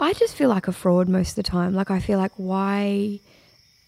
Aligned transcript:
I 0.00 0.12
just 0.12 0.34
feel 0.36 0.48
like 0.48 0.68
a 0.68 0.72
fraud 0.72 1.08
most 1.08 1.30
of 1.30 1.36
the 1.36 1.42
time. 1.42 1.74
Like 1.74 1.90
I 1.90 1.98
feel 2.00 2.18
like 2.18 2.32
why 2.36 3.20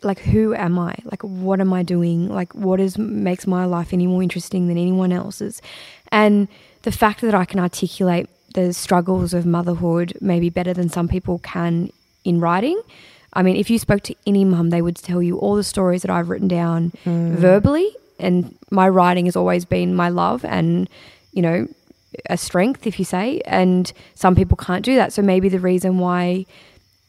like 0.03 0.19
who 0.21 0.55
am 0.55 0.79
I? 0.79 0.95
Like 1.05 1.23
what 1.23 1.61
am 1.61 1.73
I 1.73 1.83
doing? 1.83 2.29
Like 2.29 2.55
what 2.55 2.81
is 2.81 2.97
makes 2.99 3.47
my 3.47 3.65
life 3.67 3.93
any 3.93 4.07
more 4.07 4.23
interesting 4.23 4.67
than 4.69 4.79
anyone 4.79 5.13
else's? 5.13 5.61
And 6.11 6.49
the 6.83 6.93
fact 6.93 7.21
that 7.21 7.35
I 7.35 7.45
can 7.45 7.61
articulate 7.61 8.29
the 8.55 8.73
struggles 8.73 9.33
of 9.35 9.47
motherhood 9.47 10.17
maybe 10.21 10.51
better 10.51 10.73
than 10.75 10.89
some 10.89 11.07
people 11.07 11.39
can 11.41 11.91
in 12.25 12.41
writing. 12.41 12.81
I 13.33 13.43
mean, 13.45 13.55
if 13.55 13.71
you 13.71 13.79
spoke 13.79 14.03
to 14.05 14.15
any 14.27 14.45
mum, 14.45 14.71
they 14.71 14.83
would 14.83 14.97
tell 14.97 15.23
you 15.23 15.39
all 15.39 15.55
the 15.55 15.63
stories 15.63 16.03
that 16.03 16.11
I've 16.11 16.29
written 16.31 16.49
down 16.49 16.91
Mm. 17.05 17.37
verbally, 17.37 17.89
and 18.19 18.57
my 18.73 18.89
writing 18.89 19.27
has 19.27 19.37
always 19.37 19.65
been 19.65 19.95
my 19.95 20.09
love 20.09 20.45
and, 20.45 20.89
you 21.33 21.43
know, 21.43 21.69
a 22.29 22.37
strength, 22.37 22.87
if 22.87 22.99
you 22.99 23.05
say. 23.05 23.41
And 23.45 23.93
some 24.15 24.35
people 24.35 24.57
can't 24.57 24.85
do 24.85 24.97
that. 24.97 25.13
So 25.13 25.23
maybe 25.23 25.49
the 25.49 25.61
reason 25.61 25.99
why 25.99 26.47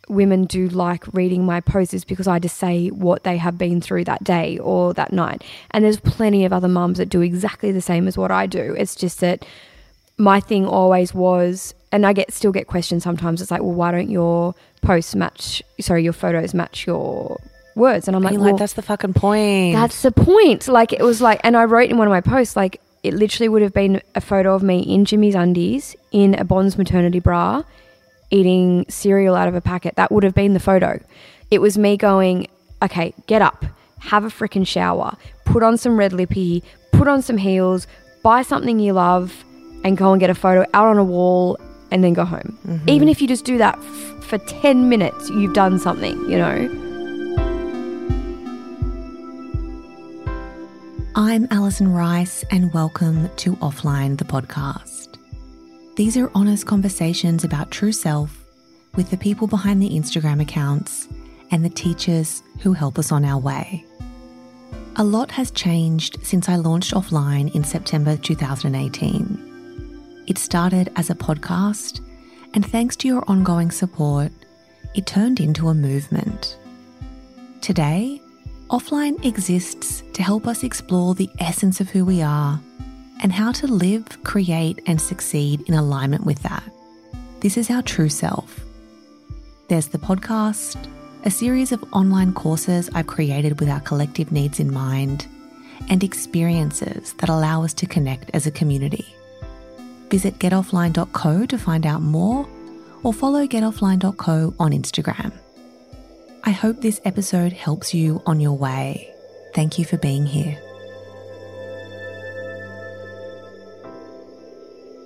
women 0.09 0.45
do 0.45 0.67
like 0.69 1.05
reading 1.13 1.45
my 1.45 1.61
posts 1.61 1.93
is 1.93 2.03
because 2.03 2.27
I 2.27 2.39
just 2.39 2.57
say 2.57 2.89
what 2.89 3.23
they 3.23 3.37
have 3.37 3.57
been 3.57 3.81
through 3.81 4.03
that 4.05 4.23
day 4.23 4.57
or 4.57 4.93
that 4.93 5.13
night. 5.13 5.43
And 5.71 5.85
there's 5.85 5.99
plenty 5.99 6.45
of 6.45 6.51
other 6.51 6.67
mums 6.67 6.97
that 6.97 7.09
do 7.09 7.21
exactly 7.21 7.71
the 7.71 7.81
same 7.81 8.07
as 8.07 8.17
what 8.17 8.31
I 8.31 8.45
do. 8.45 8.75
It's 8.77 8.95
just 8.95 9.19
that 9.21 9.45
my 10.17 10.39
thing 10.39 10.67
always 10.67 11.13
was 11.13 11.73
and 11.91 12.05
I 12.05 12.13
get 12.13 12.31
still 12.31 12.51
get 12.51 12.67
questions 12.67 13.03
sometimes. 13.03 13.41
It's 13.41 13.51
like, 13.51 13.61
well, 13.61 13.73
why 13.73 13.91
don't 13.91 14.09
your 14.09 14.53
posts 14.81 15.15
match 15.15 15.63
sorry, 15.79 16.03
your 16.03 16.13
photos 16.13 16.53
match 16.53 16.85
your 16.85 17.39
words? 17.75 18.07
And 18.07 18.15
I'm 18.15 18.23
like, 18.23 18.33
well, 18.33 18.51
like, 18.51 18.57
that's 18.57 18.73
the 18.73 18.81
fucking 18.81 19.13
point. 19.13 19.75
that's 19.75 20.01
the 20.01 20.11
point. 20.11 20.67
Like 20.67 20.93
it 20.93 21.01
was 21.01 21.21
like, 21.21 21.39
and 21.43 21.55
I 21.55 21.65
wrote 21.65 21.89
in 21.89 21.97
one 21.97 22.07
of 22.07 22.11
my 22.11 22.21
posts, 22.21 22.55
like 22.55 22.81
it 23.03 23.13
literally 23.13 23.49
would 23.49 23.61
have 23.61 23.73
been 23.73 24.01
a 24.15 24.21
photo 24.21 24.53
of 24.53 24.63
me 24.63 24.79
in 24.79 25.05
Jimmy's 25.05 25.35
undies 25.35 25.95
in 26.11 26.35
a 26.35 26.43
Bonds 26.43 26.77
maternity 26.77 27.19
bra, 27.19 27.63
eating 28.29 28.85
cereal 28.89 29.35
out 29.35 29.47
of 29.47 29.55
a 29.55 29.61
packet. 29.61 29.95
That 29.95 30.11
would 30.11 30.23
have 30.23 30.35
been 30.35 30.53
the 30.53 30.59
photo. 30.59 30.99
It 31.49 31.59
was 31.59 31.77
me 31.77 31.97
going, 31.97 32.47
okay, 32.81 33.13
get 33.27 33.41
up, 33.41 33.65
have 33.99 34.23
a 34.23 34.29
freaking 34.29 34.65
shower, 34.65 35.17
put 35.45 35.63
on 35.63 35.77
some 35.77 35.97
red 35.97 36.13
lippy, 36.13 36.63
put 36.91 37.07
on 37.07 37.21
some 37.21 37.37
heels, 37.37 37.87
buy 38.23 38.41
something 38.41 38.79
you 38.79 38.93
love, 38.93 39.43
and 39.83 39.97
go 39.97 40.11
and 40.11 40.19
get 40.19 40.29
a 40.29 40.35
photo 40.35 40.61
out 40.73 40.87
on 40.87 40.97
a 40.97 41.03
wall, 41.03 41.57
and 41.89 42.03
then 42.03 42.13
go 42.13 42.23
home. 42.23 42.57
Mm-hmm. 42.67 42.89
Even 42.89 43.09
if 43.09 43.21
you 43.21 43.27
just 43.27 43.45
do 43.45 43.57
that 43.57 43.77
f- 43.77 44.23
for 44.23 44.37
ten 44.37 44.89
minutes, 44.89 45.29
you've 45.31 45.53
done 45.53 45.79
something. 45.79 46.17
You 46.29 46.37
know. 46.37 46.90
I'm 51.13 51.45
Alison 51.51 51.91
Rice, 51.91 52.45
and 52.51 52.73
welcome 52.73 53.29
to 53.35 53.57
Offline, 53.57 54.17
the 54.17 54.23
podcast. 54.23 55.17
These 55.97 56.15
are 56.15 56.31
honest 56.33 56.65
conversations 56.65 57.43
about 57.43 57.69
true 57.69 57.91
self 57.91 58.45
with 58.95 59.09
the 59.09 59.17
people 59.17 59.45
behind 59.45 59.81
the 59.81 59.89
Instagram 59.89 60.41
accounts 60.41 61.09
and 61.51 61.65
the 61.65 61.69
teachers 61.69 62.41
who 62.61 62.71
help 62.71 62.97
us 62.97 63.11
on 63.11 63.25
our 63.25 63.37
way. 63.37 63.85
A 64.95 65.03
lot 65.03 65.31
has 65.31 65.51
changed 65.51 66.25
since 66.25 66.47
I 66.47 66.55
launched 66.55 66.93
Offline 66.93 67.53
in 67.53 67.65
September 67.65 68.15
2018. 68.15 70.23
It 70.27 70.37
started 70.37 70.93
as 70.95 71.09
a 71.09 71.15
podcast, 71.15 71.99
and 72.53 72.65
thanks 72.65 72.95
to 72.97 73.09
your 73.09 73.25
ongoing 73.27 73.69
support, 73.69 74.31
it 74.95 75.07
turned 75.07 75.41
into 75.41 75.67
a 75.67 75.73
movement. 75.73 76.57
Today, 77.59 78.21
Offline 78.71 79.23
exists 79.25 80.01
to 80.13 80.23
help 80.23 80.47
us 80.47 80.63
explore 80.63 81.13
the 81.13 81.29
essence 81.39 81.81
of 81.81 81.89
who 81.89 82.05
we 82.05 82.21
are 82.21 82.57
and 83.21 83.33
how 83.33 83.51
to 83.51 83.67
live, 83.67 84.23
create, 84.23 84.79
and 84.87 84.99
succeed 85.01 85.59
in 85.67 85.73
alignment 85.73 86.25
with 86.25 86.41
that. 86.43 86.63
This 87.41 87.57
is 87.57 87.69
our 87.69 87.81
true 87.81 88.07
self. 88.07 88.61
There's 89.67 89.89
the 89.89 89.97
podcast, 89.97 90.77
a 91.25 91.29
series 91.29 91.73
of 91.73 91.83
online 91.91 92.31
courses 92.33 92.89
I've 92.95 93.07
created 93.07 93.59
with 93.59 93.67
our 93.67 93.81
collective 93.81 94.31
needs 94.31 94.61
in 94.61 94.71
mind, 94.71 95.27
and 95.89 96.01
experiences 96.01 97.11
that 97.15 97.27
allow 97.27 97.65
us 97.65 97.73
to 97.73 97.85
connect 97.85 98.29
as 98.33 98.47
a 98.47 98.51
community. 98.51 99.13
Visit 100.09 100.39
getoffline.co 100.39 101.45
to 101.45 101.57
find 101.57 101.85
out 101.85 102.01
more 102.01 102.47
or 103.03 103.11
follow 103.11 103.45
getoffline.co 103.45 104.53
on 104.57 104.71
Instagram. 104.71 105.33
I 106.43 106.49
hope 106.49 106.81
this 106.81 106.99
episode 107.05 107.53
helps 107.53 107.93
you 107.93 108.19
on 108.25 108.39
your 108.39 108.57
way. 108.57 109.13
Thank 109.53 109.77
you 109.77 109.85
for 109.85 109.97
being 109.97 110.25
here. 110.25 110.59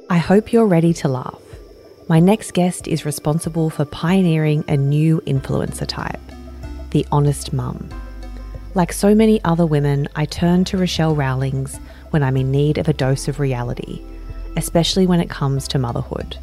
I 0.09 0.18
hope 0.18 0.53
you're 0.53 0.66
ready 0.66 0.94
to 0.94 1.09
laugh. 1.09 1.41
My 2.07 2.22
next 2.22 2.53
guest 2.53 2.88
is 2.88 3.06
responsible 3.06 3.69
for 3.69 3.84
pioneering 3.84 4.63
a 4.69 4.78
new 4.78 5.19
influencer 5.28 5.85
type 5.85 6.22
the 6.91 7.06
honest 7.12 7.52
mum. 7.52 7.90
Like 8.73 8.94
so 8.94 9.13
many 9.13 9.44
other 9.44 9.66
women, 9.66 10.07
I 10.16 10.23
turn 10.23 10.63
to 10.66 10.78
Rochelle 10.78 11.16
Rowlings 11.16 11.78
when 12.12 12.23
I'm 12.23 12.38
in 12.38 12.50
need 12.50 12.78
of 12.78 12.88
a 12.88 12.94
dose 12.94 13.28
of 13.28 13.41
reality, 13.41 14.02
especially 14.56 15.06
when 15.06 15.19
it 15.19 15.29
comes 15.29 15.67
to 15.67 15.79
motherhood. 15.79 16.38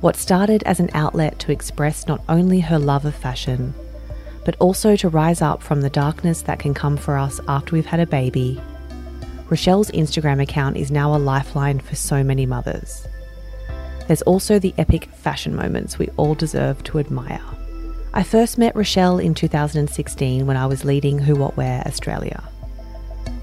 What 0.00 0.14
started 0.14 0.62
as 0.62 0.78
an 0.78 0.90
outlet 0.94 1.40
to 1.40 1.50
express 1.50 2.06
not 2.06 2.22
only 2.28 2.60
her 2.60 2.78
love 2.78 3.04
of 3.04 3.16
fashion, 3.16 3.74
but 4.44 4.56
also 4.60 4.96
to 4.96 5.08
rise 5.08 5.40
up 5.42 5.62
from 5.62 5.80
the 5.80 5.90
darkness 5.90 6.42
that 6.42 6.58
can 6.58 6.74
come 6.74 6.96
for 6.96 7.16
us 7.16 7.40
after 7.48 7.74
we've 7.74 7.86
had 7.86 8.00
a 8.00 8.06
baby. 8.06 8.60
Rochelle's 9.48 9.90
Instagram 9.90 10.42
account 10.42 10.76
is 10.76 10.90
now 10.90 11.14
a 11.14 11.18
lifeline 11.18 11.80
for 11.80 11.94
so 11.96 12.22
many 12.22 12.46
mothers. 12.46 13.06
There's 14.06 14.22
also 14.22 14.58
the 14.58 14.74
epic 14.78 15.06
fashion 15.14 15.54
moments 15.54 15.98
we 15.98 16.08
all 16.16 16.34
deserve 16.34 16.82
to 16.84 16.98
admire. 16.98 17.42
I 18.12 18.22
first 18.22 18.58
met 18.58 18.76
Rochelle 18.76 19.18
in 19.18 19.34
2016 19.34 20.46
when 20.46 20.56
I 20.56 20.66
was 20.66 20.84
leading 20.84 21.18
Who 21.18 21.34
What 21.36 21.56
Wear 21.56 21.82
Australia. 21.86 22.42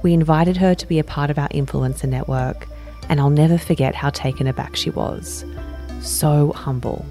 We 0.01 0.13
invited 0.13 0.57
her 0.57 0.73
to 0.75 0.88
be 0.88 1.00
a 1.00 1.03
part 1.03 1.29
of 1.29 1.38
our 1.38 1.50
influencer 1.50 2.07
network, 2.07 2.68
and 3.09 3.19
I'll 3.19 3.29
never 3.29 3.57
forget 3.57 3.95
how 3.95 4.12
taken 4.12 4.47
aback 4.47 4.75
she 4.75 4.89
was. 4.89 5.45
So 6.00 6.53
humble. 6.53 7.06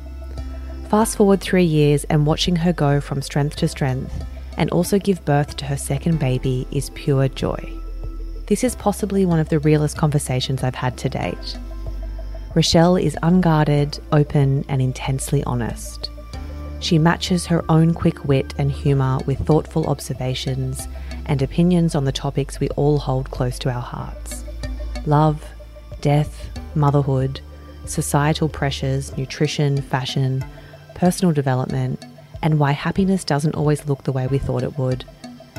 Fast 0.91 1.19
forward 1.19 1.41
three 1.41 1.62
years, 1.62 2.03
and 2.11 2.27
watching 2.27 2.56
her 2.56 2.73
go 2.73 3.01
from 3.01 3.23
strength 3.23 3.55
to 3.56 3.69
strength 3.69 4.25
and 4.56 4.69
also 4.71 4.99
give 4.99 5.25
birth 5.25 5.56
to 5.59 5.65
her 5.67 5.77
second 5.77 6.19
baby 6.19 6.67
is 6.73 6.91
pure 6.91 7.28
joy. 7.28 7.73
This 8.49 8.65
is 8.65 8.75
possibly 8.75 9.25
one 9.25 9.39
of 9.39 9.51
the 9.51 9.61
realest 9.61 9.97
conversations 9.97 10.65
I've 10.65 10.75
had 10.75 10.99
to 10.99 11.09
date. 11.09 11.56
Rochelle 12.56 12.97
is 12.97 13.17
unguarded, 13.23 14.01
open, 14.11 14.65
and 14.69 14.83
intensely 14.83 15.45
honest. 15.45 16.11
She 16.81 16.99
matches 16.99 17.47
her 17.47 17.65
own 17.69 17.95
quick 17.95 18.25
wit 18.25 18.53
and 18.59 18.72
humour 18.72 19.21
with 19.27 19.47
thoughtful 19.47 19.87
observations 19.87 20.89
and 21.27 21.41
opinions 21.41 21.95
on 21.95 22.05
the 22.05 22.11
topics 22.11 22.59
we 22.59 22.69
all 22.71 22.99
hold 22.99 23.31
close 23.31 23.61
to 23.61 23.71
our 23.71 23.81
hearts 23.81 24.45
love, 25.07 25.47
death, 26.01 26.51
motherhood, 26.75 27.41
societal 27.84 28.49
pressures, 28.49 29.17
nutrition, 29.17 29.81
fashion, 29.81 30.45
personal 31.00 31.33
development, 31.33 32.05
and 32.43 32.59
why 32.59 32.72
happiness 32.72 33.25
doesn't 33.25 33.55
always 33.55 33.87
look 33.87 34.05
the 34.05 34.12
way 34.12 34.27
we 34.27 34.37
thought 34.37 34.62
it 34.62 34.77
would, 34.77 35.03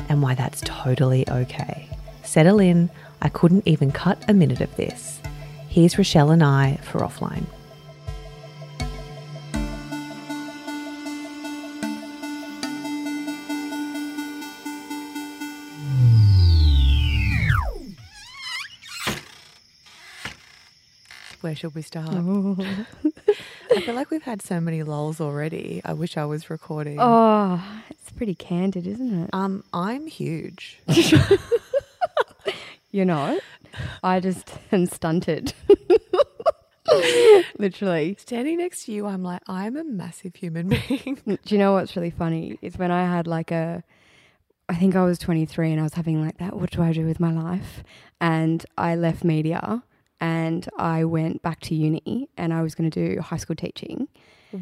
and 0.08 0.22
why 0.22 0.36
that's 0.36 0.60
totally 0.64 1.28
okay. 1.28 1.88
Settle 2.22 2.60
in, 2.60 2.88
I 3.20 3.28
couldn't 3.28 3.66
even 3.66 3.90
cut 3.90 4.24
a 4.28 4.34
minute 4.34 4.60
of 4.60 4.74
this. 4.76 5.20
Here's 5.68 5.98
Rochelle 5.98 6.30
and 6.30 6.44
I 6.44 6.76
for 6.76 7.00
offline. 7.00 7.46
Where 21.40 21.56
should 21.56 21.74
we 21.74 21.82
start? 21.82 22.14
I 23.76 23.80
feel 23.80 23.94
like 23.94 24.10
we've 24.10 24.22
had 24.22 24.42
so 24.42 24.60
many 24.60 24.82
lulls 24.82 25.20
already. 25.20 25.80
I 25.84 25.92
wish 25.94 26.16
I 26.16 26.24
was 26.24 26.50
recording. 26.50 26.98
Oh, 27.00 27.62
it's 27.90 28.10
pretty 28.10 28.34
candid, 28.34 28.86
isn't 28.86 29.24
it? 29.24 29.30
Um, 29.32 29.64
I'm 29.72 30.06
huge. 30.06 30.80
You're 32.90 33.06
not. 33.06 33.40
I 34.02 34.20
just 34.20 34.52
am 34.72 34.86
stunted. 34.86 35.54
Literally. 37.58 38.16
Standing 38.18 38.58
next 38.58 38.84
to 38.84 38.92
you, 38.92 39.06
I'm 39.06 39.22
like, 39.22 39.42
I'm 39.46 39.76
a 39.76 39.84
massive 39.84 40.34
human 40.34 40.68
being. 40.68 41.18
Do 41.26 41.38
you 41.46 41.58
know 41.58 41.72
what's 41.72 41.96
really 41.96 42.10
funny? 42.10 42.58
Is 42.60 42.76
when 42.76 42.90
I 42.90 43.04
had 43.04 43.26
like 43.26 43.50
a, 43.50 43.82
I 44.68 44.74
think 44.74 44.94
I 44.94 45.04
was 45.04 45.18
23 45.18 45.70
and 45.72 45.80
I 45.80 45.84
was 45.84 45.94
having 45.94 46.22
like 46.24 46.36
that, 46.38 46.54
what 46.56 46.70
do 46.70 46.82
I 46.82 46.92
do 46.92 47.06
with 47.06 47.18
my 47.18 47.32
life? 47.32 47.82
And 48.20 48.64
I 48.76 48.94
left 48.94 49.24
media 49.24 49.82
and 50.22 50.68
I 50.78 51.04
went 51.04 51.42
back 51.42 51.58
to 51.62 51.74
uni 51.74 52.30
and 52.36 52.54
I 52.54 52.62
was 52.62 52.76
going 52.76 52.88
to 52.88 53.14
do 53.14 53.20
high 53.20 53.38
school 53.38 53.56
teaching. 53.56 54.06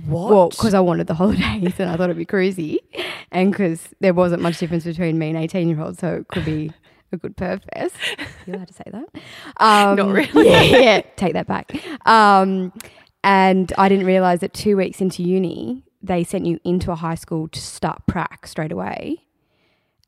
What? 0.06 0.32
Well, 0.32 0.48
because 0.48 0.72
I 0.72 0.80
wanted 0.80 1.06
the 1.06 1.14
holidays 1.22 1.74
and 1.78 1.90
I 1.90 1.96
thought 1.96 2.04
it'd 2.04 2.16
be 2.16 2.24
cruisy, 2.24 2.78
and 3.30 3.52
because 3.52 3.88
there 4.00 4.14
wasn't 4.14 4.40
much 4.40 4.58
difference 4.58 4.84
between 4.84 5.18
me 5.18 5.28
and 5.28 5.36
eighteen 5.36 5.68
year 5.68 5.80
olds, 5.80 5.98
so 5.98 6.14
it 6.16 6.28
could 6.28 6.46
be 6.46 6.72
a 7.12 7.16
good 7.16 7.36
purpose. 7.36 7.92
You 8.46 8.54
allowed 8.54 8.68
to 8.68 8.74
say 8.74 8.84
that? 8.86 9.04
Um, 9.58 9.96
Not 9.96 10.08
really. 10.08 10.48
Yeah, 10.48 10.62
yeah, 10.62 11.00
take 11.16 11.34
that 11.34 11.46
back. 11.46 11.70
Um, 12.06 12.72
and 13.22 13.70
I 13.76 13.88
didn't 13.90 14.06
realize 14.06 14.40
that 14.40 14.54
two 14.54 14.78
weeks 14.78 15.02
into 15.02 15.22
uni, 15.22 15.84
they 16.02 16.24
sent 16.24 16.46
you 16.46 16.58
into 16.64 16.90
a 16.90 16.96
high 16.96 17.14
school 17.16 17.48
to 17.48 17.60
start 17.60 18.06
prac 18.06 18.46
straight 18.46 18.72
away. 18.72 19.18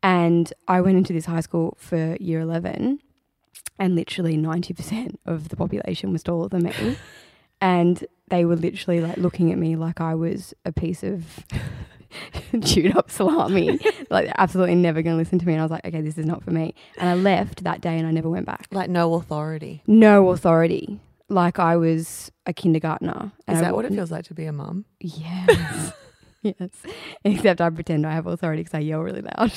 And 0.02 0.50
I 0.66 0.80
went 0.80 0.96
into 0.96 1.12
this 1.12 1.26
high 1.26 1.42
school 1.42 1.76
for 1.78 2.16
year 2.18 2.40
11, 2.40 3.00
and 3.82 3.96
literally 3.96 4.36
90% 4.36 5.16
of 5.26 5.48
the 5.48 5.56
population 5.56 6.12
was 6.12 6.22
taller 6.22 6.48
than 6.48 6.62
me. 6.62 6.96
and 7.60 8.06
they 8.28 8.44
were 8.44 8.54
literally 8.54 9.00
like 9.00 9.16
looking 9.16 9.50
at 9.50 9.58
me 9.58 9.74
like 9.74 10.00
I 10.00 10.14
was 10.14 10.54
a 10.64 10.70
piece 10.70 11.02
of 11.02 11.44
chewed 12.64 12.96
up 12.96 13.10
salami. 13.10 13.80
like, 14.10 14.26
they're 14.26 14.34
absolutely 14.38 14.76
never 14.76 15.02
going 15.02 15.14
to 15.14 15.18
listen 15.18 15.40
to 15.40 15.46
me. 15.46 15.54
And 15.54 15.60
I 15.60 15.64
was 15.64 15.72
like, 15.72 15.84
okay, 15.84 16.00
this 16.00 16.16
is 16.16 16.24
not 16.24 16.44
for 16.44 16.52
me. 16.52 16.76
And 16.96 17.08
I 17.08 17.14
left 17.14 17.64
that 17.64 17.80
day 17.80 17.98
and 17.98 18.06
I 18.06 18.12
never 18.12 18.30
went 18.30 18.46
back. 18.46 18.68
Like 18.70 18.88
no 18.88 19.14
authority. 19.14 19.82
No 19.88 20.30
authority. 20.30 21.00
Like 21.28 21.58
I 21.58 21.76
was 21.76 22.30
a 22.46 22.52
kindergartner. 22.52 23.32
And 23.48 23.56
Is 23.56 23.62
I 23.62 23.64
that 23.64 23.74
what 23.74 23.84
it 23.84 23.90
feels 23.90 24.12
like 24.12 24.26
to 24.26 24.34
be 24.34 24.44
a 24.44 24.52
mum? 24.52 24.84
Yes. 25.00 25.92
yes. 26.42 26.70
Except 27.24 27.60
I 27.60 27.68
pretend 27.70 28.06
I 28.06 28.12
have 28.12 28.28
authority 28.28 28.62
because 28.62 28.74
I 28.74 28.80
yell 28.80 29.00
really 29.00 29.22
loud. 29.22 29.52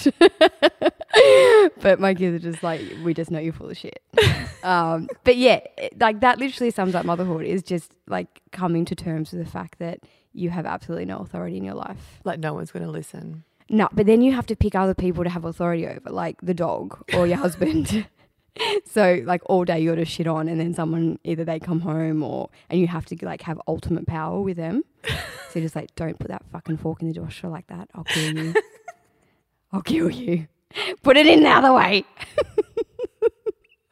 but 1.81 1.99
my 1.99 2.13
kids 2.13 2.35
are 2.35 2.51
just 2.51 2.63
like, 2.63 2.81
we 3.03 3.13
just 3.13 3.31
know 3.31 3.39
you're 3.39 3.53
full 3.53 3.69
of 3.69 3.77
shit. 3.77 4.01
Um, 4.63 5.09
but 5.23 5.37
yeah, 5.37 5.59
it- 5.77 5.99
like 5.99 6.21
that 6.21 6.39
literally 6.39 6.71
sums 6.71 6.95
up 6.95 7.05
motherhood 7.05 7.45
is 7.45 7.61
just 7.61 7.91
like 8.07 8.41
coming 8.51 8.83
to 8.85 8.95
terms 8.95 9.31
with 9.31 9.45
the 9.45 9.49
fact 9.51 9.77
that 9.77 9.99
you 10.33 10.49
have 10.49 10.65
absolutely 10.65 11.05
no 11.05 11.17
authority 11.19 11.57
in 11.57 11.63
your 11.63 11.75
life. 11.75 12.19
Like 12.23 12.39
no 12.39 12.55
one's 12.55 12.71
going 12.71 12.83
to 12.83 12.89
listen. 12.89 13.43
No, 13.69 13.87
but 13.93 14.07
then 14.07 14.23
you 14.23 14.31
have 14.31 14.47
to 14.47 14.55
pick 14.55 14.73
other 14.73 14.95
people 14.95 15.23
to 15.23 15.29
have 15.29 15.45
authority 15.45 15.85
over, 15.85 16.09
like 16.09 16.41
the 16.41 16.55
dog 16.55 16.97
or 17.13 17.27
your 17.27 17.37
husband. 17.37 18.07
so 18.85 19.21
like 19.23 19.43
all 19.45 19.65
day 19.65 19.79
you're 19.79 19.95
just 19.95 20.11
shit 20.11 20.25
on, 20.25 20.47
and 20.47 20.59
then 20.59 20.73
someone 20.73 21.19
either 21.23 21.45
they 21.45 21.59
come 21.59 21.81
home 21.81 22.23
or 22.23 22.49
and 22.67 22.79
you 22.79 22.87
have 22.87 23.05
to 23.05 23.17
like 23.23 23.43
have 23.43 23.61
ultimate 23.67 24.07
power 24.07 24.41
with 24.41 24.57
them. 24.57 24.83
so 25.07 25.13
you're 25.59 25.65
just 25.65 25.75
like, 25.75 25.93
don't 25.95 26.17
put 26.17 26.29
that 26.29 26.41
fucking 26.51 26.77
fork 26.77 27.03
in 27.03 27.07
the 27.07 27.13
dishwasher 27.13 27.49
like 27.49 27.67
that. 27.67 27.87
I'll 27.93 28.03
kill 28.03 28.35
you. 28.35 28.53
I'll 29.71 29.83
kill 29.83 30.09
you. 30.09 30.47
Put 31.03 31.17
it 31.17 31.27
in 31.27 31.43
the 31.43 31.49
other 31.49 31.73
way. 31.73 32.05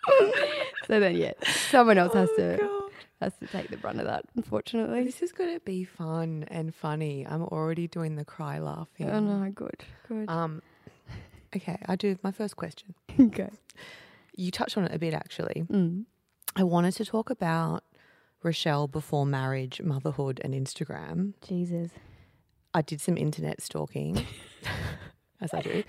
so 0.87 0.99
then 0.99 1.15
yeah, 1.15 1.33
someone 1.69 1.97
else 1.97 2.13
has 2.13 2.29
to 2.37 2.57
God. 2.59 2.91
has 3.21 3.33
to 3.39 3.47
take 3.47 3.69
the 3.69 3.77
brunt 3.77 3.99
of 3.99 4.05
that. 4.05 4.25
Unfortunately. 4.35 5.03
This 5.03 5.21
is 5.21 5.31
going 5.31 5.53
to 5.53 5.59
be 5.61 5.83
fun 5.83 6.45
and 6.49 6.73
funny. 6.73 7.25
I'm 7.27 7.43
already 7.43 7.87
doing 7.87 8.15
the 8.15 8.25
cry 8.25 8.59
laughing. 8.59 9.09
Oh 9.09 9.19
no, 9.19 9.49
good, 9.51 9.83
good. 10.07 10.29
Um, 10.29 10.61
okay, 11.55 11.77
I 11.85 11.95
do 11.95 12.17
my 12.23 12.31
first 12.31 12.55
question. 12.55 12.93
okay. 13.19 13.49
You 14.35 14.51
touched 14.51 14.77
on 14.77 14.85
it 14.85 14.93
a 14.93 14.99
bit 14.99 15.13
actually. 15.13 15.65
Mm. 15.71 16.05
I 16.55 16.63
wanted 16.63 16.93
to 16.95 17.05
talk 17.05 17.29
about 17.29 17.83
Rochelle 18.43 18.87
before 18.87 19.25
marriage, 19.25 19.81
motherhood, 19.81 20.41
and 20.43 20.53
Instagram. 20.53 21.33
Jesus. 21.41 21.91
I 22.73 22.81
did 22.81 22.99
some 22.99 23.17
internet 23.17 23.61
stalking, 23.61 24.25
as 25.41 25.53
I 25.53 25.61
do. 25.61 25.83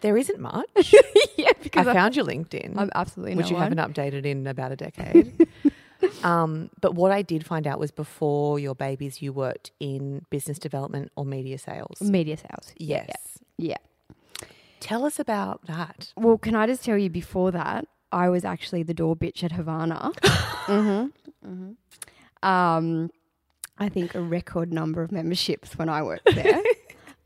There 0.00 0.16
isn't 0.16 0.40
much. 0.40 0.66
yeah, 1.36 1.50
because 1.62 1.86
I 1.86 1.92
found 1.92 2.16
your 2.16 2.24
LinkedIn, 2.24 2.74
I'm 2.76 2.90
absolutely 2.94 3.34
which 3.36 3.46
no 3.46 3.50
you 3.50 3.56
one. 3.56 3.76
haven't 3.76 3.94
updated 3.94 4.24
in 4.24 4.46
about 4.46 4.72
a 4.72 4.76
decade. 4.76 5.46
um, 6.24 6.70
but 6.80 6.94
what 6.94 7.12
I 7.12 7.22
did 7.22 7.44
find 7.46 7.66
out 7.66 7.78
was 7.78 7.90
before 7.90 8.58
your 8.58 8.74
babies, 8.74 9.20
you 9.20 9.32
worked 9.32 9.72
in 9.80 10.24
business 10.30 10.58
development 10.58 11.12
or 11.16 11.24
media 11.24 11.58
sales. 11.58 12.00
Media 12.00 12.36
sales. 12.36 12.72
Yes. 12.78 13.38
Yeah. 13.58 13.76
Tell 14.80 15.04
us 15.04 15.18
about 15.18 15.66
that. 15.66 16.12
Well, 16.16 16.38
can 16.38 16.54
I 16.54 16.66
just 16.66 16.82
tell 16.84 16.96
you 16.96 17.10
before 17.10 17.50
that, 17.50 17.86
I 18.12 18.28
was 18.30 18.44
actually 18.44 18.82
the 18.82 18.94
door 18.94 19.14
bitch 19.14 19.44
at 19.44 19.52
Havana. 19.52 20.12
hmm 20.66 21.06
hmm 21.44 21.72
Um, 22.42 23.10
I 23.78 23.88
think 23.88 24.14
a 24.14 24.20
record 24.20 24.72
number 24.72 25.02
of 25.02 25.12
memberships 25.12 25.76
when 25.76 25.88
I 25.88 26.02
worked 26.02 26.34
there. 26.34 26.62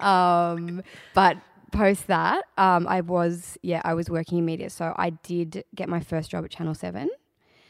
um, 0.01 0.83
but 1.15 1.37
post 1.75 2.07
that, 2.07 2.45
um, 2.57 2.87
I 2.89 3.01
was 3.01 3.59
yeah, 3.63 3.83
I 3.85 3.95
was 3.95 4.09
working 4.09 4.39
in 4.39 4.45
media, 4.45 4.71
so 4.71 4.95
I 4.97 5.11
did 5.11 5.65
get 5.75 5.89
my 5.89 6.01
first 6.01 6.31
job 6.31 6.45
at 6.45 6.51
Channel 6.51 6.75
Seven. 6.75 7.11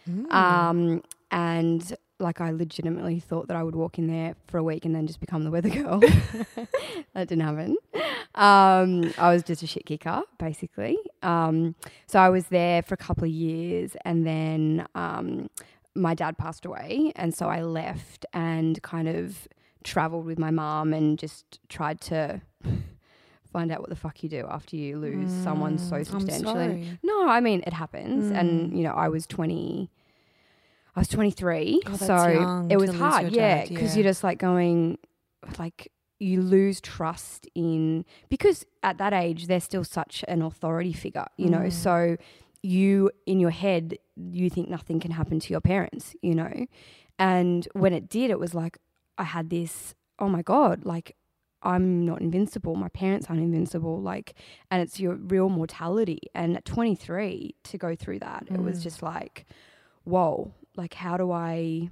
Mm. 0.09 0.33
Um, 0.33 1.03
and 1.31 1.97
like 2.21 2.41
I 2.41 2.51
legitimately 2.51 3.21
thought 3.21 3.49
that 3.49 3.57
I 3.57 3.63
would 3.63 3.75
walk 3.75 3.99
in 3.99 4.07
there 4.07 4.37
for 4.47 4.59
a 4.59 4.63
week 4.63 4.85
and 4.85 4.95
then 4.95 5.07
just 5.07 5.21
become 5.21 5.45
the 5.45 5.51
weather 5.51 5.69
girl. 5.69 5.99
that 7.15 7.29
didn't 7.29 7.41
happen. 7.41 7.77
Um, 8.35 9.13
I 9.19 9.33
was 9.33 9.43
just 9.43 9.63
a 9.63 9.67
shit 9.67 9.87
kicker, 9.87 10.23
basically. 10.39 10.97
Um, 11.23 11.75
so 12.07 12.21
I 12.21 12.29
was 12.29 12.47
there 12.47 12.83
for 12.83 12.95
a 12.95 12.99
couple 12.99 13.25
of 13.25 13.31
years 13.31 13.97
and 14.05 14.27
then 14.27 14.87
um, 14.95 15.51
my 15.95 16.15
dad 16.15 16.39
passed 16.39 16.65
away. 16.65 17.13
And 17.17 17.35
so 17.35 17.49
I 17.49 17.63
left 17.63 18.27
and 18.33 18.81
kind 18.83 19.09
of 19.09 19.49
traveled 19.83 20.25
with 20.25 20.39
my 20.39 20.51
mum 20.51 20.93
and 20.93 21.19
just 21.19 21.61
tried 21.69 22.01
to 22.03 22.41
find 23.55 23.69
out 23.73 23.81
what 23.83 23.91
the 23.95 23.97
fuck 24.05 24.17
you 24.25 24.29
do 24.39 24.43
after 24.59 24.75
you 24.77 24.99
lose 24.99 25.31
someone 25.47 25.79
so 25.79 25.97
Mm, 25.97 26.07
substantially. 26.15 26.99
No, 27.03 27.17
I 27.29 27.41
mean 27.47 27.61
it 27.69 27.73
happens, 27.83 28.31
and 28.39 28.77
you 28.77 28.83
know 28.87 28.95
I 29.05 29.09
was 29.09 29.27
twenty. 29.37 29.91
I 30.97 31.01
was 31.01 31.09
twenty 31.09 31.31
three, 31.41 31.81
Oh, 31.87 31.91
that's 31.91 32.07
so 32.07 32.67
it 32.73 32.77
was 32.77 32.91
hard, 33.03 33.33
yeah, 33.33 33.63
because 33.67 33.91
yeah. 33.91 33.95
you're 34.03 34.11
just 34.13 34.23
like 34.29 34.39
going, 34.39 34.99
like 35.59 35.91
you 36.21 36.41
lose 36.43 36.81
trust 36.81 37.49
in 37.55 38.05
because 38.29 38.65
at 38.83 38.99
that 38.99 39.13
age 39.13 39.41
they're 39.49 39.61
still 39.71 39.85
such 39.85 40.25
an 40.29 40.41
authority 40.43 40.93
figure, 40.93 41.27
you 41.37 41.51
know. 41.51 41.67
Mm. 41.69 41.73
So 41.73 42.17
you 42.63 43.11
in 43.27 43.41
your 43.41 43.51
head 43.51 43.99
you 44.17 44.49
think 44.49 44.69
nothing 44.71 44.99
can 45.01 45.11
happen 45.11 45.39
to 45.45 45.49
your 45.55 45.61
parents, 45.61 46.15
you 46.23 46.35
know, 46.41 46.55
and 47.19 47.67
when 47.73 47.93
it 47.93 48.09
did, 48.09 48.31
it 48.31 48.39
was 48.39 48.53
like 48.55 48.79
I 49.19 49.25
had 49.25 49.51
this. 49.51 49.95
Oh 50.19 50.29
my 50.29 50.43
god, 50.43 50.85
like 50.85 51.17
I'm 51.65 52.05
not 52.05 52.21
invincible. 52.21 52.75
My 52.77 52.89
parents 52.91 53.27
aren't 53.29 53.43
invincible. 53.43 54.01
Like, 54.01 54.35
and 54.71 54.81
it's 54.83 55.01
your 55.01 55.15
real 55.15 55.49
mortality. 55.49 56.21
And 56.35 56.57
at 56.57 56.65
23, 56.65 57.55
to 57.65 57.79
go 57.79 57.97
through 57.97 58.19
that, 58.21 58.47
it 58.51 58.61
was 58.63 58.79
Mm. 58.81 58.83
just 58.83 59.03
like, 59.03 59.47
whoa, 60.05 60.53
like, 60.77 60.95
how 60.95 61.17
do 61.17 61.33
I, 61.33 61.91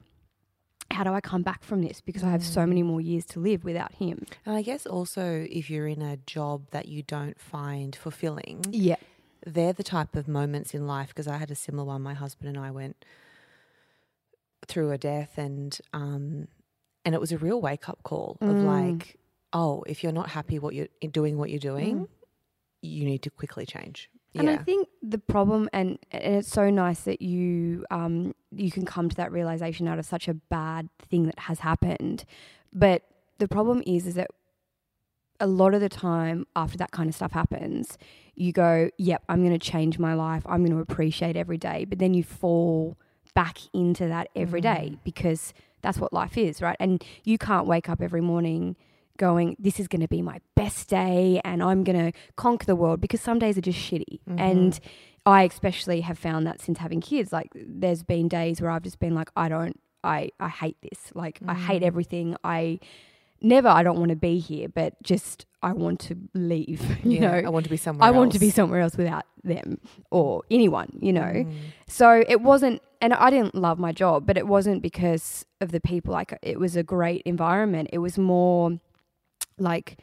how 0.90 1.04
do 1.04 1.12
I 1.14 1.20
come 1.20 1.42
back 1.42 1.64
from 1.64 1.80
this? 1.82 2.00
Because 2.02 2.22
I 2.22 2.30
have 2.30 2.44
so 2.44 2.60
Mm. 2.62 2.68
many 2.68 2.82
more 2.82 3.00
years 3.00 3.24
to 3.26 3.40
live 3.40 3.64
without 3.64 3.92
him. 3.94 4.26
And 4.44 4.54
I 4.54 4.62
guess 4.62 4.84
also 4.86 5.46
if 5.50 5.70
you're 5.70 5.86
in 5.88 6.02
a 6.02 6.18
job 6.18 6.66
that 6.70 6.86
you 6.88 7.02
don't 7.02 7.40
find 7.40 7.96
fulfilling, 7.96 8.66
Yeah. 8.70 8.96
they're 9.46 9.72
the 9.72 9.82
type 9.82 10.14
of 10.16 10.28
moments 10.28 10.74
in 10.74 10.86
life 10.86 11.08
because 11.08 11.26
I 11.26 11.38
had 11.38 11.50
a 11.50 11.54
similar 11.54 11.86
one. 11.86 12.02
My 12.02 12.14
husband 12.14 12.48
and 12.54 12.64
I 12.64 12.70
went 12.70 13.04
through 14.68 14.90
a 14.92 14.98
death, 14.98 15.38
and 15.38 15.76
um, 15.92 16.46
and 17.04 17.14
it 17.16 17.20
was 17.20 17.32
a 17.32 17.38
real 17.38 17.60
wake 17.60 17.88
up 17.88 18.02
call 18.04 18.36
of 18.40 18.58
Mm. 18.58 18.64
like, 18.64 19.18
oh, 19.52 19.82
if 19.86 20.02
you're 20.02 20.12
not 20.12 20.28
happy 20.30 20.58
what 20.58 20.74
you're 20.74 20.88
doing, 21.10 21.36
what 21.38 21.50
you're 21.50 21.58
doing, 21.58 22.00
Mm. 22.00 22.08
you 22.82 23.04
need 23.04 23.22
to 23.22 23.30
quickly 23.30 23.66
change. 23.66 24.08
And 24.34 24.48
I 24.48 24.56
think 24.56 24.88
the 25.02 25.18
problem, 25.18 25.68
and, 25.74 25.98
and 26.10 26.36
it's 26.36 26.48
so 26.48 26.70
nice 26.70 27.00
that 27.00 27.20
you 27.20 27.84
um, 27.90 28.34
you 28.50 28.70
can 28.70 28.86
come 28.86 29.10
to 29.10 29.16
that 29.16 29.30
realization 29.30 29.86
out 29.86 29.98
of 29.98 30.06
such 30.06 30.26
a 30.26 30.32
bad 30.34 30.88
thing 30.98 31.26
that 31.26 31.38
has 31.40 31.58
happened. 31.60 32.24
But 32.72 33.02
the 33.38 33.46
problem 33.46 33.82
is, 33.86 34.06
is 34.06 34.14
that 34.14 34.30
a 35.40 35.46
lot 35.46 35.74
of 35.74 35.80
the 35.80 35.88
time 35.88 36.46
after 36.54 36.78
that 36.78 36.92
kind 36.92 37.08
of 37.08 37.14
stuff 37.14 37.32
happens, 37.32 37.98
you 38.34 38.52
go, 38.52 38.88
"Yep, 38.96 39.22
I'm 39.28 39.40
going 39.44 39.58
to 39.58 39.58
change 39.72 39.98
my 39.98 40.14
life. 40.14 40.44
I'm 40.46 40.64
going 40.64 40.76
to 40.76 40.78
appreciate 40.82 41.36
every 41.36 41.58
day." 41.58 41.84
But 41.84 41.98
then 41.98 42.14
you 42.14 42.22
fall 42.24 42.96
back 43.34 43.58
into 43.74 44.06
that 44.08 44.28
every 44.36 44.60
day 44.60 44.96
because 45.04 45.52
that's 45.82 45.98
what 45.98 46.12
life 46.12 46.38
is, 46.38 46.62
right? 46.62 46.76
And 46.80 47.04
you 47.24 47.36
can't 47.38 47.66
wake 47.66 47.88
up 47.88 48.00
every 48.00 48.20
morning 48.20 48.76
going, 49.18 49.56
this 49.58 49.78
is 49.80 49.88
going 49.88 50.00
to 50.02 50.08
be 50.08 50.22
my 50.22 50.40
best 50.54 50.88
day 50.88 51.40
and 51.44 51.62
I'm 51.62 51.84
going 51.84 52.12
to 52.12 52.18
conquer 52.36 52.66
the 52.66 52.76
world 52.76 53.00
because 53.00 53.20
some 53.20 53.38
days 53.38 53.56
are 53.58 53.62
just 53.62 53.78
shitty. 53.78 54.20
And 54.26 54.78
I 55.26 55.44
especially 55.44 56.00
have 56.02 56.18
found 56.18 56.46
that 56.46 56.60
since 56.60 56.78
having 56.78 57.00
kids, 57.00 57.32
like 57.32 57.48
there's 57.54 58.02
been 58.02 58.28
days 58.28 58.60
where 58.60 58.70
I've 58.70 58.82
just 58.82 58.98
been 58.98 59.14
like, 59.14 59.30
I 59.36 59.48
don't, 59.48 59.78
I, 60.02 60.30
I 60.40 60.48
hate 60.48 60.76
this. 60.82 61.12
Like 61.14 61.38
I 61.46 61.54
hate 61.54 61.82
everything. 61.82 62.36
I 62.42 62.80
never, 63.40 63.68
I 63.68 63.82
don't 63.82 63.98
want 63.98 64.10
to 64.10 64.16
be 64.16 64.38
here, 64.38 64.68
but 64.68 65.00
just, 65.02 65.46
I 65.62 65.72
want 65.72 66.00
to 66.00 66.16
leave, 66.34 66.80
you 67.04 67.20
Yeah, 67.20 67.40
know. 67.40 67.46
I 67.46 67.48
want 67.50 67.64
to 67.64 67.70
be 67.70 67.76
somewhere. 67.76 68.08
I 68.08 68.10
want 68.10 68.32
to 68.32 68.40
be 68.40 68.46
else. 68.46 68.54
somewhere 68.56 68.80
else 68.80 68.96
without 68.96 69.24
them 69.44 69.78
or 70.10 70.42
anyone, 70.50 70.98
you 71.00 71.12
know. 71.12 71.22
Mm. 71.22 71.54
So 71.86 72.24
it 72.28 72.40
wasn't, 72.40 72.82
and 73.00 73.12
I 73.14 73.30
didn't 73.30 73.54
love 73.54 73.78
my 73.78 73.92
job, 73.92 74.26
but 74.26 74.36
it 74.36 74.46
wasn't 74.48 74.82
because 74.82 75.44
of 75.60 75.70
the 75.70 75.80
people. 75.80 76.12
Like 76.12 76.36
it 76.42 76.58
was 76.58 76.74
a 76.76 76.82
great 76.82 77.22
environment. 77.24 77.90
It 77.92 77.98
was 77.98 78.18
more 78.18 78.80
like 79.58 79.98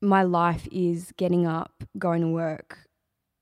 my 0.00 0.22
life 0.22 0.68
is 0.70 1.12
getting 1.16 1.46
up, 1.46 1.84
going 1.98 2.20
to 2.20 2.28
work, 2.28 2.78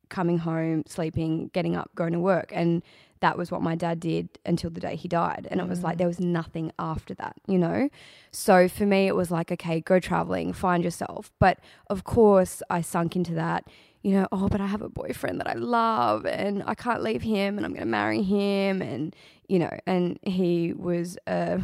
coming 0.09 0.39
home, 0.39 0.85
sleeping, 0.87 1.51
getting 1.53 1.75
up, 1.75 1.91
going 1.95 2.13
to 2.13 2.21
work. 2.21 2.53
And 2.55 2.83
that 3.21 3.39
was 3.39 3.51
what 3.51 3.63
my 3.63 3.75
dad 3.75 4.01
did 4.01 4.29
until 4.45 4.69
the 4.69 4.81
day 4.81 4.97
he 4.97 5.09
died. 5.09 5.49
And 5.51 5.61
it 5.61 5.69
was 5.69 5.83
like 5.83 5.95
mm. 5.95 5.99
there 5.99 6.09
was 6.09 6.21
nothing 6.21 6.73
after 6.79 7.15
that, 7.15 7.37
you 7.47 7.57
know? 7.57 7.89
So 8.31 8.69
for 8.69 8.85
me, 8.85 9.07
it 9.07 9.17
was 9.17 9.31
like, 9.31 9.51
okay, 9.51 9.81
go 9.81 9.99
traveling, 9.99 10.53
find 10.53 10.85
yourself. 10.85 11.33
But 11.39 11.59
of 11.89 12.05
course, 12.05 12.63
I 12.69 12.81
sunk 12.81 13.17
into 13.17 13.33
that, 13.35 13.65
you 14.03 14.13
know, 14.13 14.27
oh, 14.33 14.49
but 14.49 14.61
I 14.61 14.67
have 14.67 14.83
a 14.83 14.89
boyfriend 14.89 15.41
that 15.41 15.49
I 15.49 15.55
love 15.55 16.27
and 16.27 16.63
I 16.67 16.75
can't 16.75 17.03
leave 17.03 17.23
him 17.23 17.57
and 17.57 17.65
I'm 17.65 17.73
going 17.73 17.85
to 17.85 17.91
marry 17.91 18.23
him. 18.23 18.83
And, 18.83 19.15
you 19.49 19.61
know, 19.61 19.79
and 19.87 20.19
he 20.25 20.73
was 20.73 21.17
a 21.27 21.63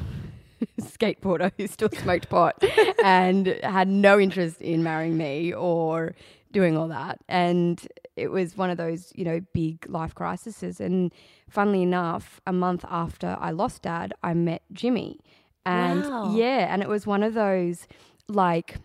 skateboarder 0.80 1.52
who 1.56 1.66
still 1.66 1.90
smoked 1.90 2.28
pot 2.28 2.62
and 3.04 3.46
had 3.62 3.88
no 3.88 4.18
interest 4.18 4.60
in 4.60 4.82
marrying 4.82 5.16
me 5.16 5.52
or 5.52 6.14
doing 6.52 6.76
all 6.76 6.88
that. 6.88 7.18
And 7.28 7.86
it 8.16 8.28
was 8.30 8.56
one 8.56 8.70
of 8.70 8.76
those, 8.78 9.12
you 9.14 9.24
know, 9.24 9.40
big 9.52 9.88
life 9.88 10.14
crises. 10.14 10.80
And 10.80 11.12
funnily 11.48 11.82
enough, 11.82 12.40
a 12.46 12.52
month 12.52 12.84
after 12.88 13.36
I 13.40 13.50
lost 13.50 13.82
dad, 13.82 14.12
I 14.22 14.34
met 14.34 14.62
Jimmy. 14.72 15.20
And 15.66 16.02
Wow. 16.04 16.32
yeah, 16.34 16.72
and 16.72 16.82
it 16.82 16.88
was 16.88 17.06
one 17.06 17.22
of 17.22 17.34
those 17.34 17.86
like 18.28 18.76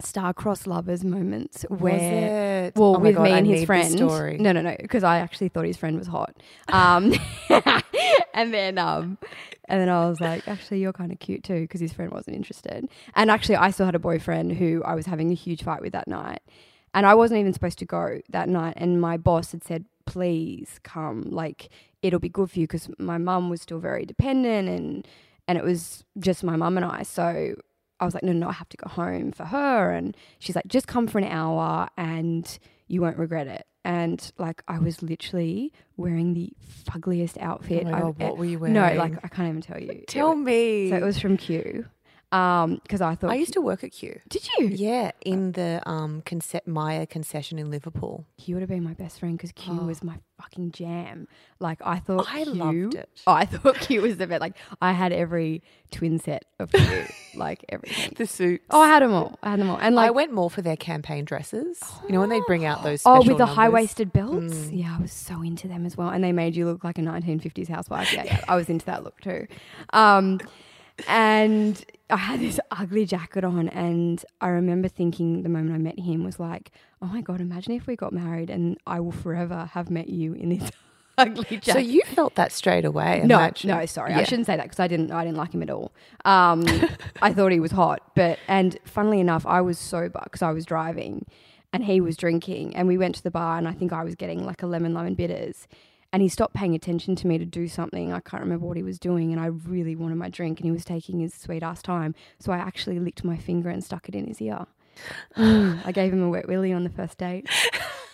star-crossed 0.00 0.66
lovers 0.66 1.02
moments 1.04 1.62
where 1.70 2.70
well, 2.76 2.96
Oh 2.96 2.98
with 2.98 3.14
God, 3.16 3.22
me 3.24 3.32
I 3.32 3.38
and 3.38 3.46
his 3.46 3.64
friend. 3.64 3.90
story. 3.90 4.36
No, 4.38 4.52
no, 4.52 4.60
no, 4.60 4.76
because 4.78 5.02
I 5.02 5.18
actually 5.18 5.48
thought 5.48 5.64
his 5.64 5.76
friend 5.78 5.96
was 5.98 6.06
hot. 6.06 6.36
Um, 6.68 7.14
and 8.36 8.54
then, 8.54 8.78
um, 8.78 9.18
and 9.68 9.80
then 9.80 9.88
I 9.88 10.08
was 10.08 10.20
like, 10.20 10.46
actually, 10.46 10.80
you're 10.80 10.92
kind 10.92 11.10
of 11.10 11.18
cute 11.18 11.42
too, 11.42 11.62
because 11.62 11.80
his 11.80 11.92
friend 11.92 12.12
wasn't 12.12 12.36
interested. 12.36 12.88
And 13.16 13.30
actually, 13.30 13.56
I 13.56 13.70
still 13.70 13.86
had 13.86 13.96
a 13.96 13.98
boyfriend 13.98 14.52
who 14.52 14.82
I 14.84 14.94
was 14.94 15.06
having 15.06 15.32
a 15.32 15.34
huge 15.34 15.64
fight 15.64 15.82
with 15.82 15.92
that 15.92 16.06
night, 16.06 16.42
and 16.94 17.04
I 17.04 17.14
wasn't 17.14 17.40
even 17.40 17.52
supposed 17.52 17.80
to 17.80 17.86
go 17.86 18.20
that 18.30 18.48
night. 18.48 18.74
And 18.76 19.00
my 19.00 19.16
boss 19.16 19.50
had 19.50 19.64
said, 19.64 19.86
please 20.04 20.78
come, 20.84 21.22
like 21.22 21.70
it'll 22.02 22.20
be 22.20 22.28
good 22.28 22.50
for 22.52 22.60
you, 22.60 22.68
because 22.68 22.88
my 23.00 23.18
mum 23.18 23.50
was 23.50 23.60
still 23.60 23.80
very 23.80 24.06
dependent, 24.06 24.68
and 24.68 25.08
and 25.48 25.58
it 25.58 25.64
was 25.64 26.04
just 26.18 26.44
my 26.44 26.54
mum 26.54 26.76
and 26.76 26.86
I. 26.86 27.02
So 27.02 27.56
I 27.98 28.04
was 28.04 28.14
like, 28.14 28.22
no, 28.22 28.32
no, 28.32 28.48
I 28.48 28.52
have 28.52 28.68
to 28.70 28.76
go 28.76 28.88
home 28.88 29.32
for 29.32 29.44
her. 29.44 29.90
And 29.90 30.16
she's 30.38 30.56
like, 30.56 30.66
just 30.66 30.86
come 30.86 31.06
for 31.06 31.18
an 31.18 31.24
hour 31.24 31.88
and 31.96 32.58
you 32.88 33.00
won't 33.00 33.16
regret 33.16 33.46
it. 33.46 33.66
And 33.86 34.32
like, 34.36 34.64
I 34.66 34.80
was 34.80 35.00
literally 35.00 35.72
wearing 35.96 36.34
the 36.34 36.52
fuggliest 36.90 37.38
outfit. 37.38 37.86
Oh 37.86 38.12
God, 38.12 38.18
what 38.18 38.36
were 38.36 38.44
you 38.44 38.58
wearing? 38.58 38.74
No, 38.74 38.92
like, 38.94 39.24
I 39.24 39.28
can't 39.28 39.48
even 39.48 39.60
tell 39.62 39.80
you. 39.80 40.02
Tell 40.08 40.34
was- 40.34 40.44
me. 40.44 40.90
So 40.90 40.96
it 40.96 41.04
was 41.04 41.20
from 41.20 41.36
Cue. 41.36 41.86
Um, 42.32 42.80
because 42.82 43.00
I 43.00 43.14
thought, 43.14 43.30
I 43.30 43.36
used 43.36 43.52
to 43.52 43.60
work 43.60 43.84
at 43.84 43.92
Cue. 43.92 44.20
did 44.28 44.46
you? 44.58 44.66
Yeah, 44.66 45.12
in 45.24 45.52
the 45.52 45.80
um 45.86 46.22
conce- 46.22 46.66
Myer 46.66 47.06
concession 47.06 47.56
in 47.58 47.70
Liverpool. 47.70 48.26
Cue 48.36 48.54
would 48.56 48.62
have 48.62 48.68
been 48.68 48.82
my 48.82 48.94
best 48.94 49.20
friend 49.20 49.36
because 49.38 49.52
Cue 49.52 49.78
Oh. 49.80 49.86
was 49.86 50.02
my 50.02 50.18
fucking 50.36 50.72
jam. 50.72 51.28
Like 51.60 51.78
I 51.84 52.00
thought, 52.00 52.26
I 52.28 52.42
Cue, 52.42 52.52
loved 52.54 52.94
it. 52.96 53.08
Oh, 53.28 53.32
I 53.42 53.44
thought 53.44 53.76
Cue 53.78 54.02
was 54.02 54.16
the 54.16 54.26
best. 54.26 54.40
Like 54.40 54.56
I 54.82 54.90
had 54.92 55.12
every 55.12 55.62
twin 55.92 56.18
set 56.18 56.44
of 56.58 56.72
Cue, 56.72 57.04
like 57.36 57.64
everything. 57.68 58.12
The 58.16 58.26
suits. 58.26 58.64
Oh, 58.70 58.80
I 58.80 58.88
had 58.88 59.02
them 59.02 59.12
all. 59.12 59.38
I 59.44 59.50
had 59.50 59.60
them 59.60 59.70
all. 59.70 59.78
And 59.78 59.94
like 59.94 60.08
I 60.08 60.10
went 60.10 60.32
more 60.32 60.50
for 60.50 60.62
their 60.62 60.76
campaign 60.76 61.24
dresses. 61.24 61.80
You 62.08 62.12
know 62.12 62.20
when 62.20 62.28
they 62.30 62.40
bring 62.48 62.64
out 62.64 62.82
those. 62.82 63.02
Oh, 63.06 63.22
with 63.24 63.38
the 63.38 63.46
high 63.46 63.68
waisted 63.68 64.12
belts? 64.12 64.52
Mm. 64.52 64.80
Yeah, 64.80 64.96
I 64.98 65.00
was 65.00 65.12
so 65.12 65.42
into 65.42 65.68
them 65.68 65.86
as 65.86 65.96
well. 65.96 66.08
And 66.08 66.24
they 66.24 66.32
made 66.32 66.56
you 66.56 66.66
look 66.66 66.82
like 66.82 66.98
a 66.98 67.02
1950s 67.02 67.68
housewife. 67.68 68.12
Yeah, 68.12 68.24
yeah. 68.26 68.44
I 68.48 68.56
was 68.56 68.68
into 68.68 68.84
that 68.86 69.04
look 69.04 69.20
too. 69.20 69.46
Um, 69.92 70.40
and 71.06 71.84
I 72.08 72.16
had 72.16 72.40
this 72.40 72.60
ugly 72.70 73.04
jacket 73.04 73.44
on. 73.44 73.68
And 73.68 74.24
I 74.40 74.48
remember 74.48 74.88
thinking 74.88 75.42
the 75.42 75.48
moment 75.48 75.74
I 75.74 75.78
met 75.78 75.98
him 75.98 76.24
was 76.24 76.38
like, 76.38 76.70
oh 77.02 77.06
my 77.06 77.20
God, 77.20 77.40
imagine 77.40 77.72
if 77.72 77.86
we 77.86 77.96
got 77.96 78.12
married 78.12 78.50
and 78.50 78.78
I 78.86 79.00
will 79.00 79.12
forever 79.12 79.70
have 79.72 79.90
met 79.90 80.08
you 80.08 80.32
in 80.34 80.50
this 80.50 80.70
ugly 81.18 81.58
jacket. 81.58 81.72
So 81.72 81.78
you 81.78 82.02
felt 82.02 82.34
that 82.36 82.52
straight 82.52 82.84
away. 82.84 83.22
No, 83.24 83.38
imagine. 83.38 83.70
no, 83.70 83.86
sorry, 83.86 84.14
I 84.14 84.24
shouldn't 84.24 84.46
say 84.46 84.56
that 84.56 84.64
because 84.64 84.80
I 84.80 84.86
didn't. 84.88 85.10
I 85.10 85.24
didn't 85.24 85.38
like 85.38 85.52
him 85.52 85.62
at 85.62 85.70
all. 85.70 85.92
Um, 86.24 86.64
I 87.22 87.32
thought 87.32 87.52
he 87.52 87.60
was 87.60 87.72
hot, 87.72 88.02
but 88.14 88.38
and 88.48 88.78
funnily 88.84 89.20
enough, 89.20 89.44
I 89.46 89.60
was 89.60 89.78
sober 89.78 90.20
because 90.24 90.42
I 90.42 90.52
was 90.52 90.64
driving, 90.64 91.26
and 91.72 91.84
he 91.84 92.00
was 92.00 92.16
drinking, 92.16 92.76
and 92.76 92.86
we 92.86 92.98
went 92.98 93.14
to 93.16 93.22
the 93.22 93.30
bar, 93.30 93.58
and 93.58 93.66
I 93.66 93.72
think 93.72 93.92
I 93.92 94.04
was 94.04 94.14
getting 94.14 94.44
like 94.44 94.62
a 94.62 94.66
lemon 94.66 94.94
lemon 94.94 95.14
bitters, 95.14 95.66
and 96.16 96.22
he 96.22 96.30
stopped 96.30 96.54
paying 96.54 96.74
attention 96.74 97.14
to 97.14 97.26
me 97.26 97.36
to 97.36 97.44
do 97.44 97.68
something. 97.68 98.10
I 98.10 98.20
can't 98.20 98.42
remember 98.42 98.64
what 98.64 98.78
he 98.78 98.82
was 98.82 98.98
doing, 98.98 99.32
and 99.32 99.38
I 99.38 99.48
really 99.48 99.94
wanted 99.94 100.14
my 100.14 100.30
drink, 100.30 100.58
and 100.58 100.64
he 100.64 100.70
was 100.72 100.82
taking 100.82 101.20
his 101.20 101.34
sweet 101.34 101.62
ass 101.62 101.82
time, 101.82 102.14
so 102.38 102.52
I 102.52 102.56
actually 102.56 102.98
licked 102.98 103.22
my 103.22 103.36
finger 103.36 103.68
and 103.68 103.84
stuck 103.84 104.08
it 104.08 104.14
in 104.14 104.26
his 104.26 104.40
ear. 104.40 104.64
Mm, 105.36 105.82
I 105.84 105.92
gave 105.92 106.14
him 106.14 106.22
a 106.22 106.30
wet 106.30 106.48
willy 106.48 106.72
on 106.72 106.84
the 106.84 106.88
first 106.88 107.18
date, 107.18 107.50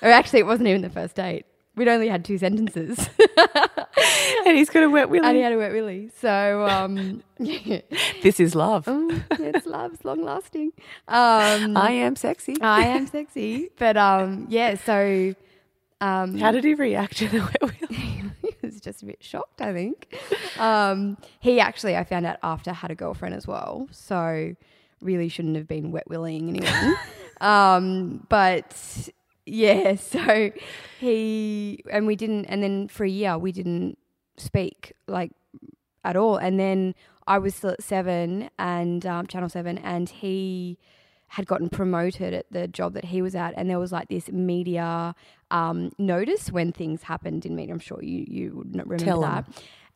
or 0.02 0.08
actually, 0.08 0.40
it 0.40 0.46
wasn't 0.46 0.66
even 0.66 0.82
the 0.82 0.90
first 0.90 1.14
date. 1.14 1.46
We'd 1.76 1.86
only 1.86 2.08
had 2.08 2.24
two 2.24 2.38
sentences. 2.38 3.08
and 4.46 4.56
he's 4.56 4.68
got 4.68 4.82
a 4.82 4.90
wet 4.90 5.08
willy. 5.08 5.24
and 5.24 5.36
he 5.36 5.42
had 5.44 5.52
a 5.52 5.58
wet 5.58 5.70
willy. 5.70 6.10
So 6.20 6.66
um, 6.66 7.22
this 7.38 8.40
is 8.40 8.56
love. 8.56 8.84
oh, 8.88 9.22
it's 9.30 9.64
love, 9.64 9.94
it's 9.94 10.04
long 10.04 10.24
lasting. 10.24 10.72
Um, 11.06 11.76
I 11.76 11.92
am 11.92 12.16
sexy. 12.16 12.60
I 12.60 12.80
am 12.86 13.06
sexy, 13.06 13.70
but 13.78 13.96
um, 13.96 14.46
yeah. 14.48 14.74
So 14.74 15.36
um, 16.02 16.36
How 16.36 16.50
did 16.50 16.64
he 16.64 16.74
react 16.74 17.16
to 17.18 17.28
the 17.28 17.38
wet 17.62 17.62
willy? 17.62 17.94
he 18.42 18.54
was 18.60 18.80
just 18.80 19.02
a 19.02 19.06
bit 19.06 19.22
shocked. 19.22 19.60
I 19.60 19.72
think 19.72 20.12
um, 20.58 21.16
he 21.38 21.60
actually, 21.60 21.96
I 21.96 22.02
found 22.02 22.26
out 22.26 22.38
after 22.42 22.72
had 22.72 22.90
a 22.90 22.96
girlfriend 22.96 23.36
as 23.36 23.46
well. 23.46 23.86
So 23.92 24.54
really 25.00 25.28
shouldn't 25.28 25.54
have 25.54 25.68
been 25.68 25.92
wet 25.92 26.08
willying 26.08 26.48
anyone. 26.48 26.96
um, 27.40 28.26
but 28.28 29.08
yeah, 29.46 29.94
so 29.94 30.50
he 30.98 31.84
and 31.90 32.06
we 32.08 32.16
didn't, 32.16 32.46
and 32.46 32.62
then 32.64 32.88
for 32.88 33.04
a 33.04 33.08
year 33.08 33.38
we 33.38 33.52
didn't 33.52 33.96
speak 34.36 34.94
like 35.06 35.30
at 36.04 36.16
all. 36.16 36.36
And 36.36 36.58
then 36.58 36.96
I 37.28 37.38
was 37.38 37.54
still 37.54 37.70
at 37.70 37.82
Seven 37.82 38.50
and 38.58 39.06
um, 39.06 39.28
Channel 39.28 39.48
Seven, 39.48 39.78
and 39.78 40.08
he 40.08 40.78
had 41.32 41.46
gotten 41.46 41.70
promoted 41.70 42.34
at 42.34 42.44
the 42.50 42.68
job 42.68 42.92
that 42.92 43.06
he 43.06 43.22
was 43.22 43.34
at, 43.34 43.54
and 43.56 43.70
there 43.70 43.78
was 43.78 43.90
like 43.90 44.08
this 44.08 44.30
media 44.30 45.14
um, 45.50 45.90
notice 45.98 46.52
when 46.52 46.72
things 46.72 47.04
happened 47.04 47.46
in 47.46 47.56
media. 47.56 47.72
I'm 47.72 47.80
sure 47.80 48.02
you 48.02 48.26
you 48.28 48.52
would 48.56 48.74
not 48.74 48.86
remember 48.86 49.04
Tell 49.04 49.20
that. 49.22 49.46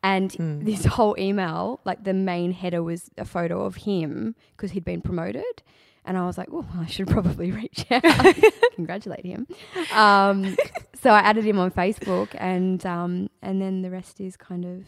And 0.03 0.31
this 0.65 0.85
whole 0.97 1.15
email, 1.19 1.81
like 1.85 2.05
the 2.05 2.15
main 2.15 2.53
header 2.53 2.83
was 2.83 3.11
a 3.19 3.27
photo 3.27 3.67
of 3.67 3.77
him 3.77 4.35
because 4.57 4.71
he'd 4.71 4.85
been 4.85 5.03
promoted. 5.03 5.63
And 6.07 6.17
I 6.17 6.25
was 6.25 6.39
like, 6.39 6.51
well, 6.51 6.67
I 6.79 6.87
should 6.87 7.09
probably 7.09 7.53
reach 7.53 7.85
out, 7.91 8.03
congratulate 8.75 9.27
him. 9.27 9.47
Um, 9.93 10.57
so 11.03 11.11
I 11.11 11.19
added 11.19 11.45
him 11.45 11.59
on 11.59 11.71
Facebook, 11.71 12.29
and 12.39 12.85
um, 12.87 13.29
and 13.43 13.61
then 13.61 13.83
the 13.83 13.91
rest 13.91 14.23
is 14.23 14.39
kind 14.39 14.65
of 14.65 14.87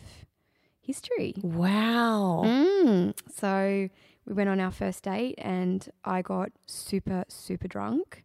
history. 0.81 1.35
Wow. 1.43 2.45
Mm. 2.47 3.15
So 3.37 3.91
we 4.29 4.35
went 4.35 4.51
on 4.51 4.61
our 4.61 4.71
first 4.71 5.05
date, 5.05 5.37
and 5.39 5.89
I 6.05 6.21
got 6.21 6.51
super, 6.67 7.25
super 7.29 7.67
drunk 7.67 8.25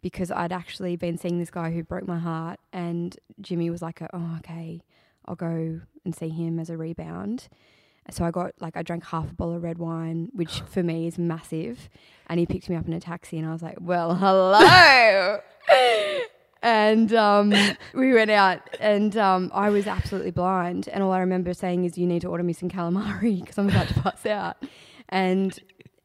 because 0.00 0.30
I'd 0.30 0.50
actually 0.50 0.96
been 0.96 1.18
seeing 1.18 1.38
this 1.38 1.50
guy 1.50 1.70
who 1.72 1.84
broke 1.84 2.08
my 2.08 2.18
heart, 2.18 2.58
and 2.72 3.14
Jimmy 3.40 3.68
was 3.68 3.82
like, 3.82 4.00
"Oh, 4.14 4.36
okay, 4.38 4.82
I'll 5.26 5.34
go 5.36 5.80
and 6.04 6.14
see 6.14 6.30
him 6.30 6.58
as 6.58 6.70
a 6.70 6.76
rebound." 6.78 7.48
So 8.10 8.24
I 8.24 8.30
got 8.30 8.52
like 8.60 8.76
I 8.78 8.82
drank 8.82 9.04
half 9.04 9.30
a 9.30 9.34
bottle 9.34 9.54
of 9.54 9.62
red 9.62 9.76
wine, 9.76 10.30
which 10.32 10.60
for 10.66 10.82
me 10.82 11.06
is 11.06 11.18
massive, 11.18 11.90
and 12.28 12.40
he 12.40 12.46
picked 12.46 12.70
me 12.70 12.76
up 12.76 12.86
in 12.86 12.94
a 12.94 13.00
taxi, 13.00 13.36
and 13.38 13.46
I 13.46 13.52
was 13.52 13.62
like, 13.62 13.76
"Well, 13.78 14.14
hello." 14.16 15.40
and 16.62 17.12
um, 17.12 17.52
we 17.92 18.14
went 18.14 18.30
out, 18.30 18.60
and 18.80 19.14
um, 19.18 19.50
I 19.52 19.68
was 19.68 19.86
absolutely 19.86 20.30
blind. 20.30 20.88
And 20.88 21.02
all 21.02 21.12
I 21.12 21.20
remember 21.20 21.52
saying 21.52 21.84
is, 21.84 21.98
"You 21.98 22.06
need 22.06 22.22
to 22.22 22.28
order 22.28 22.42
me 22.42 22.54
some 22.54 22.70
calamari 22.70 23.40
because 23.40 23.58
I'm 23.58 23.68
about 23.68 23.88
to 23.88 23.94
pass 24.00 24.24
out." 24.24 24.56
And 25.12 25.58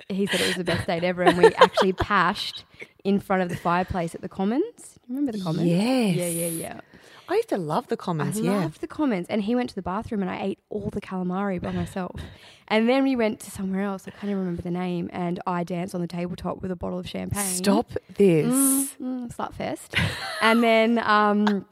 he 0.10 0.28
said 0.28 0.42
it 0.42 0.48
was 0.48 0.56
the 0.58 0.64
best 0.64 0.86
date 0.88 1.04
ever, 1.04 1.24
and 1.24 1.38
we 1.38 1.46
actually 1.56 1.94
pashed 1.94 2.66
in 3.04 3.20
front 3.20 3.42
of 3.42 3.50
the 3.50 3.56
fireplace 3.56 4.14
at 4.14 4.22
the 4.22 4.30
Commons. 4.30 5.00
Do 5.08 5.14
you 5.14 5.16
remember 5.16 5.32
the 5.38 5.44
Commons? 5.44 5.68
Yes. 5.68 6.16
Yeah, 6.16 6.28
yeah, 6.28 6.48
yeah. 6.48 6.82
I 7.30 7.36
used 7.36 7.50
to 7.50 7.58
love 7.58 7.88
the 7.88 7.98
Commons. 7.98 8.38
I 8.38 8.42
yeah. 8.42 8.60
loved 8.60 8.80
the 8.82 8.88
Commons. 8.88 9.28
And 9.30 9.44
he 9.44 9.56
went 9.56 9.70
to 9.70 9.76
the 9.76 9.82
bathroom 9.82 10.22
and 10.22 10.32
I 10.32 10.42
ate 10.42 10.60
all 10.70 10.90
the 10.90 11.02
calamari 11.02 11.62
by 11.62 11.72
myself. 11.72 12.22
and 12.68 12.88
then 12.88 13.04
we 13.04 13.16
went 13.16 13.42
to 13.42 13.52
somewhere 13.52 13.84
else. 13.84 14.08
I 14.08 14.12
can't 14.12 14.26
even 14.26 14.40
remember 14.40 14.62
the 14.62 14.72
name. 14.72 15.10
And 15.12 15.40
I 15.46 15.64
danced 15.64 15.94
on 15.94 16.02
the 16.02 16.08
tabletop 16.08 16.62
with 16.62 16.72
a 16.72 16.76
bottle 16.76 17.00
of 17.00 17.08
champagne. 17.08 17.44
Stop 17.44 17.92
this. 18.16 18.46
Mm, 18.46 18.90
mm, 19.02 19.36
Slutfest. 19.36 20.00
and 20.42 20.64
then 20.64 21.00
um, 21.00 21.66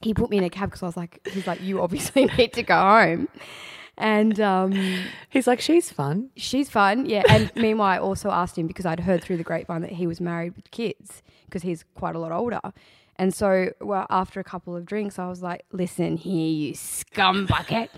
he 0.00 0.14
put 0.14 0.30
me 0.30 0.38
in 0.38 0.44
a 0.44 0.50
cab 0.50 0.70
because 0.70 0.82
I 0.82 0.86
was 0.86 0.96
like, 0.96 1.26
he's 1.30 1.46
like, 1.46 1.60
you 1.60 1.82
obviously 1.82 2.24
need 2.38 2.54
to 2.54 2.62
go 2.62 2.76
home. 2.76 3.28
And 3.96 4.40
um, 4.40 4.72
He's 5.30 5.46
like, 5.46 5.60
she's 5.60 5.90
fun. 5.90 6.30
she's 6.36 6.68
fun, 6.68 7.06
yeah. 7.06 7.22
And 7.28 7.50
meanwhile, 7.56 7.88
I 7.94 7.98
also 7.98 8.30
asked 8.30 8.58
him 8.58 8.66
because 8.66 8.86
I'd 8.86 9.00
heard 9.00 9.22
through 9.22 9.36
the 9.36 9.44
grapevine 9.44 9.82
that 9.82 9.92
he 9.92 10.06
was 10.06 10.20
married 10.20 10.56
with 10.56 10.70
kids 10.70 11.22
because 11.46 11.62
he's 11.62 11.84
quite 11.94 12.14
a 12.16 12.18
lot 12.18 12.32
older. 12.32 12.60
And 13.16 13.32
so, 13.32 13.70
well, 13.80 14.06
after 14.10 14.40
a 14.40 14.44
couple 14.44 14.74
of 14.76 14.84
drinks, 14.84 15.20
I 15.20 15.28
was 15.28 15.40
like, 15.40 15.64
"Listen 15.70 16.16
here, 16.16 16.48
you 16.48 16.72
scumbucket. 16.74 17.88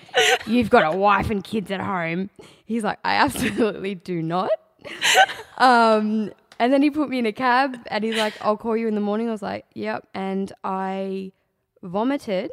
you've 0.46 0.68
got 0.68 0.92
a 0.92 0.94
wife 0.94 1.30
and 1.30 1.42
kids 1.42 1.70
at 1.70 1.80
home." 1.80 2.28
He's 2.66 2.84
like, 2.84 2.98
"I 3.02 3.14
absolutely 3.14 3.94
do 3.94 4.20
not." 4.22 4.50
Um, 5.58 6.32
and 6.58 6.70
then 6.70 6.82
he 6.82 6.90
put 6.90 7.08
me 7.08 7.18
in 7.18 7.24
a 7.24 7.32
cab, 7.32 7.78
and 7.86 8.04
he's 8.04 8.16
like, 8.16 8.34
"I'll 8.42 8.58
call 8.58 8.76
you 8.76 8.88
in 8.88 8.94
the 8.94 9.00
morning." 9.00 9.28
I 9.28 9.32
was 9.32 9.40
like, 9.42 9.64
"Yep," 9.74 10.06
and 10.12 10.52
I 10.62 11.32
vomited 11.82 12.50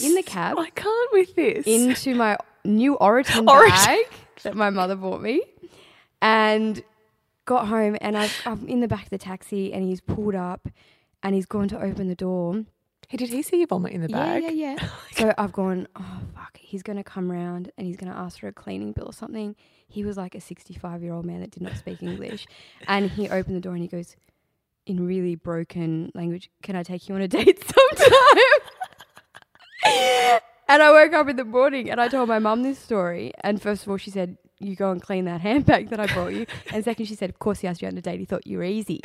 in 0.00 0.14
the 0.14 0.22
cab 0.22 0.58
I 0.58 0.70
can't 0.70 1.12
with 1.12 1.34
this. 1.34 1.66
into 1.66 2.14
my 2.14 2.36
new 2.66 2.96
Oroton. 2.98 3.46
bag 3.86 4.06
that 4.42 4.54
my 4.54 4.70
mother 4.70 4.96
bought 4.96 5.22
me, 5.22 5.42
and 6.20 6.82
got 7.44 7.68
home. 7.68 7.96
And 8.00 8.16
I've, 8.16 8.34
I'm 8.44 8.66
in 8.68 8.80
the 8.80 8.88
back 8.88 9.04
of 9.04 9.10
the 9.10 9.18
taxi, 9.18 9.72
and 9.72 9.84
he's 9.84 10.00
pulled 10.00 10.34
up, 10.34 10.68
and 11.22 11.34
he's 11.34 11.46
gone 11.46 11.68
to 11.68 11.80
open 11.80 12.08
the 12.08 12.14
door, 12.14 12.64
Hey, 13.08 13.18
did 13.18 13.28
he 13.28 13.42
see 13.42 13.60
you 13.60 13.66
vomit 13.68 13.92
in 13.92 14.00
the 14.00 14.08
bag? 14.08 14.42
Yeah, 14.42 14.50
yeah, 14.50 14.76
oh 14.82 15.06
yeah. 15.12 15.16
so 15.16 15.34
I've 15.38 15.52
gone, 15.52 15.86
oh, 15.94 16.20
fuck, 16.34 16.56
he's 16.56 16.82
going 16.82 16.96
to 16.96 17.04
come 17.04 17.30
round 17.30 17.70
and 17.78 17.86
he's 17.86 17.96
going 17.96 18.12
to 18.12 18.18
ask 18.18 18.40
for 18.40 18.48
a 18.48 18.52
cleaning 18.52 18.92
bill 18.92 19.06
or 19.06 19.12
something. 19.12 19.54
He 19.86 20.04
was 20.04 20.16
like 20.16 20.34
a 20.34 20.40
65 20.40 21.02
year 21.02 21.12
old 21.12 21.24
man 21.24 21.40
that 21.40 21.52
did 21.52 21.62
not 21.62 21.76
speak 21.76 22.02
English. 22.02 22.46
And 22.88 23.10
he 23.10 23.28
opened 23.28 23.56
the 23.56 23.60
door 23.60 23.74
and 23.74 23.82
he 23.82 23.88
goes, 23.88 24.16
in 24.86 25.06
really 25.06 25.34
broken 25.36 26.10
language, 26.14 26.50
can 26.62 26.76
I 26.76 26.82
take 26.82 27.08
you 27.08 27.14
on 27.14 27.20
a 27.20 27.28
date 27.28 27.62
sometime? 27.64 28.12
And 30.68 30.82
I 30.82 30.90
woke 30.90 31.12
up 31.12 31.28
in 31.28 31.36
the 31.36 31.44
morning 31.44 31.90
and 31.90 32.00
I 32.00 32.08
told 32.08 32.28
my 32.28 32.38
mum 32.38 32.62
this 32.62 32.78
story. 32.78 33.32
And 33.42 33.60
first 33.60 33.82
of 33.84 33.90
all, 33.90 33.96
she 33.96 34.10
said, 34.10 34.36
you 34.58 34.74
go 34.74 34.90
and 34.90 35.02
clean 35.02 35.26
that 35.26 35.40
handbag 35.42 35.90
that 35.90 36.00
I 36.00 36.06
brought 36.06 36.32
you. 36.32 36.46
And 36.72 36.84
second, 36.84 37.06
she 37.06 37.14
said, 37.14 37.30
of 37.30 37.38
course 37.38 37.60
he 37.60 37.68
asked 37.68 37.82
you 37.82 37.88
out 37.88 37.92
on 37.92 37.98
a 37.98 38.02
date. 38.02 38.18
He 38.20 38.24
thought 38.24 38.46
you 38.46 38.58
were 38.58 38.64
easy. 38.64 39.00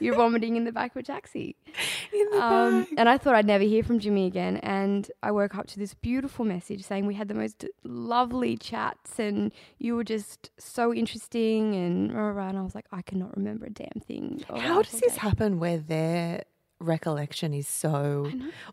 You're 0.00 0.14
vomiting 0.14 0.56
in 0.56 0.64
the 0.64 0.72
back 0.72 0.92
of 0.92 1.00
a 1.00 1.02
taxi. 1.02 1.56
In 2.12 2.28
the 2.30 2.42
Um, 2.42 2.86
and 2.96 3.08
I 3.08 3.18
thought 3.18 3.34
I'd 3.34 3.46
never 3.46 3.64
hear 3.64 3.82
from 3.82 3.98
Jimmy 3.98 4.26
again. 4.26 4.58
And 4.58 5.10
I 5.22 5.32
woke 5.32 5.56
up 5.56 5.66
to 5.68 5.78
this 5.78 5.94
beautiful 5.94 6.44
message 6.44 6.84
saying 6.84 7.06
we 7.06 7.14
had 7.14 7.28
the 7.28 7.34
most 7.34 7.64
lovely 7.82 8.56
chats 8.56 9.18
and 9.18 9.52
you 9.78 9.96
were 9.96 10.04
just 10.04 10.50
so 10.58 10.94
interesting. 10.94 11.74
And, 11.74 12.12
and 12.12 12.58
I 12.58 12.62
was 12.62 12.74
like, 12.74 12.86
I 12.92 13.02
cannot 13.02 13.36
remember 13.36 13.66
a 13.66 13.70
damn 13.70 14.00
thing. 14.06 14.44
How 14.48 14.82
does 14.82 15.00
this 15.00 15.16
happen 15.16 15.58
where 15.58 15.78
their 15.78 16.44
recollection 16.80 17.54
is 17.54 17.68
so, 17.68 18.30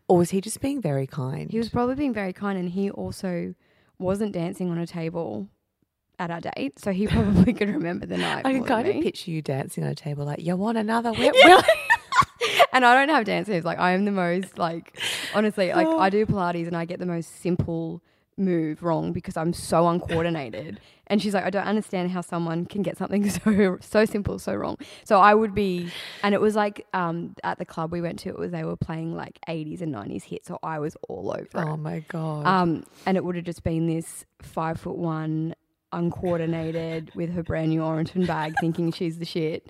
or 0.08 0.18
was 0.18 0.30
he 0.30 0.40
just 0.40 0.60
being 0.60 0.80
very 0.80 1.06
kind? 1.06 1.50
He 1.50 1.58
was 1.58 1.68
probably 1.68 1.94
being 1.94 2.12
very 2.14 2.32
kind. 2.32 2.58
And 2.58 2.68
he 2.70 2.90
also 2.90 3.54
wasn't 3.98 4.32
dancing 4.32 4.70
on 4.70 4.78
a 4.78 4.86
table 4.86 5.48
at 6.18 6.30
our 6.30 6.40
date, 6.40 6.78
so 6.78 6.92
he 6.92 7.06
probably 7.06 7.52
could 7.52 7.68
remember 7.68 8.06
the 8.06 8.18
night. 8.18 8.42
I 8.46 8.52
can 8.52 8.64
kind 8.64 8.86
of 8.88 9.02
picture 9.02 9.30
you 9.30 9.42
dancing 9.42 9.84
on 9.84 9.90
a 9.90 9.94
table 9.94 10.24
like, 10.24 10.40
you 10.40 10.56
want 10.56 10.78
another 10.78 11.12
whip? 11.18 11.34
Will?" 11.44 11.62
and 12.72 12.84
I 12.84 12.94
don't 12.94 13.08
have 13.14 13.24
dance 13.24 13.48
moves. 13.48 13.64
Like 13.64 13.78
I 13.78 13.92
am 13.92 14.04
the 14.04 14.12
most 14.12 14.58
like 14.58 14.98
honestly, 15.34 15.72
like 15.72 15.86
I 15.86 16.10
do 16.10 16.26
Pilates 16.26 16.66
and 16.66 16.76
I 16.76 16.84
get 16.84 16.98
the 16.98 17.06
most 17.06 17.40
simple 17.40 18.02
move 18.44 18.82
wrong 18.82 19.12
because 19.12 19.36
I'm 19.36 19.52
so 19.52 19.86
uncoordinated. 19.88 20.80
And 21.08 21.20
she's 21.20 21.34
like, 21.34 21.44
I 21.44 21.50
don't 21.50 21.66
understand 21.66 22.10
how 22.10 22.20
someone 22.22 22.64
can 22.64 22.82
get 22.82 22.96
something 22.96 23.28
so 23.30 23.78
so 23.80 24.04
simple 24.04 24.38
so 24.38 24.54
wrong. 24.54 24.76
So 25.04 25.18
I 25.18 25.34
would 25.34 25.54
be, 25.54 25.90
and 26.22 26.34
it 26.34 26.40
was 26.40 26.54
like 26.54 26.86
um, 26.94 27.34
at 27.44 27.58
the 27.58 27.64
club 27.66 27.92
we 27.92 28.00
went 28.00 28.18
to, 28.20 28.28
it 28.30 28.38
was 28.38 28.50
they 28.50 28.64
were 28.64 28.76
playing 28.76 29.14
like 29.14 29.38
80s 29.48 29.80
and 29.82 29.94
90s 29.94 30.22
hits, 30.24 30.48
so 30.48 30.58
I 30.62 30.78
was 30.78 30.96
all 31.08 31.30
over 31.30 31.42
it. 31.42 31.54
oh 31.54 31.76
my 31.76 32.00
God. 32.08 32.46
Um, 32.46 32.84
and 33.06 33.16
it 33.16 33.24
would 33.24 33.36
have 33.36 33.44
just 33.44 33.62
been 33.62 33.86
this 33.86 34.24
five 34.40 34.80
foot 34.80 34.96
one, 34.96 35.54
uncoordinated 35.92 37.10
with 37.14 37.30
her 37.32 37.42
brand 37.42 37.70
new 37.70 37.80
Oroton 37.80 38.26
bag, 38.26 38.54
thinking 38.60 38.92
she's 38.92 39.18
the 39.18 39.24
shit. 39.24 39.66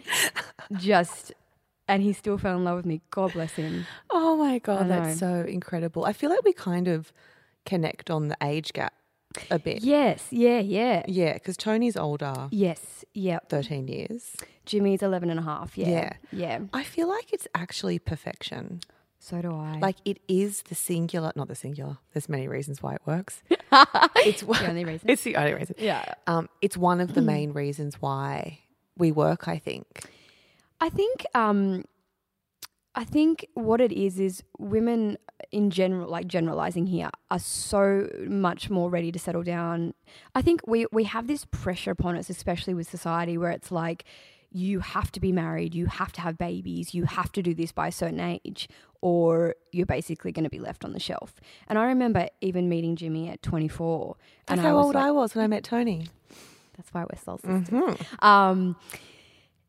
Just, 0.73 1.33
and 1.89 2.03
he 2.03 2.13
still 2.13 2.39
fell 2.39 2.57
in 2.57 2.65
love 2.65 2.77
with 2.77 2.87
me. 2.87 3.01
God 3.11 3.33
bless 3.33 3.53
him. 3.53 3.87
oh 4.11 4.37
my 4.37 4.59
God. 4.59 4.89
That's 4.89 5.19
so 5.19 5.45
incredible. 5.49 6.05
I 6.05 6.13
feel 6.13 6.31
like 6.31 6.45
we 6.45 6.53
kind 6.53 6.89
of 6.89 7.13
connect 7.65 8.11
on 8.11 8.29
the 8.29 8.37
age 8.43 8.73
gap 8.73 8.95
a 9.51 9.59
bit. 9.59 9.83
Yes, 9.83 10.27
yeah, 10.31 10.59
yeah. 10.59 11.03
Yeah, 11.09 11.35
because 11.35 11.57
Tony's 11.57 11.97
older, 11.97 12.49
Yes, 12.51 13.05
yeah. 13.15 13.39
13 13.49 13.89
years. 13.89 14.37
Jimmy's 14.67 15.03
11 15.03 15.31
and 15.31 15.41
a 15.41 15.43
half. 15.43 15.77
Yeah. 15.77 15.89
Yeah. 15.89 16.13
Yeah. 16.33 16.59
I 16.73 16.85
feel 16.85 17.09
like 17.09 17.33
it's 17.33 17.49
actually 17.55 17.99
perfection. 17.99 18.81
So 19.19 19.41
do 19.41 19.55
I. 19.55 19.79
Like 19.79 19.97
it 20.05 20.19
is 20.29 20.63
the 20.63 20.75
singular, 20.75 21.33
not 21.37 21.49
the 21.49 21.55
singular. 21.55 21.99
There's 22.13 22.29
many 22.29 22.49
reasons 22.49 22.83
why 22.83 22.95
it 22.95 23.03
works. 23.07 23.43
it's 23.51 24.43
the 24.43 24.67
only 24.69 24.85
reason. 24.85 25.09
It's 25.11 25.23
the 25.23 25.37
only 25.37 25.55
reason. 25.55 25.77
yeah. 25.79 26.15
Um, 26.27 26.49
it's 26.61 26.77
one 26.77 27.01
of 27.01 27.15
the 27.15 27.23
main 27.35 27.53
reasons 27.53 28.01
why 28.03 28.59
we 28.99 29.13
work. 29.13 29.47
I 29.49 29.59
think. 29.59 30.05
I 30.81 30.89
think 30.91 31.25
um 31.35 31.85
I 32.95 33.05
think 33.05 33.47
what 33.55 33.81
it 33.81 33.93
is 33.93 34.21
is 34.21 34.43
women 34.59 35.17
in 35.51 35.71
general 35.71 36.09
like 36.09 36.27
generalizing 36.27 36.87
here 36.87 37.11
are 37.31 37.39
so 37.39 38.09
much 38.27 38.71
more 38.71 38.91
ready 38.91 39.11
to 39.13 39.19
settle 39.19 39.43
down. 39.43 39.95
I 40.35 40.43
think 40.43 40.61
we 40.67 40.87
we 40.93 41.05
have 41.05 41.27
this 41.27 41.45
pressure 41.47 41.91
upon 41.91 42.17
us 42.17 42.29
especially 42.31 42.75
with 42.75 42.89
society 42.89 43.39
where 43.39 43.51
it's 43.51 43.73
like 43.73 44.05
you 44.55 44.81
have 44.81 45.11
to 45.13 45.21
be 45.21 45.33
married, 45.33 45.75
you 45.75 45.87
have 45.87 46.13
to 46.13 46.21
have 46.21 46.37
babies, 46.37 46.95
you 46.95 47.05
have 47.05 47.33
to 47.33 47.43
do 47.43 47.55
this 47.55 47.73
by 47.73 47.89
a 47.89 47.93
certain 47.93 48.21
age 48.21 48.69
or 49.01 49.55
you're 49.73 49.87
basically 49.87 50.31
going 50.31 50.45
to 50.45 50.51
be 50.51 50.61
left 50.61 50.85
on 50.85 50.93
the 50.93 51.01
shelf. 51.01 51.35
And 51.69 51.79
I 51.79 51.87
remember 51.87 52.29
even 52.43 52.69
meeting 52.69 52.95
Jimmy 52.95 53.31
at 53.31 53.43
24 53.43 54.17
That's 54.47 54.59
and 54.59 54.61
how 54.61 54.77
I 54.77 54.83
old 54.83 54.95
like, 54.95 55.05
I 55.05 55.11
was 55.11 55.35
when 55.35 55.45
I 55.45 55.49
met 55.49 55.65
Tony. 55.65 56.07
that's 56.77 56.93
why 56.93 57.05
we're 57.11 57.19
soul 57.19 57.39
sisters. 57.39 57.69
Um, 58.21 58.77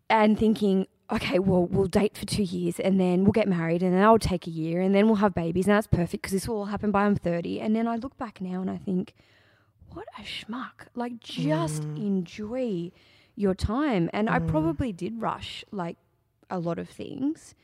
and 0.09 0.37
thinking, 0.37 0.87
okay, 1.13 1.39
well, 1.39 1.65
we'll 1.65 1.87
date 1.87 2.17
for 2.17 2.25
two 2.25 2.43
years 2.43 2.79
and 2.79 2.99
then 2.99 3.23
we'll 3.23 3.31
get 3.31 3.47
married 3.47 3.83
and 3.83 3.93
then 3.93 4.03
I'll 4.03 4.19
take 4.19 4.47
a 4.47 4.49
year 4.49 4.81
and 4.81 4.93
then 4.93 5.07
we'll 5.07 5.17
have 5.17 5.33
babies 5.33 5.67
and 5.67 5.75
that's 5.75 5.87
perfect 5.87 6.23
because 6.23 6.31
this 6.31 6.47
will 6.47 6.57
all 6.57 6.65
happen 6.65 6.91
by 6.91 7.05
I'm 7.05 7.15
30. 7.15 7.59
And 7.61 7.75
then 7.75 7.87
I 7.87 7.97
look 7.97 8.17
back 8.17 8.41
now 8.41 8.61
and 8.61 8.69
I 8.69 8.77
think, 8.77 9.13
what 9.91 10.07
a 10.17 10.21
schmuck. 10.21 10.87
Like, 10.95 11.19
just 11.19 11.83
enjoy 11.83 12.91
your 13.35 13.53
time. 13.53 14.09
And 14.13 14.29
I 14.29 14.39
probably 14.39 14.91
did 14.91 15.21
rush 15.21 15.63
like 15.71 15.97
a 16.49 16.59
lot 16.59 16.79
of 16.79 16.89
things. 16.89 17.55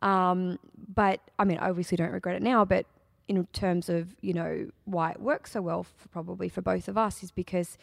Um, 0.00 0.58
but 0.94 1.20
I 1.38 1.44
mean, 1.44 1.58
I 1.58 1.68
obviously 1.68 1.96
don't 1.96 2.12
regret 2.12 2.36
it 2.36 2.42
now, 2.42 2.64
but 2.64 2.86
in 3.26 3.46
terms 3.52 3.88
of, 3.88 4.14
you 4.22 4.32
know, 4.32 4.70
why 4.84 5.10
it 5.10 5.20
works 5.20 5.52
so 5.52 5.60
well 5.60 5.82
for 5.82 6.08
probably 6.08 6.48
for 6.48 6.62
both 6.62 6.88
of 6.88 6.96
us 6.96 7.22
is 7.22 7.30
because 7.30 7.76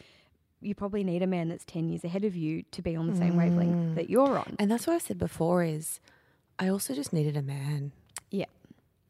you 0.66 0.76
probably 0.76 1.04
need 1.04 1.22
a 1.22 1.28
man 1.28 1.50
that's 1.50 1.66
10 1.66 1.90
years 1.90 2.04
ahead 2.04 2.26
of 2.26 2.36
you 2.36 2.64
to 2.72 2.82
be 2.82 2.96
on 2.96 3.08
the 3.08 3.16
same 3.16 3.36
wavelength 3.36 3.76
mm. 3.76 3.96
that 3.96 4.10
you're 4.10 4.38
on. 4.38 4.56
And 4.60 4.70
that's 4.72 4.88
what 4.88 4.94
I 4.94 5.00
said 5.00 5.18
before. 5.18 5.64
Is 5.64 6.00
I 6.60 6.68
also 6.68 6.94
just 6.94 7.14
needed 7.14 7.38
a 7.38 7.42
man. 7.42 7.92
Yeah. 8.32 8.46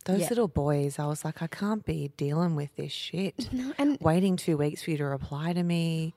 Those 0.05 0.21
Yeah. 0.21 0.29
little 0.29 0.47
boys, 0.47 0.99
I 0.99 1.07
was 1.07 1.25
like, 1.25 1.41
I 1.41 1.47
can't 1.47 1.85
be 1.85 2.11
dealing 2.17 2.55
with 2.55 2.75
this 2.75 2.91
shit. 2.91 3.49
and- 3.77 3.97
waiting 3.99 4.35
two 4.35 4.57
weeks 4.57 4.83
for 4.83 4.91
you 4.91 4.97
to 4.97 5.05
reply 5.05 5.53
to 5.53 5.63
me, 5.63 6.13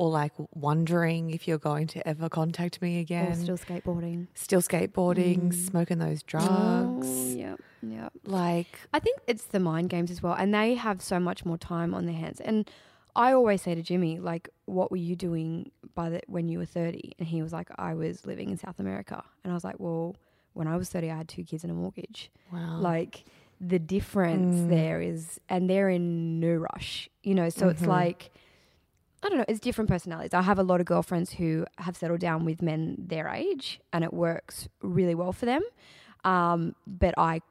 or 0.00 0.08
like 0.08 0.32
wondering 0.54 1.30
if 1.30 1.46
you're 1.46 1.58
going 1.58 1.86
to 1.86 2.08
ever 2.08 2.30
contact 2.30 2.80
me 2.80 2.98
Or 2.98 3.00
again. 3.00 3.36
still 3.36 3.58
skateboarding. 3.58 4.28
Still 4.34 4.62
skateboarding, 4.62 5.48
mm. 5.50 5.54
smoking 5.54 5.98
those 5.98 6.20
oh, 6.22 6.26
drugs. 6.26 7.06
Oh, 7.06 7.34
yeah, 7.36 7.56
yeah. 7.82 8.08
Like, 8.24 8.78
I 8.94 8.98
think 8.98 9.20
it's 9.26 9.44
the 9.44 9.60
mind 9.60 9.90
games 9.90 10.10
as 10.10 10.22
well, 10.22 10.32
and 10.32 10.54
they 10.54 10.74
have 10.74 11.02
so 11.02 11.20
much 11.20 11.44
more 11.44 11.58
time 11.58 11.92
on 11.92 12.06
their 12.06 12.14
hands. 12.14 12.40
And 12.40 12.70
I 13.14 13.32
always 13.32 13.62
say 13.62 13.74
to 13.74 13.82
Jimmy, 13.82 14.18
like, 14.18 14.48
"What 14.66 14.90
were 14.90 14.96
you 14.96 15.16
doing 15.16 15.70
by 15.94 16.10
the 16.10 16.20
when 16.26 16.48
you 16.48 16.58
were 16.58 16.66
30? 16.66 17.14
And 17.18 17.28
he 17.28 17.42
was 17.42 17.52
like, 17.52 17.68
"I 17.78 17.94
was 17.94 18.26
living 18.26 18.50
in 18.50 18.56
South 18.56 18.80
America." 18.80 19.22
And 19.44 19.52
I 19.52 19.54
was 19.54 19.64
like, 19.64 19.76
"Well, 19.78 20.16
when 20.52 20.66
I 20.66 20.76
was 20.76 20.88
30, 20.88 21.10
I 21.10 21.16
had 21.16 21.28
two 21.28 21.44
kids 21.44 21.64
and 21.64 21.70
a 21.70 21.74
mortgage." 21.74 22.30
wow. 22.52 22.78
Like 22.78 23.24
the 23.60 23.78
difference 23.78 24.56
mm. 24.56 24.68
there 24.70 25.00
is, 25.00 25.40
and 25.48 25.68
they're 25.68 25.90
in 25.90 26.40
no 26.40 26.54
rush, 26.54 27.08
you 27.22 27.34
know. 27.34 27.48
So 27.48 27.68
it's 27.68 27.82
mm-hmm. 27.82 27.90
like. 27.90 28.30
I 29.22 29.28
don't 29.28 29.36
know, 29.36 29.44
it's 29.48 29.60
different 29.60 29.90
personalities. 29.90 30.32
I 30.32 30.40
have 30.40 30.58
a 30.58 30.62
lot 30.62 30.80
of 30.80 30.86
girlfriends 30.86 31.34
who 31.34 31.66
have 31.76 31.94
settled 31.94 32.20
down 32.20 32.46
with 32.46 32.62
men 32.62 32.96
their 32.98 33.28
age 33.28 33.78
and 33.92 34.02
it 34.02 34.14
works 34.14 34.66
really 34.80 35.14
well 35.14 35.34
for 35.34 35.44
them. 35.44 35.60
Um, 36.24 36.74
but 36.86 37.14
I 37.18 37.42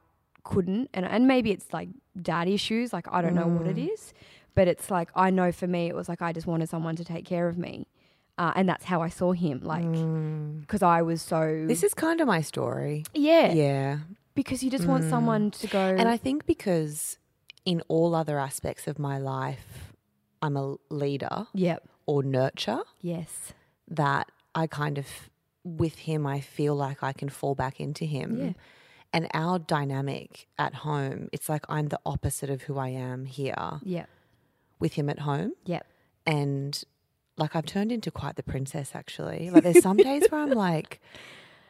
couldn't. 0.42 0.90
And, 0.94 1.06
and 1.06 1.26
maybe 1.26 1.50
it's 1.50 1.72
like 1.72 1.88
dad 2.20 2.48
issues. 2.48 2.92
Like, 2.92 3.06
I 3.10 3.22
don't 3.22 3.34
know 3.34 3.46
what 3.46 3.66
it 3.66 3.76
mm. 3.76 3.92
is. 3.92 4.12
But 4.60 4.68
it's 4.68 4.90
like, 4.90 5.08
I 5.16 5.30
know 5.30 5.52
for 5.52 5.66
me, 5.66 5.86
it 5.88 5.94
was 5.94 6.06
like 6.06 6.20
I 6.20 6.34
just 6.34 6.46
wanted 6.46 6.68
someone 6.68 6.94
to 6.96 7.04
take 7.14 7.24
care 7.24 7.48
of 7.48 7.56
me. 7.56 7.86
Uh, 8.36 8.52
and 8.54 8.68
that's 8.68 8.84
how 8.84 9.00
I 9.00 9.08
saw 9.08 9.32
him. 9.32 9.60
Like, 9.62 9.90
because 10.60 10.82
I 10.82 11.00
was 11.00 11.22
so. 11.22 11.64
this 11.66 11.82
is 11.82 11.94
kind 11.94 12.20
of 12.20 12.26
my 12.26 12.42
story. 12.42 13.04
yeah, 13.14 13.52
Yeah. 13.54 13.98
Because 14.34 14.62
you 14.62 14.70
just 14.70 14.84
want 14.84 15.04
someone 15.08 15.50
to 15.52 15.66
go. 15.66 15.78
And 16.00 16.06
I 16.10 16.18
think 16.18 16.44
because 16.44 17.18
in 17.64 17.80
all 17.88 18.14
other 18.14 18.38
aspects 18.38 18.86
of 18.86 18.98
my 18.98 19.16
life, 19.16 19.94
I'm 20.42 20.58
a 20.58 20.76
leader 20.90 21.46
Yep. 21.54 21.88
or 22.04 22.22
nurture, 22.22 22.82
Yes. 23.00 23.54
that 23.88 24.30
I 24.54 24.66
kind 24.66 24.98
of, 24.98 25.06
with 25.64 25.96
him, 26.00 26.26
I 26.26 26.40
feel 26.40 26.74
like 26.74 27.02
I 27.02 27.14
can 27.14 27.30
fall 27.30 27.54
back 27.54 27.80
into 27.80 28.04
him. 28.04 28.28
Yeah. 28.38 28.52
And 29.14 29.26
our 29.32 29.58
dynamic 29.58 30.48
at 30.58 30.74
home, 30.86 31.30
it's 31.32 31.48
like 31.48 31.64
I'm 31.70 31.88
the 31.88 32.00
opposite 32.04 32.50
of 32.50 32.60
who 32.66 32.76
I 32.76 32.88
am 32.88 33.24
here 33.24 33.80
Yep. 33.84 34.08
With 34.80 34.94
him 34.94 35.08
at 35.08 35.20
home. 35.20 35.52
Yep. 35.66 35.86
And 36.26 36.82
like 37.36 37.54
I've 37.56 37.66
turned 37.66 37.92
into 37.92 38.10
quite 38.10 38.36
the 38.36 38.42
princess 38.42 38.92
actually. 38.94 39.50
Like 39.50 39.62
there's 39.62 39.82
some 39.82 39.96
days 39.96 40.24
where 40.30 40.40
I'm 40.42 40.50
like, 40.50 41.00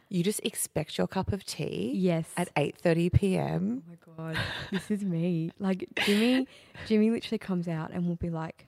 you 0.09 0.25
just 0.25 0.41
expect 0.43 0.99
your 0.99 1.07
cup 1.07 1.33
of 1.33 1.45
tea 1.45 1.93
Yes. 1.95 2.27
at 2.37 2.53
8.30 2.57 3.13
p.m. 3.13 3.83
Oh 3.87 3.91
my 4.17 4.33
god, 4.33 4.43
this 4.73 4.91
is 4.91 5.05
me. 5.05 5.53
Like 5.59 5.87
Jimmy, 6.05 6.47
Jimmy 6.87 7.11
literally 7.11 7.39
comes 7.39 7.69
out 7.69 7.91
and 7.93 8.07
will 8.09 8.17
be 8.17 8.31
like, 8.31 8.67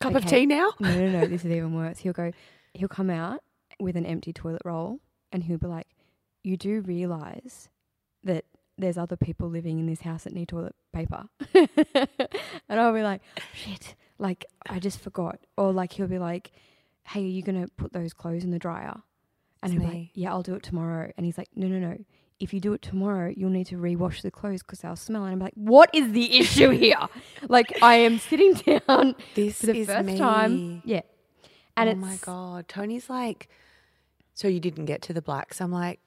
Cup 0.00 0.16
of 0.16 0.26
tea 0.26 0.46
now? 0.46 0.72
no, 0.80 0.92
no, 0.98 1.10
no, 1.20 1.26
this 1.26 1.44
is 1.44 1.50
even 1.52 1.74
worse. 1.74 1.98
He'll 1.98 2.12
go, 2.12 2.32
he'll 2.74 2.88
come 2.88 3.08
out 3.10 3.40
with 3.78 3.94
an 3.96 4.04
empty 4.04 4.32
toilet 4.32 4.62
roll, 4.64 4.98
and 5.30 5.44
he'll 5.44 5.58
be 5.58 5.68
like, 5.68 5.86
"You 6.42 6.56
do 6.56 6.80
realize 6.80 7.68
that 8.24 8.44
there's 8.82 8.98
other 8.98 9.16
people 9.16 9.48
living 9.48 9.78
in 9.78 9.86
this 9.86 10.00
house 10.02 10.24
that 10.24 10.34
need 10.34 10.48
toilet 10.48 10.74
paper," 10.92 11.24
and 11.54 12.80
I'll 12.80 12.92
be 12.92 13.02
like, 13.02 13.22
"Shit!" 13.54 13.94
Like 14.18 14.44
I 14.68 14.78
just 14.78 15.00
forgot, 15.00 15.38
or 15.56 15.72
like 15.72 15.92
he'll 15.92 16.06
be 16.08 16.18
like, 16.18 16.52
"Hey, 17.04 17.24
are 17.24 17.28
you 17.28 17.42
gonna 17.42 17.68
put 17.76 17.92
those 17.92 18.12
clothes 18.12 18.44
in 18.44 18.50
the 18.50 18.58
dryer?" 18.58 19.02
And 19.64 19.74
I'm 19.74 19.78
like, 19.88 20.08
yeah, 20.14 20.32
I'll 20.32 20.42
do 20.42 20.56
it 20.56 20.64
tomorrow. 20.64 21.12
And 21.16 21.24
he's 21.24 21.38
like, 21.38 21.46
no, 21.54 21.68
no, 21.68 21.78
no. 21.78 21.96
If 22.40 22.52
you 22.52 22.58
do 22.58 22.72
it 22.72 22.82
tomorrow, 22.82 23.32
you'll 23.36 23.50
need 23.50 23.68
to 23.68 23.76
rewash 23.76 24.20
the 24.20 24.32
clothes 24.32 24.60
because 24.60 24.80
they'll 24.80 24.96
smell. 24.96 25.22
And 25.22 25.32
I'm 25.32 25.38
like, 25.38 25.52
what 25.54 25.88
is 25.94 26.10
the 26.10 26.36
issue 26.40 26.70
here? 26.70 26.98
like, 27.48 27.80
I 27.80 27.94
am 27.94 28.18
sitting 28.18 28.54
down 28.88 29.14
This 29.36 29.60
for 29.60 29.66
the 29.66 29.78
is 29.78 29.86
first 29.86 30.04
me. 30.04 30.18
time. 30.18 30.82
Yeah. 30.84 31.02
And 31.76 31.90
oh 31.90 31.94
my 31.94 32.16
god, 32.22 32.66
Tony's 32.66 33.08
like, 33.08 33.48
so 34.34 34.48
you 34.48 34.58
didn't 34.58 34.86
get 34.86 35.00
to 35.02 35.12
the 35.12 35.22
blacks. 35.22 35.60
I'm 35.60 35.70
like, 35.70 36.00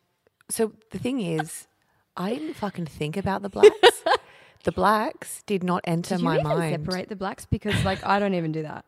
so 0.50 0.74
the 0.92 1.00
thing 1.00 1.22
is, 1.22 1.68
I 2.18 2.30
didn't 2.34 2.54
fucking 2.56 2.86
think 2.86 3.18
about 3.18 3.42
the 3.42 3.50
blacks. 3.50 4.04
the 4.64 4.72
blacks 4.72 5.44
did 5.46 5.64
not 5.64 5.82
enter 5.86 6.16
did 6.16 6.22
you 6.22 6.26
my 6.26 6.36
even 6.40 6.48
mind. 6.48 6.86
separate 6.86 7.10
the 7.10 7.16
blacks? 7.16 7.46
Because, 7.46 7.84
like, 7.84 8.04
I 8.06 8.20
don't 8.20 8.34
even 8.34 8.52
do 8.52 8.62
that. 8.64 8.86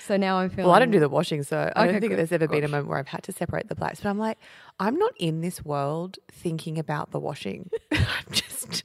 So 0.00 0.16
now 0.16 0.38
I'm 0.38 0.50
feeling. 0.50 0.66
Well, 0.66 0.74
I 0.74 0.78
don't 0.78 0.90
do 0.90 1.00
the 1.00 1.08
washing, 1.08 1.42
so 1.42 1.70
I 1.76 1.86
don't 1.86 2.00
think 2.00 2.10
good. 2.12 2.18
there's 2.18 2.32
ever 2.32 2.48
been 2.48 2.58
a 2.58 2.60
Gosh. 2.62 2.70
moment 2.70 2.88
where 2.88 2.98
I've 2.98 3.08
had 3.08 3.22
to 3.24 3.32
separate 3.32 3.68
the 3.68 3.74
blacks. 3.74 4.00
But 4.00 4.08
I'm 4.08 4.18
like, 4.18 4.38
I'm 4.80 4.96
not 4.96 5.12
in 5.18 5.40
this 5.42 5.64
world 5.64 6.18
thinking 6.30 6.78
about 6.78 7.10
the 7.10 7.20
washing. 7.20 7.70
I'm 7.92 7.98
just 8.32 8.84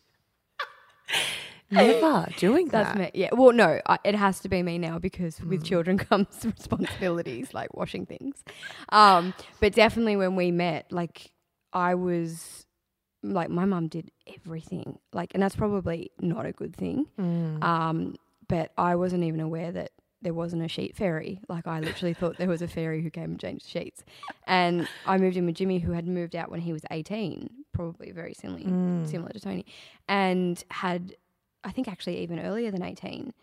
never 1.72 2.28
doing 2.38 2.68
That's 2.68 2.94
that. 2.94 2.98
me. 2.98 3.12
Yeah. 3.14 3.30
Well, 3.34 3.52
no, 3.52 3.80
I, 3.86 3.98
it 4.04 4.16
has 4.16 4.40
to 4.42 4.50
be 4.50 4.62
me 4.64 4.78
now 4.78 5.00
because 5.00 5.40
Mm. 5.40 5.48
with 5.50 5.64
children 5.64 5.98
comes 5.98 6.28
responsibilities 6.46 7.54
like 7.54 7.74
washing 7.74 8.06
things. 8.06 8.44
Um, 8.90 9.34
but 9.60 9.74
definitely 9.74 10.16
when 10.16 10.36
we 10.36 10.52
met, 10.52 10.92
like 10.92 11.32
I 11.72 11.96
was 11.96 12.63
like 13.24 13.50
my 13.50 13.66
mum 13.66 13.88
did 13.88 14.12
everything. 14.36 15.00
Like, 15.14 15.32
and 15.34 15.42
that's 15.42 15.56
probably 15.56 16.12
not 16.20 16.46
a 16.46 16.52
good 16.52 16.76
thing. 16.76 17.08
Mm. 17.20 17.64
Um, 17.64 18.16
but 18.48 18.72
I 18.78 18.96
wasn't 18.96 19.24
even 19.24 19.40
aware 19.40 19.72
that 19.72 19.92
there 20.22 20.34
wasn't 20.34 20.64
a 20.64 20.68
sheet 20.68 20.96
fairy. 20.96 21.40
Like 21.50 21.66
I 21.68 21.80
literally 21.80 22.14
thought 22.14 22.38
there 22.38 22.48
was 22.50 22.62
a 22.62 22.68
fairy 22.68 23.02
who 23.02 23.10
came 23.10 23.32
and 23.32 23.40
changed 23.40 23.66
sheets. 23.68 24.04
And 24.48 24.88
I 25.06 25.18
moved 25.18 25.36
in 25.38 25.46
with 25.46 25.56
Jimmy, 25.56 25.80
who 25.80 25.92
had 25.94 26.08
moved 26.08 26.36
out 26.36 26.52
when 26.52 26.62
he 26.62 26.72
was 26.74 26.84
eighteen, 26.92 27.50
probably 27.74 28.12
very 28.12 28.34
similar 28.34 28.60
Mm. 28.62 29.08
similar 29.10 29.30
to 29.32 29.40
Tony, 29.40 29.66
and 30.08 30.64
had 30.70 31.16
I 31.64 31.72
think 31.72 31.88
actually 31.88 32.20
even 32.20 32.40
earlier 32.40 32.72
than 32.72 32.84
eighteen. 32.84 33.34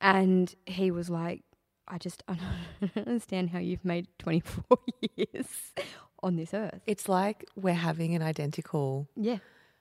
And 0.00 0.52
he 0.66 0.90
was 0.90 1.08
like, 1.08 1.42
I 1.88 1.98
just 1.98 2.22
I 2.28 2.36
don't 2.94 3.06
understand 3.06 3.50
how 3.50 3.58
you've 3.58 3.84
made 3.84 4.06
twenty 4.18 4.40
four 4.40 4.78
years 5.16 5.46
on 6.22 6.36
this 6.36 6.54
earth. 6.54 6.80
It's 6.86 7.08
like 7.08 7.44
we're 7.56 7.74
having 7.74 8.14
an 8.14 8.22
identical 8.22 9.06
Yeah. 9.16 9.38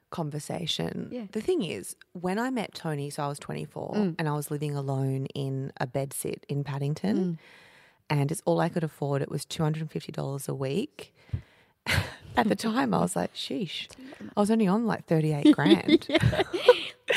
conversation. 0.09 1.07
Yeah. 1.11 1.25
The 1.31 1.41
thing 1.41 1.63
is, 1.63 1.95
when 2.13 2.37
I 2.39 2.49
met 2.49 2.73
Tony, 2.73 3.09
so 3.09 3.23
I 3.23 3.27
was 3.27 3.39
24 3.39 3.93
Mm. 3.95 4.15
and 4.19 4.27
I 4.29 4.33
was 4.33 4.51
living 4.51 4.75
alone 4.75 5.25
in 5.33 5.71
a 5.79 5.87
bed 5.87 6.13
sit 6.13 6.45
in 6.49 6.63
Paddington, 6.63 7.17
Mm. 7.17 7.37
and 8.09 8.31
it's 8.31 8.41
all 8.45 8.59
I 8.59 8.69
could 8.69 8.83
afford. 8.83 9.21
It 9.21 9.29
was 9.31 9.45
$250 9.45 10.47
a 10.49 10.53
week. 10.53 11.15
At 12.35 12.49
the 12.49 12.55
time, 12.55 12.93
I 12.93 12.99
was 12.99 13.15
like, 13.15 13.33
sheesh. 13.35 13.87
I 14.35 14.39
was 14.39 14.49
only 14.51 14.67
on 14.67 14.85
like 14.85 15.05
38 15.05 15.53
grand. 15.55 16.07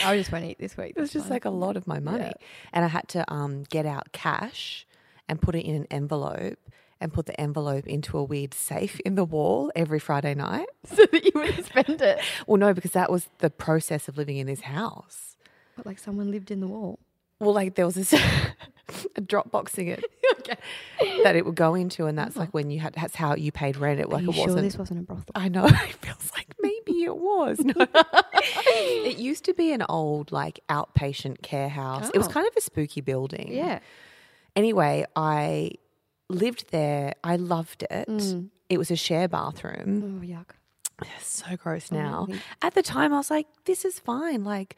I 0.05 0.17
just 0.17 0.33
went 0.33 0.45
to 0.45 0.51
eat 0.51 0.59
this 0.59 0.77
week. 0.77 0.95
It 0.97 1.01
was 1.01 1.13
just 1.13 1.31
like 1.31 1.45
a 1.45 1.51
lot 1.51 1.77
of 1.77 1.87
my 1.87 1.99
money. 2.01 2.25
Yeah. 2.25 2.47
And 2.73 2.85
I 2.85 2.89
had 2.89 3.09
to 3.09 3.31
um, 3.33 3.65
get 3.65 3.87
out 3.87 4.13
cash 4.13 4.87
and 5.29 5.41
put 5.41 5.55
it 5.55 5.65
in 5.65 5.75
an 5.75 5.87
envelope 5.91 6.59
and 7.01 7.13
put 7.13 7.27
the 7.27 7.39
envelope 7.41 7.87
into 7.87 8.17
a 8.17 8.25
weird 8.25 8.55
safe 8.55 8.99
in 9.01 9.17
the 9.17 9.25
wall 9.25 9.71
every 9.77 9.99
Friday 9.99 10.35
night. 10.35 10.67
so 10.85 11.05
that 11.13 11.25
you 11.25 11.33
would 11.35 11.65
spend 11.65 12.01
it. 12.01 12.21
Well, 12.47 12.59
no, 12.59 12.73
because 12.73 12.93
that 12.93 13.11
was 13.11 13.29
the 13.39 13.51
process 13.51 14.09
of 14.09 14.17
living 14.17 14.37
in 14.37 14.47
this 14.47 14.63
house. 14.63 15.37
But 15.77 15.87
like 15.87 15.99
someone 15.99 16.31
lived 16.31 16.51
in 16.51 16.61
the 16.61 16.67
wall. 16.67 16.99
Well, 17.39 17.53
like 17.53 17.75
there 17.75 17.85
was 17.85 17.97
this 17.97 18.13
a 19.17 19.21
Dropboxing 19.21 19.89
it 19.89 20.05
that 21.25 21.37
it 21.37 21.45
would 21.45 21.55
go 21.57 21.75
into, 21.75 22.07
and 22.07 22.17
that's 22.17 22.37
like 22.37 22.55
when 22.55 22.71
you 22.71 22.81
had 22.81 22.95
that's 22.95 23.15
how 23.17 23.35
you 23.35 23.53
paid 23.53 23.77
rent. 23.77 24.01
It 24.01 24.07
Are 24.07 24.11
like 24.11 24.23
you 24.23 24.31
it 24.31 24.35
sure 24.35 24.47
wasn't. 24.47 24.63
this 24.63 24.79
wasn't 24.79 25.01
a 25.01 25.03
brothel? 25.03 25.33
I 25.35 25.49
know. 25.49 25.67
It 25.67 25.97
feels 25.97 26.31
like 26.35 26.55
maybe 26.87 27.05
it 27.05 27.17
was. 27.17 27.59
No. 27.61 27.75
it 28.67 29.19
used 29.19 29.45
to 29.47 29.55
be 29.55 29.73
an 29.73 29.85
old 29.89 30.33
like 30.33 30.61
outpatient 30.69 31.43
care 31.43 31.69
house. 31.69 32.11
It 32.15 32.19
was 32.19 32.29
Oh. 32.29 32.31
kind 32.31 32.47
of 32.47 32.53
a 32.57 32.61
spooky 32.61 33.01
building. 33.01 33.53
Yeah. 33.53 33.81
Anyway, 34.55 35.05
I 35.15 35.73
lived 36.29 36.71
there. 36.71 37.15
I 37.23 37.37
loved 37.37 37.83
it. 37.91 38.09
Mm. 38.09 38.49
It 38.69 38.79
was 38.79 38.91
a 38.91 38.97
share 38.97 39.29
bathroom. 39.29 40.21
Oh 40.23 40.27
yuck. 40.27 40.51
It's 41.19 41.43
so 41.45 41.57
gross 41.57 41.89
Oh, 41.93 41.97
now. 41.97 42.27
At 42.63 42.75
the 42.75 42.83
time, 42.83 43.13
I 43.13 43.19
was 43.19 43.31
like, 43.31 43.47
this 43.67 43.85
is 43.85 43.99
fine. 44.01 44.45
Like, 44.45 44.77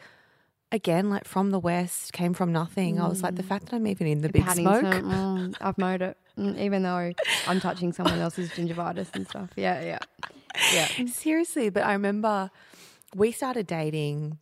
again, 0.73 1.11
like 1.11 1.25
from 1.25 1.53
the 1.53 1.61
West, 1.61 2.13
came 2.13 2.35
from 2.35 2.53
nothing. 2.53 3.01
I 3.01 3.07
was 3.07 3.23
like, 3.23 3.37
the 3.37 3.45
fact 3.45 3.67
that 3.67 3.75
I'm 3.77 3.87
even 3.87 4.09
in 4.09 4.21
the 4.23 4.29
big 4.29 4.45
Paddington, 4.45 4.81
smoke. 4.81 5.05
mm, 5.05 5.55
I've 5.61 5.79
mowed 5.79 6.03
it, 6.03 6.17
mm, 6.37 6.59
even 6.59 6.83
though 6.83 7.13
I'm 7.47 7.61
touching 7.61 7.93
someone 7.93 8.19
else's 8.19 8.51
gingivitis 8.51 9.15
and 9.15 9.29
stuff. 9.29 9.51
Yeah, 9.57 9.81
yeah, 9.81 9.99
yeah. 10.75 10.87
Seriously, 11.07 11.71
but 11.71 11.83
I 11.85 11.93
remember 11.93 12.51
we 13.15 13.33
started 13.33 13.67
dating. 13.67 14.39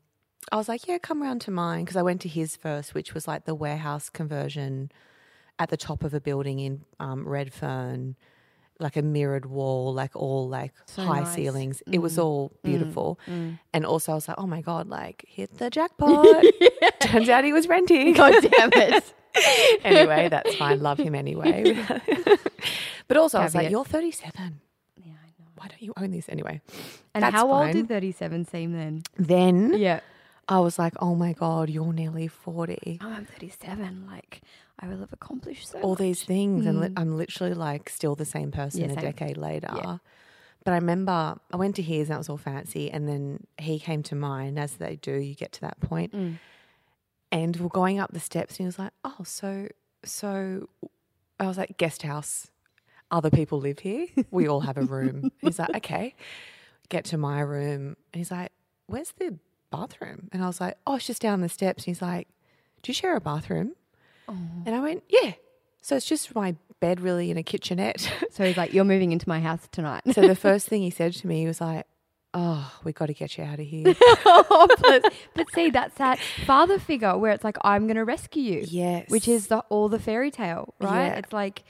I 0.53 0.57
was 0.57 0.69
like, 0.69 0.87
yeah, 0.87 0.99
come 0.99 1.23
round 1.23 1.41
to 1.43 1.51
mine 1.51 1.85
because 1.85 1.97
I 1.97 2.03
went 2.03 2.21
to 2.23 2.29
his 2.29 2.57
first, 2.57 2.95
which 2.95 3.15
was 3.15 3.27
like 3.27 3.45
the 3.47 3.55
warehouse 3.55 4.09
conversion 4.09 4.91
at 5.59 5.71
the 5.71 5.77
top 5.77 6.05
of 6.05 6.15
a 6.15 6.21
building 6.21 6.59
in 6.61 6.85
um, 7.01 7.27
Redfern, 7.27 8.15
like 8.79 8.97
a 8.97 9.03
mirrored 9.03 9.47
wall, 9.47 9.93
like 9.95 10.15
all 10.15 10.49
like 10.49 10.73
So 10.87 11.03
high 11.03 11.21
nice. 11.23 11.35
ceilings. 11.35 11.83
It 11.91 11.99
was 11.99 12.17
Mm, 12.17 12.23
all 12.25 12.53
beautiful. 12.63 13.19
mm. 13.27 13.59
And 13.73 13.85
also, 13.87 14.13
I 14.13 14.15
was 14.15 14.29
like, 14.29 14.39
oh 14.39 14.47
my 14.47 14.61
God, 14.61 14.87
like 14.89 15.25
hit 15.27 15.59
the 15.59 15.71
jackpot. 15.71 16.45
Turns 17.01 17.29
out 17.29 17.43
he 17.45 17.53
was 17.53 17.67
renting. 17.69 18.13
God 18.13 18.35
damn 18.43 18.71
it. 18.75 19.15
anyway, 19.85 20.29
that's 20.29 20.55
fine. 20.55 20.81
Love 20.81 20.99
him 20.99 21.15
anyway. 21.15 21.77
but 23.09 23.17
also, 23.17 23.39
I 23.39 23.45
was 23.45 23.55
like, 23.55 23.71
you're 23.71 23.85
37. 23.85 24.61
Yeah, 25.57 25.63
I 25.63 25.67
know. 25.67 25.69
Why 25.69 25.69
don't 25.69 25.83
you 25.83 25.93
own 25.97 26.11
this 26.11 26.29
anyway? 26.29 26.61
And 27.15 27.23
That's 27.23 27.35
how 27.35 27.51
old 27.53 27.73
did 27.73 27.89
37 27.89 28.47
seem 28.47 28.73
then? 28.73 29.03
Then 29.17 29.75
Yeah. 29.75 30.01
I 30.49 30.61
was 30.61 30.79
like, 30.79 30.95
oh 31.01 31.15
my 31.15 31.33
God, 31.33 31.69
you're 31.71 31.93
nearly 31.93 32.29
40. 32.29 32.99
Oh, 33.03 33.09
I'm 33.09 33.25
37. 33.27 34.07
Like, 34.07 34.43
I 34.79 34.87
will 34.89 34.99
have 34.99 35.13
accomplished 35.13 35.69
so 35.69 35.81
All 35.81 35.91
much. 35.91 35.99
these 35.99 36.23
things. 36.23 36.67
And 36.67 36.81
li- 36.81 36.89
Mm. 36.89 37.01
I'm 37.01 37.17
literally 37.17 37.55
like 37.55 37.89
still 37.89 38.15
the 38.15 38.25
same 38.25 38.53
person 38.53 38.81
Yeah, 38.83 38.87
a 38.87 38.95
same. 38.95 39.03
decade 39.03 39.37
later. 39.39 39.71
Yeah. 39.75 39.99
But 40.65 40.73
I 40.73 40.77
remember 40.77 41.39
I 41.53 41.57
went 41.57 41.75
to 41.77 41.83
his 41.83 42.09
and 42.09 42.15
that 42.15 42.19
was 42.19 42.29
all 42.29 42.37
fancy. 42.37 42.91
And 42.91 43.09
then 43.09 43.47
he 43.59 43.79
came 43.81 44.03
to 44.05 44.15
mine. 44.15 44.57
As 44.59 44.75
they 44.75 44.97
do, 44.97 45.13
you 45.15 45.35
get 45.35 45.51
to 45.53 45.61
that 45.63 45.81
point. 45.81 46.13
Mm. 46.13 46.39
And 47.33 47.57
we're 47.57 47.69
going 47.69 47.99
up 47.99 48.13
the 48.13 48.21
steps 48.21 48.55
and 48.55 48.59
he 48.59 48.67
was 48.67 48.79
like, 48.79 48.93
oh, 49.05 49.25
so, 49.25 49.69
so 50.05 50.69
I 51.41 51.47
was 51.47 51.59
like, 51.59 51.77
guest 51.77 52.03
house. 52.03 52.49
Other 53.11 53.31
people 53.31 53.61
live 53.61 53.79
here. 53.79 54.07
We 54.31 54.49
all 54.49 54.61
have 54.61 54.77
a 54.77 54.83
room. 54.83 55.31
he's 55.41 55.59
like, 55.59 55.77
okay. 55.77 56.15
Get 56.89 57.05
to 57.07 57.17
my 57.19 57.41
room. 57.41 57.97
And 58.13 58.19
he's 58.19 58.31
like, 58.31 58.53
where's 58.87 59.13
the 59.19 59.39
bathroom? 59.71 60.29
And 60.33 60.43
I 60.43 60.47
was 60.47 60.61
like, 60.61 60.77
oh, 60.87 60.97
it's 60.97 61.07
just 61.07 61.23
down 61.23 61.41
the 61.41 61.49
steps. 61.49 61.85
And 61.85 61.95
he's 61.95 62.03
like, 62.03 62.29
do 62.83 62.91
you 62.91 62.95
share 62.95 63.17
a 63.17 63.21
bathroom? 63.21 63.75
Oh. 64.29 64.37
And 64.65 64.75
I 64.75 64.81
went, 64.81 65.05
yeah. 65.09 65.33
So 65.83 65.95
it's 65.95 66.07
just 66.07 66.35
my 66.35 66.57
bed 66.81 67.01
really 67.01 67.31
in 67.31 67.37
a 67.37 67.43
kitchenette. 67.43 68.11
So 68.33 68.45
he's 68.45 68.57
like, 68.59 68.75
You're 68.75 68.85
moving 68.85 69.13
into 69.13 69.27
my 69.29 69.41
house 69.41 69.67
tonight. 69.73 70.03
so 70.13 70.27
the 70.27 70.35
first 70.49 70.67
thing 70.69 70.83
he 70.83 70.91
said 70.91 71.15
to 71.15 71.27
me, 71.27 71.41
he 71.41 71.47
was 71.47 71.61
like, 71.61 71.87
oh, 72.35 72.71
we 72.85 72.93
got 72.93 73.07
to 73.07 73.15
get 73.15 73.39
you 73.39 73.45
out 73.45 73.59
of 73.59 73.67
here. 73.67 73.95
oh, 74.27 74.69
but, 74.83 75.15
but 75.35 75.51
see, 75.53 75.71
that's 75.71 75.97
that 75.97 76.19
father 76.45 76.79
figure 76.79 77.17
where 77.17 77.33
it's 77.33 77.45
like, 77.45 77.57
I'm 77.63 77.87
going 77.87 77.97
to 77.97 78.05
rescue 78.05 78.43
you. 78.43 78.65
yes. 78.69 79.09
which 79.09 79.27
is 79.27 79.47
the, 79.47 79.61
all 79.71 79.89
the 79.89 79.99
fairy 79.99 80.31
tale, 80.31 80.75
right? 80.81 81.07
Yeah. 81.07 81.15
It's 81.15 81.33
like 81.33 81.63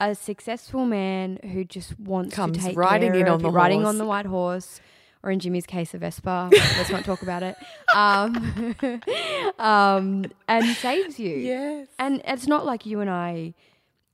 a 0.00 0.14
successful 0.14 0.84
man 0.86 1.38
who 1.52 1.64
just 1.64 1.98
wants 2.00 2.34
Comes 2.34 2.56
to 2.58 2.64
take 2.64 2.76
riding 2.76 3.12
care 3.12 3.20
in 3.20 3.28
on 3.28 3.42
the 3.42 3.50
riding 3.50 3.80
horse. 3.82 3.88
on 3.90 3.98
the 3.98 4.06
white 4.06 4.26
horse, 4.26 4.80
or 5.22 5.30
in 5.30 5.38
Jimmy's 5.38 5.66
case, 5.66 5.92
a 5.94 5.98
Vespa. 5.98 6.48
Let's 6.52 6.90
not 6.90 7.04
talk 7.04 7.20
about 7.22 7.42
it. 7.42 7.54
Um, 7.94 8.74
um, 9.58 10.24
and 10.48 10.66
saves 10.76 11.18
you. 11.20 11.36
Yes. 11.36 11.88
And 11.98 12.22
it's 12.24 12.46
not 12.46 12.64
like 12.64 12.86
you 12.86 13.00
and 13.00 13.10
I, 13.10 13.54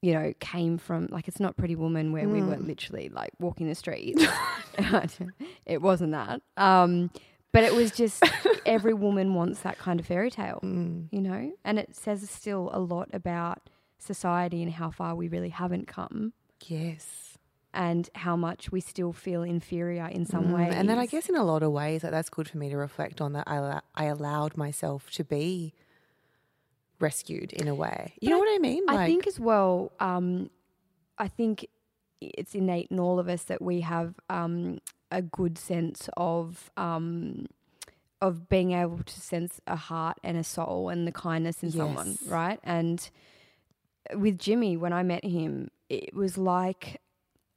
you 0.03 0.12
know, 0.12 0.35
came 0.40 0.79
from 0.79 1.07
like 1.11 1.29
it's 1.29 1.40
not 1.40 1.57
Pretty 1.57 1.77
Woman 1.77 2.12
where 2.12 2.29
we 2.29 2.40
Mm. 2.40 2.49
were 2.49 2.57
literally 2.57 3.09
like 3.09 3.31
walking 3.38 3.68
the 3.68 3.75
streets. 3.75 4.25
it 5.66 5.81
wasn't 5.83 6.12
that. 6.12 6.42
Um, 6.57 7.11
but 7.53 7.64
it 7.64 7.75
was 7.75 7.90
just 7.90 8.22
every 8.66 8.92
woman 8.92 9.35
wants 9.35 9.61
that 9.61 9.79
kind 9.79 9.99
of 10.01 10.07
fairy 10.07 10.31
tale 10.31 10.61
Mm. 10.62 11.07
you 11.11 11.20
know, 11.22 11.53
and 11.64 11.79
it 11.79 11.94
says 11.96 12.29
still 12.29 12.70
a 12.72 12.81
lot 12.81 13.09
about 13.12 13.61
society 13.99 14.63
and 14.63 14.73
how 14.73 14.91
far 14.91 15.15
we 15.15 15.29
really 15.29 15.49
haven't 15.51 15.87
come 15.89 16.33
Yes. 16.67 17.39
and 17.75 18.09
how 18.15 18.37
much 18.37 18.71
we 18.73 18.81
still 18.81 19.13
feel 19.13 19.43
inferior 19.43 20.07
in 20.07 20.25
some 20.25 20.49
Mm, 20.49 20.55
ways. 20.55 20.75
And 20.77 20.89
then 20.89 20.99
I 20.99 21.07
guess 21.07 21.29
in 21.29 21.37
a 21.37 21.45
lot 21.45 21.63
of 21.63 21.73
ways, 21.73 22.03
like, 22.03 22.13
that's 22.13 22.31
good 22.31 22.49
for 22.49 22.59
me 22.59 22.69
to 22.71 22.77
reflect 22.77 23.21
on 23.21 23.33
that 23.35 23.47
I, 23.49 23.81
I 23.95 24.05
allowed 24.05 24.57
myself 24.57 25.11
to 25.13 25.25
be 25.25 25.75
rescued 26.99 27.53
in 27.53 27.69
a 27.69 27.75
way. 27.75 28.15
You 28.21 28.29
But 28.29 28.31
know 28.31 28.37
I- 28.37 28.41
what 28.41 28.55
I 28.55 28.59
mean? 28.59 28.85
I 28.89 29.07
think 29.07 29.27
as 29.27 29.39
well, 29.39 29.93
um, 30.01 30.51
I 31.19 31.29
think 31.29 31.67
it's 32.21 32.55
innate 32.55 32.89
in 32.91 32.99
all 32.99 33.19
of 33.19 33.29
us 33.29 33.45
that 33.45 33.61
we 33.61 33.81
have 33.83 34.15
um, 34.31 34.79
a 35.11 35.21
good 35.23 35.59
sense 35.59 36.09
of 36.17 36.71
um, 36.77 37.47
of 38.23 38.49
being 38.49 38.73
able 38.73 39.03
to 39.03 39.21
sense 39.21 39.61
a 39.67 39.77
heart 39.77 40.17
and 40.25 40.39
a 40.39 40.45
soul 40.45 40.89
and 40.89 41.07
the 41.07 41.13
kindness 41.13 41.63
in 41.63 41.71
someone, 41.71 42.17
right? 42.27 42.59
And 42.65 43.11
with 44.14 44.38
Jimmy, 44.38 44.77
when 44.77 44.92
I 44.92 45.03
met 45.03 45.25
him, 45.25 45.71
it 45.88 46.14
was 46.14 46.37
like 46.38 47.01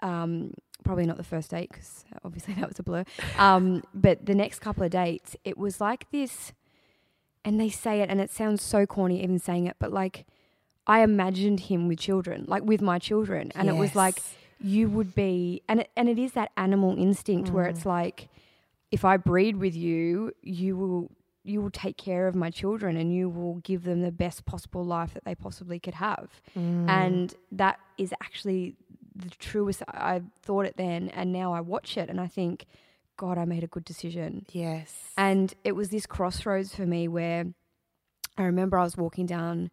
um, 0.02 0.54
probably 0.84 1.06
not 1.06 1.18
the 1.18 1.24
first 1.24 1.52
date 1.52 1.70
because 1.72 2.06
obviously 2.24 2.54
that 2.60 2.68
was 2.68 2.80
a 2.80 2.84
blur. 2.84 3.04
Um, 3.38 3.84
but 3.94 4.26
the 4.26 4.36
next 4.36 4.60
couple 4.60 4.84
of 4.84 4.92
dates, 4.92 5.36
it 5.44 5.58
was 5.58 5.82
like 5.82 6.10
this, 6.12 6.54
and 7.46 7.60
they 7.60 7.70
say 7.70 8.02
it, 8.02 8.10
and 8.10 8.20
it 8.20 8.32
sounds 8.32 8.62
so 8.62 8.86
corny 8.86 9.24
even 9.24 9.40
saying 9.40 9.68
it, 9.68 9.76
but 9.80 9.92
like 9.92 10.26
I 10.88 11.02
imagined 11.02 11.62
him 11.62 11.88
with 11.88 12.00
children, 12.00 12.46
like 12.48 12.64
with 12.64 12.82
my 12.82 13.00
children, 13.00 13.52
and 13.56 13.70
it 13.70 13.76
was 13.76 13.96
like 13.96 14.22
you 14.62 14.90
would 14.90 15.16
be, 15.16 15.62
and 15.68 15.82
it, 15.82 15.90
and 15.96 16.10
it 16.10 16.20
is 16.20 16.34
that 16.34 16.52
animal 16.58 16.98
instinct 16.98 17.50
where 17.50 17.66
it's 17.66 17.86
like, 17.86 18.28
if 18.92 19.06
I 19.06 19.18
breed 19.18 19.58
with 19.58 19.76
you, 19.76 20.34
you 20.42 20.76
will 20.76 21.12
you 21.50 21.62
will 21.62 21.72
take 21.72 21.98
care 21.98 22.28
of 22.28 22.36
my 22.36 22.50
children 22.50 22.96
and 22.96 23.14
you 23.14 23.30
will 23.30 23.56
give 23.56 23.84
them 23.84 24.02
the 24.02 24.12
best 24.12 24.46
possible 24.46 24.86
life 24.86 25.14
that 25.14 25.26
they 25.26 25.36
possibly 25.36 25.80
could 25.80 25.96
have. 25.96 26.42
And 26.56 27.34
that 27.52 27.80
is 27.98 28.14
actually 28.22 28.76
the 29.16 29.30
truest. 29.32 29.84
I 29.88 30.16
I 30.16 30.22
thought 30.42 30.66
it 30.66 30.76
then, 30.78 31.10
and 31.10 31.32
now 31.32 31.54
I 31.54 31.62
watch 31.62 31.98
it 31.98 32.10
and 32.10 32.20
I 32.20 32.28
think, 32.28 32.66
God, 33.18 33.38
I 33.38 33.46
made 33.46 33.64
a 33.64 33.68
good 33.68 33.86
decision. 33.86 34.46
Yes. 34.52 34.94
And 35.18 35.54
it 35.64 35.74
was 35.74 35.90
this 35.90 36.06
crossroads 36.06 36.74
for 36.76 36.86
me 36.86 37.08
where 37.08 37.46
I 38.38 38.44
remember 38.44 38.78
I 38.78 38.84
was 38.84 38.96
walking 38.96 39.26
down 39.26 39.72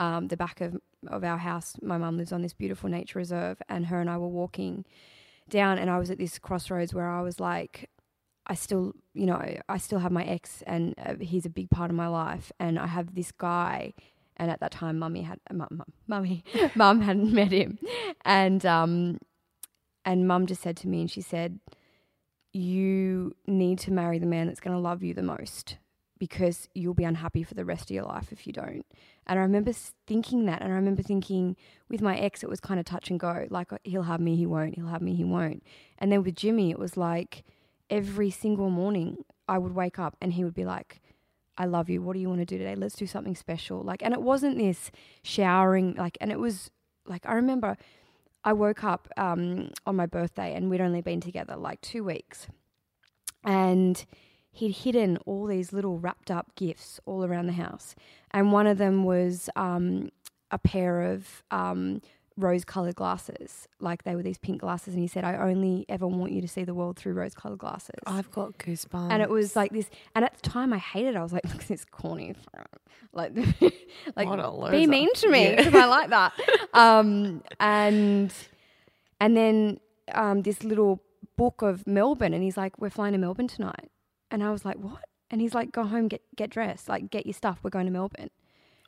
um, 0.00 0.28
the 0.28 0.36
back 0.36 0.60
of, 0.60 0.76
of 1.08 1.24
our 1.24 1.38
house. 1.38 1.76
My 1.82 1.98
mum 1.98 2.16
lives 2.16 2.32
on 2.32 2.42
this 2.42 2.54
beautiful 2.54 2.88
nature 2.88 3.18
reserve, 3.18 3.60
and 3.68 3.86
her 3.86 4.00
and 4.00 4.08
I 4.08 4.16
were 4.16 4.28
walking 4.28 4.84
down, 5.48 5.78
and 5.78 5.90
I 5.90 5.98
was 5.98 6.10
at 6.10 6.18
this 6.18 6.38
crossroads 6.38 6.94
where 6.94 7.08
I 7.08 7.22
was 7.22 7.38
like, 7.38 7.90
I 8.46 8.54
still, 8.54 8.94
you 9.12 9.26
know, 9.26 9.42
I 9.68 9.78
still 9.78 9.98
have 9.98 10.12
my 10.12 10.24
ex, 10.24 10.62
and 10.66 10.94
uh, 11.04 11.14
he's 11.20 11.46
a 11.46 11.50
big 11.50 11.70
part 11.70 11.90
of 11.90 11.96
my 11.96 12.08
life, 12.08 12.52
and 12.60 12.78
I 12.78 12.86
have 12.86 13.14
this 13.14 13.32
guy. 13.32 13.92
And 14.38 14.50
at 14.50 14.60
that 14.60 14.70
time, 14.70 14.98
mummy 14.98 15.22
had, 15.22 15.40
mum, 15.50 15.68
mum, 15.70 15.92
mummy, 16.06 16.44
mum 16.74 17.00
hadn't 17.00 17.32
met 17.40 17.52
him, 17.52 17.78
and 18.24 18.64
um, 18.66 19.18
and 20.04 20.28
mum 20.28 20.46
just 20.46 20.62
said 20.62 20.76
to 20.78 20.88
me, 20.88 21.00
and 21.00 21.10
she 21.10 21.22
said, 21.22 21.58
you 22.56 23.34
need 23.46 23.78
to 23.80 23.92
marry 23.92 24.18
the 24.18 24.26
man 24.26 24.46
that's 24.46 24.60
going 24.60 24.74
to 24.74 24.80
love 24.80 25.02
you 25.02 25.12
the 25.12 25.22
most 25.22 25.76
because 26.18 26.68
you'll 26.74 26.94
be 26.94 27.04
unhappy 27.04 27.42
for 27.42 27.52
the 27.52 27.64
rest 27.64 27.84
of 27.84 27.90
your 27.90 28.04
life 28.04 28.32
if 28.32 28.46
you 28.46 28.52
don't. 28.52 28.86
And 29.26 29.38
I 29.38 29.42
remember 29.42 29.72
thinking 30.06 30.46
that. 30.46 30.62
And 30.62 30.72
I 30.72 30.76
remember 30.76 31.02
thinking 31.02 31.56
with 31.90 32.00
my 32.00 32.16
ex, 32.16 32.42
it 32.42 32.48
was 32.48 32.60
kind 32.60 32.80
of 32.80 32.86
touch 32.86 33.10
and 33.10 33.20
go 33.20 33.46
like, 33.50 33.72
uh, 33.72 33.78
he'll 33.84 34.04
have 34.04 34.20
me, 34.20 34.36
he 34.36 34.46
won't, 34.46 34.74
he'll 34.76 34.86
have 34.86 35.02
me, 35.02 35.14
he 35.14 35.24
won't. 35.24 35.62
And 35.98 36.10
then 36.10 36.22
with 36.22 36.34
Jimmy, 36.34 36.70
it 36.70 36.78
was 36.78 36.96
like 36.96 37.44
every 37.90 38.30
single 38.30 38.70
morning 38.70 39.18
I 39.48 39.58
would 39.58 39.74
wake 39.74 39.98
up 39.98 40.16
and 40.20 40.32
he 40.32 40.44
would 40.44 40.54
be 40.54 40.64
like, 40.64 41.00
I 41.58 41.64
love 41.64 41.88
you. 41.88 42.02
What 42.02 42.14
do 42.14 42.20
you 42.20 42.28
want 42.28 42.40
to 42.40 42.46
do 42.46 42.58
today? 42.58 42.74
Let's 42.74 42.96
do 42.96 43.06
something 43.06 43.34
special. 43.34 43.82
Like, 43.82 44.02
and 44.02 44.12
it 44.12 44.20
wasn't 44.20 44.58
this 44.58 44.90
showering, 45.22 45.94
like, 45.94 46.18
and 46.20 46.30
it 46.30 46.38
was 46.38 46.70
like, 47.06 47.24
I 47.26 47.34
remember 47.34 47.76
I 48.44 48.52
woke 48.52 48.84
up 48.84 49.08
um, 49.16 49.70
on 49.86 49.96
my 49.96 50.06
birthday 50.06 50.54
and 50.54 50.68
we'd 50.68 50.80
only 50.80 51.00
been 51.00 51.20
together 51.20 51.56
like 51.56 51.80
two 51.80 52.04
weeks. 52.04 52.48
And 53.44 54.04
he'd 54.50 54.72
hidden 54.72 55.18
all 55.26 55.46
these 55.46 55.72
little 55.72 55.98
wrapped 55.98 56.30
up 56.30 56.54
gifts 56.56 57.00
all 57.06 57.24
around 57.24 57.46
the 57.46 57.52
house. 57.54 57.94
And 58.32 58.52
one 58.52 58.66
of 58.66 58.78
them 58.78 59.04
was 59.04 59.48
um, 59.56 60.10
a 60.50 60.58
pair 60.58 61.02
of 61.02 61.42
um, 61.50 62.02
rose 62.36 62.64
colored 62.64 62.94
glasses. 62.96 63.66
Like 63.80 64.04
they 64.04 64.14
were 64.14 64.22
these 64.22 64.38
pink 64.38 64.60
glasses. 64.60 64.94
And 64.94 65.02
he 65.02 65.06
said, 65.08 65.24
I 65.24 65.36
only 65.36 65.86
ever 65.88 66.06
want 66.06 66.32
you 66.32 66.40
to 66.42 66.48
see 66.48 66.64
the 66.64 66.74
world 66.74 66.96
through 66.98 67.14
rose 67.14 67.34
colored 67.34 67.58
glasses. 67.58 67.94
I've 68.06 68.30
got 68.30 68.58
goosebumps. 68.58 69.10
and 69.10 69.22
it 69.22 69.30
was 69.30 69.56
like 69.56 69.72
this, 69.72 69.88
and 70.14 70.24
at 70.24 70.34
the 70.34 70.48
time 70.48 70.72
I 70.72 70.78
hated 70.78 71.14
it. 71.14 71.18
I 71.18 71.22
was 71.22 71.32
like, 71.32 71.44
look 71.52 71.62
at 71.62 71.68
this 71.68 71.84
corny, 71.84 72.34
like, 73.12 73.32
like 74.16 74.28
What 74.28 74.40
a 74.40 74.70
be 74.70 74.86
mean 74.86 75.12
to 75.14 75.28
me 75.30 75.44
Yeah. 75.44 75.56
because 75.56 75.74
I 75.74 75.86
like 75.86 76.10
that. 76.10 76.32
um, 76.74 77.42
and 77.60 78.32
and 79.20 79.36
then 79.36 79.80
um, 80.12 80.42
this 80.42 80.62
little 80.62 81.02
book 81.36 81.62
of 81.62 81.86
Melbourne, 81.86 82.34
and 82.34 82.42
he's 82.42 82.56
like, 82.56 82.78
we're 82.78 82.90
flying 82.90 83.12
to 83.12 83.18
Melbourne 83.18 83.48
tonight, 83.48 83.90
and 84.30 84.42
I 84.42 84.50
was 84.50 84.64
like, 84.64 84.76
what? 84.76 85.04
And 85.30 85.40
he's 85.40 85.54
like, 85.54 85.72
go 85.72 85.84
home, 85.84 86.08
get 86.08 86.22
get 86.36 86.50
dressed, 86.50 86.88
like 86.88 87.10
get 87.10 87.26
your 87.26 87.32
stuff. 87.32 87.58
We're 87.62 87.70
going 87.70 87.86
to 87.86 87.92
Melbourne. 87.92 88.30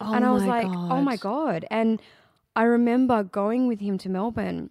Oh 0.00 0.14
and 0.14 0.24
I 0.24 0.30
was 0.30 0.44
like, 0.44 0.66
oh 0.68 1.00
my 1.00 1.16
god! 1.16 1.64
And 1.70 2.00
I 2.58 2.64
remember 2.64 3.22
going 3.22 3.68
with 3.68 3.78
him 3.78 3.98
to 3.98 4.08
Melbourne, 4.08 4.70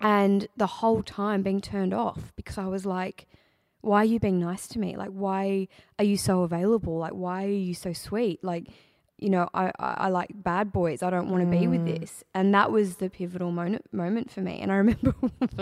and 0.00 0.46
the 0.56 0.68
whole 0.68 1.02
time 1.02 1.42
being 1.42 1.60
turned 1.60 1.92
off 1.92 2.32
because 2.36 2.58
I 2.58 2.66
was 2.66 2.86
like, 2.86 3.26
why 3.80 4.02
are 4.02 4.04
you 4.04 4.20
being 4.20 4.38
nice 4.38 4.68
to 4.68 4.78
me? 4.78 4.96
Like, 4.96 5.10
why 5.10 5.66
are 5.98 6.04
you 6.04 6.16
so 6.16 6.42
available? 6.42 6.98
Like, 6.98 7.14
why 7.14 7.44
are 7.46 7.48
you 7.48 7.74
so 7.74 7.92
sweet? 7.92 8.44
Like, 8.44 8.68
you 9.18 9.30
know, 9.30 9.48
I, 9.52 9.72
I, 9.80 9.94
I 9.98 10.08
like 10.10 10.30
bad 10.32 10.70
boys. 10.70 11.02
I 11.02 11.10
don't 11.10 11.28
want 11.28 11.42
to 11.42 11.50
be 11.50 11.66
with 11.66 11.80
mm. 11.80 11.98
this. 11.98 12.22
And 12.34 12.54
that 12.54 12.70
was 12.70 12.98
the 12.98 13.10
pivotal 13.10 13.50
moment 13.50 13.92
moment 13.92 14.30
for 14.30 14.40
me. 14.40 14.60
And 14.60 14.70
I 14.70 14.76
remember 14.76 15.12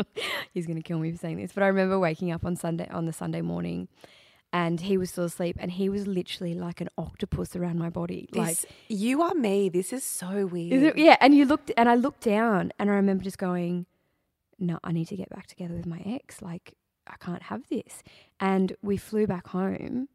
he's 0.53 0.67
gonna 0.67 0.83
kill 0.83 0.99
me 0.99 1.11
for 1.11 1.17
saying 1.17 1.39
this, 1.39 1.53
but 1.55 1.63
I 1.63 1.69
remember 1.69 1.99
waking 1.99 2.33
up 2.33 2.45
on 2.45 2.55
Sunday 2.55 2.87
on 2.91 3.07
the 3.07 3.15
Sunday 3.15 3.41
morning 3.41 3.89
and 4.53 4.81
he 4.81 4.97
was 4.97 5.11
still 5.11 5.25
asleep 5.25 5.57
and 5.61 5.71
he 5.73 5.89
was 5.89 6.07
literally 6.07 6.55
like 6.55 6.81
an 6.81 6.89
octopus 6.99 7.55
around 7.55 7.79
my 7.79 7.91
body. 7.91 8.29
like 8.33 8.59
you 8.89 9.23
are 9.23 9.35
me. 9.35 9.69
This 9.69 9.93
is 9.93 10.03
so 10.03 10.47
weird. 10.47 10.73
is 10.73 10.93
yeah, 10.97 11.17
and 11.21 11.35
you 11.35 11.45
looked, 11.45 11.71
and 11.77 11.89
I 11.89 11.95
looked 11.95 12.23
down, 12.23 12.73
and 12.79 12.91
I 12.91 12.95
remember 12.95 13.23
just 13.25 13.39
going, 13.39 13.87
"No, 14.59 14.79
I 14.83 14.93
need 14.93 15.09
to 15.09 15.17
get 15.17 15.29
back 15.31 15.47
together 15.47 15.75
with 15.75 15.87
my 15.87 16.03
ex. 16.05 16.43
Like, 16.43 16.75
I 17.07 17.15
can't 17.21 17.45
have 17.45 17.69
this." 17.69 18.03
And 18.39 18.75
we 18.83 18.97
flew 18.97 19.27
back 19.27 19.49
home, 19.49 20.09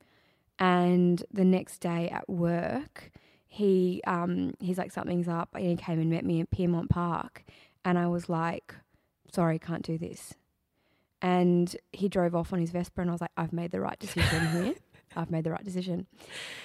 and 0.59 1.23
the 1.31 1.45
next 1.45 1.79
day 1.79 2.09
at 2.09 2.27
work, 2.29 3.11
he 3.47 4.01
um 4.05 4.53
he's 4.59 4.77
like 4.77 4.91
something's 4.91 5.27
up, 5.29 5.49
and 5.53 5.65
he 5.65 5.75
came 5.75 5.99
and 5.99 6.09
met 6.09 6.25
me 6.25 6.41
at 6.41 6.51
Pyrmont 6.51 6.89
Park, 6.89 7.45
and 7.85 7.97
I 7.97 8.07
was 8.07 8.27
like, 8.27 8.75
"Sorry, 9.31 9.59
can't 9.59 9.83
do 9.83 9.97
this." 9.97 10.33
And 11.21 11.75
he 11.91 12.09
drove 12.09 12.35
off 12.35 12.53
on 12.53 12.59
his 12.59 12.71
Vespa, 12.71 13.01
and 13.01 13.09
I 13.09 13.13
was 13.13 13.21
like, 13.21 13.31
"I've 13.37 13.53
made 13.53 13.71
the 13.71 13.81
right 13.81 13.99
decision 13.99 14.47
here." 14.63 14.75
I've 15.15 15.31
made 15.31 15.45
the 15.45 15.51
right 15.51 15.63
decision. 15.63 16.07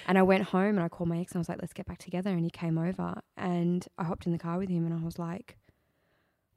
And 0.07 0.17
I 0.17 0.23
went 0.23 0.43
home 0.43 0.77
and 0.77 0.81
I 0.81 0.89
called 0.89 1.09
my 1.09 1.19
ex 1.19 1.31
and 1.31 1.39
I 1.39 1.41
was 1.41 1.49
like, 1.49 1.61
let's 1.61 1.71
get 1.73 1.85
back 1.85 1.99
together. 1.99 2.31
And 2.31 2.43
he 2.43 2.49
came 2.49 2.77
over 2.77 3.21
and 3.37 3.87
I 3.97 4.03
hopped 4.03 4.25
in 4.25 4.33
the 4.33 4.37
car 4.37 4.57
with 4.57 4.67
him 4.69 4.85
and 4.85 4.93
I 4.93 5.03
was 5.03 5.17
like, 5.17 5.57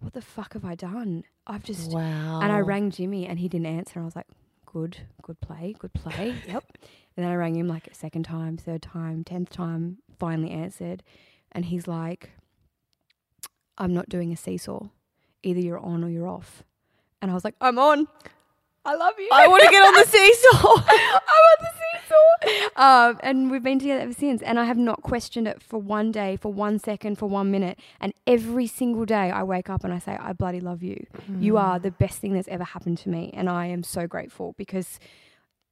what 0.01 0.13
the 0.13 0.23
fuck 0.23 0.53
have 0.55 0.65
I 0.65 0.75
done? 0.75 1.25
I've 1.47 1.63
just. 1.63 1.93
Wow. 1.93 2.41
And 2.43 2.53
I 2.53 2.59
rang 2.61 2.91
Jimmy 2.91 3.27
and 3.27 3.39
he 3.39 3.49
didn't 3.49 3.67
answer. 3.67 3.93
And 3.97 4.03
I 4.03 4.07
was 4.07 4.17
like, 4.17 4.27
good, 4.67 4.99
good 5.23 5.41
play, 5.41 5.75
good 5.79 5.93
play. 5.93 6.35
yep. 6.47 6.65
And 7.17 7.25
then 7.25 7.31
I 7.33 7.37
rang 7.37 7.57
him 7.57 7.69
like 7.69 7.87
a 7.87 7.95
second 7.95 8.25
time, 8.25 8.57
third 8.57 8.83
time, 8.83 9.25
tenth 9.25 9.51
time, 9.51 9.99
finally 10.19 10.51
answered. 10.51 11.03
And 11.53 11.67
he's 11.67 11.87
like, 11.87 12.31
I'm 13.79 13.95
not 13.95 14.09
doing 14.09 14.33
a 14.33 14.37
seesaw. 14.37 14.89
Either 15.43 15.61
you're 15.61 15.79
on 15.79 16.03
or 16.03 16.09
you're 16.09 16.29
off. 16.29 16.65
And 17.25 17.31
I 17.31 17.35
was 17.35 17.43
like, 17.43 17.55
I'm 17.63 17.79
on. 17.79 18.07
I 18.85 18.97
love 18.97 19.15
you. 19.19 19.31
I 19.33 19.49
want 19.49 19.63
to 19.65 19.71
get 19.71 19.83
on 19.83 19.95
the 19.95 20.05
seesaw. 20.07 20.59
I 20.59 21.41
want 21.47 21.61
the 21.61 21.71
seesaw. 21.81 22.81
Um, 22.83 23.19
and 23.23 23.51
we've 23.51 23.63
been 23.63 23.79
together 23.79 24.01
ever 24.03 24.13
since. 24.13 24.43
And 24.43 24.59
I 24.59 24.65
have 24.65 24.77
not 24.77 25.01
questioned 25.01 25.49
it 25.49 25.63
for 25.63 25.81
one 25.81 26.13
day, 26.13 26.37
for 26.37 26.53
one 26.53 26.79
second, 26.79 27.17
for 27.17 27.27
one 27.27 27.51
minute. 27.51 27.79
And 27.99 28.13
every 28.27 28.67
single 28.67 29.07
day 29.07 29.31
I 29.31 29.43
wake 29.43 29.71
up 29.71 29.85
and 29.85 29.95
I 29.95 29.99
say, 30.01 30.19
I 30.21 30.35
bloody 30.35 30.61
love 30.61 30.83
you. 30.83 31.07
You 31.41 31.57
are 31.57 31.79
the 31.79 31.93
best 31.93 32.19
thing 32.19 32.35
that's 32.35 32.49
ever 32.49 32.65
happened 32.65 32.99
to 32.99 33.09
me. 33.09 33.31
And 33.33 33.49
I 33.49 33.67
am 33.69 33.83
so 33.85 34.07
grateful 34.07 34.55
because 34.59 35.01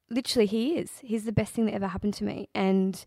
literally 0.09 0.47
he 0.47 0.77
is. 0.77 0.89
He's 1.03 1.25
the 1.25 1.31
best 1.31 1.53
thing 1.53 1.67
that 1.67 1.75
ever 1.75 1.85
happened 1.87 2.15
to 2.15 2.23
me. 2.23 2.49
And 2.55 3.05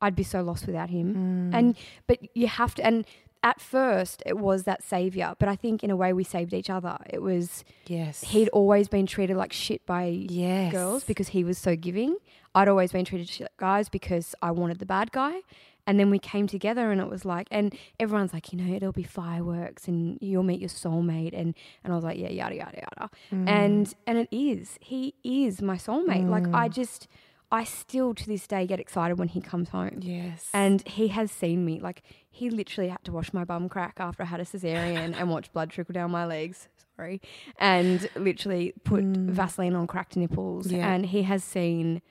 I'd 0.00 0.14
be 0.14 0.22
so 0.22 0.40
lost 0.42 0.68
without 0.68 0.90
him. 0.90 1.50
And, 1.52 1.76
but 2.06 2.20
you 2.36 2.46
have 2.46 2.76
to, 2.76 2.86
and 2.86 3.04
at 3.42 3.60
first 3.60 4.22
it 4.26 4.38
was 4.38 4.64
that 4.64 4.82
savior. 4.82 5.34
But 5.38 5.48
I 5.48 5.56
think 5.56 5.82
in 5.82 5.90
a 5.90 5.96
way 5.96 6.12
we 6.12 6.24
saved 6.24 6.52
each 6.52 6.70
other. 6.70 6.98
It 7.08 7.22
was, 7.22 7.64
yes. 7.86 8.22
he'd 8.22 8.48
always 8.50 8.88
been 8.88 9.06
treated 9.06 9.36
like 9.36 9.52
shit 9.52 9.84
by 9.86 10.06
Yes. 10.06 10.72
girls 10.72 11.04
because 11.04 11.28
he 11.28 11.44
was 11.44 11.58
so 11.58 11.76
giving. 11.76 12.16
I'd 12.54 12.68
always 12.68 12.92
been 12.92 13.04
treated 13.04 13.28
shit 13.28 13.44
like 13.44 13.56
guys 13.56 13.88
because 13.88 14.34
I 14.42 14.50
wanted 14.50 14.78
the 14.78 14.86
bad 14.86 15.12
guy. 15.12 15.40
And 15.86 15.98
then 15.98 16.10
we 16.10 16.18
came 16.18 16.46
together 16.46 16.90
and 16.92 17.00
it 17.00 17.08
was 17.08 17.24
like, 17.24 17.48
and 17.50 17.74
everyone's 17.98 18.34
like, 18.34 18.52
you 18.52 18.58
know, 18.58 18.74
it'll 18.74 18.92
be 18.92 19.04
fireworks 19.04 19.88
and 19.88 20.18
you'll 20.20 20.42
meet 20.42 20.60
your 20.60 20.68
soulmate. 20.68 21.32
And, 21.32 21.54
and 21.82 21.92
I 21.92 21.96
was 21.96 22.04
like, 22.04 22.18
yeah, 22.18 22.28
yada, 22.28 22.56
yada, 22.56 22.76
yada. 22.76 23.10
Mm. 23.32 23.48
And, 23.48 23.94
and 24.06 24.18
it 24.18 24.28
is, 24.30 24.78
he 24.82 25.14
is 25.24 25.62
my 25.62 25.76
soulmate. 25.76 26.28
Like 26.28 26.46
I 26.48 26.68
mm. 26.68 26.72
just, 26.72 27.08
I 27.50 27.64
still 27.64 28.14
to 28.14 28.26
this 28.26 28.46
day 28.46 28.66
get 28.66 28.78
excited 28.78 29.18
when 29.18 29.28
he 29.28 29.40
comes 29.40 29.70
home. 29.70 30.00
Yes. 30.02 30.48
And 30.52 30.86
he 30.86 31.08
has 31.08 31.30
seen 31.30 31.64
me. 31.64 31.80
Like 31.80 32.02
he 32.28 32.50
literally 32.50 32.90
had 32.90 33.02
to 33.04 33.12
wash 33.12 33.32
my 33.32 33.44
bum 33.44 33.68
crack 33.68 33.96
after 33.98 34.22
I 34.22 34.26
had 34.26 34.40
a 34.40 34.44
cesarean 34.44 35.14
and 35.18 35.30
watch 35.30 35.52
blood 35.52 35.70
trickle 35.70 35.94
down 35.94 36.10
my 36.10 36.26
legs. 36.26 36.68
Sorry. 36.96 37.20
And 37.58 38.08
literally 38.16 38.74
put 38.84 39.04
mm. 39.04 39.30
Vaseline 39.30 39.74
on 39.74 39.86
cracked 39.86 40.16
nipples. 40.16 40.70
Yeah. 40.70 40.92
And 40.92 41.06
he 41.06 41.22
has 41.22 41.42
seen 41.42 42.02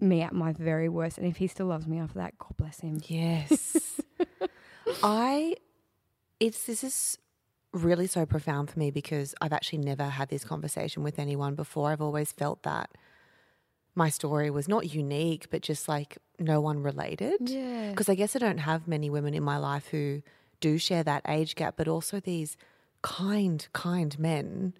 me 0.00 0.22
at 0.22 0.34
my 0.34 0.52
very 0.52 0.88
worst. 0.88 1.18
And 1.18 1.26
if 1.26 1.38
he 1.38 1.46
still 1.46 1.66
loves 1.66 1.86
me 1.86 1.98
after 1.98 2.18
that, 2.18 2.36
God 2.38 2.56
bless 2.56 2.80
him. 2.80 3.00
Yes. 3.06 4.00
I 5.02 5.56
it's 6.40 6.64
this 6.64 6.84
is 6.84 7.18
really 7.72 8.06
so 8.06 8.26
profound 8.26 8.70
for 8.70 8.78
me 8.78 8.90
because 8.90 9.34
I've 9.40 9.52
actually 9.52 9.78
never 9.78 10.04
had 10.04 10.28
this 10.28 10.44
conversation 10.44 11.02
with 11.02 11.18
anyone 11.18 11.54
before. 11.54 11.90
I've 11.90 12.00
always 12.00 12.32
felt 12.32 12.62
that 12.62 12.90
my 14.04 14.08
story 14.08 14.48
was 14.58 14.66
not 14.68 14.94
unique, 14.94 15.44
but 15.50 15.60
just 15.70 15.88
like 15.94 16.10
no 16.38 16.60
one 16.60 16.78
related. 16.90 17.38
Yeah. 17.58 17.90
Because 17.90 18.08
I 18.08 18.14
guess 18.14 18.34
I 18.36 18.38
don't 18.38 18.58
have 18.70 18.86
many 18.86 19.08
women 19.10 19.34
in 19.34 19.42
my 19.42 19.58
life 19.70 19.86
who 19.88 20.22
do 20.60 20.78
share 20.78 21.02
that 21.04 21.22
age 21.28 21.52
gap, 21.60 21.74
but 21.76 21.88
also 21.88 22.20
these 22.20 22.56
kind, 23.02 23.66
kind 23.72 24.18
men 24.18 24.74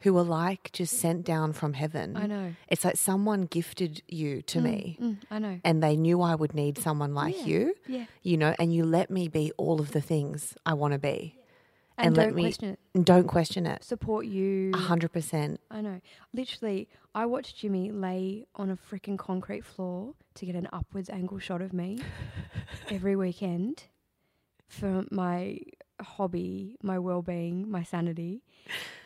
who 0.00 0.16
are 0.18 0.22
like 0.22 0.70
just 0.72 0.94
sent 0.98 1.24
down 1.24 1.52
from 1.52 1.72
heaven. 1.72 2.16
I 2.16 2.26
know. 2.26 2.54
It's 2.68 2.84
like 2.84 2.96
someone 2.96 3.42
gifted 3.42 4.02
you 4.08 4.42
to 4.42 4.60
me. 4.60 4.98
Mm, 5.00 5.16
I 5.30 5.38
know. 5.38 5.60
And 5.64 5.82
they 5.82 5.96
knew 5.96 6.20
I 6.20 6.34
would 6.34 6.54
need 6.54 6.78
someone 6.78 7.14
like 7.14 7.36
Yeah, 7.38 7.44
you. 7.52 7.74
yeah. 7.86 8.04
You 8.22 8.36
know, 8.36 8.54
and 8.58 8.74
you 8.74 8.84
let 8.84 9.10
me 9.10 9.28
be 9.28 9.52
all 9.56 9.80
of 9.80 9.92
the 9.92 10.02
things 10.02 10.54
I 10.66 10.74
want 10.74 10.92
to 10.92 10.98
be. 10.98 11.36
And 11.98 12.16
let 12.16 12.24
don't 12.26 12.34
me 12.34 12.42
question 12.42 12.68
it. 12.70 12.78
and 12.94 13.04
don't 13.04 13.26
question 13.26 13.66
it. 13.66 13.82
Support 13.82 14.26
you. 14.26 14.70
A 14.74 14.78
hundred 14.78 15.12
percent. 15.12 15.60
I 15.70 15.80
know. 15.80 16.00
Literally, 16.34 16.88
I 17.14 17.24
watched 17.26 17.56
Jimmy 17.56 17.90
lay 17.90 18.46
on 18.54 18.70
a 18.70 18.76
freaking 18.76 19.16
concrete 19.18 19.64
floor 19.64 20.14
to 20.34 20.46
get 20.46 20.54
an 20.54 20.68
upwards 20.72 21.08
angle 21.08 21.38
shot 21.38 21.62
of 21.62 21.72
me 21.72 21.98
every 22.90 23.16
weekend 23.16 23.84
for 24.68 25.04
my 25.10 25.58
hobby, 26.00 26.76
my 26.82 26.98
well-being, 26.98 27.70
my 27.70 27.82
sanity. 27.82 28.42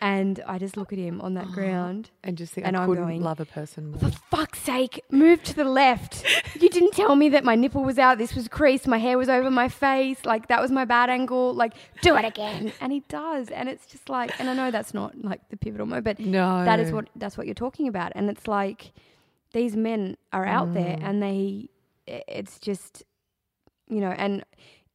And 0.01 0.43
I 0.47 0.59
just 0.59 0.77
look 0.77 0.93
at 0.93 0.99
him 0.99 1.21
on 1.21 1.35
that 1.35 1.47
ground. 1.53 2.11
And 2.25 2.37
just 2.39 2.53
think 2.55 2.67
And 2.67 2.77
I 2.77 2.83
I'm 2.83 2.89
couldn't 2.89 3.05
going, 3.05 3.23
love 3.23 3.41
a 3.41 3.45
person 3.45 3.91
more. 3.91 4.01
For 4.01 4.11
fuck's 4.31 4.61
sake, 4.61 5.03
move 5.11 5.43
to 5.45 5.55
the 5.55 5.65
left. 5.65 6.25
You 6.59 6.69
didn't 6.69 6.93
tell 6.93 7.15
me 7.17 7.29
that 7.31 7.45
my 7.45 7.55
nipple 7.55 7.85
was 7.85 7.99
out, 7.99 8.19
this 8.19 8.35
was 8.35 8.49
creased, 8.49 8.87
my 8.87 8.99
hair 8.99 9.19
was 9.19 9.29
over 9.29 9.51
my 9.51 9.69
face, 9.69 10.25
like 10.25 10.49
that 10.49 10.61
was 10.63 10.71
my 10.71 10.85
bad 10.85 11.11
angle. 11.11 11.53
Like, 11.55 11.75
do 12.03 12.17
it 12.17 12.25
again. 12.25 12.73
And 12.81 12.93
he 12.93 13.01
does. 13.09 13.49
And 13.51 13.69
it's 13.69 13.87
just 13.87 14.09
like 14.09 14.39
and 14.41 14.49
I 14.49 14.55
know 14.55 14.71
that's 14.71 14.95
not 14.95 15.17
like 15.23 15.49
the 15.51 15.57
pivotal 15.57 15.87
moment, 15.87 16.05
but 16.05 16.19
No. 16.19 16.65
that 16.65 16.81
is 16.81 16.91
what 16.93 17.09
that's 17.17 17.37
what 17.37 17.47
you're 17.47 17.55
talking 17.55 17.87
about. 17.89 18.13
And 18.15 18.31
it's 18.31 18.49
like 18.49 18.93
these 19.53 19.77
men 19.77 20.17
are 20.33 20.47
out 20.47 20.73
there 20.75 20.97
Mm. 20.97 21.03
and 21.05 21.23
they 21.23 21.69
it's 22.07 22.59
just 22.59 23.05
you 23.89 24.01
know, 24.01 24.11
and 24.11 24.45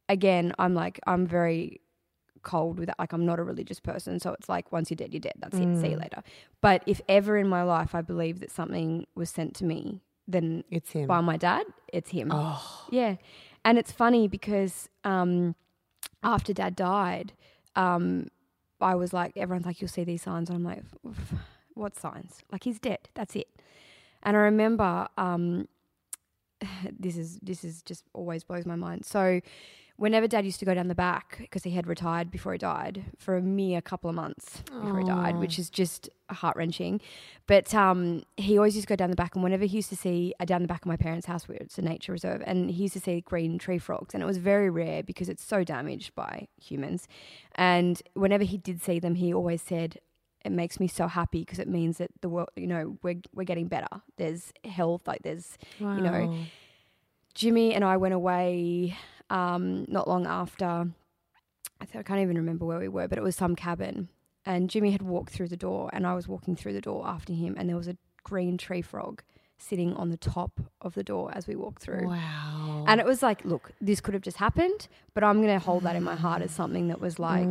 again, 0.08 0.52
I'm 0.58 0.74
like 0.74 0.98
I'm 1.06 1.26
very 1.26 1.80
cold 2.54 2.78
with 2.78 2.86
that. 2.88 2.98
Like 2.98 3.12
I'm 3.12 3.26
not 3.26 3.38
a 3.38 3.42
religious 3.42 3.80
person, 3.80 4.18
so 4.20 4.32
it's 4.32 4.48
like 4.48 4.72
once 4.72 4.90
you're 4.90 4.96
dead, 5.02 5.12
you're 5.12 5.20
dead. 5.28 5.34
That's 5.38 5.56
it. 5.58 5.80
See 5.80 5.90
you 5.90 5.98
later. 5.98 6.22
But 6.60 6.82
if 6.86 7.00
ever 7.08 7.36
in 7.36 7.48
my 7.48 7.62
life 7.62 7.94
I 7.94 8.02
believe 8.02 8.40
that 8.40 8.50
something 8.50 9.06
was 9.14 9.28
sent 9.30 9.54
to 9.56 9.64
me, 9.64 10.00
then 10.26 10.64
It's 10.70 10.90
him. 10.92 11.06
by 11.06 11.20
my 11.20 11.36
dad, 11.36 11.64
it's 11.92 12.10
him. 12.10 12.30
Oh. 12.32 12.86
Yeah, 12.90 13.16
and 13.64 13.78
it's 13.78 13.92
funny 13.92 14.28
because 14.28 14.88
um, 15.04 15.54
after 16.22 16.52
dad 16.52 16.74
died, 16.76 17.32
um, 17.74 18.28
I 18.80 18.94
was 18.94 19.12
like, 19.12 19.36
everyone's 19.36 19.66
like, 19.66 19.80
you'll 19.80 19.88
see 19.88 20.04
these 20.04 20.22
signs. 20.22 20.48
And 20.50 20.56
I'm 20.58 20.64
like, 20.64 20.82
what 21.74 21.96
signs? 21.96 22.42
Like 22.52 22.64
he's 22.64 22.78
dead. 22.78 23.08
That's 23.14 23.34
it. 23.36 23.48
And 24.22 24.36
I 24.36 24.40
remember 24.40 25.08
um, 25.16 25.68
this 26.98 27.16
is 27.16 27.38
this 27.42 27.64
is 27.64 27.82
just 27.82 28.04
always 28.12 28.44
blows 28.44 28.66
my 28.66 28.76
mind. 28.76 29.04
So 29.04 29.40
whenever 29.96 30.26
dad 30.26 30.44
used 30.44 30.58
to 30.58 30.64
go 30.64 30.74
down 30.74 30.88
the 30.88 30.94
back 30.94 31.36
because 31.38 31.64
he 31.64 31.70
had 31.70 31.86
retired 31.86 32.30
before 32.30 32.52
he 32.52 32.58
died 32.58 33.04
for 33.18 33.36
a 33.36 33.42
mere 33.42 33.80
couple 33.80 34.10
of 34.10 34.16
months 34.16 34.62
before 34.66 34.98
he 34.98 35.04
died, 35.06 35.36
which 35.38 35.58
is 35.58 35.70
just 35.70 36.10
heart 36.30 36.56
wrenching. 36.56 37.00
But 37.46 37.72
um, 37.74 38.24
he 38.36 38.58
always 38.58 38.74
used 38.74 38.88
to 38.88 38.92
go 38.92 38.96
down 38.96 39.10
the 39.10 39.16
back, 39.16 39.34
and 39.34 39.42
whenever 39.42 39.64
he 39.64 39.76
used 39.76 39.88
to 39.90 39.96
see 39.96 40.34
uh, 40.40 40.44
down 40.44 40.62
the 40.62 40.68
back 40.68 40.82
of 40.82 40.86
my 40.86 40.96
parents' 40.96 41.26
house, 41.26 41.48
where 41.48 41.56
it's 41.58 41.78
a 41.78 41.82
nature 41.82 42.12
reserve, 42.12 42.42
and 42.44 42.70
he 42.70 42.82
used 42.82 42.94
to 42.94 43.00
see 43.00 43.20
green 43.20 43.58
tree 43.58 43.78
frogs, 43.78 44.12
and 44.12 44.22
it 44.22 44.26
was 44.26 44.38
very 44.38 44.68
rare 44.68 45.02
because 45.02 45.28
it's 45.28 45.44
so 45.44 45.64
damaged 45.64 46.14
by 46.14 46.48
humans. 46.60 47.08
And 47.54 48.02
whenever 48.14 48.44
he 48.44 48.58
did 48.58 48.82
see 48.82 48.98
them, 48.98 49.14
he 49.14 49.32
always 49.32 49.62
said, 49.62 49.98
it 50.44 50.52
makes 50.52 50.78
me 50.78 50.86
so 50.86 51.08
happy 51.08 51.40
because 51.40 51.58
it 51.58 51.68
means 51.68 51.98
that 51.98 52.10
the 52.20 52.28
world, 52.28 52.50
you 52.54 52.66
know, 52.68 52.98
we're 53.02 53.20
we're 53.34 53.44
getting 53.44 53.66
better. 53.66 54.02
There's 54.16 54.52
health, 54.64 55.02
like 55.06 55.22
there's, 55.22 55.58
you 55.80 56.02
know, 56.02 56.36
Jimmy 57.34 57.74
and 57.74 57.84
I 57.84 57.96
went 57.96 58.14
away 58.14 58.96
um, 59.30 59.84
not 59.88 60.08
long 60.08 60.26
after. 60.26 60.88
I, 61.78 61.84
th- 61.84 61.96
I 61.96 62.02
can't 62.02 62.20
even 62.20 62.36
remember 62.36 62.64
where 62.64 62.78
we 62.78 62.88
were, 62.88 63.08
but 63.08 63.18
it 63.18 63.24
was 63.24 63.36
some 63.36 63.54
cabin. 63.54 64.08
And 64.44 64.70
Jimmy 64.70 64.92
had 64.92 65.02
walked 65.02 65.32
through 65.32 65.48
the 65.48 65.56
door, 65.56 65.90
and 65.92 66.06
I 66.06 66.14
was 66.14 66.28
walking 66.28 66.56
through 66.56 66.72
the 66.72 66.80
door 66.80 67.06
after 67.06 67.32
him, 67.32 67.54
and 67.58 67.68
there 67.68 67.76
was 67.76 67.88
a 67.88 67.96
green 68.22 68.56
tree 68.56 68.82
frog 68.82 69.22
sitting 69.58 69.92
on 69.94 70.10
the 70.10 70.16
top 70.16 70.60
of 70.80 70.94
the 70.94 71.02
door 71.02 71.30
as 71.34 71.46
we 71.46 71.56
walked 71.56 71.82
through. 71.82 72.06
Wow. 72.08 72.84
And 72.86 73.00
it 73.00 73.06
was 73.06 73.22
like, 73.22 73.44
look, 73.44 73.72
this 73.80 74.00
could 74.00 74.14
have 74.14 74.22
just 74.22 74.36
happened, 74.36 74.88
but 75.14 75.24
I'm 75.24 75.42
going 75.42 75.58
to 75.58 75.64
hold 75.64 75.82
that 75.84 75.96
in 75.96 76.02
my 76.02 76.14
heart 76.14 76.42
as 76.42 76.50
something 76.50 76.88
that 76.88 77.00
was 77.00 77.18
like, 77.18 77.48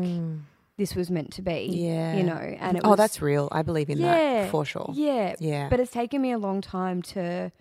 this 0.78 0.96
was 0.96 1.10
meant 1.10 1.34
to 1.34 1.42
be. 1.42 1.52
Mm. 1.52 1.88
Yeah. 1.88 2.16
You 2.18 2.24
know, 2.24 2.36
and 2.36 2.78
it 2.78 2.84
oh, 2.86 2.92
was, 2.92 2.98
that's 2.98 3.22
real. 3.22 3.50
I 3.52 3.64
believe 3.64 3.90
in 3.90 4.02
that 4.02 4.52
for 4.52 4.66
sure. 4.66 4.92
Yeah. 4.94 5.36
Yeah. 5.40 5.70
But 5.70 5.80
it's 5.80 5.92
taken 5.92 6.22
me 6.22 6.32
a 6.32 6.38
long 6.38 6.62
time 6.62 7.02
to 7.04 7.52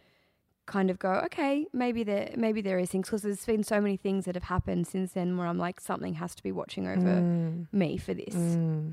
kind 0.66 0.90
of 0.90 0.98
go, 0.98 1.12
okay, 1.26 1.66
maybe 1.72 2.02
there 2.04 2.30
maybe 2.36 2.60
there 2.62 2.78
is 2.78 2.90
things 2.90 3.06
because 3.08 3.22
there's 3.22 3.44
been 3.44 3.62
so 3.64 3.80
many 3.80 3.96
things 3.96 4.24
that 4.24 4.34
have 4.34 4.44
happened 4.44 4.86
since 4.86 5.12
then 5.12 5.36
where 5.36 5.46
I'm 5.46 5.58
like 5.58 5.80
something 5.80 6.14
has 6.14 6.34
to 6.36 6.42
be 6.42 6.52
watching 6.52 6.86
over 6.86 7.20
Mm. 7.22 7.66
me 7.72 7.96
for 7.98 8.14
this. 8.14 8.34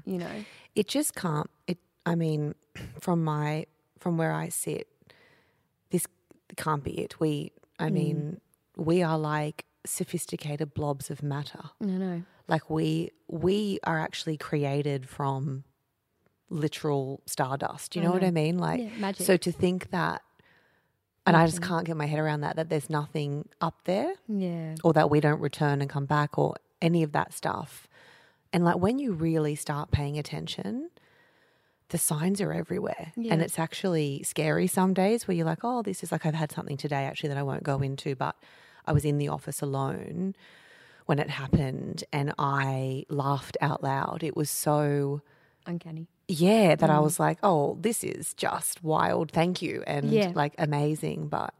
You 0.05 0.17
know. 0.17 0.45
it 0.75 0.87
just 0.87 1.15
can't 1.15 1.49
it 1.67 1.77
i 2.05 2.15
mean 2.15 2.55
from 2.99 3.23
my 3.23 3.65
from 3.99 4.17
where 4.17 4.33
i 4.33 4.49
sit 4.49 4.87
this 5.91 6.07
can't 6.57 6.83
be 6.83 6.99
it 6.99 7.19
we 7.19 7.51
i 7.79 7.89
mean 7.89 8.41
we 8.75 9.03
are 9.03 9.17
like 9.17 9.65
sophisticated 9.85 10.73
blobs 10.73 11.09
of 11.11 11.21
matter 11.21 11.61
I 11.81 11.85
know. 11.85 12.23
like 12.47 12.69
we 12.69 13.11
we 13.27 13.79
are 13.83 13.99
actually 13.99 14.37
created 14.37 15.07
from 15.07 15.63
literal 16.49 17.21
stardust 17.27 17.95
you 17.95 18.01
know, 18.01 18.11
what 18.11 18.23
i 18.23 18.31
mean 18.31 18.57
like 18.57 18.79
Yeah, 18.81 18.89
magic. 18.97 19.25
so 19.25 19.37
to 19.37 19.51
think 19.51 19.91
that 19.91 20.21
and 21.25 21.35
i 21.37 21.45
just 21.45 21.61
can't 21.61 21.85
get 21.85 21.95
my 21.97 22.05
head 22.07 22.19
around 22.19 22.41
that 22.41 22.55
that 22.55 22.69
there's 22.69 22.89
nothing 22.89 23.47
up 23.61 23.75
there 23.85 24.13
Yeah. 24.27 24.75
or 24.83 24.93
that 24.93 25.09
we 25.09 25.19
don't 25.19 25.39
return 25.39 25.81
and 25.81 25.89
come 25.89 26.05
back 26.05 26.37
or 26.37 26.55
any 26.81 27.03
of 27.03 27.11
that 27.11 27.31
stuff. 27.33 27.87
And 28.51 28.65
like 28.65 28.77
when 28.77 28.97
you 28.99 29.13
really 29.13 29.55
start 29.55 29.91
paying 29.91 30.17
attention, 30.17 30.89
the 31.89 31.97
signs 31.99 32.41
are 32.41 32.51
everywhere. 32.51 33.13
Yeah. 33.15 33.33
And 33.33 33.41
it's 33.41 33.59
actually 33.59 34.23
scary 34.23 34.65
some 34.67 34.93
days 34.93 35.27
where 35.27 35.37
you're 35.37 35.45
like, 35.45 35.63
oh, 35.63 35.83
this 35.83 36.01
is 36.03 36.11
like 36.11 36.25
I've 36.25 36.33
had 36.33 36.51
something 36.51 36.75
today 36.77 37.03
actually 37.05 37.29
that 37.29 37.37
I 37.37 37.43
won't 37.43 37.63
go 37.63 37.81
into, 37.81 38.15
but 38.15 38.35
I 38.85 38.93
was 38.93 39.05
in 39.05 39.19
the 39.19 39.27
office 39.27 39.61
alone 39.61 40.33
when 41.05 41.19
it 41.19 41.29
happened 41.29 42.03
and 42.11 42.33
I 42.39 43.05
laughed 43.09 43.57
out 43.61 43.83
loud. 43.83 44.23
It 44.23 44.35
was 44.35 44.49
so 44.49 45.21
Uncanny. 45.67 46.07
Yeah, 46.31 46.75
that 46.75 46.89
I 46.89 46.99
was 46.99 47.19
like, 47.19 47.37
oh, 47.43 47.77
this 47.81 48.03
is 48.03 48.33
just 48.33 48.83
wild. 48.83 49.31
Thank 49.31 49.61
you. 49.61 49.83
And 49.85 50.11
Yeah. 50.11 50.31
like 50.35 50.53
amazing. 50.57 51.27
But 51.27 51.53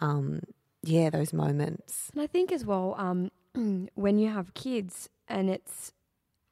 um, 0.00 0.40
yeah, 0.82 1.10
those 1.10 1.32
moments. 1.32 2.10
And 2.12 2.22
I 2.22 2.26
think 2.26 2.52
as 2.52 2.64
well, 2.64 2.94
um, 2.98 3.30
when 3.94 4.18
you 4.18 4.28
have 4.28 4.54
kids 4.54 5.08
and 5.28 5.50
it's 5.50 5.92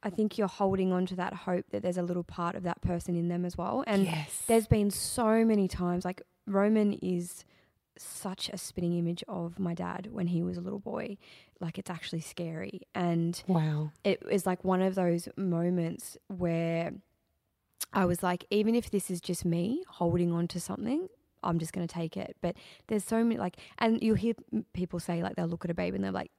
I 0.03 0.11
think 0.11 0.37
you're 0.37 0.49
holding 0.49 0.93
on 0.93 1.07
to 1.07 1.17
that 1.17 1.33
hope 1.33 1.65
that 1.71 1.81
there's 1.83 1.97
a 1.97 2.03
little 2.03 2.25
part 2.25 2.57
of 2.57 2.63
that 2.65 2.83
person 2.83 3.17
in 3.17 3.29
them 3.29 3.47
as 3.47 3.57
well. 3.57 3.83
And 3.87 4.05
Yes. 4.05 4.43
there's 4.47 4.67
been 4.67 4.91
so 4.91 5.47
many 5.47 5.67
times, 5.67 6.05
like 6.05 6.21
Roman 6.47 6.93
is 6.93 7.45
such 7.97 8.51
a 8.51 8.59
spitting 8.59 8.99
image 8.99 9.25
of 9.29 9.59
my 9.59 9.73
dad 9.73 10.09
when 10.13 10.27
he 10.27 10.43
was 10.43 10.59
a 10.59 10.61
little 10.61 10.79
boy. 10.81 11.17
Like 11.59 11.79
it's 11.79 11.89
actually 11.89 12.21
scary. 12.21 12.83
And 12.95 13.43
Wow. 13.47 13.93
it 14.03 14.23
is 14.31 14.45
like 14.45 14.63
one 14.63 14.83
of 14.83 14.95
those 14.95 15.27
moments 15.39 16.19
where 16.29 16.93
I 17.93 18.05
was 18.05 18.23
like, 18.23 18.45
even 18.51 18.75
if 18.75 18.91
this 18.91 19.11
is 19.11 19.21
just 19.21 19.45
me 19.45 19.83
holding 19.89 20.33
on 20.33 20.49
to 20.49 20.61
something, 20.61 21.09
I'm 21.43 21.59
just 21.59 21.73
going 21.73 21.87
to 21.87 21.93
take 21.93 22.17
it. 22.17 22.37
But 22.41 22.57
there's 22.89 23.05
so 23.05 23.23
many, 23.23 23.39
like, 23.39 23.57
and 23.79 24.03
you'll 24.03 24.17
hear 24.17 24.35
people 24.73 24.99
say, 24.99 25.23
like, 25.23 25.37
they'll 25.37 25.47
look 25.47 25.65
at 25.65 25.71
a 25.71 25.75
baby 25.75 25.97
and 25.97 26.05
they're 26.05 26.13
like, 26.13 26.31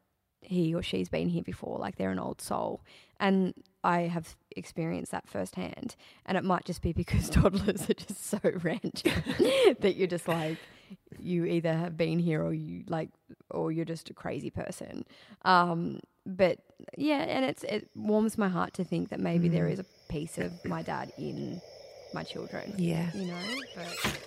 he 0.42 0.74
or 0.74 0.84
she's 0.84 1.10
been 1.10 1.30
here 1.30 1.44
before, 1.44 1.80
like 1.80 1.96
they're 1.98 2.12
an 2.12 2.20
old 2.20 2.42
soul. 2.42 2.82
And 3.20 3.54
I 3.84 4.02
have 4.02 4.36
experienced 4.56 5.12
that 5.12 5.28
firsthand. 5.28 5.96
And 6.26 6.38
it 6.38 6.44
might 6.44 6.66
just 6.66 6.82
be 6.82 6.94
because 6.94 7.30
toddlers 7.30 7.90
are 7.90 7.94
just 7.94 8.26
so 8.26 8.40
random 8.44 8.92
that 9.80 9.96
you're 9.96 10.08
just 10.08 10.28
like, 10.28 10.58
you 11.18 11.46
either 11.46 11.74
have 11.74 11.98
been 11.98 12.20
here 12.20 12.44
or 12.44 12.54
you 12.54 12.84
like, 12.88 13.10
or 13.50 13.72
you're 13.72 13.86
just 13.86 14.10
a 14.10 14.14
crazy 14.14 14.50
person. 14.50 15.06
Um, 15.44 16.00
but 16.26 16.60
yeah, 16.98 17.22
and 17.22 17.46
it's 17.46 17.64
it 17.64 17.90
warms 17.96 18.38
my 18.38 18.50
heart 18.50 18.74
to 18.76 18.84
think 18.84 19.10
that 19.10 19.20
maybe 19.20 19.48
there 19.48 19.68
is 19.68 19.80
a 19.80 19.84
piece 20.10 20.38
of 20.38 20.64
my 20.66 20.82
dad 20.82 21.12
in 21.18 21.62
my 22.14 22.24
children. 22.24 22.74
Yeah. 22.78 23.10
you 23.14 23.26
know. 23.26 23.38
But 23.76 24.20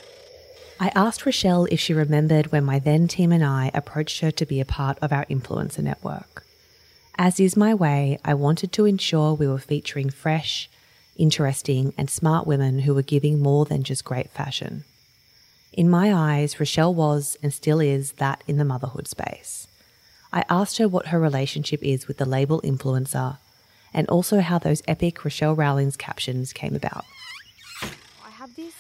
I 0.81 0.93
asked 0.95 1.27
Rochelle 1.27 1.65
if 1.67 1.81
she 1.81 1.93
remembered 1.93 2.53
when 2.53 2.65
my 2.65 2.79
then 2.79 3.09
team 3.09 3.33
and 3.33 3.45
I 3.45 3.71
approached 3.75 4.21
her 4.21 4.31
to 4.31 4.47
be 4.47 4.61
a 4.61 4.65
part 4.65 4.99
of 5.03 5.13
our 5.13 5.25
influencer 5.27 5.83
network. 5.83 6.45
As 7.17 7.41
is 7.41 7.57
my 7.57 7.75
way, 7.75 8.19
I 8.25 8.35
wanted 8.35 8.71
to 8.73 8.85
ensure 8.85 9.35
we 9.35 9.49
were 9.49 9.59
featuring 9.59 10.09
fresh, 10.09 10.71
interesting, 11.17 11.93
and 11.99 12.09
smart 12.09 12.47
women 12.47 12.81
who 12.81 12.95
were 12.95 13.03
giving 13.03 13.43
more 13.43 13.65
than 13.65 13.83
just 13.83 14.05
great 14.05 14.31
fashion. 14.31 14.85
In 15.73 15.91
my 15.91 16.15
eyes, 16.15 16.61
Rochelle 16.61 16.95
was 16.95 17.37
and 17.43 17.53
still 17.53 17.81
is 17.81 18.13
that 18.13 18.45
in 18.47 18.57
the 18.57 18.65
motherhood 18.65 19.09
space. 19.09 19.67
I 20.33 20.45
asked 20.49 20.79
her 20.79 20.87
what 20.87 21.09
her 21.09 21.19
relationship 21.19 21.83
is 21.83 22.07
with 22.07 22.19
the 22.19 22.25
label 22.25 22.61
influencer 22.61 23.39
and 23.95 24.09
also 24.09 24.41
how 24.41 24.59
those 24.59 24.83
epic 24.89 25.25
Rochelle 25.25 25.55
Rowlings 25.55 25.97
captions 25.97 26.53
came 26.53 26.75
about. 26.75 27.05
I 27.83 28.31
have 28.31 28.55
this 28.57 28.75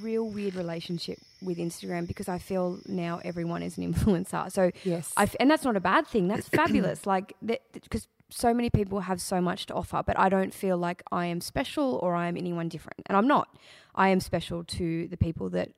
real 0.00 0.28
weird 0.28 0.54
relationship 0.54 1.18
with 1.42 1.58
Instagram 1.58 2.06
because 2.06 2.28
I 2.28 2.38
feel 2.38 2.78
now 2.86 3.20
everyone 3.24 3.62
is 3.62 3.78
an 3.78 3.84
influencer. 3.94 4.50
So 4.52 4.70
Yes. 4.84 5.12
I 5.16 5.24
f- 5.24 5.36
and 5.40 5.50
that's 5.50 5.64
not 5.64 5.76
a 5.76 5.80
bad 5.80 6.06
thing. 6.06 6.28
That's 6.28 6.48
fabulous. 6.62 7.06
Like 7.06 7.34
because 7.42 8.06
so 8.30 8.54
many 8.54 8.70
people 8.70 9.00
have 9.00 9.20
so 9.20 9.40
much 9.40 9.66
to 9.66 9.74
offer, 9.74 10.02
but 10.06 10.18
I 10.18 10.28
don't 10.28 10.54
feel 10.54 10.76
like 10.78 11.02
I 11.10 11.26
am 11.26 11.40
special 11.40 11.98
or 12.02 12.14
I 12.14 12.28
am 12.28 12.36
anyone 12.36 12.68
different. 12.68 13.02
And 13.06 13.16
I'm 13.16 13.26
not. 13.26 13.48
I 13.94 14.08
am 14.10 14.20
special 14.20 14.62
to 14.64 15.08
the 15.08 15.16
people 15.16 15.50
that 15.50 15.70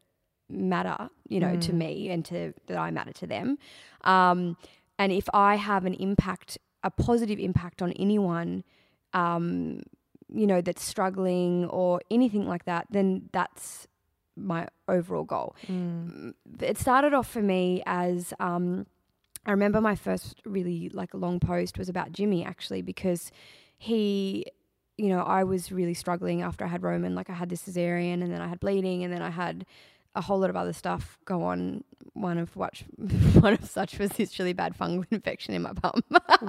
matter, 0.51 1.09
you 1.29 1.41
know, 1.41 1.57
to 1.57 1.73
me 1.73 2.11
and 2.11 2.25
to 2.27 2.53
that 2.67 2.77
I 2.77 2.91
matter 2.91 3.13
to 3.15 3.27
them. 3.27 3.57
Um, 4.03 4.59
and 4.99 5.11
if 5.13 5.27
I 5.33 5.57
have 5.57 5.87
an 5.87 5.95
impact, 5.95 6.59
a 6.85 6.91
positive 6.91 7.39
impact 7.39 7.83
on 7.83 7.93
anyone, 7.93 8.65
um, 9.13 9.83
you 10.29 10.47
know, 10.47 10.61
that's 10.61 10.83
struggling 10.85 11.67
or 11.67 12.01
anything 12.11 12.47
like 12.47 12.65
that, 12.65 12.87
then 12.91 13.29
that's 13.33 13.87
my 14.37 14.67
overall 14.89 15.25
goal. 15.25 15.55
It 16.61 16.79
started 16.79 17.13
off 17.15 17.29
for 17.31 17.43
me 17.43 17.83
as 17.87 18.33
um, 18.41 18.87
I 19.45 19.51
remember 19.51 19.81
my 19.81 19.95
first 19.95 20.41
really 20.45 20.89
like 20.89 21.13
long 21.15 21.39
post 21.41 21.79
was 21.79 21.89
about 21.89 22.13
Jimmy 22.13 22.45
actually 22.45 22.83
because 22.83 23.31
he, 23.77 24.47
you 24.97 25.09
know, 25.09 25.23
I 25.23 25.45
was 25.45 25.73
really 25.73 25.95
struggling 25.95 26.43
after 26.43 26.65
I 26.65 26.69
had 26.69 26.83
Roman. 26.83 27.15
Like 27.15 27.29
I 27.29 27.35
had 27.35 27.49
this 27.49 27.63
cesarean 27.63 28.23
and 28.23 28.33
then 28.33 28.41
I 28.41 28.49
had 28.49 28.61
bleeding 28.61 29.05
and 29.05 29.13
then 29.13 29.23
I 29.23 29.31
had 29.31 29.67
a 30.15 30.21
whole 30.21 30.39
lot 30.39 30.51
of 30.51 30.57
other 30.57 30.73
stuff 30.73 31.19
go 31.25 31.45
on. 31.45 31.85
One 32.15 32.37
of 32.37 32.55
which, 32.57 32.85
one 33.41 33.55
of 33.55 33.65
such 33.65 33.99
was 33.99 34.11
this 34.11 34.39
really 34.39 34.53
bad 34.53 34.77
fungal 34.77 35.07
infection 35.11 35.55
in 35.55 35.63
my 35.63 35.73
bum. 35.73 36.03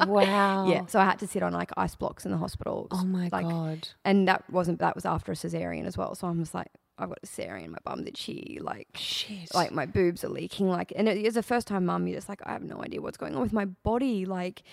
Wow. 0.08 0.68
yeah, 0.68 0.86
so 0.88 1.00
I 1.00 1.06
had 1.06 1.20
to 1.20 1.28
sit 1.28 1.42
on 1.42 1.54
like 1.54 1.72
ice 1.78 1.96
blocks 1.96 2.26
in 2.26 2.32
the 2.32 2.38
hospital. 2.38 2.88
Oh 2.92 3.06
my 3.06 3.30
like, 3.32 3.46
god. 3.48 3.88
And 4.04 4.28
that 4.28 4.50
wasn't 4.50 4.80
that 4.80 4.94
was 4.94 5.06
after 5.06 5.32
a 5.32 5.36
cesarean 5.36 5.86
as 5.86 5.98
well. 5.98 6.16
So 6.16 6.28
I'm 6.28 6.40
just 6.40 6.54
like, 6.54 6.68
I've 6.98 7.08
got 7.08 7.20
a 7.24 7.26
cesarean 7.26 7.66
in 7.66 7.72
my 7.72 7.78
bum. 7.86 8.04
That 8.04 8.18
she 8.18 8.60
like 8.62 8.90
Shit. 8.96 9.54
like 9.54 9.72
my 9.72 9.86
boobs 9.86 10.24
are 10.24 10.30
leaking 10.30 10.70
like 10.70 10.92
and 10.96 11.08
it 11.08 11.18
is 11.18 11.38
a 11.38 11.44
first 11.44 11.68
time 11.68 11.86
mum 11.86 12.08
you're 12.08 12.18
just 12.18 12.30
like 12.30 12.42
i 12.46 12.52
have 12.52 12.64
no 12.64 12.82
idea 12.84 13.02
what's 13.02 13.18
going 13.18 13.36
on 13.36 13.42
with 13.42 13.54
my 13.54 13.66
body 13.66 14.26
like 14.26 14.64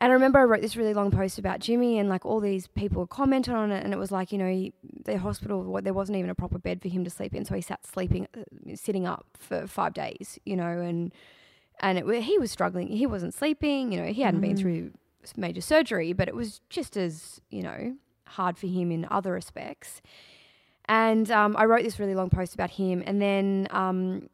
and 0.00 0.10
i 0.10 0.14
remember 0.14 0.38
i 0.38 0.42
wrote 0.44 0.60
this 0.62 0.76
really 0.76 0.94
long 0.94 1.10
post 1.10 1.38
about 1.38 1.60
jimmy 1.60 1.98
and 1.98 2.08
like 2.08 2.24
all 2.26 2.40
these 2.40 2.66
people 2.68 3.06
commented 3.06 3.54
on 3.54 3.70
it 3.70 3.84
and 3.84 3.92
it 3.92 3.98
was 3.98 4.10
like 4.10 4.32
you 4.32 4.38
know 4.38 4.48
he, 4.50 4.72
the 5.04 5.18
hospital 5.18 5.62
what- 5.62 5.84
there 5.84 5.92
wasn't 5.94 6.16
even 6.18 6.30
a 6.30 6.34
proper 6.34 6.58
bed 6.58 6.80
for 6.82 6.88
him 6.88 7.04
to 7.04 7.10
sleep 7.10 7.34
in 7.34 7.44
so 7.44 7.54
he 7.54 7.60
sat 7.60 7.86
sleeping 7.86 8.26
uh, 8.36 8.74
sitting 8.74 9.06
up 9.06 9.26
for 9.38 9.66
five 9.66 9.94
days 9.94 10.38
you 10.44 10.56
know 10.56 10.80
and 10.80 11.12
and 11.80 11.98
it, 11.98 12.22
he 12.22 12.38
was 12.38 12.50
struggling 12.50 12.88
he 12.88 13.06
wasn't 13.06 13.32
sleeping 13.32 13.92
you 13.92 14.00
know 14.00 14.06
he 14.06 14.22
hadn't 14.22 14.40
been 14.40 14.56
through 14.56 14.90
major 15.36 15.60
surgery 15.60 16.12
but 16.12 16.26
it 16.28 16.34
was 16.34 16.60
just 16.70 16.96
as 16.96 17.40
you 17.50 17.62
know 17.62 17.94
hard 18.26 18.56
for 18.58 18.66
him 18.66 18.90
in 18.90 19.06
other 19.10 19.32
respects 19.32 20.00
and 20.86 21.30
um, 21.30 21.56
I 21.56 21.66
wrote 21.66 21.84
this 21.84 22.00
really 22.00 22.16
long 22.16 22.30
post 22.30 22.52
about 22.54 22.70
him. 22.70 23.04
And 23.06 23.22
then, 23.22 23.68
um, 23.70 24.28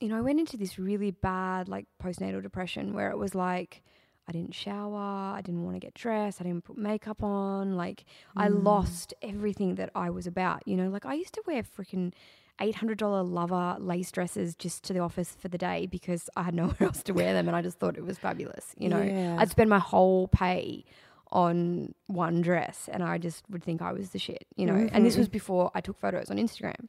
you 0.00 0.08
know, 0.08 0.16
I 0.16 0.20
went 0.20 0.40
into 0.40 0.56
this 0.56 0.80
really 0.80 1.12
bad, 1.12 1.68
like, 1.68 1.86
postnatal 2.02 2.42
depression 2.42 2.92
where 2.92 3.10
it 3.10 3.18
was 3.18 3.36
like, 3.36 3.84
I 4.28 4.32
didn't 4.32 4.54
shower, 4.54 5.34
I 5.36 5.40
didn't 5.44 5.64
want 5.64 5.76
to 5.76 5.80
get 5.80 5.94
dressed, 5.94 6.40
I 6.40 6.44
didn't 6.44 6.64
put 6.64 6.76
makeup 6.76 7.22
on. 7.22 7.76
Like, 7.76 8.04
I 8.36 8.48
mm. 8.48 8.62
lost 8.64 9.14
everything 9.22 9.76
that 9.76 9.90
I 9.94 10.10
was 10.10 10.26
about. 10.26 10.66
You 10.66 10.76
know, 10.76 10.88
like, 10.88 11.06
I 11.06 11.14
used 11.14 11.34
to 11.34 11.42
wear 11.46 11.62
freaking 11.62 12.12
$800 12.60 13.30
lover 13.30 13.76
lace 13.78 14.10
dresses 14.10 14.54
just 14.54 14.82
to 14.84 14.92
the 14.92 15.00
office 15.00 15.36
for 15.38 15.48
the 15.48 15.58
day 15.58 15.86
because 15.86 16.28
I 16.36 16.42
had 16.42 16.54
nowhere 16.62 16.76
else 16.80 17.02
to 17.04 17.12
wear 17.12 17.32
them 17.32 17.48
and 17.48 17.56
I 17.56 17.62
just 17.62 17.78
thought 17.78 17.96
it 17.96 18.04
was 18.04 18.18
fabulous. 18.18 18.74
You 18.78 18.88
know, 18.88 19.02
Yeah. 19.02 19.36
I'd 19.38 19.50
spend 19.50 19.70
my 19.70 19.78
whole 19.78 20.28
pay 20.28 20.84
on 21.32 21.94
one 22.06 22.40
dress 22.40 22.88
and 22.92 23.02
I 23.02 23.18
just 23.18 23.44
would 23.50 23.62
think 23.62 23.82
I 23.82 23.92
was 23.92 24.10
the 24.10 24.18
shit, 24.18 24.46
you 24.56 24.66
know. 24.66 24.88
And 24.92 25.04
this 25.04 25.14
mm-hmm. 25.14 25.20
was 25.20 25.28
before 25.28 25.70
I 25.74 25.80
took 25.80 25.98
photos 25.98 26.30
on 26.30 26.36
Instagram. 26.36 26.88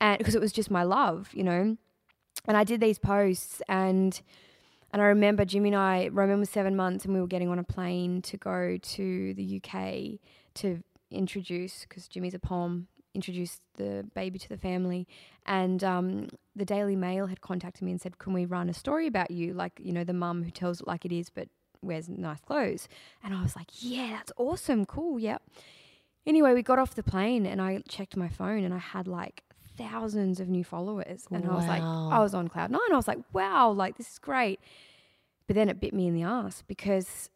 And 0.00 0.18
because 0.18 0.34
it 0.34 0.40
was 0.40 0.52
just 0.52 0.70
my 0.70 0.82
love, 0.82 1.30
you 1.32 1.44
know. 1.44 1.76
And 2.46 2.56
I 2.56 2.64
did 2.64 2.80
these 2.80 2.98
posts 2.98 3.62
and 3.68 4.20
and 4.92 5.00
I 5.02 5.06
remember 5.06 5.44
Jimmy 5.44 5.70
and 5.70 5.76
I 5.76 6.08
Roman 6.08 6.40
was 6.40 6.50
7 6.50 6.74
months 6.76 7.04
and 7.04 7.14
we 7.14 7.20
were 7.20 7.26
getting 7.26 7.48
on 7.48 7.58
a 7.58 7.64
plane 7.64 8.22
to 8.22 8.36
go 8.36 8.76
to 8.76 9.34
the 9.34 9.62
UK 9.62 10.20
to 10.54 10.82
introduce 11.10 11.86
cuz 11.86 12.08
Jimmy's 12.08 12.34
a 12.34 12.38
pom 12.38 12.88
introduce 13.12 13.60
the 13.76 14.08
baby 14.14 14.38
to 14.38 14.48
the 14.48 14.56
family 14.56 15.08
and 15.44 15.82
um, 15.82 16.28
the 16.54 16.64
Daily 16.64 16.94
Mail 16.94 17.26
had 17.26 17.40
contacted 17.40 17.82
me 17.82 17.90
and 17.90 18.00
said 18.00 18.18
can 18.18 18.32
we 18.32 18.44
run 18.44 18.68
a 18.68 18.74
story 18.74 19.08
about 19.08 19.32
you 19.32 19.52
like 19.52 19.80
you 19.82 19.92
know 19.92 20.04
the 20.04 20.12
mum 20.12 20.44
who 20.44 20.50
tells 20.50 20.80
it 20.80 20.86
like 20.86 21.04
it 21.04 21.10
is 21.12 21.28
but 21.28 21.48
wears 21.82 22.08
nice 22.08 22.40
clothes. 22.40 22.88
And 23.22 23.34
I 23.34 23.42
was 23.42 23.56
like, 23.56 23.68
yeah, 23.80 24.10
that's 24.10 24.32
awesome. 24.36 24.84
Cool. 24.86 25.18
Yep. 25.18 25.42
Anyway, 26.26 26.52
we 26.52 26.62
got 26.62 26.78
off 26.78 26.94
the 26.94 27.02
plane 27.02 27.46
and 27.46 27.60
I 27.60 27.82
checked 27.88 28.16
my 28.16 28.28
phone 28.28 28.64
and 28.64 28.74
I 28.74 28.78
had 28.78 29.08
like 29.08 29.42
thousands 29.80 30.40
of 30.40 30.48
new 30.48 30.64
followers. 30.64 31.24
And 31.30 31.44
I 31.44 31.54
was 31.54 31.66
like, 31.66 31.82
I 31.82 32.18
was 32.20 32.34
on 32.34 32.48
cloud 32.48 32.70
nine. 32.70 32.80
I 32.92 32.96
was 32.96 33.08
like, 33.08 33.18
wow, 33.32 33.70
like 33.70 33.96
this 33.96 34.12
is 34.12 34.18
great. 34.18 34.60
But 35.46 35.56
then 35.56 35.68
it 35.68 35.80
bit 35.80 35.94
me 35.94 36.06
in 36.06 36.14
the 36.14 36.22
ass 36.22 36.62
because 36.66 37.30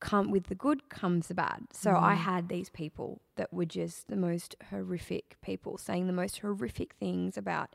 come 0.00 0.30
with 0.30 0.44
the 0.44 0.54
good 0.54 0.88
comes 0.88 1.28
the 1.28 1.34
bad. 1.34 1.66
So 1.72 1.90
I 1.90 2.14
mm. 2.14 2.18
had 2.18 2.48
these 2.48 2.70
people 2.70 3.20
that 3.36 3.52
were 3.52 3.64
just 3.64 4.08
the 4.08 4.16
most 4.16 4.56
horrific 4.70 5.36
people 5.42 5.76
saying 5.76 6.06
the 6.06 6.12
most 6.12 6.38
horrific 6.38 6.94
things 6.94 7.36
about 7.36 7.74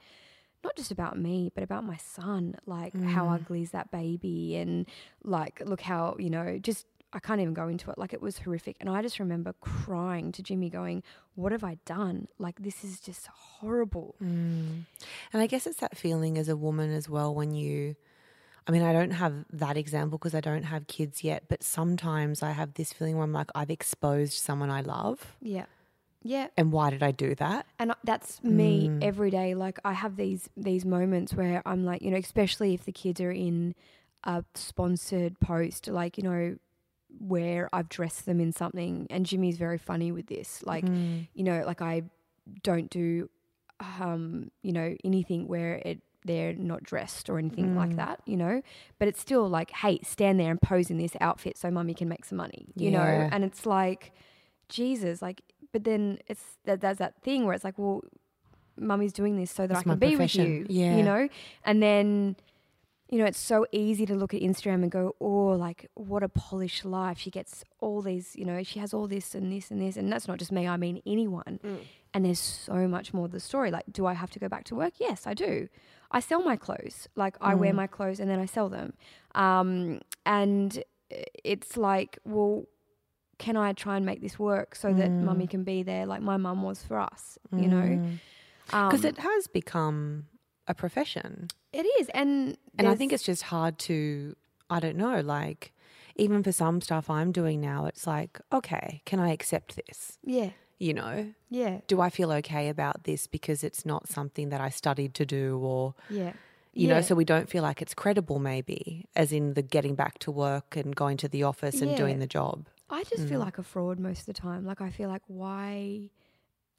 not 0.63 0.75
just 0.77 0.91
about 0.91 1.19
me, 1.19 1.51
but 1.53 1.63
about 1.63 1.83
my 1.83 1.97
son. 1.97 2.55
Like, 2.65 2.95
how 3.01 3.27
ugly 3.27 3.59
mm. 3.59 3.63
is 3.63 3.71
that 3.71 3.91
baby? 3.91 4.55
And 4.55 4.85
like, 5.21 5.61
look 5.65 5.81
how, 5.81 6.15
you 6.17 6.29
know, 6.29 6.57
just, 6.57 6.85
I 7.13 7.19
can't 7.19 7.39
even 7.39 7.53
go 7.53 7.67
into 7.67 7.91
it. 7.91 7.97
Like, 7.97 8.13
it 8.13 8.21
was 8.21 8.39
horrific. 8.39 8.75
And 8.79 8.89
I 8.89 9.01
just 9.01 9.19
remember 9.19 9.53
crying 9.61 10.31
to 10.33 10.43
Jimmy, 10.43 10.69
going, 10.69 11.03
What 11.35 11.51
have 11.51 11.63
I 11.63 11.77
done? 11.85 12.27
Like, 12.39 12.59
this 12.59 12.83
is 12.83 12.99
just 12.99 13.27
horrible. 13.27 14.15
Mm. 14.21 14.85
And 15.31 15.41
I 15.41 15.47
guess 15.47 15.67
it's 15.67 15.79
that 15.79 15.97
feeling 15.97 16.37
as 16.37 16.49
a 16.49 16.55
woman 16.55 16.91
as 16.91 17.07
well 17.07 17.33
when 17.33 17.53
you, 17.53 17.95
I 18.67 18.71
mean, 18.71 18.81
I 18.81 18.93
don't 18.93 19.11
have 19.11 19.45
that 19.51 19.77
example 19.77 20.17
because 20.17 20.35
I 20.35 20.41
don't 20.41 20.63
have 20.63 20.87
kids 20.87 21.23
yet, 21.23 21.43
but 21.47 21.63
sometimes 21.63 22.41
I 22.41 22.51
have 22.51 22.73
this 22.73 22.91
feeling 22.91 23.15
where 23.15 23.23
I'm 23.23 23.33
like, 23.33 23.51
I've 23.53 23.69
exposed 23.69 24.33
someone 24.33 24.69
I 24.69 24.81
love. 24.81 25.35
Yeah. 25.41 25.65
Yeah. 26.23 26.47
And 26.57 26.71
why 26.71 26.89
did 26.89 27.03
I 27.03 27.11
do 27.11 27.35
that? 27.35 27.65
and 27.79 27.93
that's 28.03 28.41
me 28.43 28.87
mm. 28.87 29.03
every 29.03 29.29
day 29.29 29.55
like 29.55 29.77
i 29.83 29.91
have 29.91 30.15
these 30.15 30.49
these 30.55 30.85
moments 30.85 31.33
where 31.33 31.61
i'm 31.65 31.83
like 31.83 32.01
you 32.01 32.09
know 32.09 32.17
especially 32.17 32.73
if 32.73 32.85
the 32.85 32.91
kids 32.91 33.19
are 33.19 33.31
in 33.31 33.75
a 34.23 34.43
sponsored 34.55 35.39
post 35.39 35.87
like 35.87 36.17
you 36.17 36.23
know 36.23 36.55
where 37.19 37.69
i've 37.73 37.89
dressed 37.89 38.25
them 38.25 38.39
in 38.39 38.51
something 38.51 39.07
and 39.09 39.25
jimmy's 39.25 39.57
very 39.57 39.77
funny 39.77 40.11
with 40.11 40.27
this 40.27 40.63
like 40.65 40.85
you 41.33 41.43
know 41.43 41.63
like 41.65 41.81
i 41.81 42.01
don't 42.61 42.89
do 42.89 43.29
um 43.99 44.51
you 44.61 44.71
know 44.71 44.95
anything 45.03 45.47
where 45.47 45.75
it 45.85 45.99
they're 46.25 46.53
not 46.53 46.81
dressed 46.83 47.29
or 47.29 47.37
anything 47.37 47.75
like 47.75 47.95
that 47.97 48.21
you 48.25 48.37
know 48.37 48.61
but 48.97 49.07
it's 49.07 49.19
still 49.19 49.47
like 49.49 49.71
hey 49.71 49.99
stand 50.03 50.39
there 50.39 50.51
and 50.51 50.61
pose 50.61 50.89
in 50.89 50.97
this 50.97 51.11
outfit 51.19 51.57
so 51.57 51.69
mummy 51.69 51.93
can 51.93 52.07
make 52.07 52.23
some 52.23 52.37
money 52.37 52.67
you 52.75 52.89
know 52.89 52.99
and 53.31 53.43
it's 53.43 53.65
like 53.65 54.11
jesus 54.69 55.21
like 55.21 55.41
but 55.73 55.83
then 55.83 56.17
it's 56.27 56.57
that 56.63 56.79
there's 56.79 56.97
that 56.97 57.21
thing 57.23 57.45
where 57.45 57.53
it's 57.53 57.65
like 57.65 57.77
well 57.77 58.01
mummy's 58.77 59.13
doing 59.13 59.37
this 59.37 59.51
so 59.51 59.67
that 59.67 59.77
It's 59.77 59.79
I 59.81 59.83
can 59.83 59.99
be 59.99 60.15
with 60.15 60.35
you. 60.35 60.65
Yeah. 60.69 60.97
You 60.97 61.03
know? 61.03 61.29
And 61.63 61.81
then, 61.81 62.35
you 63.13 63.19
know, 63.19 63.25
it's 63.25 63.39
so 63.53 63.67
easy 63.71 64.07
to 64.07 64.15
look 64.15 64.33
at 64.33 64.41
Instagram 64.41 64.81
and 64.81 64.89
go, 64.91 65.15
oh, 65.21 65.49
like, 65.67 65.87
what 65.93 66.23
a 66.23 66.29
polished 66.29 66.83
life. 66.83 67.19
She 67.19 67.29
gets 67.29 67.63
all 67.79 68.01
these, 68.01 68.35
you 68.35 68.43
know, 68.43 68.63
she 68.63 68.79
has 68.79 68.91
all 68.91 69.07
this 69.07 69.35
and 69.35 69.51
this 69.51 69.69
and 69.69 69.79
this. 69.79 69.97
And 69.97 70.11
that's 70.11 70.27
not 70.27 70.39
just 70.39 70.51
me, 70.51 70.67
I 70.67 70.77
mean 70.77 70.99
anyone. 71.05 71.59
And 72.15 72.25
there's 72.25 72.39
so 72.39 72.87
much 72.87 73.13
more 73.13 73.27
to 73.27 73.31
the 73.33 73.39
story. 73.39 73.69
Like, 73.69 73.85
do 73.91 74.07
I 74.07 74.13
have 74.13 74.31
to 74.31 74.39
go 74.39 74.49
back 74.49 74.63
to 74.65 74.75
work? 74.75 74.93
Yes, 74.97 75.27
I 75.27 75.35
do. 75.35 75.67
I 76.09 76.19
sell 76.21 76.41
my 76.41 76.55
clothes. 76.55 77.07
Like, 77.15 77.35
I 77.39 77.53
wear 77.53 77.71
my 77.73 77.85
clothes 77.85 78.19
and 78.19 78.27
then 78.31 78.39
I 78.39 78.47
sell 78.47 78.67
them. 78.69 78.93
Um, 79.35 80.01
and 80.25 80.83
it's 81.43 81.77
like, 81.77 82.17
well, 82.25 82.65
can 83.37 83.55
I 83.57 83.73
try 83.73 83.95
and 83.97 84.05
make 84.07 84.21
this 84.21 84.39
work 84.39 84.73
so 84.75 84.91
that 84.91 85.11
mummy 85.11 85.45
can 85.45 85.63
be 85.63 85.83
there 85.83 86.07
like 86.07 86.21
my 86.23 86.37
mum 86.37 86.63
was 86.63 86.81
for 86.81 86.97
us, 86.99 87.37
you 87.55 87.67
know? 87.67 87.89
Because 88.65 89.05
Um, 89.05 89.09
it 89.11 89.17
has 89.19 89.47
become 89.47 90.27
a 90.67 90.73
profession. 90.73 91.49
It 91.73 91.85
is, 91.99 92.09
and 92.09 92.57
And 92.77 92.87
I 92.87 92.95
think 92.95 93.11
it's 93.11 93.23
just 93.23 93.43
hard 93.43 93.77
to, 93.79 94.35
I 94.69 94.79
don't 94.79 94.95
know, 94.95 95.21
like, 95.21 95.73
even 96.15 96.43
for 96.43 96.51
some 96.51 96.81
stuff 96.81 97.09
I'm 97.09 97.31
doing 97.31 97.59
now, 97.59 97.85
it's 97.87 98.05
like, 98.05 98.39
okay, 98.51 99.01
can 99.05 99.19
I 99.19 99.31
accept 99.31 99.75
this? 99.75 100.19
yeah, 100.23 100.51
You 100.79 100.93
know, 100.93 101.33
yeah, 101.49 101.79
do 101.87 101.99
I 102.01 102.09
feel 102.09 102.31
okay 102.33 102.69
about 102.69 103.05
this 103.05 103.25
because 103.27 103.63
it's 103.63 103.85
not 103.85 104.07
something 104.07 104.49
that 104.49 104.61
I 104.61 104.69
studied 104.69 105.13
to 105.15 105.25
do 105.25 105.57
or, 105.59 105.95
yeah, 106.09 106.33
you 106.73 106.87
Yeah. 106.87 106.95
know, 106.95 107.01
so 107.01 107.15
we 107.15 107.25
don't 107.25 107.49
feel 107.49 107.63
like 107.63 107.81
it's 107.81 107.93
credible, 107.93 108.39
maybe, 108.39 109.05
as 109.15 109.31
in 109.31 109.53
the 109.53 109.61
getting 109.63 109.95
back 109.95 110.19
to 110.19 110.31
work 110.31 110.75
and 110.75 110.95
going 110.95 111.17
to 111.17 111.27
the 111.27 111.43
office 111.43 111.81
and 111.81 111.91
Yeah. 111.91 111.97
doing 111.97 112.19
the 112.19 112.27
job. 112.27 112.67
I 112.89 113.03
just 113.03 113.23
Mm. 113.23 113.29
feel 113.29 113.39
like 113.39 113.57
a 113.57 113.63
fraud 113.63 113.99
most 113.99 114.21
of 114.21 114.25
the 114.27 114.33
time. 114.33 114.65
Like 114.65 114.81
I 114.81 114.89
feel 114.91 115.09
like 115.09 115.23
why, 115.27 116.09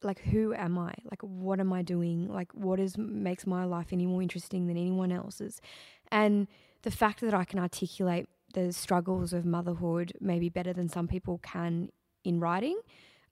like 0.02 0.20
who 0.20 0.52
am 0.54 0.78
I? 0.78 0.92
Like 1.10 1.22
what 1.22 1.60
am 1.60 1.72
I 1.72 1.82
doing? 1.82 2.28
Like 2.32 2.52
what 2.52 2.78
is 2.80 2.96
makes 2.98 3.46
my 3.46 3.64
life 3.64 3.88
any 3.92 4.06
more 4.06 4.22
interesting 4.22 4.66
than 4.66 4.76
anyone 4.76 5.12
else's? 5.12 5.60
And 6.10 6.46
the 6.82 6.90
fact 6.90 7.20
that 7.22 7.34
I 7.34 7.44
can 7.44 7.58
articulate 7.58 8.28
the 8.52 8.72
struggles 8.72 9.32
of 9.32 9.44
motherhood 9.44 10.12
maybe 10.20 10.48
better 10.48 10.72
than 10.72 10.88
some 10.88 11.08
people 11.08 11.38
can 11.42 11.90
in 12.24 12.40
writing. 12.40 12.78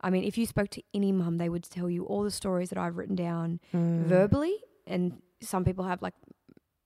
I 0.00 0.10
mean, 0.10 0.24
if 0.24 0.36
you 0.36 0.46
spoke 0.46 0.68
to 0.70 0.82
any 0.92 1.12
mum, 1.12 1.38
they 1.38 1.48
would 1.48 1.62
tell 1.62 1.88
you 1.88 2.04
all 2.06 2.24
the 2.24 2.30
stories 2.30 2.70
that 2.70 2.78
I've 2.78 2.96
written 2.96 3.14
down 3.14 3.60
Mm. 3.72 4.06
verbally, 4.08 4.56
and 4.86 5.22
some 5.40 5.64
people 5.64 5.84
have 5.84 6.02
like, 6.02 6.14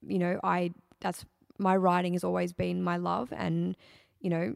you 0.06 0.18
know, 0.18 0.38
I 0.44 0.72
that's 1.00 1.24
my 1.58 1.74
writing 1.76 2.12
has 2.12 2.24
always 2.24 2.52
been 2.52 2.82
my 2.82 2.96
love, 2.98 3.32
and 3.32 3.76
you 4.20 4.28
know, 4.28 4.54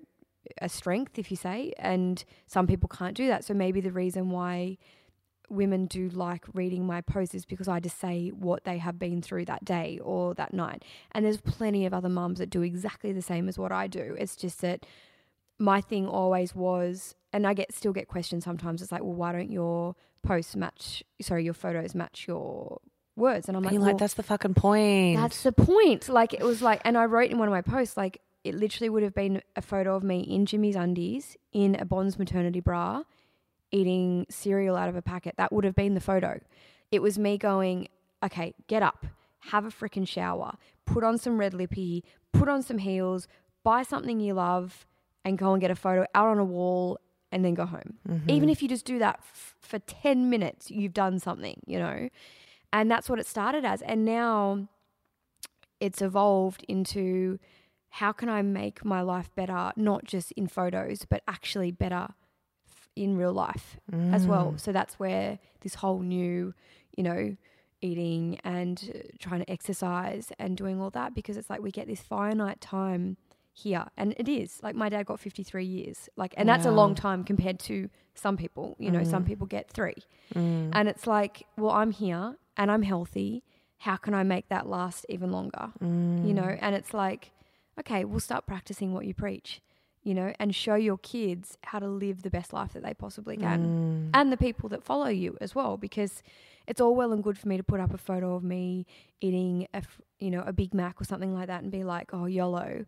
a 0.60 0.68
strength, 0.68 1.18
if 1.18 1.30
you 1.30 1.36
say, 1.36 1.72
and 1.78 2.22
some 2.46 2.66
people 2.66 2.88
can't 2.88 3.16
do 3.16 3.28
that. 3.28 3.44
So 3.44 3.54
maybe 3.54 3.80
the 3.80 3.92
reason 3.92 4.30
why 4.30 4.76
women 5.50 5.86
do 5.86 6.08
like 6.08 6.44
reading 6.54 6.86
my 6.86 7.00
posts 7.00 7.34
is 7.34 7.44
because 7.44 7.68
I 7.68 7.80
just 7.80 8.00
say 8.00 8.28
what 8.28 8.64
they 8.64 8.78
have 8.78 8.98
been 8.98 9.20
through 9.20 9.46
that 9.46 9.64
day 9.64 9.98
or 10.02 10.34
that 10.34 10.54
night. 10.54 10.84
And 11.12 11.24
there's 11.24 11.40
plenty 11.40 11.84
of 11.86 11.92
other 11.92 12.08
mums 12.08 12.38
that 12.38 12.50
do 12.50 12.62
exactly 12.62 13.12
the 13.12 13.22
same 13.22 13.48
as 13.48 13.58
what 13.58 13.72
I 13.72 13.86
do. 13.86 14.16
It's 14.18 14.36
just 14.36 14.60
that 14.62 14.86
my 15.58 15.80
thing 15.80 16.06
always 16.06 16.54
was 16.54 17.14
and 17.32 17.46
I 17.46 17.54
get 17.54 17.74
still 17.74 17.92
get 17.92 18.08
questions 18.08 18.44
sometimes. 18.44 18.80
It's 18.80 18.92
like, 18.92 19.02
well, 19.02 19.14
why 19.14 19.32
don't 19.32 19.50
your 19.50 19.94
posts 20.22 20.56
match 20.56 21.02
sorry, 21.20 21.44
your 21.44 21.54
photos 21.54 21.94
match 21.94 22.26
your 22.26 22.80
words? 23.16 23.48
And 23.48 23.56
I'm 23.56 23.62
like, 23.62 23.72
well, 23.72 23.82
like, 23.82 23.98
that's 23.98 24.14
the 24.14 24.22
fucking 24.22 24.54
point. 24.54 25.18
that's 25.18 25.42
the 25.42 25.52
point. 25.52 26.08
Like 26.08 26.32
it 26.32 26.42
was 26.42 26.62
like, 26.62 26.80
and 26.84 26.96
I 26.96 27.04
wrote 27.06 27.30
in 27.30 27.38
one 27.38 27.48
of 27.48 27.52
my 27.52 27.62
posts, 27.62 27.96
like 27.96 28.20
it 28.44 28.54
literally 28.54 28.88
would 28.88 29.02
have 29.02 29.14
been 29.14 29.42
a 29.56 29.62
photo 29.62 29.96
of 29.96 30.02
me 30.02 30.20
in 30.20 30.46
Jimmy's 30.46 30.76
undies 30.76 31.36
in 31.52 31.74
a 31.74 31.84
Bonds 31.84 32.18
maternity 32.18 32.60
bra, 32.60 33.02
eating 33.72 34.26
cereal 34.28 34.76
out 34.76 34.88
of 34.88 34.96
a 34.96 35.02
packet. 35.02 35.34
That 35.36 35.52
would 35.52 35.64
have 35.64 35.74
been 35.74 35.94
the 35.94 36.00
photo. 36.00 36.40
It 36.90 37.02
was 37.02 37.18
me 37.18 37.38
going, 37.38 37.88
okay, 38.22 38.54
get 38.66 38.82
up, 38.82 39.06
have 39.50 39.64
a 39.64 39.70
freaking 39.70 40.06
shower, 40.06 40.56
put 40.84 41.04
on 41.04 41.18
some 41.18 41.38
red 41.38 41.54
lippy, 41.54 42.04
put 42.32 42.48
on 42.48 42.62
some 42.62 42.78
heels, 42.78 43.28
buy 43.62 43.82
something 43.82 44.20
you 44.20 44.34
love, 44.34 44.86
and 45.24 45.38
go 45.38 45.52
and 45.52 45.60
get 45.60 45.70
a 45.70 45.76
photo 45.76 46.06
out 46.14 46.28
on 46.28 46.38
a 46.38 46.44
wall 46.44 46.98
and 47.32 47.44
then 47.44 47.54
go 47.54 47.66
home. 47.66 47.98
Mm-hmm. 48.08 48.30
Even 48.30 48.48
if 48.48 48.62
you 48.62 48.68
just 48.68 48.84
do 48.84 48.98
that 48.98 49.16
f- 49.20 49.54
for 49.60 49.78
10 49.78 50.28
minutes, 50.30 50.70
you've 50.70 50.94
done 50.94 51.18
something, 51.18 51.60
you 51.66 51.78
know? 51.78 52.08
And 52.72 52.90
that's 52.90 53.08
what 53.08 53.18
it 53.18 53.26
started 53.26 53.64
as. 53.64 53.82
And 53.82 54.04
now 54.04 54.68
it's 55.78 56.02
evolved 56.02 56.64
into 56.68 57.38
how 57.90 58.12
can 58.12 58.28
I 58.28 58.42
make 58.42 58.84
my 58.84 59.00
life 59.00 59.30
better, 59.34 59.72
not 59.76 60.04
just 60.04 60.32
in 60.32 60.46
photos, 60.46 61.04
but 61.04 61.22
actually 61.26 61.70
better 61.70 62.08
in 62.96 63.16
real 63.16 63.32
life 63.32 63.78
as 64.12 64.26
well. 64.26 64.52
Mm. 64.52 64.60
So 64.60 64.72
that's 64.72 64.98
where 64.98 65.38
this 65.60 65.76
whole 65.76 66.00
new, 66.00 66.54
you 66.96 67.02
know, 67.02 67.36
eating 67.80 68.38
and 68.44 69.10
trying 69.18 69.40
to 69.40 69.50
exercise 69.50 70.32
and 70.38 70.56
doing 70.56 70.80
all 70.80 70.90
that 70.90 71.14
because 71.14 71.36
it's 71.36 71.48
like 71.48 71.62
we 71.62 71.70
get 71.70 71.86
this 71.86 72.00
finite 72.00 72.60
time 72.60 73.16
here 73.52 73.86
and 73.96 74.14
it 74.16 74.28
is. 74.28 74.60
Like 74.62 74.74
my 74.74 74.88
dad 74.88 75.06
got 75.06 75.20
53 75.20 75.64
years 75.64 76.08
like 76.16 76.34
and 76.36 76.48
that's 76.48 76.66
a 76.66 76.70
long 76.70 76.94
time 76.94 77.24
compared 77.24 77.58
to 77.60 77.88
some 78.14 78.36
people 78.36 78.76
you 78.78 78.90
know 78.90 79.04
some 79.04 79.24
mm. 79.24 79.28
people 79.28 79.46
get 79.46 79.70
3 79.70 79.94
mm. 80.34 80.70
and 80.72 80.88
it's 80.88 81.06
like 81.06 81.46
well 81.56 81.70
i'm 81.70 81.90
here 81.90 82.36
and 82.56 82.70
i'm 82.70 82.82
healthy. 82.82 83.42
How 83.78 83.96
can 83.96 84.14
i 84.14 84.22
make 84.22 84.48
that 84.48 84.66
last 84.66 85.06
even 85.08 85.30
longer? 85.32 85.70
You 86.26 86.34
know 86.34 86.56
and 86.60 86.74
it's 86.74 86.92
like 86.92 87.32
okay 87.78 88.04
we'll 88.04 88.20
start 88.20 88.46
practicing 88.46 88.92
what 88.92 89.06
you 89.06 89.14
preach 89.14 89.62
you 90.02 90.14
know 90.14 90.32
and 90.40 90.54
show 90.54 90.74
your 90.76 90.98
kids 90.98 91.58
how 91.62 91.78
to 91.78 91.86
live 91.88 92.22
the 92.22 92.30
best 92.30 92.52
life 92.52 92.72
that 92.72 92.82
they 92.82 92.94
possibly 92.94 93.36
can. 93.36 94.10
And 94.14 94.32
the 94.32 94.36
people 94.36 94.68
that 94.70 94.82
follow 94.82 95.08
you 95.08 95.36
as 95.40 95.54
well 95.54 95.76
because 95.76 96.22
it's 96.66 96.80
all 96.80 96.94
well 96.94 97.12
and 97.12 97.22
good 97.22 97.36
for 97.38 97.48
me 97.48 97.56
to 97.56 97.62
put 97.62 97.80
up 97.80 97.92
a 97.92 97.98
photo 97.98 98.34
of 98.34 98.42
me 98.44 98.86
eating 99.20 99.66
a 99.74 99.78
f- 99.78 100.00
you 100.18 100.30
know 100.30 100.42
a 100.46 100.52
big 100.52 100.72
mac 100.74 101.00
or 101.00 101.04
something 101.04 101.34
like 101.34 101.48
that 101.48 101.62
and 101.62 101.70
be 101.70 101.84
like 101.84 102.14
oh 102.14 102.26
yolo. 102.26 102.86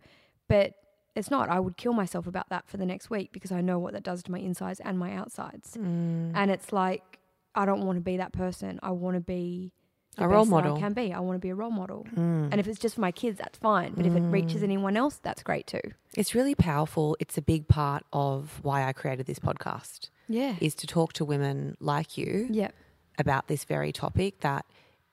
But 0.49 0.75
it's 1.15 1.31
not 1.31 1.51
i 1.51 1.61
would 1.61 1.77
kill 1.77 1.93
myself 1.93 2.27
about 2.27 2.49
that 2.49 2.67
for 2.67 2.79
the 2.79 2.87
next 2.87 3.11
week 3.11 3.33
because 3.33 3.53
i 3.53 3.61
know 3.61 3.79
what 3.79 3.93
that 3.93 4.03
does 4.03 4.23
to 4.23 4.31
my 4.33 4.39
insides 4.39 4.81
and 4.81 4.99
my 4.99 5.13
outsides. 5.15 5.77
Mm. 5.77 6.33
and 6.35 6.51
it's 6.51 6.73
like 6.73 7.19
i 7.55 7.67
don't 7.67 7.85
want 7.85 7.97
to 7.99 8.01
be 8.01 8.17
that 8.17 8.33
person. 8.33 8.81
I 8.83 8.93
want 8.93 9.17
to 9.17 9.21
be 9.21 9.73
A 10.19 10.29
role 10.29 10.45
model. 10.45 10.77
I 10.77 10.81
can 10.81 10.93
be. 10.93 11.13
I 11.13 11.21
want 11.21 11.37
to 11.37 11.41
be 11.41 11.49
a 11.49 11.55
role 11.55 11.71
model. 11.71 12.07
Mm. 12.15 12.49
And 12.51 12.61
if 12.61 12.67
it's 12.69 12.79
just 12.79 12.97
for 12.97 13.01
my 13.01 13.13
kids, 13.13 13.39
that's 13.39 13.57
fine. 13.59 13.95
But 13.97 14.05
if 14.05 14.15
it 14.15 14.21
reaches 14.21 14.63
anyone 14.63 14.97
else, 14.97 15.17
that's 15.23 15.43
great 15.43 15.67
too. 15.67 15.81
It's 16.15 16.35
really 16.35 16.55
powerful. 16.55 17.17
It's 17.19 17.39
a 17.39 17.43
big 17.43 17.67
part 17.67 18.05
of 18.13 18.61
why 18.63 18.85
I 18.87 18.93
created 18.93 19.25
this 19.27 19.39
podcast 19.39 20.11
Yeah. 20.29 20.57
is 20.61 20.75
to 20.77 20.87
talk 20.87 21.15
to 21.15 21.25
women 21.25 21.77
like 21.81 22.19
you 22.19 22.47
Yeah. 22.51 22.73
about 23.19 23.49
this 23.49 23.65
very 23.65 23.91
topic 23.91 24.41
that 24.41 24.67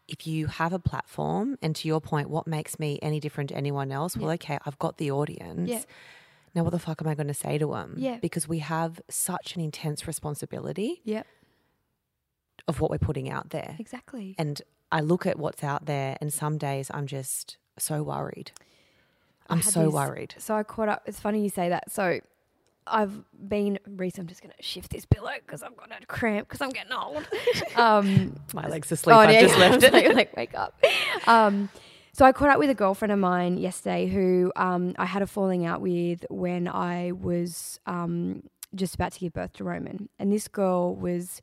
if 0.09 0.27
you 0.27 0.47
have 0.47 0.73
a 0.73 0.79
platform 0.79 1.57
and 1.61 1.75
to 1.77 1.87
your 1.87 2.01
point 2.01 2.29
what 2.29 2.45
makes 2.47 2.77
me 2.79 2.99
any 3.01 3.19
different 3.19 3.49
to 3.51 3.55
anyone 3.55 3.91
else 3.91 4.17
well 4.17 4.31
okay 4.31 4.57
I've 4.65 4.79
got 4.79 4.97
the 4.97 5.11
audience 5.11 5.69
Yeah. 5.69 5.81
now 6.55 6.63
what 6.63 6.71
the 6.71 6.79
fuck 6.79 6.99
am 7.01 7.07
I 7.07 7.13
going 7.15 7.27
to 7.27 7.33
say 7.33 7.57
to 7.59 7.67
them 7.67 7.93
Yeah. 7.97 8.17
because 8.17 8.47
we 8.49 8.57
have 8.59 8.99
such 9.07 9.55
an 9.55 9.61
intense 9.61 10.07
responsibility 10.07 11.01
Yeah. 11.05 11.23
of 12.67 12.81
what 12.81 12.89
we're 12.91 12.97
putting 12.97 13.29
out 13.29 13.51
there 13.51 13.75
Exactly. 13.79 14.35
and 14.37 14.61
I 14.91 15.01
look 15.01 15.25
at 15.25 15.37
what's 15.37 15.63
out 15.63 15.85
there 15.85 16.17
and 16.21 16.31
some 16.33 16.57
days 16.57 16.89
I'm 16.93 17.07
just 17.07 17.57
so 17.77 18.03
worried 18.03 18.51
I 19.47 19.53
I'm 19.53 19.61
so 19.61 19.89
worried 19.89 20.35
So 20.37 20.55
I 20.55 20.63
caught 20.63 20.89
up. 20.89 21.03
It's 21.05 21.19
funny 21.19 21.41
you 21.41 21.49
say 21.49 21.69
that. 21.69 21.91
So 21.91 22.19
I've 22.91 23.23
been 23.47 23.79
recently. 23.87 24.23
I'm 24.23 24.27
just 24.27 24.41
going 24.41 24.53
to 24.55 24.63
shift 24.63 24.91
this 24.91 25.05
pillow 25.05 25.31
because 25.45 25.63
I've 25.63 25.75
got 25.75 25.91
a 25.91 26.05
cramp 26.05 26.47
because 26.47 26.61
I'm 26.61 26.69
getting 26.69 26.93
old. 26.93 27.27
um, 27.75 28.39
my 28.53 28.67
legs 28.67 28.91
asleep 28.91 29.15
oh, 29.15 29.19
I've 29.19 29.31
yeah, 29.31 29.41
just 29.41 29.57
yeah. 29.57 29.69
left 29.69 29.83
it 29.83 29.93
like, 29.93 30.13
like, 30.13 30.37
wake 30.37 30.55
up. 30.55 30.81
Um, 31.27 31.69
so 32.13 32.25
I 32.25 32.31
caught 32.31 32.49
up 32.49 32.59
with 32.59 32.69
a 32.69 32.75
girlfriend 32.75 33.11
of 33.11 33.19
mine 33.19 33.57
yesterday 33.57 34.07
who 34.07 34.51
um, 34.55 34.95
I 34.97 35.05
had 35.05 35.21
a 35.21 35.27
falling 35.27 35.65
out 35.65 35.81
with 35.81 36.25
when 36.29 36.67
I 36.67 37.11
was 37.11 37.79
um, 37.85 38.43
just 38.75 38.95
about 38.95 39.13
to 39.13 39.19
give 39.19 39.33
birth 39.33 39.53
to 39.53 39.63
Roman. 39.63 40.09
And 40.17 40.31
this 40.31 40.47
girl 40.47 40.95
was 40.95 41.41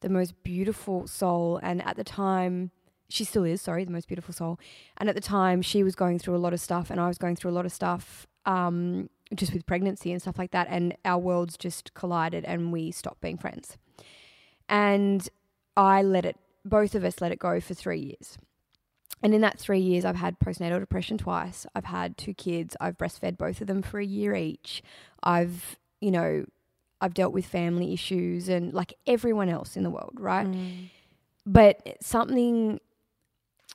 the 0.00 0.08
most 0.08 0.42
beautiful 0.42 1.06
soul. 1.06 1.58
And 1.62 1.84
at 1.86 1.96
the 1.96 2.04
time, 2.04 2.72
she 3.08 3.24
still 3.24 3.44
is, 3.44 3.62
sorry, 3.62 3.84
the 3.84 3.90
most 3.90 4.08
beautiful 4.08 4.34
soul. 4.34 4.58
And 4.96 5.08
at 5.08 5.14
the 5.14 5.20
time, 5.20 5.62
she 5.62 5.82
was 5.82 5.94
going 5.94 6.18
through 6.18 6.36
a 6.36 6.38
lot 6.38 6.52
of 6.52 6.60
stuff, 6.60 6.90
and 6.90 7.00
I 7.00 7.08
was 7.08 7.18
going 7.18 7.36
through 7.36 7.50
a 7.50 7.52
lot 7.52 7.66
of 7.66 7.72
stuff 7.72 8.26
um, 8.46 9.08
just 9.34 9.52
with 9.52 9.66
pregnancy 9.66 10.12
and 10.12 10.20
stuff 10.20 10.38
like 10.38 10.50
that. 10.50 10.66
And 10.70 10.96
our 11.04 11.18
worlds 11.18 11.56
just 11.56 11.94
collided, 11.94 12.44
and 12.44 12.72
we 12.72 12.90
stopped 12.90 13.20
being 13.20 13.38
friends. 13.38 13.76
And 14.68 15.28
I 15.76 16.02
let 16.02 16.24
it, 16.24 16.36
both 16.64 16.94
of 16.94 17.04
us 17.04 17.20
let 17.20 17.32
it 17.32 17.38
go 17.38 17.60
for 17.60 17.74
three 17.74 18.00
years. 18.00 18.36
And 19.22 19.34
in 19.34 19.40
that 19.40 19.58
three 19.58 19.80
years, 19.80 20.04
I've 20.04 20.16
had 20.16 20.38
postnatal 20.38 20.78
depression 20.78 21.18
twice. 21.18 21.66
I've 21.74 21.86
had 21.86 22.16
two 22.16 22.34
kids. 22.34 22.76
I've 22.80 22.96
breastfed 22.96 23.36
both 23.36 23.60
of 23.60 23.66
them 23.66 23.82
for 23.82 23.98
a 23.98 24.04
year 24.04 24.34
each. 24.34 24.82
I've, 25.22 25.76
you 26.00 26.10
know, 26.12 26.44
I've 27.00 27.14
dealt 27.14 27.32
with 27.32 27.46
family 27.46 27.92
issues 27.92 28.48
and 28.48 28.72
like 28.72 28.94
everyone 29.06 29.48
else 29.48 29.76
in 29.76 29.82
the 29.82 29.90
world, 29.90 30.16
right? 30.18 30.46
But 31.46 31.96
something, 32.00 32.78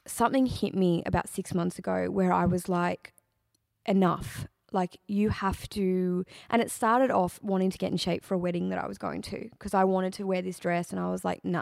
something 0.06 0.46
hit 0.46 0.76
me 0.76 1.04
about 1.06 1.30
six 1.30 1.54
months 1.54 1.80
ago 1.80 2.08
where 2.12 2.32
I 2.34 2.46
was 2.46 2.68
like, 2.70 3.14
enough. 3.86 4.48
Like 4.72 4.98
you 5.08 5.30
have 5.30 5.70
to, 5.70 6.26
and 6.50 6.62
it 6.62 6.72
started 6.72 7.12
off 7.12 7.40
wanting 7.44 7.70
to 7.70 7.78
get 7.78 7.92
in 7.92 7.98
shape 7.98 8.24
for 8.26 8.34
a 8.34 8.38
wedding 8.40 8.70
that 8.70 8.84
I 8.84 8.88
was 8.88 8.98
going 8.98 9.22
to 9.24 9.50
because 9.52 9.74
I 9.76 9.84
wanted 9.84 10.14
to 10.14 10.24
wear 10.26 10.42
this 10.42 10.58
dress, 10.58 10.90
and 10.92 11.00
I 11.00 11.12
was 11.12 11.24
like, 11.24 11.46
nah, 11.46 11.62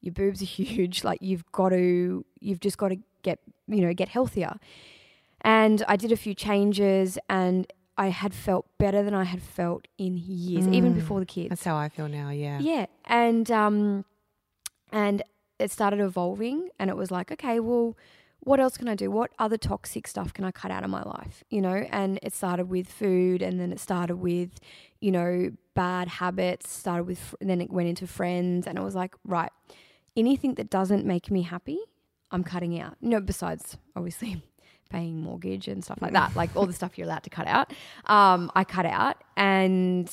your 0.00 0.12
boobs 0.12 0.42
are 0.42 0.44
huge. 0.64 1.04
Like 1.04 1.18
you've 1.22 1.44
got 1.52 1.68
to, 1.68 2.24
you've 2.40 2.58
just 2.60 2.76
got 2.76 2.88
to 2.88 2.96
get, 3.22 3.38
you 3.68 3.82
know, 3.82 3.94
get 3.94 4.08
healthier. 4.08 4.54
And 5.42 5.84
I 5.86 5.94
did 5.96 6.10
a 6.10 6.16
few 6.16 6.34
changes, 6.34 7.18
and 7.28 7.72
I 7.96 8.08
had 8.08 8.34
felt 8.34 8.66
better 8.78 9.02
than 9.04 9.14
I 9.14 9.24
had 9.24 9.42
felt 9.42 9.86
in 9.96 10.16
years, 10.16 10.66
even 10.68 10.90
Mm. 10.92 10.96
before 10.96 11.20
the 11.20 11.26
kids. 11.26 11.50
that's 11.50 11.64
how 11.64 11.76
I 11.76 11.88
feel 11.88 12.08
now 12.08 12.30
yeah 12.30 12.58
Yeah, 12.60 12.86
and 13.04 13.48
um, 13.50 14.04
and 14.90 15.22
it 15.60 15.70
started 15.70 16.00
evolving, 16.00 16.68
and 16.78 16.90
it 16.90 16.96
was 16.96 17.10
like, 17.10 17.30
okay, 17.32 17.60
well, 17.60 17.96
what 18.40 18.58
else 18.58 18.76
can 18.76 18.88
I 18.88 18.94
do? 18.94 19.10
What 19.10 19.30
other 19.38 19.58
toxic 19.58 20.08
stuff 20.08 20.32
can 20.32 20.44
I 20.44 20.50
cut 20.50 20.70
out 20.70 20.82
of 20.82 20.90
my 20.90 21.02
life? 21.02 21.44
You 21.50 21.60
know, 21.60 21.86
and 21.90 22.18
it 22.22 22.34
started 22.34 22.70
with 22.70 22.88
food, 22.88 23.42
and 23.42 23.60
then 23.60 23.72
it 23.72 23.80
started 23.80 24.16
with, 24.16 24.58
you 25.00 25.12
know, 25.12 25.50
bad 25.74 26.08
habits. 26.08 26.70
Started 26.70 27.04
with, 27.04 27.34
then 27.40 27.60
it 27.60 27.70
went 27.70 27.88
into 27.88 28.06
friends, 28.06 28.66
and 28.66 28.78
it 28.78 28.82
was 28.82 28.94
like, 28.94 29.14
right, 29.24 29.52
anything 30.16 30.54
that 30.54 30.70
doesn't 30.70 31.04
make 31.04 31.30
me 31.30 31.42
happy, 31.42 31.78
I'm 32.30 32.42
cutting 32.42 32.80
out. 32.80 32.96
You 33.00 33.10
know, 33.10 33.20
besides 33.20 33.76
obviously 33.94 34.42
paying 34.90 35.20
mortgage 35.20 35.68
and 35.68 35.84
stuff 35.84 35.98
like 36.00 36.12
that, 36.14 36.34
like 36.34 36.56
all 36.56 36.66
the 36.66 36.72
stuff 36.72 36.96
you're 36.96 37.06
allowed 37.06 37.24
to 37.24 37.30
cut 37.30 37.46
out. 37.46 37.72
Um, 38.06 38.50
I 38.54 38.64
cut 38.64 38.86
out, 38.86 39.18
and 39.36 40.10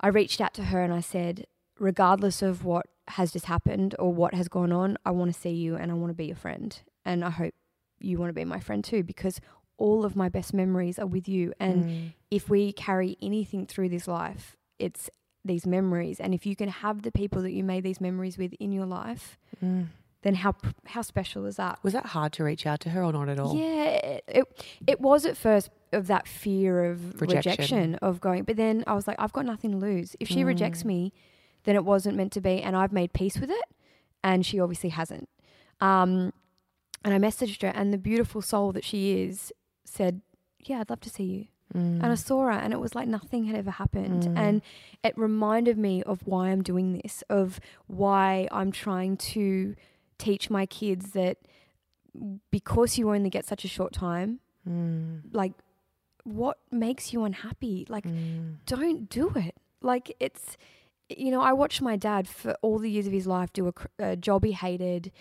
I 0.00 0.08
reached 0.08 0.40
out 0.40 0.54
to 0.54 0.64
her 0.64 0.82
and 0.82 0.92
I 0.92 1.00
said, 1.00 1.46
regardless 1.78 2.42
of 2.42 2.64
what 2.64 2.86
has 3.08 3.32
just 3.32 3.46
happened 3.46 3.94
or 3.98 4.12
what 4.12 4.34
has 4.34 4.48
gone 4.48 4.72
on, 4.72 4.96
I 5.04 5.10
want 5.12 5.32
to 5.32 5.40
see 5.40 5.50
you 5.50 5.76
and 5.76 5.90
I 5.90 5.94
want 5.94 6.10
to 6.10 6.14
be 6.14 6.26
your 6.26 6.36
friend. 6.36 6.76
And 7.04 7.24
I 7.24 7.30
hope 7.30 7.54
you 8.00 8.18
want 8.18 8.30
to 8.30 8.34
be 8.34 8.44
my 8.44 8.60
friend 8.60 8.82
too, 8.84 9.02
because 9.02 9.40
all 9.78 10.04
of 10.04 10.16
my 10.16 10.28
best 10.28 10.52
memories 10.54 10.98
are 10.98 11.06
with 11.06 11.28
you. 11.28 11.52
And 11.60 11.84
Mm. 11.84 12.12
if 12.30 12.48
we 12.50 12.72
carry 12.72 13.16
anything 13.22 13.66
through 13.66 13.90
this 13.90 14.08
life, 14.08 14.56
it's 14.78 15.08
these 15.44 15.66
memories. 15.66 16.18
And 16.18 16.34
if 16.34 16.44
you 16.46 16.56
can 16.56 16.68
have 16.68 17.02
the 17.02 17.12
people 17.12 17.42
that 17.42 17.52
you 17.52 17.62
made 17.62 17.84
these 17.84 18.00
memories 18.00 18.36
with 18.38 18.52
in 18.54 18.72
your 18.72 18.86
life, 18.86 19.38
Mm. 19.62 19.86
then 20.22 20.34
how 20.36 20.54
how 20.86 21.02
special 21.02 21.44
is 21.46 21.56
that? 21.56 21.78
was 21.84 21.92
that 21.92 22.06
hard 22.06 22.32
to 22.32 22.42
reach 22.44 22.66
out 22.66 22.80
to 22.80 22.90
her 22.90 23.04
or 23.04 23.12
not 23.12 23.28
at 23.28 23.38
all 23.38 23.54
Yeah, 23.56 23.84
it, 24.14 24.24
it 24.26 24.64
it 24.86 25.00
was 25.00 25.24
at 25.24 25.36
first 25.36 25.70
of 25.92 26.08
that 26.08 26.26
fear 26.26 26.84
of 26.90 27.20
Rejection. 27.20 27.50
rejection. 27.52 27.94
of 27.96 28.20
going, 28.20 28.42
but 28.42 28.56
then 28.56 28.82
I 28.88 28.94
was 28.94 29.06
like, 29.06 29.16
I've 29.20 29.32
got 29.32 29.46
nothing 29.46 29.70
to 29.70 29.76
lose. 29.76 30.16
If 30.18 30.28
she 30.28 30.42
rejects 30.42 30.84
me, 30.84 31.12
then 31.66 31.76
it 31.76 31.84
wasn't 31.84 32.16
meant 32.16 32.32
to 32.32 32.40
be, 32.40 32.62
and 32.62 32.74
I've 32.74 32.92
made 32.92 33.12
peace 33.12 33.38
with 33.38 33.50
it, 33.50 33.64
and 34.24 34.46
she 34.46 34.58
obviously 34.58 34.90
hasn't. 34.90 35.28
Um, 35.80 36.32
and 37.04 37.12
I 37.12 37.18
messaged 37.18 37.60
her, 37.62 37.68
and 37.68 37.92
the 37.92 37.98
beautiful 37.98 38.40
soul 38.40 38.72
that 38.72 38.84
she 38.84 39.20
is 39.20 39.52
said, 39.84 40.22
"Yeah, 40.60 40.80
I'd 40.80 40.88
love 40.88 41.00
to 41.00 41.10
see 41.10 41.24
you. 41.24 41.46
Mm. 41.74 42.02
And 42.02 42.06
I 42.06 42.14
saw 42.14 42.44
her 42.44 42.50
and 42.50 42.72
it 42.72 42.80
was 42.80 42.94
like 42.94 43.08
nothing 43.08 43.44
had 43.44 43.56
ever 43.56 43.70
happened. 43.70 44.22
Mm. 44.22 44.38
And 44.38 44.62
it 45.02 45.16
reminded 45.18 45.76
me 45.76 46.02
of 46.02 46.22
why 46.24 46.50
I'm 46.50 46.62
doing 46.62 47.00
this, 47.02 47.24
of 47.28 47.60
why 47.86 48.48
I'm 48.52 48.70
trying 48.70 49.16
to 49.16 49.74
teach 50.18 50.48
my 50.48 50.66
kids 50.66 51.10
that 51.10 51.38
because 52.50 52.96
you 52.96 53.10
only 53.10 53.30
get 53.30 53.44
such 53.44 53.64
a 53.64 53.68
short 53.68 53.92
time, 53.92 54.40
mm. 54.68 55.22
like 55.32 55.52
what 56.24 56.58
makes 56.70 57.12
you 57.12 57.24
unhappy? 57.24 57.86
Like 57.88 58.06
don't 58.64 59.08
do 59.08 59.32
it. 59.34 59.56
Like 59.82 60.14
it's 60.20 60.56
you 61.08 61.30
know, 61.30 61.40
I 61.40 61.52
watched 61.52 61.82
my 61.82 61.96
dad 61.96 62.26
for 62.26 62.56
all 62.62 62.78
the 62.78 62.90
years 62.90 63.06
of 63.06 63.12
his 63.12 63.26
life 63.26 63.52
do 63.52 63.68
a, 63.68 63.72
a 64.02 64.16
job 64.16 64.44
he 64.44 64.52
hated, 64.52 65.12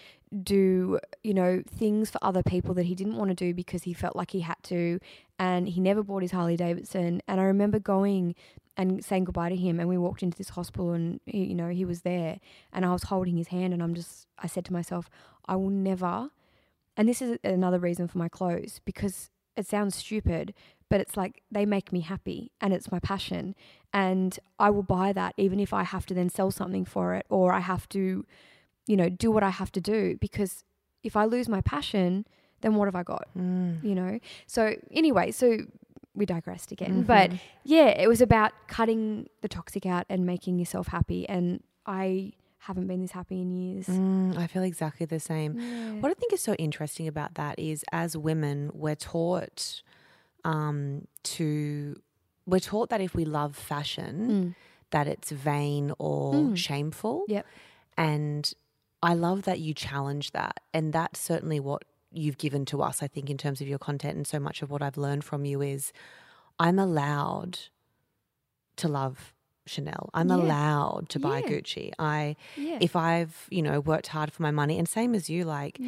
do, 0.43 0.99
you 1.23 1.33
know, 1.33 1.61
things 1.67 2.09
for 2.09 2.19
other 2.23 2.41
people 2.41 2.73
that 2.73 2.85
he 2.85 2.95
didn't 2.95 3.17
want 3.17 3.29
to 3.29 3.35
do 3.35 3.53
because 3.53 3.83
he 3.83 3.93
felt 3.93 4.15
like 4.15 4.31
he 4.31 4.41
had 4.41 4.61
to. 4.63 4.99
And 5.37 5.69
he 5.69 5.79
never 5.79 6.01
bought 6.01 6.23
his 6.23 6.31
Harley 6.31 6.57
Davidson. 6.57 7.21
And 7.27 7.39
I 7.39 7.43
remember 7.43 7.79
going 7.79 8.35
and 8.77 9.05
saying 9.05 9.25
goodbye 9.25 9.49
to 9.49 9.55
him. 9.55 9.79
And 9.79 9.87
we 9.87 9.97
walked 9.97 10.23
into 10.23 10.37
this 10.37 10.49
hospital 10.49 10.91
and, 10.91 11.19
he, 11.25 11.45
you 11.45 11.55
know, 11.55 11.69
he 11.69 11.85
was 11.85 12.01
there. 12.01 12.39
And 12.73 12.85
I 12.85 12.91
was 12.91 13.03
holding 13.03 13.37
his 13.37 13.49
hand. 13.49 13.73
And 13.73 13.83
I'm 13.83 13.93
just, 13.93 14.27
I 14.39 14.47
said 14.47 14.65
to 14.65 14.73
myself, 14.73 15.09
I 15.45 15.55
will 15.55 15.69
never. 15.69 16.29
And 16.97 17.07
this 17.07 17.21
is 17.21 17.37
another 17.43 17.79
reason 17.79 18.07
for 18.07 18.17
my 18.17 18.29
clothes 18.29 18.81
because 18.85 19.29
it 19.55 19.67
sounds 19.67 19.95
stupid, 19.95 20.53
but 20.89 21.01
it's 21.01 21.17
like 21.17 21.41
they 21.51 21.65
make 21.65 21.91
me 21.91 22.01
happy 22.01 22.51
and 22.61 22.73
it's 22.73 22.91
my 22.91 22.99
passion. 22.99 23.55
And 23.93 24.37
I 24.59 24.69
will 24.69 24.83
buy 24.83 25.13
that 25.13 25.33
even 25.37 25.59
if 25.59 25.73
I 25.73 25.83
have 25.83 26.05
to 26.07 26.13
then 26.13 26.29
sell 26.29 26.51
something 26.51 26.85
for 26.85 27.15
it 27.15 27.25
or 27.29 27.53
I 27.53 27.59
have 27.59 27.87
to, 27.89 28.25
you 28.87 28.97
know, 28.97 29.09
do 29.09 29.31
what 29.31 29.43
I 29.43 29.49
have 29.49 29.71
to 29.73 29.81
do 29.81 30.17
because 30.19 30.63
if 31.03 31.15
I 31.15 31.25
lose 31.25 31.47
my 31.47 31.61
passion, 31.61 32.25
then 32.61 32.75
what 32.75 32.85
have 32.85 32.95
I 32.95 33.03
got? 33.03 33.27
You 33.83 33.95
know? 33.95 34.19
So, 34.47 34.75
anyway, 34.91 35.31
so 35.31 35.59
we 36.13 36.25
digressed 36.25 36.71
again. 36.71 37.03
But 37.03 37.31
yeah, 37.63 37.87
it 37.87 38.07
was 38.07 38.21
about 38.21 38.53
cutting 38.67 39.27
the 39.41 39.47
toxic 39.47 39.85
out 39.85 40.05
and 40.09 40.25
making 40.25 40.57
yourself 40.59 40.87
happy. 40.87 41.27
And 41.27 41.61
I 41.85 42.33
haven't 42.59 42.87
been 42.87 43.01
this 43.01 43.11
happy 43.11 43.41
in 43.41 43.51
years. 43.51 43.87
Mm, 43.87 44.37
I 44.37 44.47
feel 44.47 44.63
exactly 44.63 45.05
the 45.05 45.19
same. 45.19 46.01
What 46.01 46.09
I 46.09 46.15
think 46.15 46.33
is 46.33 46.41
so 46.41 46.53
interesting 46.55 47.07
about 47.07 47.35
that 47.35 47.59
is 47.59 47.85
as 47.91 48.17
women, 48.17 48.71
we're 48.73 48.95
taught 48.95 49.83
um, 50.45 51.07
to, 51.23 51.99
we're 52.45 52.59
taught 52.61 52.89
that 52.89 53.01
if 53.01 53.13
we 53.15 53.25
love 53.25 53.55
fashion, 53.55 54.55
that 54.91 55.07
it's 55.07 55.31
vain 55.31 55.91
or 55.99 56.55
shameful. 56.55 57.25
Yep. 57.27 57.45
And 57.97 58.53
I 59.03 59.13
love 59.13 59.43
that 59.43 59.59
you 59.59 59.73
challenge 59.73 60.31
that. 60.31 60.61
And 60.73 60.93
that's 60.93 61.19
certainly 61.19 61.59
what 61.59 61.83
you've 62.11 62.37
given 62.37 62.63
to 62.65 62.81
us, 62.81 63.03
I 63.03 63.07
think, 63.07 63.29
in 63.29 63.37
terms 63.37 63.59
of 63.59 63.67
your 63.67 63.79
content. 63.79 64.15
And 64.15 64.25
so 64.27 64.39
much 64.39 64.61
of 64.61 64.69
what 64.71 64.81
I've 64.81 64.97
learned 64.97 65.23
from 65.25 65.43
you 65.45 65.61
is 65.61 65.91
I'm 66.59 66.79
allowed 66.79 67.59
to 68.77 68.87
love 68.87 69.33
Chanel. 69.65 70.09
I'm 70.13 70.29
Yeah. 70.29 70.35
allowed 70.35 71.09
to 71.09 71.19
buy 71.19 71.39
Yeah. 71.39 71.47
Gucci. 71.49 71.91
I 71.97 72.35
Yeah. 72.55 72.77
if 72.81 72.95
I've, 72.95 73.47
you 73.49 73.61
know, 73.63 73.79
worked 73.79 74.07
hard 74.07 74.31
for 74.31 74.43
my 74.43 74.51
money 74.51 74.77
and 74.77 74.87
same 74.87 75.15
as 75.15 75.29
you, 75.29 75.43
like 75.43 75.79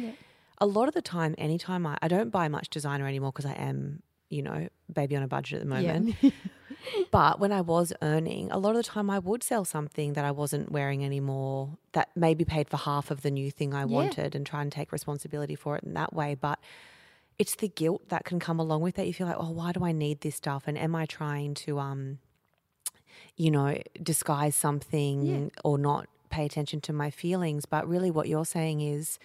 a 0.60 0.66
lot 0.66 0.88
of 0.88 0.94
the 0.94 1.02
time, 1.02 1.34
anytime 1.38 1.86
I, 1.86 1.96
I 2.02 2.08
don't 2.08 2.30
buy 2.30 2.48
much 2.48 2.68
designer 2.70 3.06
anymore 3.06 3.30
because 3.32 3.46
I 3.46 3.52
am, 3.54 4.02
you 4.28 4.42
know, 4.42 4.68
baby 4.92 5.16
on 5.16 5.22
a 5.22 5.28
budget 5.28 5.60
at 5.62 5.68
the 5.68 5.74
Yeah. 5.82 5.92
moment. 5.98 6.16
but 7.10 7.40
when 7.40 7.52
I 7.52 7.60
was 7.60 7.92
earning, 8.02 8.50
a 8.50 8.58
lot 8.58 8.70
of 8.70 8.76
the 8.76 8.82
time 8.82 9.10
I 9.10 9.18
would 9.18 9.42
sell 9.42 9.64
something 9.64 10.12
that 10.14 10.24
I 10.24 10.30
wasn't 10.30 10.70
wearing 10.70 11.04
anymore 11.04 11.78
that 11.92 12.10
maybe 12.14 12.44
paid 12.44 12.68
for 12.68 12.76
half 12.76 13.10
of 13.10 13.22
the 13.22 13.30
new 13.30 13.50
thing 13.50 13.74
I 13.74 13.84
wanted 13.84 14.34
and 14.34 14.44
try 14.46 14.62
and 14.62 14.70
take 14.70 14.92
responsibility 14.92 15.54
for 15.54 15.76
it 15.76 15.84
in 15.84 15.94
that 15.94 16.12
way. 16.12 16.34
But 16.34 16.58
it's 17.38 17.54
the 17.54 17.68
guilt 17.68 18.08
that 18.08 18.24
can 18.24 18.38
come 18.40 18.58
along 18.58 18.82
with 18.82 18.96
that. 18.96 19.06
You 19.06 19.14
feel 19.14 19.26
like, 19.26 19.36
oh, 19.38 19.50
why 19.50 19.72
do 19.72 19.84
I 19.84 19.92
need 19.92 20.20
this 20.20 20.36
stuff? 20.36 20.64
And 20.66 20.76
am 20.76 20.94
I 20.94 21.06
trying 21.06 21.54
to, 21.54 21.78
um, 21.78 22.18
you 23.36 23.50
know, 23.50 23.80
disguise 24.02 24.54
something 24.56 25.50
or 25.64 25.78
not 25.78 26.06
pay 26.30 26.44
attention 26.44 26.80
to 26.82 26.92
my 26.92 27.10
feelings? 27.10 27.64
But 27.64 27.88
really, 27.88 28.10
what 28.10 28.28
you're 28.28 28.44
saying 28.44 28.80
is, 28.80 29.18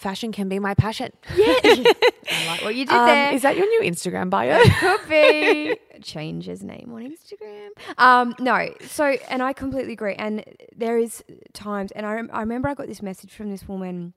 fashion 0.00 0.32
can 0.32 0.48
be 0.48 0.58
my 0.58 0.74
passion. 0.74 1.12
Yeah. 1.36 1.54
I 1.64 2.46
like 2.46 2.62
what 2.62 2.74
you 2.74 2.84
did 2.86 2.94
Um, 2.94 3.06
there. 3.06 3.32
is 3.34 3.42
that 3.42 3.56
your 3.56 3.66
new 3.66 3.90
Instagram 3.90 4.30
bio? 4.30 4.60
Could 4.80 5.08
be. 5.08 5.76
Change 6.02 6.46
his 6.46 6.62
name 6.62 6.90
on 6.94 7.02
Instagram. 7.02 7.68
Um, 7.98 8.34
no, 8.38 8.72
so, 8.86 9.04
and 9.28 9.42
I 9.42 9.52
completely 9.52 9.92
agree. 9.92 10.14
And 10.14 10.44
there 10.74 10.96
is 10.98 11.22
times, 11.52 11.90
and 11.92 12.06
I, 12.06 12.14
rem- 12.14 12.30
I 12.32 12.40
remember 12.40 12.68
I 12.68 12.74
got 12.74 12.86
this 12.86 13.02
message 13.02 13.32
from 13.34 13.50
this 13.50 13.68
woman 13.68 14.14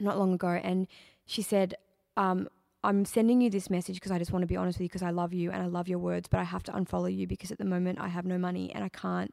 not 0.00 0.18
long 0.18 0.32
ago, 0.34 0.48
and 0.48 0.88
she 1.26 1.42
said, 1.42 1.74
um, 2.16 2.48
I'm 2.82 3.04
sending 3.04 3.40
you 3.40 3.50
this 3.50 3.70
message 3.70 3.96
because 3.96 4.10
I 4.10 4.18
just 4.18 4.32
want 4.32 4.42
to 4.42 4.46
be 4.48 4.56
honest 4.56 4.78
with 4.78 4.82
you 4.84 4.88
because 4.88 5.02
I 5.02 5.10
love 5.10 5.32
you 5.32 5.52
and 5.52 5.62
I 5.62 5.66
love 5.66 5.86
your 5.88 6.00
words, 6.00 6.26
but 6.28 6.40
I 6.40 6.44
have 6.44 6.64
to 6.64 6.72
unfollow 6.72 7.14
you 7.14 7.28
because 7.28 7.52
at 7.52 7.58
the 7.58 7.64
moment 7.64 8.00
I 8.00 8.08
have 8.08 8.24
no 8.24 8.38
money 8.38 8.72
and 8.74 8.82
I 8.82 8.88
can't 8.88 9.32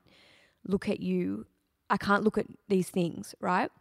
look 0.67 0.87
at 0.87 0.99
you. 0.99 1.47
I 1.89 1.97
can't 1.97 2.23
look 2.23 2.37
at 2.37 2.45
these 2.67 2.89
things, 2.89 3.33
right? 3.41 3.71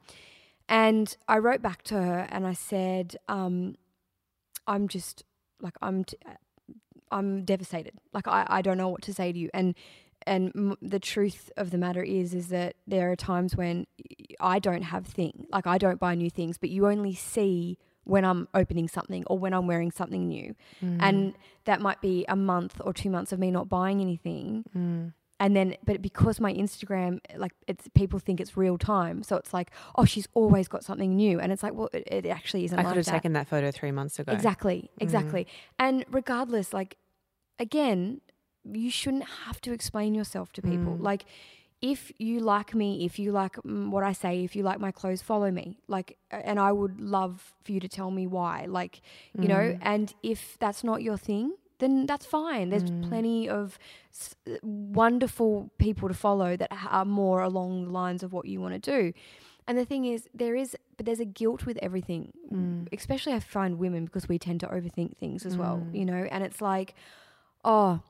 And 0.69 1.17
I 1.27 1.39
wrote 1.39 1.63
back 1.63 1.83
to 1.85 1.95
her 1.95 2.27
and 2.31 2.47
I 2.47 2.53
said, 2.53 3.17
um, 3.29 3.77
I'm 4.67 4.89
just 4.89 5.25
like 5.61 5.75
I'm 5.81 6.05
t- 6.05 6.17
I'm 7.11 7.45
devastated. 7.45 7.95
Like 8.13 8.29
I, 8.29 8.47
I 8.49 8.63
don't 8.63 8.77
know 8.77 8.89
what 8.89 9.03
to 9.03 9.15
say 9.15 9.33
to 9.33 9.39
you. 9.39 9.49
And 9.55 9.75
and 10.27 10.53
m- 10.55 10.77
the 10.83 10.99
truth 11.01 11.51
of 11.57 11.71
the 11.71 11.79
matter 11.79 12.03
is 12.03 12.35
is 12.35 12.49
that 12.49 12.75
there 12.87 13.11
are 13.11 13.17
times 13.17 13.57
when 13.57 13.87
I 14.41 14.59
don't 14.59 14.83
have 14.83 15.07
thing 15.07 15.47
like 15.51 15.67
I 15.67 15.79
don't 15.79 15.99
buy 15.99 16.15
new 16.15 16.29
things, 16.31 16.59
but 16.59 16.69
you 16.71 16.87
only 16.87 17.15
see 17.15 17.79
when 18.05 18.25
I'm 18.25 18.49
opening 18.55 18.89
something 18.89 19.25
or 19.27 19.39
when 19.39 19.53
I'm 19.55 19.67
wearing 19.67 19.91
something 19.91 20.29
new, 20.29 20.55
and 21.01 21.35
that 21.65 21.81
might 21.81 22.01
be 22.01 22.25
a 22.29 22.37
month 22.37 22.81
or 22.85 22.93
two 22.95 23.11
months 23.11 23.33
of 23.33 23.39
me 23.39 23.51
not 23.51 23.69
buying 23.69 24.01
anything. 24.01 24.65
And 25.41 25.55
then, 25.55 25.77
but 25.85 26.03
because 26.03 26.41
my 26.41 26.53
Instagram, 26.53 27.21
like 27.37 27.53
it's 27.69 27.89
people 27.95 28.19
think 28.19 28.41
it's 28.41 28.57
real 28.57 28.77
time, 28.77 29.23
so 29.23 29.37
it's 29.37 29.55
like, 29.55 29.71
oh, 29.97 30.05
she's 30.05 30.27
always 30.35 30.67
got 30.67 30.85
something 30.85 31.15
new, 31.15 31.39
and 31.39 31.53
it's 31.53 31.63
like, 31.63 31.75
well, 31.75 31.89
it, 31.93 32.09
it 32.11 32.27
actually 32.27 32.65
isn't. 32.65 32.77
I 32.77 32.83
like 32.83 32.91
could 32.91 32.97
have 32.97 33.07
that. 33.07 33.13
taken 33.13 33.33
that 33.35 33.47
photo 33.47 33.71
three 33.71 33.93
months 33.93 34.19
ago. 34.19 34.33
Exactly, 34.33 34.91
mm. 34.99 35.03
exactly. 35.03 35.47
And 35.79 36.05
regardless, 36.11 36.73
like 36.73 36.97
again, 37.59 38.21
you 38.65 38.91
shouldn't 38.91 39.25
have 39.47 39.61
to 39.63 39.73
explain 39.73 40.15
yourself 40.15 40.53
to 40.55 40.63
people. 40.63 40.97
Mm. 40.97 41.03
Like 41.03 41.25
if 41.81 42.11
you 42.19 42.41
like 42.41 42.75
me, 42.75 43.05
if 43.05 43.19
you 43.19 43.33
like 43.33 43.55
mm, 43.57 43.91
what 43.91 44.03
I 44.03 44.13
say, 44.13 44.43
if 44.43 44.57
you 44.57 44.63
like 44.63 44.81
my 44.81 44.91
clothes, 44.91 45.23
follow 45.23 45.51
me. 45.51 45.79
Like 45.87 46.19
and 46.31 46.59
I 46.59 46.73
would 46.73 47.01
love 47.01 47.55
for 47.63 47.73
you 47.73 47.81
to 47.81 47.89
tell 47.89 48.11
me 48.11 48.27
why. 48.27 48.67
Like, 48.69 49.01
you 49.39 49.49
know, 49.49 49.55
mm. 49.55 49.79
and 49.83 50.13
if 50.23 50.57
that's 50.59 50.83
not 50.83 51.03
your 51.03 51.17
thing, 51.17 51.53
then 51.79 52.07
that's 52.07 52.27
fine. 52.27 52.71
There's 52.71 52.85
mm. 52.85 53.09
plenty 53.09 53.49
of 53.49 53.79
s- 54.13 54.35
wonderful 54.63 55.71
people 55.79 56.09
to 56.09 56.15
follow 56.15 56.57
that 56.57 56.71
are 56.91 57.05
more 57.05 57.43
along 57.43 57.85
the 57.85 57.91
lines 57.91 58.23
of 58.23 58.33
what 58.33 58.47
you 58.47 58.61
want 58.61 58.75
to 58.75 58.91
do. 58.91 59.13
And 59.67 59.77
the 59.77 59.85
thing 59.85 60.07
is, 60.07 60.29
there 60.33 60.57
is, 60.57 60.77
but 60.97 61.05
there's 61.05 61.21
a 61.21 61.27
guilt 61.27 61.67
with 61.67 61.79
everything, 61.83 62.33
mm. 62.51 62.89
especially 62.93 63.35
I 63.35 63.41
find 63.41 63.79
women 63.79 64.07
because 64.07 64.29
we 64.29 64.39
tend 64.39 64.61
to 64.61 64.67
overthink 64.67 65.19
things 65.19 65.45
as 65.45 65.59
well, 65.59 65.83
mm. 65.85 65.95
you 65.95 66.07
know, 66.07 66.27
and 66.31 66.43
it's 66.43 66.63
like, 66.63 66.95
oh, 67.65 68.01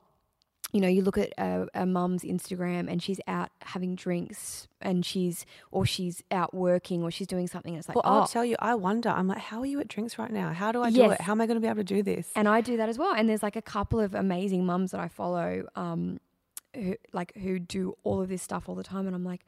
you 0.73 0.81
know, 0.83 0.89
you 0.89 1.01
look 1.03 1.17
at 1.17 1.33
a, 1.39 1.67
a 1.75 1.87
mum's 1.87 2.23
Instagram 2.23 2.91
and 2.91 3.03
she's 3.03 3.21
out 3.27 3.49
having 3.63 3.95
drinks 3.95 4.69
and 4.83 5.05
she's, 5.05 5.47
or 5.71 5.87
she's 5.87 6.23
out 6.31 6.53
working 6.53 7.03
or 7.03 7.11
she's 7.11 7.27
doing 7.27 7.47
something 7.47 7.73
and 7.73 7.79
it's 7.79 7.89
like, 7.89 7.97
Well, 7.97 8.05
oh, 8.07 8.21
I'll 8.21 8.27
tell 8.29 8.45
you, 8.45 8.55
I 8.59 8.75
wonder. 8.75 9.09
I'm 9.09 9.27
like, 9.29 9.39
how 9.39 9.61
are 9.61 9.67
you 9.67 9.81
at 9.81 9.89
drinks 9.89 10.19
right 10.19 10.31
now? 10.31 10.53
How 10.53 10.71
do 10.73 10.83
I 10.83 10.91
do 10.91 10.99
Yes. 11.01 11.13
it? 11.13 11.21
How 11.23 11.33
am 11.33 11.41
I 11.41 11.47
going 11.47 11.57
to 11.57 11.61
be 11.61 11.67
able 11.69 11.79
to 11.79 11.85
do 11.85 12.03
this? 12.03 12.31
And 12.37 12.47
I 12.47 12.61
do 12.61 12.77
that 12.77 12.89
as 12.91 12.99
well. 12.99 13.15
And 13.15 13.29
there's 13.29 13.43
like 13.43 13.57
a 13.57 13.63
couple 13.63 13.99
of 13.99 14.15
amazing 14.15 14.67
mums 14.67 14.91
that 14.91 15.01
I 15.01 15.09
follow, 15.09 15.67
um, 15.75 16.21
who 16.75 16.97
like 17.15 17.35
who 17.37 17.59
do 17.59 17.97
all 18.05 18.21
of 18.21 18.29
this 18.29 18.43
stuff 18.43 18.69
all 18.69 18.75
the 18.75 18.85
time. 18.85 19.07
And 19.07 19.17
I'm 19.17 19.25
like, 19.25 19.47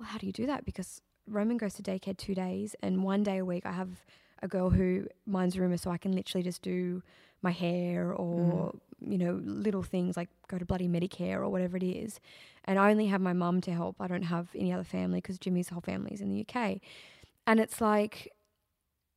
well, 0.00 0.08
how 0.08 0.18
do 0.18 0.26
you 0.26 0.32
do 0.32 0.46
that? 0.46 0.64
Because 0.64 1.00
Roman 1.28 1.58
goes 1.58 1.74
to 1.74 1.82
daycare 1.82 2.16
two 2.16 2.34
days, 2.34 2.74
and 2.82 3.04
one 3.04 3.22
day 3.22 3.38
a 3.38 3.44
week 3.44 3.64
I 3.66 3.72
have 3.72 4.04
a 4.42 4.48
girl 4.48 4.70
who 4.70 5.06
minds 5.26 5.54
the 5.54 5.60
room, 5.60 5.76
so 5.76 5.92
I 5.92 5.96
can 5.98 6.10
literally 6.12 6.42
just 6.42 6.60
do 6.62 7.02
my 7.42 7.50
hair 7.50 8.12
or 8.12 8.72
mm. 8.72 9.12
you 9.12 9.18
know 9.18 9.40
little 9.44 9.82
things 9.82 10.16
like 10.16 10.28
go 10.48 10.58
to 10.58 10.64
bloody 10.64 10.88
Medicare 10.88 11.36
or 11.36 11.48
whatever 11.48 11.76
it 11.76 11.82
is. 11.82 12.20
And 12.64 12.78
I 12.78 12.90
only 12.90 13.06
have 13.06 13.20
my 13.20 13.32
mum 13.32 13.60
to 13.62 13.72
help. 13.72 13.96
I 14.00 14.06
don't 14.06 14.22
have 14.22 14.48
any 14.54 14.72
other 14.72 14.84
family 14.84 15.18
because 15.18 15.38
Jimmy's 15.38 15.68
whole 15.70 15.80
family 15.80 16.12
is 16.12 16.20
in 16.20 16.28
the 16.28 16.46
UK. 16.46 16.80
And 17.46 17.58
it's 17.58 17.80
like 17.80 18.32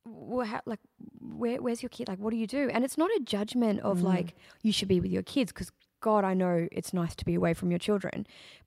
well, 0.06 0.46
how, 0.46 0.60
like 0.66 0.80
where, 1.20 1.62
where's 1.62 1.82
your 1.82 1.88
kid 1.88 2.08
like 2.08 2.18
what 2.18 2.30
do 2.30 2.36
you 2.36 2.46
do 2.46 2.68
and 2.72 2.84
it's 2.84 2.98
not 2.98 3.10
a 3.16 3.20
judgment 3.20 3.80
of 3.80 4.00
mm. 4.00 4.02
like 4.02 4.34
you 4.62 4.70
should 4.70 4.88
be 4.88 5.00
with 5.00 5.10
your 5.10 5.22
kids 5.22 5.50
because 5.50 5.72
god 6.08 6.22
i 6.30 6.34
know 6.42 6.54
it's 6.78 6.92
nice 7.02 7.14
to 7.20 7.24
be 7.30 7.34
away 7.40 7.52
from 7.58 7.68
your 7.74 7.78
children. 7.88 8.18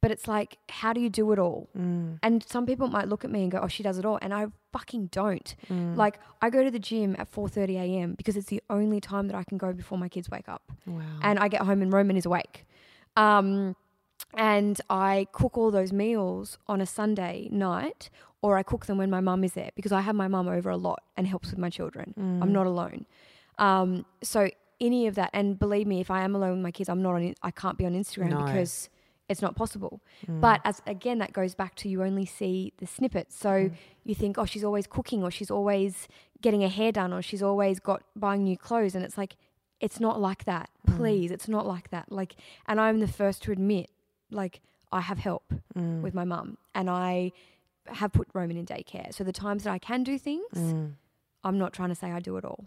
But 0.01 0.09
it's 0.15 0.27
like 0.35 0.51
how 0.79 0.91
do 0.95 0.99
you 1.05 1.09
do 1.21 1.25
it 1.33 1.39
all? 1.45 1.61
And 2.25 2.35
some 2.55 2.65
people 2.69 2.87
might 2.97 3.07
look 3.11 3.23
at 3.27 3.31
me 3.35 3.39
and 3.43 3.51
go 3.55 3.59
oh 3.65 3.69
she 3.75 3.83
does 3.87 3.97
it 4.01 4.05
all. 4.09 4.19
And 4.23 4.31
i 4.39 4.41
fucking 4.77 5.03
don't. 5.21 5.49
Like 6.03 6.15
i 6.45 6.47
go 6.57 6.61
to 6.67 6.71
the 6.77 6.83
gym 6.89 7.09
at 7.21 7.27
4.30 7.31 7.75
a.m 7.85 8.09
because 8.19 8.35
it's 8.39 8.51
the 8.55 8.61
only 8.77 8.99
time 9.11 9.25
that 9.29 9.37
i 9.41 9.43
can 9.49 9.57
go 9.65 9.69
before 9.81 9.97
my 10.05 10.09
kids 10.15 10.27
wake 10.35 10.49
up. 10.55 10.63
Wow. 10.85 11.01
and 11.27 11.35
i 11.45 11.47
get 11.55 11.61
home 11.69 11.81
and 11.83 11.91
roman 11.99 12.15
is 12.21 12.25
awake. 12.31 12.57
Um, 13.25 13.75
and 14.33 14.75
I 14.89 15.27
cook 15.39 15.53
all 15.59 15.71
those 15.79 15.91
meals 16.03 16.57
on 16.67 16.81
a 16.81 16.85
Sunday 16.99 17.35
night, 17.51 18.09
or 18.43 18.57
I 18.61 18.63
cook 18.71 18.85
them 18.87 18.97
when 19.01 19.09
my 19.17 19.21
mum 19.29 19.41
is 19.47 19.53
there 19.59 19.71
because 19.77 19.93
I 19.99 20.01
have 20.07 20.15
my 20.23 20.27
mum 20.35 20.47
over 20.57 20.69
a 20.69 20.77
lot 20.77 21.01
and 21.15 21.23
helps 21.33 21.47
with 21.51 21.59
my 21.65 21.71
children. 21.77 22.07
I'm 22.43 22.51
not 22.59 22.67
alone. 22.73 23.05
Um, 23.67 23.89
so 24.21 24.39
any 24.79 25.07
of 25.07 25.15
that. 25.15 25.29
And 25.33 25.57
believe 25.57 25.87
me, 25.87 25.99
if 25.99 26.11
I 26.11 26.23
am 26.23 26.35
alone 26.35 26.51
with 26.51 26.61
my 26.61 26.71
kids, 26.71 26.89
I'm 26.89 27.01
not 27.01 27.15
on. 27.15 27.33
I 27.41 27.51
can't 27.51 27.77
be 27.77 27.85
on 27.85 27.93
Instagram 27.93 28.29
No. 28.29 28.45
because 28.45 28.89
it's 29.29 29.41
not 29.41 29.55
possible. 29.55 30.01
Mm. 30.27 30.41
But 30.41 30.61
as 30.63 30.81
again, 30.87 31.17
that 31.19 31.33
goes 31.33 31.55
back 31.55 31.75
to 31.75 31.89
you 31.89 32.03
only 32.03 32.25
see 32.25 32.73
the 32.77 32.87
snippets. 32.87 33.37
So 33.37 33.49
mm. 33.49 33.73
you 34.03 34.15
think, 34.15 34.37
oh, 34.37 34.45
she's 34.45 34.63
always 34.63 34.87
cooking, 34.87 35.23
or 35.23 35.31
she's 35.31 35.51
always 35.51 36.07
getting 36.41 36.61
her 36.61 36.69
hair 36.69 36.91
done, 36.91 37.13
or 37.13 37.21
she's 37.21 37.43
always 37.43 37.79
got 37.79 38.03
buying 38.15 38.43
new 38.43 38.57
clothes, 38.57 38.95
and 38.95 39.03
it's 39.03 39.17
like, 39.17 39.35
it's 39.79 39.99
not 39.99 40.21
like 40.21 40.45
that. 40.45 40.69
Mm. 40.87 40.97
Please, 40.97 41.31
it's 41.31 41.47
not 41.47 41.65
like 41.67 41.89
that. 41.89 42.11
Like, 42.11 42.35
and 42.67 42.79
I'm 42.79 42.99
the 42.99 43.07
first 43.07 43.43
to 43.43 43.51
admit, 43.51 43.89
like, 44.31 44.61
I 44.91 45.01
have 45.01 45.17
help 45.17 45.53
with 45.75 46.13
my 46.13 46.23
mum, 46.23 46.57
and 46.73 46.89
I 46.89 47.33
have 47.87 48.13
put 48.13 48.27
Roman 48.33 48.57
in 48.57 48.65
daycare. 48.65 49.13
So 49.13 49.23
the 49.23 49.33
times 49.33 49.63
that 49.63 49.71
I 49.71 49.79
can 49.79 50.03
do 50.03 50.17
things, 50.17 50.57
I'm 51.43 51.57
not 51.57 51.73
trying 51.73 51.89
to 51.89 51.95
say 51.95 52.11
I 52.11 52.19
do 52.19 52.37
it 52.37 52.45
all. 52.45 52.65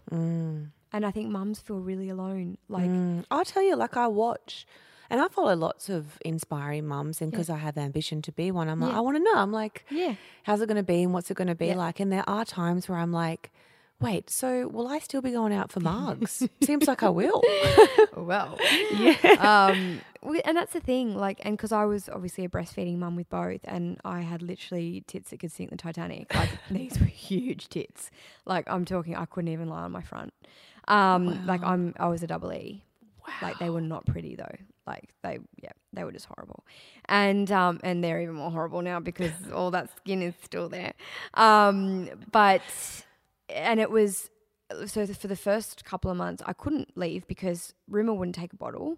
And 0.93 1.05
I 1.05 1.11
think 1.11 1.29
mums 1.29 1.59
feel 1.59 1.79
really 1.79 2.09
alone. 2.09 2.57
Like, 2.67 2.89
Mm, 2.89 3.23
I'll 3.31 3.45
tell 3.45 3.63
you, 3.63 3.75
like 3.75 3.95
I 3.95 4.07
watch, 4.07 4.65
and 5.09 5.21
I 5.21 5.27
follow 5.29 5.55
lots 5.55 5.89
of 5.89 6.17
inspiring 6.25 6.85
mums, 6.87 7.21
and 7.21 7.31
because 7.31 7.49
I 7.49 7.57
have 7.57 7.77
ambition 7.77 8.21
to 8.23 8.31
be 8.31 8.51
one, 8.51 8.67
I'm 8.69 8.79
like, 8.81 8.91
Yeah. 8.91 8.97
I 8.97 9.01
want 9.01 9.17
to 9.17 9.23
know. 9.23 9.35
I'm 9.35 9.51
like, 9.53 9.85
Yeah. 9.89 10.15
how's 10.43 10.61
it 10.61 10.67
going 10.67 10.77
to 10.77 10.83
be, 10.83 11.03
and 11.03 11.13
what's 11.13 11.31
it 11.31 11.35
going 11.37 11.47
to 11.47 11.55
be 11.55 11.67
Yeah. 11.67 11.75
like? 11.75 11.99
And 11.99 12.11
there 12.11 12.27
are 12.29 12.43
times 12.45 12.89
where 12.89 12.97
I'm 12.97 13.11
like, 13.13 13.51
wait, 14.01 14.29
so 14.31 14.67
will 14.67 14.87
I 14.87 14.97
still 14.99 15.21
be 15.21 15.31
going 15.31 15.53
out 15.53 15.71
for 15.71 15.79
mugs? 15.91 16.47
Seems 16.63 16.87
like 16.87 17.03
I 17.03 17.09
will. 17.09 17.41
well, 18.17 18.57
yeah. 18.99 19.69
um, 19.71 20.01
we, 20.23 20.41
and 20.41 20.57
that's 20.57 20.73
the 20.73 20.79
thing. 20.79 21.15
Like, 21.15 21.39
and 21.45 21.55
because 21.55 21.71
I 21.71 21.85
was 21.85 22.09
obviously 22.09 22.43
a 22.45 22.49
breastfeeding 22.49 22.97
mum 22.97 23.15
with 23.15 23.29
both, 23.29 23.61
and 23.63 23.99
I 24.03 24.21
had 24.21 24.41
literally 24.41 25.03
tits 25.07 25.29
that 25.29 25.39
could 25.39 25.51
sink 25.51 25.69
the 25.69 25.77
Titanic. 25.77 26.33
Like 26.33 26.49
these 26.71 26.99
were 26.99 27.05
huge 27.05 27.69
tits. 27.69 28.09
Like 28.45 28.67
I'm 28.69 28.85
talking, 28.85 29.15
I 29.15 29.25
couldn't 29.25 29.49
even 29.51 29.69
lie 29.69 29.83
on 29.83 29.91
my 29.91 30.01
front. 30.01 30.33
Um, 30.87 31.45
like 31.45 31.63
I'm, 31.63 31.93
I 31.99 32.07
was 32.07 32.23
a 32.23 32.27
double 32.27 32.51
E. 32.53 32.83
Wow. 33.27 33.33
Like 33.41 33.59
they 33.59 33.69
were 33.69 33.81
not 33.81 34.05
pretty 34.05 34.35
though. 34.35 34.55
Like 34.87 35.09
they, 35.23 35.39
yeah, 35.61 35.71
they 35.93 36.03
were 36.03 36.11
just 36.11 36.25
horrible, 36.25 36.65
and 37.05 37.51
um, 37.51 37.79
and 37.83 38.03
they're 38.03 38.19
even 38.21 38.35
more 38.35 38.49
horrible 38.49 38.81
now 38.81 38.99
because 38.99 39.31
all 39.53 39.71
that 39.71 39.95
skin 39.97 40.21
is 40.21 40.33
still 40.43 40.69
there. 40.69 40.93
Um, 41.35 42.09
but 42.31 42.61
and 43.49 43.79
it 43.79 43.91
was 43.91 44.29
so 44.85 45.05
for 45.05 45.27
the 45.27 45.35
first 45.35 45.85
couple 45.85 46.09
of 46.09 46.17
months 46.17 46.41
I 46.45 46.53
couldn't 46.53 46.97
leave 46.97 47.27
because 47.27 47.73
Rumor 47.87 48.13
wouldn't 48.13 48.35
take 48.35 48.53
a 48.53 48.57
bottle, 48.57 48.97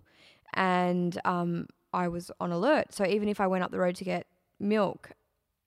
and 0.53 1.19
um, 1.25 1.67
I 1.93 2.07
was 2.07 2.31
on 2.39 2.51
alert. 2.51 2.93
So 2.93 3.05
even 3.05 3.27
if 3.27 3.39
I 3.41 3.47
went 3.47 3.63
up 3.63 3.71
the 3.71 3.79
road 3.79 3.95
to 3.97 4.05
get 4.05 4.25
milk, 4.59 5.11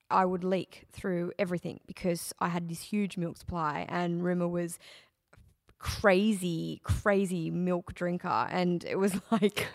I 0.09 0.25
would 0.25 0.43
leak 0.43 0.87
through 0.91 1.33
everything 1.37 1.79
because 1.85 2.33
I 2.39 2.49
had 2.49 2.69
this 2.69 2.81
huge 2.81 3.17
milk 3.17 3.37
supply, 3.37 3.85
and 3.87 4.23
Rumor 4.23 4.47
was 4.47 4.79
crazy, 5.79 6.81
crazy 6.83 7.49
milk 7.49 7.93
drinker. 7.93 8.47
And 8.49 8.83
it 8.85 8.97
was 8.97 9.15
like, 9.31 9.67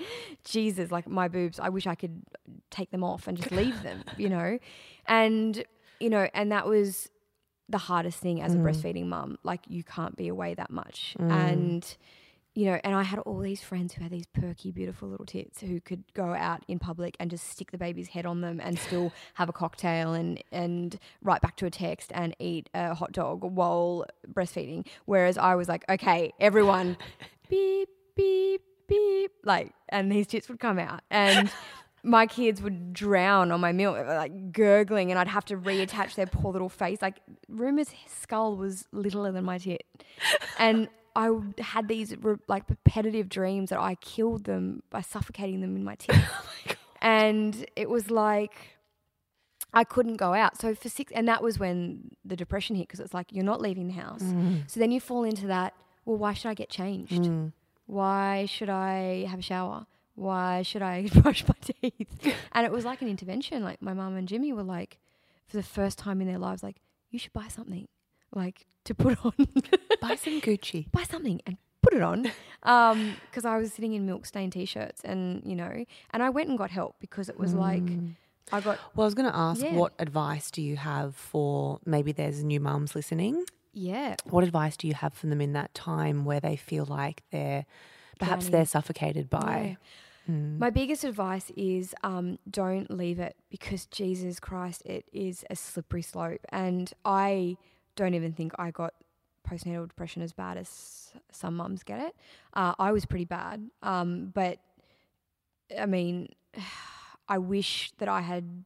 Jesus, 0.44 0.90
like 0.90 1.09
my 1.09 1.28
boobs, 1.28 1.61
I 1.61 1.68
wish 1.68 1.86
I 1.86 1.94
could 1.94 2.22
take 2.70 2.90
them 2.90 3.05
off 3.05 3.26
and 3.28 3.36
just 3.36 3.53
leave 3.53 3.82
them, 3.82 4.05
you 4.16 4.28
know? 4.28 4.59
And, 5.07 5.64
you 6.00 6.11
know, 6.11 6.28
and 6.34 6.53
that 6.53 6.66
was 6.66 7.11
the 7.68 7.78
hardest 7.78 8.18
thing 8.18 8.42
as 8.42 8.55
a 8.55 8.59
mm. 8.59 8.62
breastfeeding 8.62 9.07
mum. 9.07 9.38
Like, 9.42 9.61
you 9.68 9.84
can't 9.84 10.16
be 10.16 10.28
away 10.28 10.55
that 10.55 10.70
much. 10.70 11.16
Mm. 11.18 11.30
And, 11.30 11.96
you 12.55 12.66
know, 12.66 12.78
and 12.84 12.94
I 12.94 13.03
had 13.03 13.18
all 13.20 13.38
these 13.38 13.62
friends 13.62 13.94
who 13.94 14.03
had 14.03 14.12
these 14.12 14.26
perky, 14.26 14.70
beautiful 14.70 15.09
little 15.09 15.24
tits 15.24 15.61
who 15.61 15.80
could 15.80 16.05
go 16.12 16.34
out 16.34 16.62
in 16.68 16.78
public 16.78 17.16
and 17.18 17.30
just 17.30 17.48
stick 17.48 17.70
the 17.70 17.78
baby's 17.78 18.09
head 18.09 18.26
on 18.26 18.42
them 18.42 18.61
and 18.62 18.78
still 18.78 19.12
have 19.34 19.48
a 19.48 19.53
cocktail 19.53 20.12
and 20.12 20.42
and 20.53 20.98
write 21.22 21.40
back 21.40 21.57
to 21.57 21.66
a 21.66 21.70
text 21.70 22.12
and 22.14 22.36
eat 22.38 22.68
a 22.74 22.94
hot 22.94 23.12
dog 23.12 23.42
while 23.42 24.05
breastfeeding. 24.30 24.86
Whereas 25.07 25.38
I 25.38 25.55
was 25.55 25.68
like, 25.68 25.84
okay, 25.88 26.32
everyone, 26.38 26.98
beep 27.48 27.88
beep 28.14 28.61
beep, 28.86 29.32
like, 29.44 29.72
and 29.88 30.12
these 30.12 30.26
tits 30.26 30.48
would 30.48 30.61
come 30.61 30.78
out 30.78 31.00
and. 31.11 31.50
My 32.05 32.26
kids 32.26 32.61
would 32.61 32.92
drown 32.92 33.53
on 33.53 33.61
my 33.61 33.70
milk, 33.70 33.96
like 33.96 34.50
gurgling, 34.50 35.12
and 35.12 35.20
I'd 35.20 35.28
have 35.28 35.44
to 35.44 35.57
reattach 35.57 36.16
their 36.16 36.26
poor 36.26 36.50
little 36.50 36.68
face. 36.68 37.00
Like, 37.00 37.20
Rumour's 37.48 37.90
skull 38.09 38.57
was 38.57 38.88
littler 38.90 39.30
than 39.30 39.44
my 39.44 39.59
tit. 39.59 39.84
And 40.59 40.88
I 41.14 41.30
had 41.58 41.88
these 41.88 42.16
re- 42.18 42.36
like 42.48 42.68
repetitive 42.68 43.28
dreams 43.28 43.70
that 43.70 43.78
I 43.78 43.96
killed 43.96 44.44
them 44.44 44.82
by 44.90 45.02
suffocating 45.02 45.60
them 45.60 45.76
in 45.76 45.84
my 45.84 45.94
teeth. 45.96 46.16
Oh 47.04 47.08
and 47.08 47.66
it 47.74 47.90
was 47.90 48.12
like 48.12 48.54
I 49.74 49.84
couldn't 49.84 50.16
go 50.16 50.34
out. 50.34 50.60
So 50.60 50.74
for 50.74 50.88
six, 50.88 51.12
and 51.12 51.26
that 51.28 51.42
was 51.42 51.58
when 51.58 52.10
the 52.24 52.36
depression 52.36 52.76
hit 52.76 52.86
because 52.86 53.00
it's 53.00 53.14
like 53.14 53.32
you're 53.32 53.44
not 53.44 53.60
leaving 53.60 53.88
the 53.88 53.94
house. 53.94 54.22
Mm. 54.22 54.70
So 54.70 54.78
then 54.78 54.90
you 54.92 55.00
fall 55.00 55.24
into 55.24 55.46
that. 55.48 55.74
Well, 56.04 56.18
why 56.18 56.34
should 56.34 56.48
I 56.48 56.54
get 56.54 56.68
changed? 56.68 57.22
Mm. 57.22 57.52
Why 57.86 58.46
should 58.46 58.68
I 58.68 59.24
have 59.28 59.38
a 59.38 59.42
shower? 59.42 59.86
Why 60.14 60.62
should 60.62 60.82
I 60.82 61.08
brush 61.22 61.44
my 61.48 61.54
teeth? 61.60 62.34
and 62.52 62.66
it 62.66 62.72
was 62.72 62.84
like 62.84 63.02
an 63.02 63.08
intervention. 63.08 63.62
Like 63.62 63.80
my 63.80 63.94
mum 63.94 64.16
and 64.16 64.28
Jimmy 64.28 64.52
were 64.52 64.62
like, 64.62 64.98
for 65.46 65.56
the 65.56 65.62
first 65.62 65.98
time 65.98 66.20
in 66.20 66.26
their 66.26 66.38
lives, 66.38 66.62
like 66.62 66.76
you 67.10 67.18
should 67.18 67.32
buy 67.32 67.48
something, 67.48 67.88
like 68.32 68.66
to 68.84 68.94
put 68.94 69.24
on. 69.24 69.32
Buy 70.00 70.16
some 70.16 70.40
Gucci. 70.40 70.90
buy 70.92 71.04
something 71.04 71.40
and 71.46 71.56
put 71.82 71.94
it 71.94 72.02
on 72.02 72.30
um, 72.62 73.16
because 73.30 73.44
I 73.44 73.56
was 73.58 73.72
sitting 73.72 73.92
in 73.92 74.06
milk 74.06 74.24
stained 74.26 74.52
t-shirts 74.52 75.02
and 75.04 75.42
you 75.44 75.56
know 75.56 75.84
and 76.10 76.22
I 76.22 76.30
went 76.30 76.48
and 76.48 76.56
got 76.56 76.70
help 76.70 76.94
because 77.00 77.28
it 77.28 77.38
was 77.38 77.54
like 77.54 77.82
mm. 77.82 78.14
I 78.52 78.60
got 78.60 78.78
Well, 78.94 79.04
I 79.04 79.06
was 79.06 79.14
going 79.14 79.30
to 79.30 79.36
ask, 79.36 79.62
Yeah. 79.62 79.74
what 79.74 79.92
advice 79.98 80.50
do 80.50 80.62
you 80.62 80.76
have 80.76 81.16
for 81.16 81.80
maybe 81.84 82.12
there's 82.12 82.44
new 82.44 82.60
mums 82.60 82.94
listening? 82.94 83.44
yeah 83.72 84.14
What 84.30 84.44
advice 84.44 84.76
do 84.76 84.86
you 84.86 84.94
have 84.94 85.12
for 85.14 85.26
them 85.26 85.40
in 85.40 85.54
that 85.54 85.74
time 85.74 86.24
where 86.24 86.40
they 86.40 86.56
feel 86.56 86.84
like 86.84 87.22
they're 87.30 87.64
perhaps 88.18 88.48
they're 88.48 88.66
suffocated 88.66 89.28
by? 89.30 89.76
Mm. 90.30 90.58
my 90.58 90.70
biggest 90.70 91.02
advice 91.02 91.50
is 91.56 91.96
um, 92.04 92.38
don't 92.48 92.90
leave 92.96 93.18
it 93.18 93.34
because 93.50 93.86
Jesus 93.86 94.38
Christ 94.38 94.82
it 94.86 95.04
is 95.12 95.44
a 95.50 95.56
slippery 95.56 96.02
slope 96.02 96.42
and 96.50 96.92
I 97.04 97.56
don't 97.97 98.14
even 98.14 98.32
think 98.32 98.53
I 98.59 98.70
got 98.70 98.95
postnatal 99.49 99.88
depression 99.88 100.22
as 100.22 100.32
bad 100.32 100.57
as 100.57 101.12
some 101.30 101.57
mums 101.57 101.82
get 101.82 102.01
it 102.01 102.14
uh, 102.55 102.74
I 102.78 102.93
was 102.93 103.05
pretty 103.05 103.24
bad 103.24 103.70
um, 103.82 104.30
but 104.34 104.59
I 105.78 105.86
mean 105.86 106.28
I 107.28 107.38
wish 107.38 107.93
that 107.99 108.09
I 108.09 108.20
had 108.20 108.64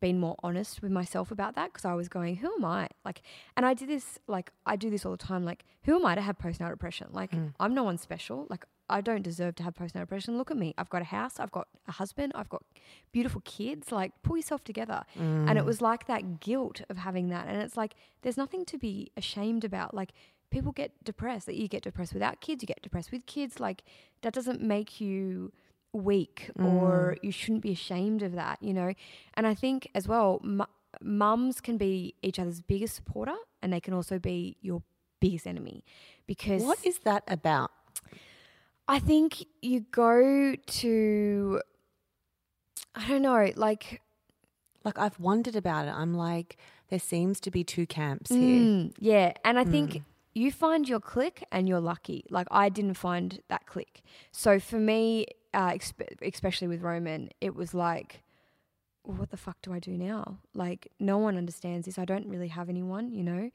been 0.00 0.18
more 0.18 0.36
honest 0.42 0.82
with 0.82 0.90
myself 0.92 1.30
about 1.30 1.54
that 1.56 1.72
because 1.72 1.84
I 1.84 1.94
was 1.94 2.08
going, 2.08 2.36
who 2.36 2.52
am 2.54 2.64
I? 2.64 2.88
Like, 3.04 3.22
and 3.56 3.66
I 3.66 3.74
did 3.74 3.88
this, 3.88 4.18
like, 4.26 4.52
I 4.66 4.76
do 4.76 4.90
this 4.90 5.04
all 5.04 5.12
the 5.12 5.18
time. 5.18 5.44
Like, 5.44 5.64
who 5.84 5.96
am 5.96 6.06
I 6.06 6.14
to 6.14 6.20
have 6.20 6.38
postnatal 6.38 6.70
depression? 6.70 7.08
Like, 7.12 7.32
I'm 7.60 7.74
no 7.74 7.82
one 7.82 7.98
special. 7.98 8.46
Like, 8.48 8.64
I 8.88 9.00
don't 9.00 9.22
deserve 9.22 9.54
to 9.56 9.62
have 9.62 9.74
postnatal 9.74 10.00
depression. 10.00 10.38
Look 10.38 10.50
at 10.50 10.56
me. 10.56 10.74
I've 10.78 10.90
got 10.90 11.02
a 11.02 11.06
house. 11.06 11.38
I've 11.38 11.52
got 11.52 11.68
a 11.86 11.92
husband. 11.92 12.32
I've 12.34 12.48
got 12.48 12.62
beautiful 13.12 13.42
kids. 13.44 13.92
Like, 13.92 14.12
pull 14.22 14.36
yourself 14.36 14.64
together. 14.64 15.04
And 15.48 15.58
it 15.58 15.62
mm. 15.62 15.66
was 15.66 15.80
like 15.80 16.06
that 16.06 16.40
guilt 16.40 16.82
of 16.88 16.98
having 16.98 17.28
that. 17.28 17.46
And 17.48 17.60
it's 17.62 17.76
like, 17.76 17.94
there's 18.22 18.36
nothing 18.36 18.64
to 18.66 18.78
be 18.78 19.10
ashamed 19.16 19.64
about. 19.64 19.94
Like, 19.94 20.12
people 20.50 20.72
get 20.72 20.92
depressed. 21.04 21.46
That 21.46 21.56
you 21.56 21.68
get 21.68 21.82
depressed 21.82 22.14
without 22.14 22.40
kids. 22.40 22.62
You 22.62 22.66
get 22.66 22.82
depressed 22.82 23.12
with 23.12 23.26
kids. 23.26 23.60
Like, 23.60 23.82
that 24.22 24.32
doesn't 24.32 24.60
make 24.60 25.00
you 25.00 25.52
weak 25.92 26.50
or 26.58 27.16
mm. 27.16 27.24
you 27.24 27.32
shouldn't 27.32 27.62
be 27.62 27.72
ashamed 27.72 28.22
of 28.22 28.32
that, 28.32 28.62
you 28.62 28.72
know. 28.72 28.92
And 29.34 29.46
I 29.46 29.54
think 29.54 29.88
as 29.94 30.06
well, 30.06 30.40
mu- 30.42 30.64
mums 31.02 31.60
can 31.60 31.76
be 31.76 32.14
each 32.22 32.38
other's 32.38 32.60
biggest 32.60 32.94
supporter 32.94 33.34
and 33.62 33.72
they 33.72 33.80
can 33.80 33.94
also 33.94 34.18
be 34.18 34.56
your 34.60 34.82
biggest 35.20 35.46
enemy 35.46 35.84
because 36.26 36.62
What 36.62 36.84
is 36.84 36.98
that 37.00 37.24
about? 37.26 37.70
I 38.88 38.98
think 38.98 39.44
you 39.60 39.80
go 39.90 40.54
to, 40.56 41.60
I 42.94 43.06
don't 43.08 43.22
know, 43.22 43.52
like, 43.56 44.00
Like 44.84 44.98
I've 44.98 45.20
wondered 45.20 45.56
about 45.56 45.86
it. 45.86 45.92
I'm 45.94 46.14
like, 46.14 46.56
there 46.88 46.98
seems 46.98 47.40
to 47.40 47.50
be 47.50 47.62
two 47.64 47.86
camps 47.86 48.30
here. 48.30 48.60
Mm, 48.60 48.94
yeah. 48.98 49.32
And 49.44 49.58
I 49.58 49.64
think 49.64 50.02
you 50.34 50.50
find 50.50 50.88
your 50.88 51.00
clique 51.00 51.44
and 51.52 51.68
you're 51.68 51.80
lucky. 51.80 52.24
Like 52.30 52.46
I 52.50 52.70
didn't 52.70 52.94
find 52.94 53.42
that 53.48 53.66
clique. 53.66 54.02
So 54.32 54.58
for 54.58 54.78
me, 54.78 55.26
uh, 55.52 55.70
expe- 55.70 56.16
especially 56.22 56.68
with 56.68 56.80
Roman, 56.80 57.28
it 57.40 57.54
was 57.54 57.74
like, 57.74 58.22
what 59.02 59.30
the 59.30 59.36
fuck 59.36 59.60
do 59.62 59.72
I 59.74 59.78
do 59.80 59.98
now? 59.98 60.38
Like 60.54 60.90
no 60.98 61.18
one 61.18 61.36
understands 61.36 61.84
this. 61.86 61.98
I 61.98 62.04
don't 62.06 62.26
really 62.28 62.48
have 62.48 62.68
anyone, 62.70 63.12
you 63.12 63.24
know. 63.24 63.50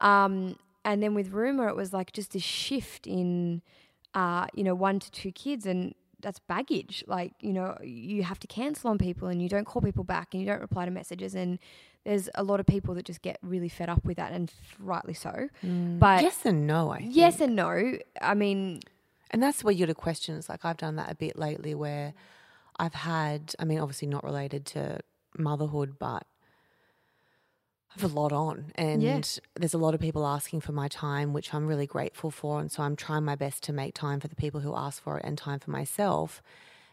Um, 0.00 0.56
and 0.84 1.02
then 1.02 1.14
with 1.14 1.32
Rumor, 1.32 1.68
it 1.68 1.76
was 1.76 1.92
like 1.94 2.12
just 2.12 2.32
this 2.32 2.42
shift 2.42 3.06
in, 3.06 3.62
uh, 4.14 4.46
you 4.54 4.64
know, 4.64 4.74
one 4.74 4.98
to 5.00 5.10
two 5.10 5.32
kids 5.32 5.66
and. 5.66 5.94
That's 6.20 6.38
baggage. 6.38 7.04
Like, 7.06 7.34
you 7.40 7.52
know, 7.52 7.76
you 7.82 8.22
have 8.22 8.38
to 8.38 8.46
cancel 8.46 8.88
on 8.88 8.96
people 8.96 9.28
and 9.28 9.42
you 9.42 9.48
don't 9.50 9.66
call 9.66 9.82
people 9.82 10.04
back 10.04 10.28
and 10.32 10.40
you 10.40 10.48
don't 10.48 10.62
reply 10.62 10.86
to 10.86 10.90
messages. 10.90 11.34
And 11.34 11.58
there's 12.06 12.30
a 12.34 12.42
lot 12.42 12.60
of 12.60 12.66
people 12.66 12.94
that 12.94 13.04
just 13.04 13.20
get 13.20 13.36
really 13.42 13.68
fed 13.68 13.90
up 13.90 14.06
with 14.06 14.16
that 14.16 14.32
and 14.32 14.50
rightly 14.78 15.12
so. 15.12 15.50
But 15.62 16.22
yes 16.22 16.46
and 16.46 16.66
no, 16.66 16.88
I 16.92 17.00
think. 17.00 17.14
yes 17.14 17.42
and 17.42 17.54
no. 17.54 17.98
I 18.22 18.32
mean, 18.32 18.80
And 19.32 19.42
that's 19.42 19.62
where 19.62 19.74
you're 19.74 19.86
to 19.86 19.92
question. 19.94 20.38
It's 20.38 20.48
like 20.48 20.64
I've 20.64 20.78
done 20.78 20.96
that 20.96 21.10
a 21.12 21.14
bit 21.14 21.38
lately 21.38 21.74
where 21.74 22.14
I've 22.78 22.94
had, 22.94 23.54
I 23.58 23.66
mean, 23.66 23.78
obviously 23.78 24.08
not 24.08 24.24
related 24.24 24.64
to 24.66 25.00
motherhood, 25.36 25.98
but 25.98 26.26
I 27.96 28.00
have 28.00 28.10
a 28.12 28.14
lot 28.20 28.32
on, 28.32 28.72
and 28.74 29.02
Yeah. 29.02 29.20
there's 29.54 29.74
a 29.74 29.78
lot 29.78 29.94
of 29.94 30.00
people 30.00 30.26
asking 30.26 30.60
for 30.62 30.72
my 30.72 30.88
time, 30.88 31.32
which 31.32 31.54
I'm 31.54 31.66
really 31.66 31.86
grateful 31.86 32.30
for. 32.30 32.60
And 32.60 32.70
so 32.70 32.82
I'm 32.82 32.96
trying 32.96 33.24
my 33.24 33.36
best 33.36 33.62
to 33.64 33.72
make 33.72 33.94
time 33.94 34.18
for 34.20 34.28
the 34.28 34.34
people 34.34 34.60
who 34.60 34.74
ask 34.74 35.02
for 35.02 35.18
it 35.18 35.24
and 35.24 35.38
time 35.38 35.60
for 35.60 35.70
myself. 35.70 36.42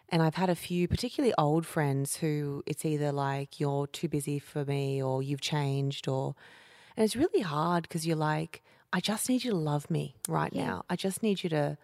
And 0.09 0.21
I've 0.21 0.35
had 0.35 0.49
a 0.49 0.55
few, 0.55 0.87
particularly 0.87 1.33
old 1.37 1.65
friends, 1.65 2.17
who 2.17 2.63
it's 2.67 2.85
either 2.85 3.11
like 3.11 3.59
you're 3.59 3.87
too 3.87 4.07
busy 4.09 4.37
for 4.39 4.63
me, 4.65 5.01
or 5.01 5.23
you've 5.23 5.41
changed, 5.41 6.07
or 6.07 6.35
and 6.95 7.03
it's 7.05 7.15
really 7.15 7.41
hard 7.41 7.83
because 7.83 8.05
you're 8.05 8.17
like, 8.17 8.61
I 8.93 8.99
just 8.99 9.29
need 9.29 9.43
you 9.45 9.51
to 9.51 9.57
love 9.57 9.89
me 9.89 10.15
right 10.27 10.53
now. 10.53 10.83
I 10.89 10.97
just 10.97 11.23
need 11.23 11.43
you 11.43 11.49
to 11.51 11.77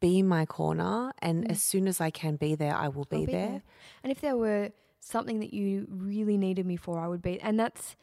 be 0.00 0.18
in 0.18 0.28
my 0.28 0.44
corner, 0.44 1.12
and 1.20 1.50
as 1.50 1.62
soon 1.62 1.88
as 1.88 2.00
I 2.00 2.10
can 2.10 2.36
be 2.36 2.54
there, 2.54 2.74
I 2.74 2.88
will 2.88 3.04
be, 3.06 3.18
Mm. 3.18 3.26
Be 3.26 3.32
there. 3.32 3.48
there. 3.48 3.62
And 4.02 4.12
if 4.12 4.20
there 4.20 4.36
were 4.36 4.70
something 5.00 5.38
that 5.40 5.54
you 5.54 5.86
really 5.88 6.36
needed 6.36 6.66
me 6.66 6.76
for, 6.76 6.98
I 6.98 7.06
would 7.08 7.22
be. 7.22 7.40
And 7.40 7.58
that's 7.58 7.96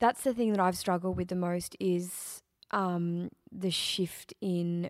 that's 0.00 0.22
the 0.24 0.34
thing 0.34 0.50
that 0.52 0.60
I've 0.60 0.76
struggled 0.76 1.16
with 1.16 1.28
the 1.28 1.36
most 1.36 1.76
is 1.78 2.42
um, 2.72 3.30
the 3.52 3.70
shift 3.70 4.34
in 4.40 4.88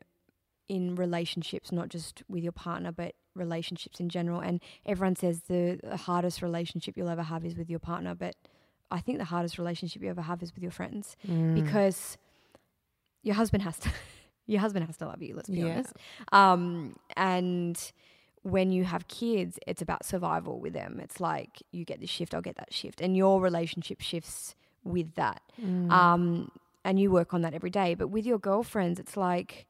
in 0.68 0.94
relationships, 0.94 1.72
not 1.72 1.88
just 1.88 2.22
with 2.28 2.44
your 2.44 2.52
partner, 2.52 2.92
but 2.92 3.14
relationships 3.34 3.98
in 3.98 4.08
general. 4.08 4.40
And 4.40 4.60
everyone 4.86 5.16
says 5.16 5.42
the, 5.48 5.80
the 5.82 5.96
hardest 5.96 6.42
relationship 6.42 6.96
you'll 6.96 7.08
ever 7.08 7.24
have 7.24 7.44
is 7.44 7.56
with 7.56 7.68
your 7.68 7.80
partner, 7.80 8.14
but 8.14 8.36
I 8.88 9.00
think 9.00 9.18
the 9.18 9.24
hardest 9.24 9.58
relationship 9.58 10.00
you 10.00 10.08
ever 10.10 10.22
have 10.22 10.42
is 10.44 10.54
with 10.54 10.62
your 10.62 10.70
friends 10.72 11.16
Mm. 11.28 11.54
because 11.54 12.16
your 13.22 13.34
husband 13.34 13.62
has 13.64 13.78
to 13.80 13.90
your 14.46 14.60
husband 14.60 14.86
has 14.86 14.96
to 14.98 15.06
love 15.06 15.22
you. 15.22 15.34
Let's 15.34 15.48
be 15.50 15.60
Yeah. 15.60 15.74
honest. 15.74 15.92
Um, 16.32 16.96
and 17.16 17.92
when 18.42 18.70
you 18.72 18.84
have 18.84 19.06
kids, 19.08 19.58
it's 19.66 19.82
about 19.82 20.04
survival 20.04 20.60
with 20.60 20.72
them. 20.72 20.98
It's 21.02 21.20
like 21.20 21.62
you 21.72 21.84
get 21.84 22.00
this 22.00 22.10
shift, 22.10 22.34
I'll 22.34 22.40
get 22.40 22.56
that 22.56 22.72
shift, 22.72 23.00
and 23.00 23.16
your 23.16 23.40
relationship 23.40 24.00
shifts 24.00 24.54
with 24.84 25.14
that. 25.14 25.42
Mm. 25.60 25.90
Um, 25.90 26.50
and 26.84 26.98
you 26.98 27.10
work 27.10 27.34
on 27.34 27.42
that 27.42 27.54
every 27.54 27.70
day. 27.70 27.94
But 27.94 28.08
with 28.08 28.26
your 28.26 28.38
girlfriends, 28.38 28.98
it's 28.98 29.16
like 29.16 29.66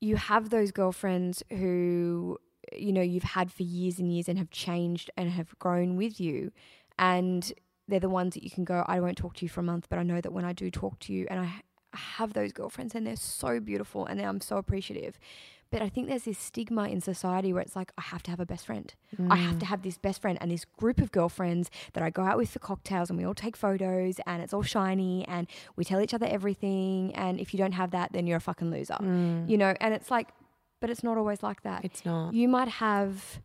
you 0.00 0.16
have 0.16 0.50
those 0.50 0.72
girlfriends 0.72 1.42
who 1.50 2.38
you 2.72 2.92
know 2.92 3.02
you've 3.02 3.22
had 3.22 3.52
for 3.52 3.62
years 3.62 3.98
and 3.98 4.12
years 4.12 4.28
and 4.28 4.38
have 4.38 4.50
changed 4.50 5.10
and 5.16 5.30
have 5.30 5.58
grown 5.58 5.96
with 5.96 6.20
you, 6.20 6.52
and 6.98 7.52
they're 7.88 8.00
the 8.00 8.08
ones 8.08 8.34
that 8.34 8.42
you 8.42 8.50
can 8.50 8.64
go. 8.64 8.84
I 8.86 9.00
won't 9.00 9.18
talk 9.18 9.34
to 9.34 9.44
you 9.44 9.48
for 9.48 9.60
a 9.60 9.64
month, 9.64 9.86
but 9.88 9.98
I 9.98 10.02
know 10.02 10.20
that 10.20 10.32
when 10.32 10.44
I 10.44 10.52
do 10.52 10.70
talk 10.70 10.98
to 11.00 11.12
you, 11.12 11.26
and 11.30 11.40
I 11.40 11.62
have 11.94 12.32
those 12.32 12.52
girlfriends, 12.52 12.94
and 12.94 13.06
they're 13.06 13.16
so 13.16 13.60
beautiful, 13.60 14.06
and 14.06 14.20
I'm 14.20 14.40
so 14.40 14.56
appreciative. 14.56 15.18
But 15.72 15.80
I 15.80 15.88
think 15.88 16.06
there's 16.06 16.24
this 16.24 16.38
stigma 16.38 16.86
in 16.88 17.00
society 17.00 17.50
where 17.50 17.62
it's 17.62 17.74
like, 17.74 17.92
I 17.96 18.02
have 18.02 18.22
to 18.24 18.30
have 18.30 18.40
a 18.40 18.44
best 18.44 18.66
friend. 18.66 18.92
I 19.30 19.36
have 19.36 19.58
to 19.58 19.64
mm. 19.64 19.68
have 19.68 19.82
this 19.82 19.96
best 19.96 20.20
friend 20.20 20.36
and 20.40 20.50
this 20.50 20.66
group 20.66 21.00
of 21.00 21.10
girlfriends 21.10 21.70
that 21.94 22.04
I 22.04 22.10
go 22.10 22.22
out 22.22 22.36
with 22.36 22.50
for 22.50 22.58
cocktails 22.58 23.08
and 23.08 23.18
we 23.18 23.24
all 23.24 23.34
take 23.34 23.56
photos 23.56 24.20
and 24.26 24.42
it's 24.42 24.52
all 24.52 24.62
shiny 24.62 25.26
and 25.26 25.46
we 25.74 25.84
tell 25.84 26.02
each 26.02 26.12
other 26.12 26.26
everything. 26.26 27.14
And 27.14 27.40
if 27.40 27.54
you 27.54 27.58
don't 27.58 27.72
have 27.72 27.90
that, 27.92 28.12
then 28.12 28.26
you're 28.26 28.36
a 28.36 28.40
fucking 28.40 28.70
loser, 28.70 28.98
mm. 29.00 29.48
you 29.48 29.56
know? 29.56 29.74
And 29.80 29.94
it's 29.94 30.10
like, 30.10 30.28
but 30.80 30.90
it's 30.90 31.02
not 31.02 31.16
always 31.16 31.42
like 31.42 31.62
that. 31.62 31.86
It's 31.86 32.04
not. 32.04 32.34
You 32.34 32.48
might 32.48 32.68
have 32.68 33.40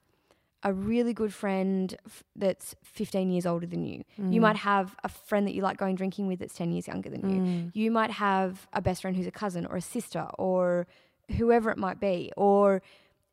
a 0.63 0.73
really 0.73 1.13
good 1.13 1.33
friend 1.33 1.95
f- 2.05 2.23
that's 2.35 2.75
15 2.83 3.29
years 3.29 3.45
older 3.45 3.67
than 3.67 3.85
you. 3.85 4.03
You 4.17 4.41
might 4.41 4.57
mm. 4.57 4.59
have 4.59 4.97
a 5.01 5.07
friend 5.07 5.47
that 5.47 5.53
you 5.53 5.61
like 5.61 5.77
going 5.77 5.95
drinking 5.95 6.27
with 6.27 6.39
that's 6.39 6.55
10 6.55 6.73
years 6.73 6.87
younger 6.87 7.09
than 7.09 7.29
you. 7.29 7.71
You 7.73 7.89
might 7.89 8.11
have 8.11 8.67
a 8.73 8.81
best 8.81 9.01
friend 9.03 9.15
who's 9.15 9.27
a 9.27 9.31
cousin 9.31 9.65
or 9.65 9.77
a 9.77 9.81
sister 9.81 10.27
or 10.37 10.87
whoever 11.35 11.69
it 11.69 11.77
might 11.77 11.99
be, 11.99 12.31
or 12.37 12.81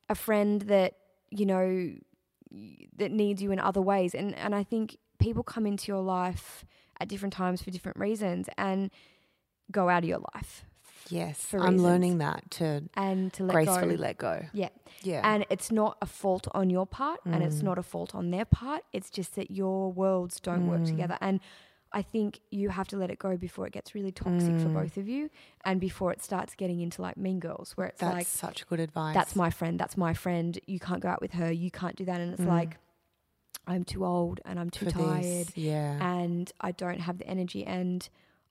a 0.09 0.15
friend 0.15 0.63
that, 0.63 0.95
you 1.31 1.47
know, 1.47 1.95
that 2.97 3.11
needs 3.11 3.43
you 3.43 3.53
in 3.53 3.59
other 3.59 3.83
ways. 3.83 4.15
And, 4.15 4.35
and 4.37 4.55
I 4.55 4.63
think 4.63 4.97
people 5.19 5.43
come 5.43 5.67
into 5.67 5.91
your 5.91 6.03
life 6.03 6.65
at 7.01 7.09
different 7.09 7.33
times 7.33 7.63
for 7.63 7.71
different 7.71 7.99
reasons 7.99 8.49
and 8.57 8.91
go 9.71 9.89
out 9.89 10.03
of 10.03 10.09
your 10.09 10.23
life 10.35 10.65
Yes, 11.11 11.39
for 11.39 11.61
I'm 11.61 11.79
learning 11.79 12.19
that 12.19 12.51
to 12.53 12.83
and 12.95 13.33
to 13.35 13.45
let 13.45 13.53
gracefully 13.53 13.97
go. 13.97 14.03
let 14.03 14.19
go. 14.19 14.47
Yeah. 14.53 14.69
Yeah. 15.03 15.21
And 15.25 15.45
it's 15.51 15.71
not 15.71 15.99
a 16.01 16.07
fault 16.07 16.49
on 16.53 16.71
your 16.71 16.87
part 16.87 17.21
and 17.25 17.43
it's 17.43 17.57
mm. 17.57 17.65
not 17.65 17.79
a 17.79 17.83
fault 17.83 18.15
on 18.15 18.31
their 18.31 18.45
part. 18.45 18.83
It's 18.93 19.11
just 19.11 19.35
that 19.37 19.51
your 19.51 19.93
worlds 19.93 20.41
don't 20.41 20.67
work 20.67 20.83
mm. 20.83 20.87
together. 20.87 21.19
And 21.21 21.41
I 21.95 22.03
think 22.03 22.41
you 22.51 22.69
have 22.71 22.89
to 22.89 22.97
let 22.97 23.11
it 23.11 23.19
go 23.21 23.37
before 23.37 23.67
it 23.69 23.73
gets 23.73 23.95
really 23.95 24.11
toxic 24.13 24.59
for 24.61 24.69
both 24.69 24.97
of 24.97 25.09
you 25.09 25.31
and 25.65 25.81
before 25.81 26.11
it 26.13 26.21
starts 26.23 26.55
getting 26.57 26.81
into 26.81 27.01
like 27.01 27.17
mean 27.17 27.39
girls 27.39 27.73
where 27.77 27.87
it's 27.87 28.01
That's 28.01 28.15
like 28.15 28.27
such 28.27 28.67
good 28.67 28.81
advice. 28.81 29.15
that's 29.15 29.37
my 29.37 29.49
friend, 29.51 29.79
that's 29.79 29.97
my 29.97 30.13
friend, 30.13 30.59
you 30.67 30.81
can't 30.81 31.01
go 31.01 31.09
out 31.09 31.21
with 31.23 31.35
her, 31.35 31.53
you 31.53 31.71
can't 31.71 31.95
do 31.97 32.05
that 32.07 32.21
and 32.21 32.33
it's 32.35 32.43
like 32.43 32.77
I'm 33.67 33.85
too 33.85 34.05
old 34.05 34.41
and 34.45 34.59
I'm 34.61 34.71
too 34.71 34.87
For 34.87 34.91
tired 34.91 35.23
this, 35.47 35.57
yeah. 35.57 35.97
and 36.19 36.53
I 36.61 36.73
don't 36.73 37.01
have 37.01 37.19
the 37.19 37.27
energy 37.27 37.65
and 37.65 38.07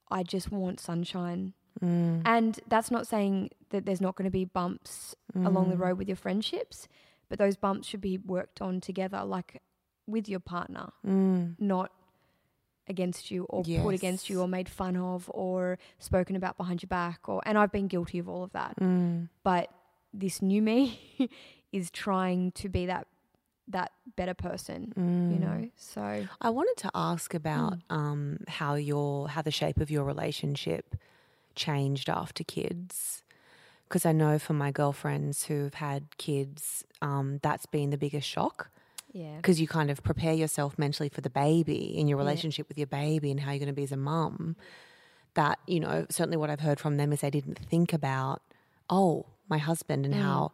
I 0.09 0.23
just 0.23 0.49
want 0.51 0.79
sunshine. 0.79 1.53
Mm. 1.83 2.21
And 2.25 2.59
that's 2.67 2.89
not 2.91 3.07
saying 3.07 3.49
that 3.71 3.85
there's 3.85 4.01
not 4.01 4.15
going 4.15 4.25
to 4.25 4.31
be 4.31 4.45
bumps 4.45 5.15
along 5.35 5.65
Mm. 5.67 5.71
the 5.71 5.77
road 5.77 5.97
with 5.97 6.07
your 6.07 6.15
friendships, 6.17 6.87
but 7.29 7.37
those 7.39 7.57
bumps 7.57 7.87
should 7.87 8.01
be 8.01 8.17
worked 8.17 8.61
on 8.61 8.79
together, 8.79 9.23
like 9.23 9.61
with 10.07 10.29
your 10.29 10.39
partner, 10.39 10.89
not 11.03 11.91
against 12.87 13.31
you 13.31 13.43
or 13.45 13.63
put 13.63 13.71
Mm. 13.71 13.93
Against 13.93 14.29
you 14.29 14.41
or 14.41 14.47
made 14.47 14.67
fun 14.67 14.95
of 14.97 15.29
or 15.33 15.77
spoken 15.99 16.35
about 16.35 16.57
behind 16.57 16.83
your 16.83 16.87
back 16.89 17.29
or 17.29 17.41
and 17.45 17.57
I've 17.57 17.71
been 17.71 17.87
guilty 17.87 18.19
of 18.19 18.27
all 18.27 18.43
of 18.43 18.51
that. 18.51 18.75
Mm. 18.79 19.29
But 19.43 19.69
this 20.13 20.41
new 20.41 20.61
me 20.61 20.99
is 21.71 21.89
trying 21.91 22.51
to 22.53 22.69
be 22.69 22.85
that 22.87 23.07
that 23.69 23.93
better 24.17 24.33
person, 24.33 24.91
Mm. 24.97 25.31
you 25.33 25.39
know? 25.39 25.69
So 25.77 26.27
I 26.41 26.49
wanted 26.49 26.75
to 26.83 26.91
ask 26.93 27.33
about 27.33 27.75
Mm. 27.87 27.95
um, 27.95 28.37
how 28.49 28.75
your 28.75 29.29
how 29.29 29.41
the 29.41 29.51
shape 29.51 29.77
of 29.77 29.89
your 29.89 30.03
relationship 30.03 30.95
changed 31.55 32.09
after 32.09 32.43
kids. 32.43 33.23
Because 33.87 34.05
I 34.05 34.11
know 34.11 34.39
for 34.39 34.53
my 34.53 34.71
girlfriends 34.71 35.45
who've 35.45 35.75
had 35.75 36.17
kids, 36.17 36.83
um, 37.01 37.39
that's 37.41 37.65
been 37.67 37.91
the 37.91 37.97
biggest 37.97 38.27
shock. 38.27 38.69
Yeah. 39.13 39.37
Because 39.37 39.61
you 39.61 39.67
kind 39.67 39.89
of 39.89 40.03
prepare 40.03 40.33
yourself 40.33 40.77
mentally 40.77 41.07
for 41.07 41.21
the 41.21 41.29
baby 41.29 41.97
in 41.97 42.07
your 42.07 42.17
relationship 42.17 42.67
with 42.67 42.77
your 42.77 42.87
baby 42.87 43.31
and 43.31 43.39
how 43.39 43.51
you're 43.51 43.59
going 43.59 43.67
to 43.67 43.73
be 43.73 43.83
as 43.83 43.91
a 43.91 43.97
mum. 43.97 44.55
That 45.35 45.59
you 45.67 45.79
know, 45.79 46.05
certainly 46.09 46.37
what 46.37 46.49
I've 46.49 46.59
heard 46.59 46.79
from 46.79 46.97
them 46.97 47.13
is 47.13 47.21
they 47.21 47.29
didn't 47.29 47.57
think 47.59 47.93
about, 47.93 48.41
oh, 48.89 49.25
my 49.49 49.57
husband 49.59 50.05
and 50.05 50.13
how 50.15 50.51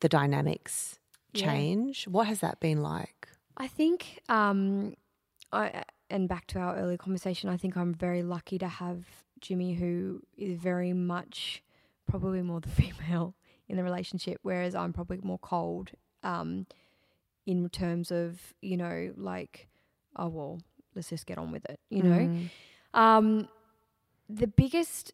the 0.00 0.08
dynamics 0.08 0.98
Yeah. 1.34 1.44
change. 1.44 2.06
What 2.08 2.26
has 2.28 2.40
that 2.40 2.58
been 2.60 2.82
like? 2.82 3.28
I 3.56 3.66
think, 3.68 4.20
um, 4.28 4.94
I 5.52 5.82
and 6.10 6.28
back 6.28 6.46
to 6.48 6.58
our 6.58 6.76
earlier 6.76 6.96
conversation, 6.96 7.50
I 7.50 7.56
think 7.56 7.76
I'm 7.76 7.92
very 7.92 8.22
lucky 8.22 8.58
to 8.58 8.68
have 8.68 9.04
Jimmy, 9.40 9.74
who 9.74 10.22
is 10.36 10.58
very 10.58 10.92
much 10.92 11.62
probably 12.06 12.42
more 12.42 12.60
the 12.60 12.68
female 12.80 13.34
in 13.68 13.76
the 13.76 13.84
relationship, 13.84 14.38
whereas 14.42 14.74
I'm 14.74 14.92
probably 14.92 15.18
more 15.22 15.38
cold. 15.38 15.90
Um, 16.22 16.66
in 17.48 17.68
terms 17.70 18.10
of 18.10 18.52
you 18.60 18.76
know, 18.76 19.12
like, 19.16 19.68
oh 20.16 20.28
well, 20.28 20.60
let's 20.94 21.08
just 21.10 21.26
get 21.26 21.38
on 21.38 21.50
with 21.50 21.64
it, 21.72 21.80
you 21.90 22.02
know. 22.02 22.18
Um, 22.94 23.48
the 24.28 24.46
biggest 24.46 25.12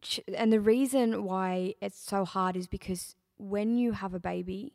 ch- 0.00 0.20
and 0.36 0.52
the 0.52 0.60
reason 0.60 1.24
why 1.24 1.74
it's 1.80 1.98
so 1.98 2.24
hard 2.24 2.56
is 2.56 2.66
because 2.68 3.14
when 3.38 3.76
you 3.76 3.92
have 3.92 4.14
a 4.14 4.20
baby, 4.20 4.72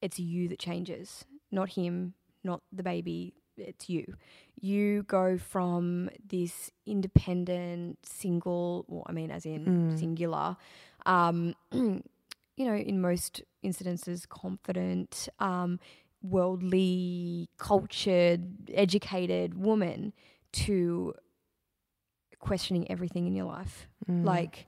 it's 0.00 0.18
you 0.18 0.48
that 0.48 0.58
changes, 0.58 1.24
not 1.50 1.70
him, 1.70 2.14
not 2.42 2.60
the 2.72 2.82
baby. 2.82 3.34
It's 3.56 3.88
you. 3.88 4.04
You 4.60 5.02
go 5.04 5.38
from 5.38 6.08
this 6.28 6.70
independent, 6.86 7.98
single, 8.04 8.84
well, 8.88 9.04
I 9.06 9.12
mean, 9.12 9.30
as 9.30 9.44
in 9.46 9.64
singular, 9.98 10.56
um, 11.06 11.54
you 11.72 12.66
know, 12.68 12.74
in 12.74 13.00
most 13.00 13.42
incidences, 13.64 14.26
confident, 14.28 15.28
um, 15.38 15.78
worldly, 16.22 17.48
cultured, 17.58 18.70
educated 18.72 19.54
woman 19.54 20.12
to 20.52 21.14
questioning 22.38 22.90
everything 22.90 23.26
in 23.26 23.34
your 23.34 23.46
life. 23.46 23.88
Like, 24.08 24.66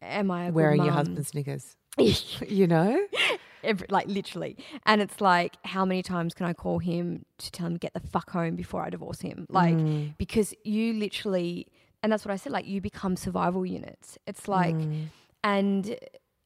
am 0.00 0.30
I 0.30 0.50
Wearing 0.50 0.82
your 0.84 0.92
husband's 0.92 1.34
knickers. 1.34 1.76
you 1.98 2.66
know? 2.66 3.06
Every, 3.64 3.86
like 3.90 4.08
literally. 4.08 4.56
And 4.86 5.00
it's 5.00 5.20
like, 5.20 5.56
how 5.64 5.84
many 5.84 6.02
times 6.02 6.34
can 6.34 6.46
I 6.46 6.52
call 6.52 6.80
him 6.80 7.24
to 7.38 7.50
tell 7.52 7.66
him 7.68 7.74
to 7.74 7.78
get 7.78 7.94
the 7.94 8.00
fuck 8.00 8.30
home 8.30 8.56
before 8.56 8.82
I 8.82 8.90
divorce 8.90 9.20
him? 9.20 9.46
Like, 9.48 9.76
Mm. 9.76 10.16
because 10.18 10.52
you 10.64 10.94
literally, 10.94 11.68
and 12.02 12.10
that's 12.12 12.24
what 12.24 12.32
I 12.32 12.36
said, 12.36 12.50
like, 12.50 12.66
you 12.66 12.80
become 12.80 13.14
survival 13.16 13.64
units. 13.64 14.18
It's 14.26 14.48
like, 14.48 14.74
Mm. 14.74 15.10
and 15.44 15.96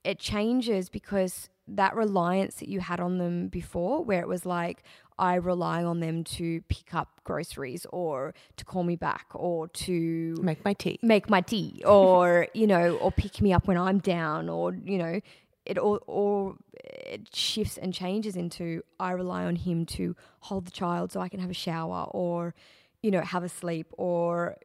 it 0.06 0.18
changes 0.18 0.88
because 0.88 1.48
that 1.68 1.96
reliance 1.96 2.56
that 2.56 2.68
you 2.68 2.80
had 2.80 3.00
on 3.00 3.18
them 3.18 3.48
before, 3.48 4.04
where 4.04 4.20
it 4.20 4.28
was 4.28 4.46
like, 4.46 4.82
I 5.18 5.34
rely 5.34 5.82
on 5.82 6.00
them 6.00 6.22
to 6.24 6.60
pick 6.68 6.94
up 6.94 7.20
groceries 7.24 7.86
or 7.90 8.34
to 8.56 8.64
call 8.64 8.84
me 8.84 8.96
back 8.96 9.26
or 9.34 9.66
to 9.68 10.36
Make 10.40 10.64
my 10.64 10.74
tea. 10.74 10.98
make 11.02 11.28
my 11.30 11.40
tea 11.40 11.82
or 11.86 12.46
you 12.54 12.66
know 12.66 12.96
or 12.98 13.10
pick 13.10 13.40
me 13.40 13.52
up 13.52 13.66
when 13.66 13.78
i'm 13.78 13.98
down 13.98 14.48
or 14.48 14.74
you 14.74 14.98
know 14.98 15.20
it 15.64 15.78
all 15.78 15.98
or 16.06 16.56
it 16.74 17.34
shifts 17.34 17.78
and 17.78 17.92
changes 17.94 18.36
into 18.36 18.82
i 19.00 19.10
rely 19.10 19.44
on 19.44 19.56
him 19.56 19.86
to 19.86 20.14
hold 20.40 20.66
the 20.66 20.70
child 20.70 21.10
so 21.10 21.18
i 21.20 21.28
can 21.28 21.40
have 21.40 21.50
a 21.50 21.54
shower 21.54 22.04
or 22.10 22.54
you 23.02 23.10
know, 23.12 23.20
have 23.20 23.44
a 23.44 23.48
sleep 23.48 23.86
or 23.96 24.56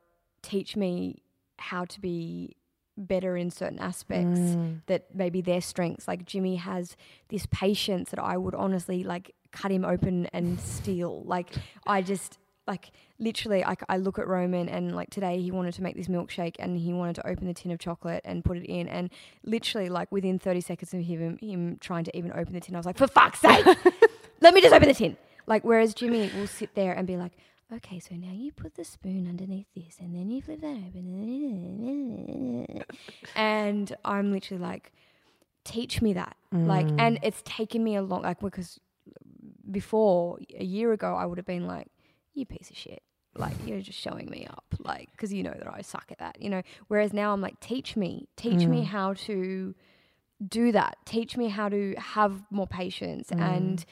teach 0.41 0.75
me 0.75 1.21
how 1.59 1.85
to 1.85 1.99
be 2.01 2.55
better 2.97 3.35
in 3.37 3.49
certain 3.49 3.79
aspects 3.79 4.39
Mm. 4.39 4.81
that 4.87 5.13
maybe 5.15 5.41
their 5.41 5.61
strengths. 5.61 6.07
Like 6.07 6.25
Jimmy 6.25 6.57
has 6.57 6.95
this 7.29 7.45
patience 7.47 8.09
that 8.11 8.19
I 8.19 8.37
would 8.37 8.53
honestly 8.55 9.03
like 9.03 9.33
cut 9.51 9.71
him 9.71 9.83
open 9.85 10.27
and 10.33 10.59
steal. 10.59 11.23
Like 11.23 11.49
I 11.87 12.01
just 12.01 12.37
like 12.67 12.91
literally 13.17 13.65
I, 13.65 13.75
I 13.89 13.97
look 13.97 14.19
at 14.19 14.27
Roman 14.27 14.69
and 14.69 14.95
like 14.95 15.09
today 15.09 15.41
he 15.41 15.51
wanted 15.51 15.73
to 15.75 15.83
make 15.83 15.95
this 15.95 16.07
milkshake 16.07 16.55
and 16.59 16.77
he 16.77 16.93
wanted 16.93 17.15
to 17.15 17.27
open 17.27 17.47
the 17.47 17.53
tin 17.53 17.71
of 17.71 17.79
chocolate 17.79 18.21
and 18.23 18.45
put 18.45 18.55
it 18.57 18.65
in 18.65 18.87
and 18.87 19.09
literally 19.43 19.89
like 19.89 20.11
within 20.11 20.37
30 20.37 20.61
seconds 20.61 20.93
of 20.93 21.01
him 21.01 21.37
him 21.41 21.77
trying 21.81 22.03
to 22.03 22.15
even 22.15 22.31
open 22.33 22.53
the 22.53 22.59
tin 22.59 22.75
I 22.75 22.79
was 22.79 22.85
like 22.85 22.97
for 22.97 23.07
fuck's 23.07 23.39
sake 23.39 23.65
let 24.41 24.53
me 24.53 24.61
just 24.61 24.73
open 24.75 24.87
the 24.87 24.93
tin 24.93 25.17
like 25.47 25.63
whereas 25.63 25.93
Jimmy 25.95 26.29
will 26.37 26.47
sit 26.47 26.75
there 26.75 26.93
and 26.93 27.07
be 27.07 27.17
like 27.17 27.31
okay 27.73 27.99
so 27.99 28.15
now 28.15 28.31
you 28.33 28.51
put 28.51 28.75
the 28.75 28.83
spoon 28.83 29.27
underneath 29.27 29.67
this 29.75 29.97
and 29.99 30.15
then 30.15 30.29
you 30.29 30.41
flip 30.41 30.61
that 30.61 30.77
open 30.87 32.83
and 33.35 33.95
I'm 34.03 34.31
literally 34.31 34.61
like 34.61 34.91
teach 35.63 36.01
me 36.01 36.13
that. 36.13 36.35
Like 36.51 36.87
mm. 36.87 36.99
and 36.99 37.19
it's 37.23 37.41
taken 37.45 37.83
me 37.83 37.95
a 37.95 38.01
long 38.01 38.23
like 38.23 38.39
because 38.39 38.79
before 39.69 40.39
a 40.57 40.63
year 40.63 40.91
ago 40.91 41.15
I 41.15 41.25
would 41.25 41.37
have 41.37 41.45
been 41.45 41.65
like 41.65 41.87
you 42.33 42.45
piece 42.45 42.69
of 42.69 42.77
shit. 42.77 43.01
Like 43.35 43.53
you're 43.65 43.79
just 43.79 43.99
showing 43.99 44.29
me 44.29 44.45
up. 44.49 44.65
Like 44.79 45.09
because 45.11 45.31
you 45.31 45.43
know 45.43 45.53
that 45.57 45.73
I 45.73 45.81
suck 45.81 46.05
at 46.11 46.17
that 46.17 46.41
you 46.41 46.49
know? 46.49 46.61
Whereas 46.87 47.13
now 47.13 47.31
I'm 47.33 47.41
like 47.41 47.59
teach 47.59 47.95
me. 47.95 48.27
Teach 48.35 48.65
me 48.65 48.81
mm. 48.81 48.85
how 48.85 49.13
to 49.13 49.73
do 50.45 50.71
that. 50.73 50.97
Teach 51.05 51.37
me 51.37 51.47
how 51.47 51.69
to 51.69 51.95
have 51.97 52.43
more 52.49 52.67
patience 52.67 53.29
mm. 53.29 53.39
and 53.39 53.85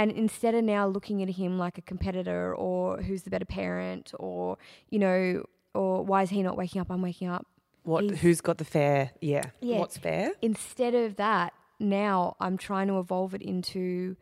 and 0.00 0.10
instead 0.24 0.54
of 0.54 0.62
now 0.64 0.86
looking 0.96 1.22
at 1.22 1.30
him 1.40 1.58
like 1.58 1.76
a 1.78 1.82
competitor 1.92 2.54
or 2.54 3.02
who's 3.06 3.22
the 3.22 3.30
better 3.30 3.44
parent 3.60 4.12
or 4.18 4.56
you 4.92 4.98
know 4.98 5.20
or 5.74 5.92
why 6.10 6.22
is 6.22 6.30
he 6.30 6.42
not 6.42 6.56
waking 6.56 6.80
up 6.80 6.88
I'm 6.90 7.02
waking 7.02 7.28
up 7.28 7.46
What? 7.84 8.04
He's- 8.04 8.20
Who's 8.22 8.40
got 8.48 8.56
the 8.58 8.64
fair? 8.64 9.10
Yeah. 9.20 9.46
Yeah. 9.60 9.78
What's 9.80 9.98
fair? 9.98 10.32
instead 10.42 10.94
of 10.94 11.16
that, 11.16 11.52
now 11.78 12.36
I'm 12.44 12.56
trying 12.68 12.88
to 12.92 12.98
evolve 12.98 13.32
it 13.38 13.42
into 13.42 14.16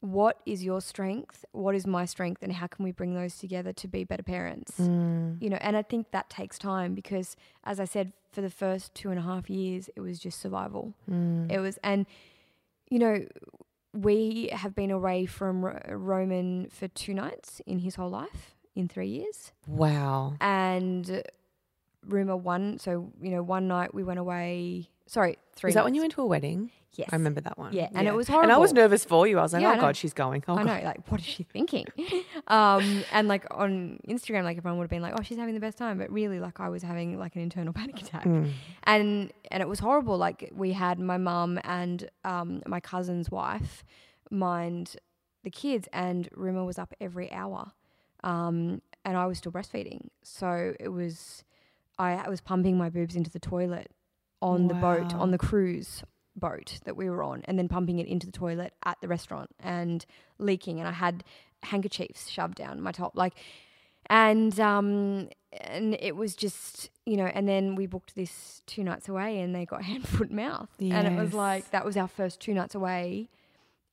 what 0.00 0.36
is 0.44 0.62
your 0.62 0.80
strength, 0.92 1.44
what 1.52 1.74
is 1.74 1.86
my 1.86 2.04
strength, 2.14 2.42
and 2.42 2.52
how 2.60 2.66
can 2.66 2.84
we 2.84 2.92
bring 2.92 3.12
those 3.14 3.34
together 3.44 3.72
to 3.72 3.86
be 3.88 4.04
better 4.04 4.22
parents? 4.22 4.72
Mm. 4.78 5.40
You 5.42 5.48
know, 5.50 5.58
and 5.66 5.74
I 5.80 5.82
think 5.82 6.10
that 6.16 6.26
takes 6.38 6.58
time 6.58 6.94
because, 6.94 7.28
as 7.64 7.80
I 7.80 7.86
said, 7.94 8.12
for 8.34 8.42
the 8.42 8.50
first 8.50 8.94
two 8.94 9.08
and 9.12 9.18
a 9.18 9.22
half 9.22 9.48
years, 9.48 9.88
it 9.96 10.00
was 10.08 10.18
just 10.18 10.36
survival. 10.40 10.92
Mm. 11.10 11.50
It 11.50 11.60
was, 11.66 11.78
and 11.82 12.04
you 12.90 12.98
know, 12.98 13.16
we 13.94 14.48
have 14.52 14.74
been 14.74 14.90
away 14.90 15.24
from 15.24 15.64
Ro- 15.64 15.80
Roman 15.88 16.68
for 16.68 16.88
two 16.88 17.14
nights 17.14 17.60
in 17.66 17.78
his 17.78 17.94
whole 17.94 18.10
life 18.10 18.54
in 18.74 18.88
three 18.88 19.06
years 19.08 19.52
Wow. 19.68 20.34
and 20.40 21.22
rumor 22.06 22.36
one 22.36 22.78
so 22.78 23.12
you 23.22 23.30
know 23.30 23.42
one 23.42 23.66
night 23.68 23.94
we 23.94 24.02
went 24.04 24.18
away 24.18 24.90
sorry 25.06 25.36
three 25.54 25.68
Is 25.68 25.74
that 25.74 25.84
when 25.84 25.94
you 25.94 26.00
went 26.00 26.12
to 26.14 26.22
a 26.22 26.26
wedding? 26.26 26.70
yes 26.94 27.08
I 27.12 27.16
remember 27.16 27.40
that 27.40 27.58
one. 27.58 27.72
Yeah, 27.72 27.88
and 27.92 28.06
it 28.06 28.14
was 28.14 28.28
horrible. 28.28 28.44
And 28.44 28.52
I 28.52 28.58
was 28.58 28.72
nervous 28.72 29.04
for 29.04 29.26
you. 29.26 29.38
I 29.38 29.42
was 29.42 29.52
like, 29.52 29.62
Yeah, 29.62 29.74
oh. 29.76 29.80
God, 29.80 29.96
she's 29.96 30.12
going. 30.14 30.44
Oh, 30.46 30.54
I 30.54 30.64
God. 30.64 30.84
like, 30.84 31.10
what 31.10 31.20
is 31.20 31.26
she 31.26 31.42
thinking? 31.42 31.86
um, 32.46 33.02
and 33.12 33.26
like 33.26 33.44
on 33.50 33.98
Instagram, 34.08 34.44
like 34.44 34.56
everyone 34.58 34.78
would 34.78 34.84
have 34.84 34.90
been 34.90 35.02
like, 35.02 35.14
"Oh, 35.18 35.22
she's 35.22 35.36
having 35.38 35.54
the 35.54 35.60
best 35.60 35.76
time," 35.76 35.98
but 35.98 36.08
really, 36.12 36.38
like, 36.38 36.60
I 36.60 36.68
was 36.68 36.82
having 36.84 37.18
like 37.18 37.34
an 37.34 37.42
internal 37.42 37.72
panic 37.80 38.00
attack, 38.00 38.24
Mm. 38.24 38.52
and 38.84 39.32
and 39.50 39.60
it 39.60 39.68
was 39.68 39.80
horrible. 39.80 40.16
Like, 40.16 40.50
we 40.54 40.72
had 40.72 40.98
my 41.00 41.16
mum 41.16 41.58
and 41.64 42.08
um, 42.24 42.62
my 42.66 42.78
cousin's 42.80 43.28
wife 43.30 43.82
mind 44.30 44.96
the 45.42 45.50
kids, 45.50 45.88
and 45.92 46.28
Rima 46.34 46.64
was 46.64 46.78
up 46.78 46.94
every 47.00 47.30
hour, 47.32 47.72
um, 48.22 48.80
and 49.04 49.16
I 49.16 49.26
was 49.26 49.38
still 49.38 49.52
breastfeeding, 49.52 50.08
so 50.22 50.74
it 50.80 50.88
was, 50.88 51.44
I 51.98 52.28
was 52.28 52.40
pumping 52.40 52.78
my 52.78 52.88
boobs 52.88 53.14
into 53.16 53.30
the 53.30 53.38
toilet 53.40 53.90
on 54.44 54.68
the 54.68 54.74
boat 54.74 55.14
on 55.14 55.30
the 55.30 55.38
cruise 55.38 56.02
boat 56.36 56.80
that 56.84 56.96
we 56.96 57.08
were 57.08 57.22
on 57.22 57.42
and 57.46 57.58
then 57.58 57.68
pumping 57.68 57.98
it 57.98 58.06
into 58.06 58.26
the 58.26 58.32
toilet 58.32 58.74
at 58.84 59.00
the 59.00 59.08
restaurant 59.08 59.50
and 59.60 60.04
leaking 60.38 60.78
and 60.78 60.88
I 60.88 60.92
had 60.92 61.24
handkerchiefs 61.62 62.28
shoved 62.28 62.56
down 62.56 62.80
my 62.80 62.92
top 62.92 63.16
like 63.16 63.34
and 64.06 64.58
um 64.60 65.28
and 65.52 65.96
it 66.00 66.14
was 66.14 66.34
just 66.34 66.90
you 67.06 67.16
know 67.16 67.26
and 67.26 67.48
then 67.48 67.74
we 67.74 67.86
booked 67.86 68.14
this 68.16 68.62
two 68.66 68.84
nights 68.84 69.08
away 69.08 69.40
and 69.40 69.54
they 69.54 69.64
got 69.64 69.82
hand 69.90 70.06
foot 70.06 70.30
mouth 70.30 70.68
and 70.78 71.06
it 71.06 71.16
was 71.18 71.32
like 71.32 71.70
that 71.70 71.84
was 71.84 71.96
our 71.96 72.08
first 72.08 72.40
two 72.40 72.52
nights 72.52 72.74
away 72.74 73.28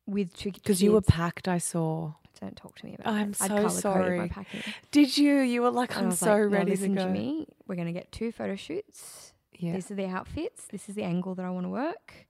with 0.07 0.35
two 0.35 0.51
Because 0.51 0.81
you 0.81 0.91
were 0.91 1.01
packed, 1.01 1.47
I 1.47 1.57
saw. 1.57 2.13
don't 2.39 2.55
talk 2.55 2.75
to 2.79 2.85
me 2.85 2.95
about 2.99 3.13
I'm 3.13 3.31
it. 3.31 3.35
So 3.37 3.67
sorry. 3.69 4.19
my. 4.19 4.45
Did 4.91 5.17
you? 5.17 5.39
You 5.39 5.61
were 5.61 5.71
like, 5.71 5.95
I'm 5.95 6.11
so 6.11 6.31
like, 6.35 6.51
"Now 6.51 6.57
ready 6.57 6.71
listen, 6.71 6.95
to 6.95 7.01
go. 7.01 7.05
Jimmy, 7.05 7.47
we're 7.67 7.75
going 7.75 7.87
to 7.87 7.93
get 7.93 8.11
two 8.11 8.31
photo 8.31 8.55
shoots 8.55 9.33
Yeah. 9.61 9.73
these 9.73 9.91
are 9.91 9.95
the 9.95 10.07
outfits. 10.07 10.65
This 10.65 10.89
is 10.89 10.95
the 10.95 11.03
angle 11.03 11.35
that 11.35 11.45
I 11.45 11.49
want 11.49 11.65
to 11.65 11.69
work. 11.69 12.27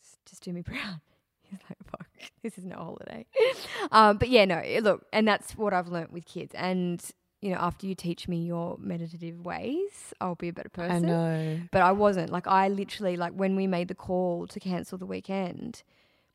Just, 0.00 0.18
just 0.26 0.42
do 0.42 0.52
me 0.52 0.62
proud. 0.62 1.00
He's 1.42 1.60
like, 1.68 1.78
fuck, 1.90 2.08
this 2.42 2.58
is 2.58 2.64
no 2.64 2.76
holiday. 2.76 3.26
um, 3.92 4.18
but 4.18 4.28
yeah, 4.28 4.44
no, 4.44 4.62
look, 4.82 5.06
and 5.12 5.26
that's 5.26 5.56
what 5.56 5.72
I've 5.72 5.88
learnt 5.88 6.12
with 6.12 6.24
kids. 6.26 6.52
And, 6.56 7.02
you 7.40 7.50
know, 7.50 7.58
after 7.58 7.86
you 7.86 7.94
teach 7.94 8.26
me 8.26 8.44
your 8.44 8.76
meditative 8.78 9.44
ways, 9.44 10.12
I'll 10.20 10.34
be 10.34 10.48
a 10.48 10.52
better 10.52 10.68
person. 10.68 11.04
I 11.04 11.08
know. 11.08 11.60
But 11.70 11.82
I 11.82 11.92
wasn't. 11.92 12.30
Like, 12.30 12.48
I 12.48 12.68
literally, 12.68 13.16
like, 13.16 13.32
when 13.32 13.54
we 13.54 13.66
made 13.68 13.88
the 13.88 13.94
call 13.94 14.46
to 14.48 14.58
cancel 14.58 14.98
the 14.98 15.06
weekend 15.06 15.84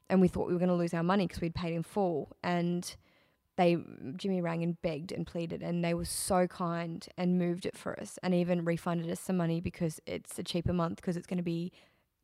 and 0.10 0.22
we 0.22 0.30
thought 0.30 0.48
we 0.48 0.54
were 0.54 0.60
going 0.60 0.70
to 0.70 0.76
lose 0.76 0.94
our 0.94 1.04
money 1.04 1.28
because 1.28 1.42
we'd 1.42 1.56
paid 1.56 1.74
in 1.74 1.84
full. 1.84 2.30
And 2.42 2.96
they, 3.58 3.78
Jimmy 4.16 4.42
rang 4.42 4.64
and 4.64 4.82
begged 4.82 5.12
and 5.12 5.28
pleaded, 5.28 5.62
and 5.62 5.84
they 5.84 5.94
were 5.94 6.06
so 6.06 6.48
kind 6.48 7.06
and 7.18 7.38
moved 7.38 7.66
it 7.66 7.78
for 7.78 8.00
us 8.00 8.18
and 8.24 8.34
even 8.34 8.64
refunded 8.66 9.10
us 9.12 9.20
some 9.20 9.38
money 9.38 9.60
because 9.62 10.00
it's 10.06 10.40
a 10.40 10.44
cheaper 10.44 10.74
month 10.74 10.96
because 10.98 11.18
it's 11.18 11.28
going 11.28 11.38
to 11.38 11.44
be 11.44 11.72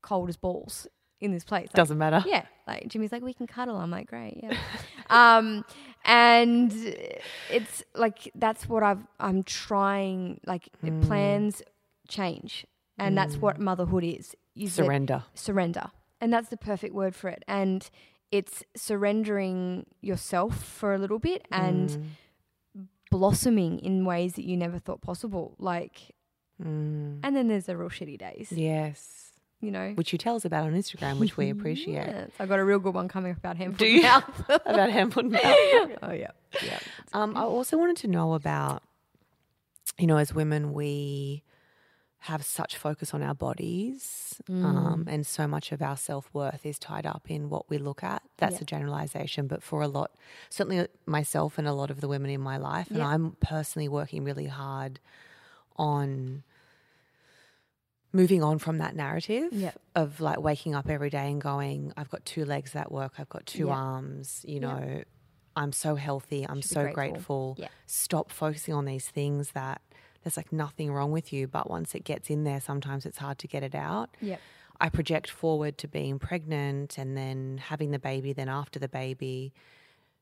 cold 0.02 0.30
as 0.30 0.38
balls 0.38 0.88
in 1.20 1.32
this 1.32 1.44
place. 1.44 1.68
Like, 1.68 1.74
Doesn't 1.74 1.98
matter. 1.98 2.24
yeah, 2.28 2.46
like 2.68 2.88
Jimmy's 2.88 3.12
like, 3.12 3.24
we 3.24 3.34
can 3.34 3.46
cuddle. 3.48 3.76
I'm 3.78 3.92
like, 3.92 4.08
great, 4.08 4.40
yeah. 4.42 4.56
um, 5.10 5.66
and 6.06 6.72
it's 7.52 7.84
like 7.96 8.32
that's 8.36 8.70
what 8.70 8.84
I've 8.84 9.06
I'm 9.20 9.44
trying. 9.44 10.40
Like 10.46 10.70
Mm. 10.84 11.06
plans 11.06 11.62
change, 12.08 12.66
and 12.98 13.18
that's 13.18 13.38
what 13.38 13.60
motherhood 13.60 14.04
is. 14.04 14.36
is 14.56 14.74
Surrender. 14.74 15.24
surrender, 15.34 15.92
and 16.22 16.32
that's 16.32 16.50
the 16.50 16.58
perfect 16.58 16.94
word 16.94 17.16
for 17.16 17.30
it. 17.30 17.44
And 17.48 17.90
it's 18.32 18.64
surrendering 18.76 19.86
yourself 20.02 20.62
for 20.64 20.94
a 20.94 20.98
little 20.98 21.20
bit 21.20 21.46
and 21.52 21.90
Mm. 21.90 22.88
blossoming 23.10 23.80
in 23.80 24.04
ways 24.06 24.34
that 24.34 24.44
you 24.46 24.58
never 24.58 24.80
thought 24.80 25.02
possible. 25.02 25.56
Like, 25.60 26.14
Mm. 26.62 27.20
and 27.24 27.36
then 27.36 27.48
there's 27.48 27.66
the 27.68 27.78
real 27.78 27.90
shitty 27.90 28.18
days, 28.18 28.52
Yes. 28.52 29.32
you 29.62 29.72
know. 29.72 29.92
Which 29.96 30.12
you 30.12 30.18
tell 30.18 30.36
us 30.36 30.44
about 30.44 30.66
on 30.66 30.74
Instagram, 30.74 31.20
which 31.20 31.38
we 31.38 31.50
appreciate. 31.56 32.08
Yes, 32.08 32.32
I 32.40 32.46
got 32.46 32.60
a 32.60 32.66
real 32.66 32.80
good 32.80 32.94
one 32.94 33.08
coming 33.08 33.32
up 33.32 33.38
about 33.38 33.58
him. 33.58 33.74
Do 33.74 33.86
you? 33.86 34.02
about 34.50 34.90
hand 34.90 35.16
and 35.18 35.32
mouth. 35.32 35.44
oh 36.02 36.12
yeah, 36.12 36.32
yeah. 36.64 36.80
Um, 37.14 37.38
I 37.38 37.42
also 37.44 37.78
wanted 37.78 37.98
to 37.98 38.08
know 38.08 38.34
about, 38.34 38.84
you 39.98 40.08
know, 40.08 40.18
as 40.18 40.34
women, 40.34 40.74
we 40.74 41.44
have 42.22 42.44
such 42.44 42.76
focus 42.78 43.14
on 43.14 43.22
our 43.22 43.36
bodies, 43.36 44.42
um, 44.50 45.06
and 45.08 45.26
so 45.26 45.48
much 45.48 45.72
of 45.72 45.82
our 45.82 45.96
self 45.96 46.30
worth 46.34 46.66
is 46.66 46.80
tied 46.80 47.06
up 47.06 47.30
in 47.30 47.50
what 47.50 47.70
we 47.70 47.78
look 47.78 48.04
at. 48.04 48.24
That's 48.38 48.56
Yeah. 48.56 48.62
a 48.62 48.66
generalization, 48.66 49.48
but 49.48 49.62
for 49.62 49.82
a 49.82 49.88
lot, 49.88 50.12
certainly 50.50 50.88
myself 51.06 51.58
and 51.58 51.68
a 51.68 51.74
lot 51.74 51.92
of 51.92 52.02
the 52.02 52.08
women 52.08 52.32
in 52.32 52.42
my 52.42 52.58
life, 52.58 52.90
and 52.90 52.98
Yeah. 53.00 53.08
I'm 53.08 53.34
personally 53.40 53.88
working 53.88 54.24
really 54.24 54.48
hard 54.48 55.00
on 55.76 56.44
moving 58.14 58.42
on 58.42 58.58
from 58.58 58.78
that 58.80 58.96
narrative 58.96 59.50
Yeah. 59.54 59.74
of 59.96 60.20
like 60.20 60.40
waking 60.40 60.74
up 60.74 60.90
every 60.90 61.10
day 61.10 61.30
and 61.30 61.40
going, 61.42 61.94
I've 61.96 62.10
got 62.10 62.26
two 62.26 62.46
legs 62.46 62.72
that 62.74 62.92
work, 62.92 63.14
I've 63.20 63.30
got 63.30 63.46
two 63.46 63.70
arms, 63.70 64.44
you 64.48 64.60
know, 64.60 65.04
I'm 65.56 65.72
so 65.74 65.96
healthy, 65.96 66.46
I'm 66.48 66.62
Should 66.62 66.72
so 66.72 66.82
grateful. 66.94 67.54
grateful. 67.56 67.58
Stop 67.86 68.32
focusing 68.32 68.74
on 68.74 68.86
these 68.86 69.08
things 69.10 69.52
that 69.52 69.82
there's 70.28 70.38
like 70.38 70.52
nothing 70.52 70.92
wrong 70.92 71.12
with 71.12 71.32
you, 71.32 71.48
but 71.48 71.70
once 71.70 71.96
it 71.96 72.04
gets 72.04 72.30
in 72.30 72.44
there, 72.44 72.60
sometimes 72.60 73.06
it's 73.06 73.18
hard 73.18 73.38
to 73.40 73.48
get 73.48 73.64
it 73.64 73.74
out. 73.74 74.10
Yep. 74.20 74.42
I 74.82 74.90
project 74.90 75.30
forward 75.30 75.78
to 75.80 75.88
being 75.88 76.20
pregnant 76.20 76.98
and 76.98 77.16
then 77.16 77.60
having 77.64 77.92
the 77.92 78.00
baby, 78.00 78.34
then 78.34 78.50
after 78.50 78.78
the 78.78 78.90
baby. 78.90 79.54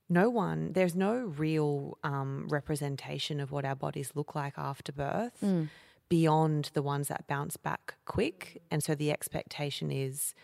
No 0.08 0.30
one, 0.30 0.74
there's 0.74 0.96
no 0.96 1.16
real 1.26 1.98
um, 2.04 2.48
representation 2.50 3.40
of 3.40 3.52
what 3.52 3.66
our 3.66 3.76
bodies 3.76 4.12
look 4.14 4.36
like 4.36 4.54
after 4.58 4.92
birth 4.92 5.40
Mm. 5.42 5.70
beyond 6.10 6.70
the 6.74 6.84
ones 6.84 7.08
that 7.08 7.26
bounce 7.28 7.58
back 7.58 7.96
quick. 8.06 8.62
And 8.70 8.84
so 8.84 8.94
the 8.94 9.12
expectation 9.12 9.90
is, 9.92 10.36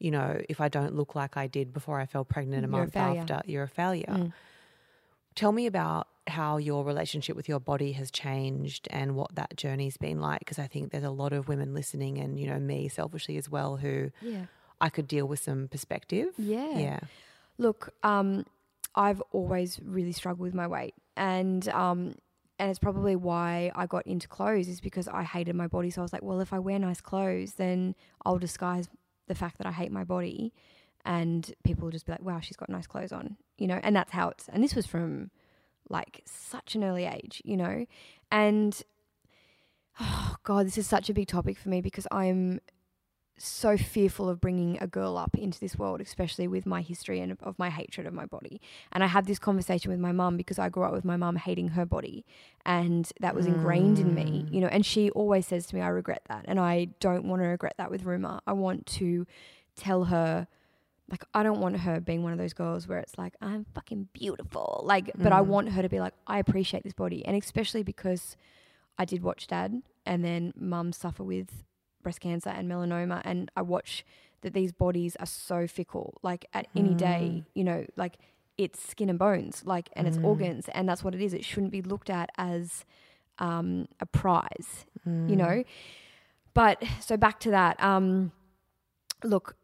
you 0.00 0.10
know, 0.10 0.42
if 0.48 0.60
I 0.60 0.68
don't 0.68 0.94
look 0.96 1.14
like 1.14 1.36
I 1.36 1.46
did 1.46 1.72
before 1.72 2.00
I 2.00 2.06
fell 2.06 2.24
pregnant 2.24 2.64
a 2.64 2.68
You're 2.68 2.78
month 2.80 2.94
failure. 2.94 3.20
after, 3.20 3.42
you're 3.46 3.62
a 3.62 3.68
failure. 3.68 4.06
Mm. 4.08 4.32
Tell 5.36 5.52
me 5.52 5.66
about 5.66 6.08
how 6.26 6.56
your 6.56 6.84
relationship 6.84 7.36
with 7.36 7.48
your 7.48 7.60
body 7.60 7.92
has 7.92 8.10
changed 8.10 8.88
and 8.90 9.14
what 9.14 9.34
that 9.34 9.56
journey's 9.56 9.96
been 9.96 10.20
like. 10.20 10.40
Because 10.40 10.58
I 10.58 10.66
think 10.66 10.90
there's 10.92 11.04
a 11.04 11.10
lot 11.10 11.32
of 11.32 11.48
women 11.48 11.74
listening, 11.74 12.18
and 12.18 12.38
you 12.38 12.46
know 12.46 12.58
me 12.58 12.88
selfishly 12.88 13.36
as 13.36 13.48
well, 13.48 13.76
who 13.76 14.10
Yeah. 14.20 14.46
I 14.80 14.88
could 14.90 15.08
deal 15.08 15.26
with 15.26 15.40
some 15.40 15.68
perspective. 15.68 16.34
Yeah. 16.36 16.78
Yeah. 16.78 17.00
Look, 17.58 17.94
um, 18.02 18.44
I've 18.94 19.22
always 19.32 19.80
really 19.82 20.12
struggled 20.12 20.40
with 20.46 20.54
my 20.54 20.66
weight. 20.66 20.94
and 21.16 21.66
um, 21.68 22.14
and 22.58 22.70
it's 22.70 22.78
probably 22.78 23.16
why 23.16 23.70
I 23.74 23.84
got 23.86 24.06
into 24.06 24.28
clothes 24.28 24.66
is 24.68 24.80
because 24.80 25.08
I 25.08 25.22
hated 25.24 25.54
my 25.54 25.66
body. 25.66 25.90
So 25.90 26.00
I 26.00 26.04
was 26.04 26.12
like, 26.14 26.22
well, 26.22 26.40
if 26.40 26.52
I 26.54 26.58
wear 26.58 26.78
nice 26.78 27.02
clothes, 27.02 27.54
then 27.54 27.94
I'll 28.24 28.38
disguise 28.38 28.88
the 29.28 29.34
fact 29.34 29.58
that 29.58 29.66
I 29.66 29.72
hate 29.72 29.92
my 29.92 30.04
body, 30.04 30.54
and 31.04 31.52
people 31.64 31.84
will 31.84 31.90
just 31.92 32.06
be 32.06 32.12
like, 32.12 32.22
wow, 32.22 32.40
she's 32.40 32.56
got 32.56 32.68
nice 32.70 32.86
clothes 32.86 33.12
on, 33.12 33.36
you 33.58 33.66
know. 33.66 33.78
And 33.82 33.94
that's 33.94 34.12
how 34.12 34.30
it's. 34.30 34.48
And 34.48 34.62
this 34.64 34.74
was 34.74 34.86
from 34.86 35.30
like 35.88 36.22
such 36.24 36.74
an 36.74 36.84
early 36.84 37.04
age, 37.04 37.42
you 37.44 37.56
know, 37.56 37.86
and 38.30 38.82
oh 40.00 40.36
god, 40.42 40.66
this 40.66 40.78
is 40.78 40.86
such 40.86 41.08
a 41.08 41.14
big 41.14 41.28
topic 41.28 41.58
for 41.58 41.68
me 41.68 41.80
because 41.80 42.06
I'm 42.10 42.60
so 43.38 43.76
fearful 43.76 44.28
of 44.28 44.40
bringing 44.40 44.78
a 44.80 44.86
girl 44.86 45.18
up 45.18 45.34
into 45.36 45.60
this 45.60 45.76
world, 45.76 46.00
especially 46.00 46.48
with 46.48 46.64
my 46.64 46.80
history 46.80 47.20
and 47.20 47.36
of 47.42 47.58
my 47.58 47.68
hatred 47.70 48.06
of 48.06 48.14
my 48.14 48.24
body. 48.24 48.60
And 48.92 49.04
I 49.04 49.08
had 49.08 49.26
this 49.26 49.38
conversation 49.38 49.90
with 49.90 50.00
my 50.00 50.12
mum 50.12 50.36
because 50.36 50.58
I 50.58 50.68
grew 50.68 50.84
up 50.84 50.92
with 50.92 51.04
my 51.04 51.16
mum 51.16 51.36
hating 51.36 51.68
her 51.68 51.84
body 51.84 52.24
and 52.64 53.10
that 53.20 53.34
was 53.34 53.46
ingrained 53.46 53.98
in 53.98 54.14
me, 54.14 54.44
mm. 54.46 54.54
you 54.54 54.60
know, 54.60 54.68
and 54.68 54.86
she 54.86 55.10
always 55.10 55.46
says 55.46 55.66
to 55.66 55.74
me, 55.74 55.82
I 55.82 55.88
regret 55.88 56.22
that. 56.28 56.44
And 56.48 56.58
I 56.58 56.88
don't 57.00 57.24
want 57.24 57.42
to 57.42 57.46
regret 57.46 57.74
that 57.78 57.90
with 57.90 58.04
Ruma. 58.04 58.40
I 58.46 58.52
want 58.52 58.86
to 58.86 59.26
tell 59.76 60.04
her 60.04 60.48
like 61.10 61.24
I 61.34 61.42
don't 61.42 61.60
want 61.60 61.78
her 61.78 62.00
being 62.00 62.22
one 62.22 62.32
of 62.32 62.38
those 62.38 62.52
girls 62.52 62.88
where 62.88 62.98
it's 62.98 63.16
like 63.16 63.34
I'm 63.40 63.66
fucking 63.74 64.08
beautiful. 64.12 64.82
Like 64.84 65.12
but 65.16 65.32
I 65.32 65.40
want 65.40 65.70
her 65.70 65.82
to 65.82 65.88
be 65.88 66.00
like 66.00 66.14
I 66.26 66.38
appreciate 66.38 66.82
this 66.82 66.92
body. 66.92 67.24
And 67.24 67.36
especially 67.40 67.82
because 67.82 68.36
I 68.98 69.04
did 69.04 69.22
watch 69.22 69.46
dad 69.46 69.82
and 70.04 70.24
then 70.24 70.52
mum 70.56 70.92
suffer 70.92 71.22
with 71.22 71.64
breast 72.02 72.20
cancer 72.20 72.50
and 72.50 72.68
melanoma 72.70 73.20
and 73.24 73.50
I 73.56 73.62
watch 73.62 74.04
that 74.42 74.52
these 74.54 74.72
bodies 74.72 75.16
are 75.16 75.26
so 75.26 75.66
fickle 75.66 76.18
like 76.22 76.46
at 76.54 76.68
any 76.76 76.94
day 76.94 77.44
you 77.54 77.64
know 77.64 77.84
like 77.96 78.16
it's 78.56 78.88
skin 78.88 79.10
and 79.10 79.18
bones 79.18 79.62
like 79.64 79.90
and 79.94 80.06
it's 80.06 80.18
organs 80.24 80.68
and 80.68 80.88
that's 80.88 81.04
what 81.04 81.14
it 81.14 81.20
is. 81.20 81.34
It 81.34 81.44
shouldn't 81.44 81.72
be 81.72 81.82
looked 81.82 82.10
at 82.10 82.30
as 82.38 82.84
um, 83.38 83.86
a 84.00 84.06
prize 84.06 84.86
you 85.28 85.36
know? 85.36 85.62
But 86.54 86.82
so 87.00 87.16
back 87.16 87.38
to 87.40 87.50
that 87.50 87.80
um, 87.82 88.32
look 89.22 89.56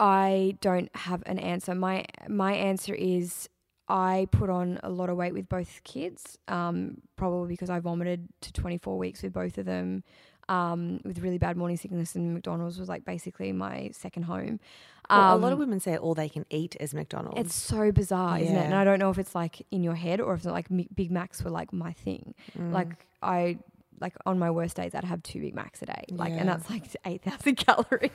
I 0.00 0.56
don't 0.60 0.94
have 0.94 1.22
an 1.26 1.38
answer 1.38 1.74
my 1.74 2.04
my 2.28 2.52
answer 2.52 2.94
is 2.94 3.48
I 3.88 4.28
put 4.30 4.50
on 4.50 4.78
a 4.82 4.90
lot 4.90 5.08
of 5.10 5.16
weight 5.16 5.32
with 5.32 5.48
both 5.48 5.80
kids, 5.82 6.36
um, 6.46 6.98
probably 7.16 7.48
because 7.48 7.70
I 7.70 7.78
vomited 7.80 8.28
to 8.42 8.52
24 8.52 8.98
weeks 8.98 9.22
with 9.22 9.32
both 9.32 9.56
of 9.56 9.64
them, 9.64 10.04
um, 10.50 11.00
with 11.04 11.18
really 11.20 11.38
bad 11.38 11.56
morning 11.56 11.78
sickness, 11.78 12.14
and 12.14 12.34
McDonald's 12.34 12.78
was 12.78 12.88
like 12.90 13.06
basically 13.06 13.50
my 13.52 13.90
second 13.94 14.24
home. 14.24 14.60
Well, 15.08 15.32
a 15.32 15.34
Um, 15.36 15.40
lot 15.40 15.52
of 15.54 15.58
women 15.58 15.80
say 15.80 15.96
all 15.96 16.14
they 16.14 16.28
can 16.28 16.44
eat 16.50 16.76
is 16.78 16.92
McDonald's. 16.92 17.40
it's 17.40 17.54
so 17.54 17.90
bizarre, 17.90 18.38
isn't 18.38 18.54
it? 18.54 18.64
And 18.66 18.74
I 18.74 18.84
don't 18.84 18.98
know 18.98 19.08
if 19.08 19.18
it's 19.18 19.34
like 19.34 19.66
in 19.70 19.82
your 19.82 19.94
head 19.94 20.20
or 20.20 20.34
if 20.34 20.40
it's 20.40 20.46
like 20.46 20.66
Big 20.94 21.10
Macs 21.10 21.42
were 21.42 21.50
like 21.50 21.72
my 21.72 21.92
thing. 21.94 22.34
Mm. 22.58 22.72
Like 22.72 22.88
I 23.22 23.58
like 24.00 24.14
on 24.26 24.38
my 24.38 24.50
worst 24.50 24.76
days 24.76 24.94
I'd 24.94 25.02
have 25.04 25.22
two 25.22 25.40
Big 25.40 25.54
Macs 25.54 25.80
a 25.80 25.86
day. 25.86 26.04
Like 26.10 26.28
Yeah. 26.34 26.40
and 26.40 26.48
that's 26.50 26.68
like 26.68 26.84
8,000 27.06 27.54
calories. 27.66 28.10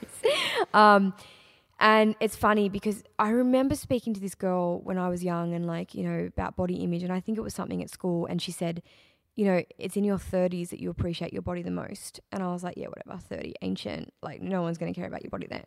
um 0.72 1.14
and 1.80 2.16
it's 2.20 2.36
funny 2.36 2.70
because 2.70 3.04
I 3.20 3.30
remember 3.30 3.76
speaking 3.76 4.14
to 4.14 4.20
this 4.20 4.36
girl 4.36 4.80
when 4.82 4.98
I 4.98 5.10
was 5.10 5.24
young 5.24 5.54
and 5.54 5.66
like, 5.66 5.94
you 5.96 6.04
know, 6.04 6.26
about 6.28 6.56
body 6.56 6.76
image 6.76 7.04
and 7.04 7.12
I 7.12 7.20
think 7.20 7.38
it 7.38 7.42
was 7.42 7.54
something 7.54 7.82
at 7.82 7.90
school 7.90 8.26
and 8.26 8.42
she 8.42 8.52
said, 8.52 8.82
you 9.36 9.46
know, 9.46 9.64
it's 9.80 9.98
in 9.98 10.04
your 10.04 10.18
30s 10.18 10.70
that 10.70 10.80
you 10.80 10.90
appreciate 10.90 11.34
your 11.34 11.42
body 11.42 11.64
the 11.64 11.72
most. 11.72 12.20
And 12.32 12.44
I 12.44 12.54
was 12.54 12.64
like, 12.64 12.78
yeah, 12.78 12.88
whatever, 12.88 13.20
30, 13.20 13.56
ancient. 13.64 14.14
Like, 14.22 14.42
no 14.42 14.62
one's 14.62 14.78
going 14.78 14.94
to 14.94 15.00
care 15.00 15.08
about 15.08 15.24
your 15.24 15.32
body 15.32 15.48
then. 15.50 15.64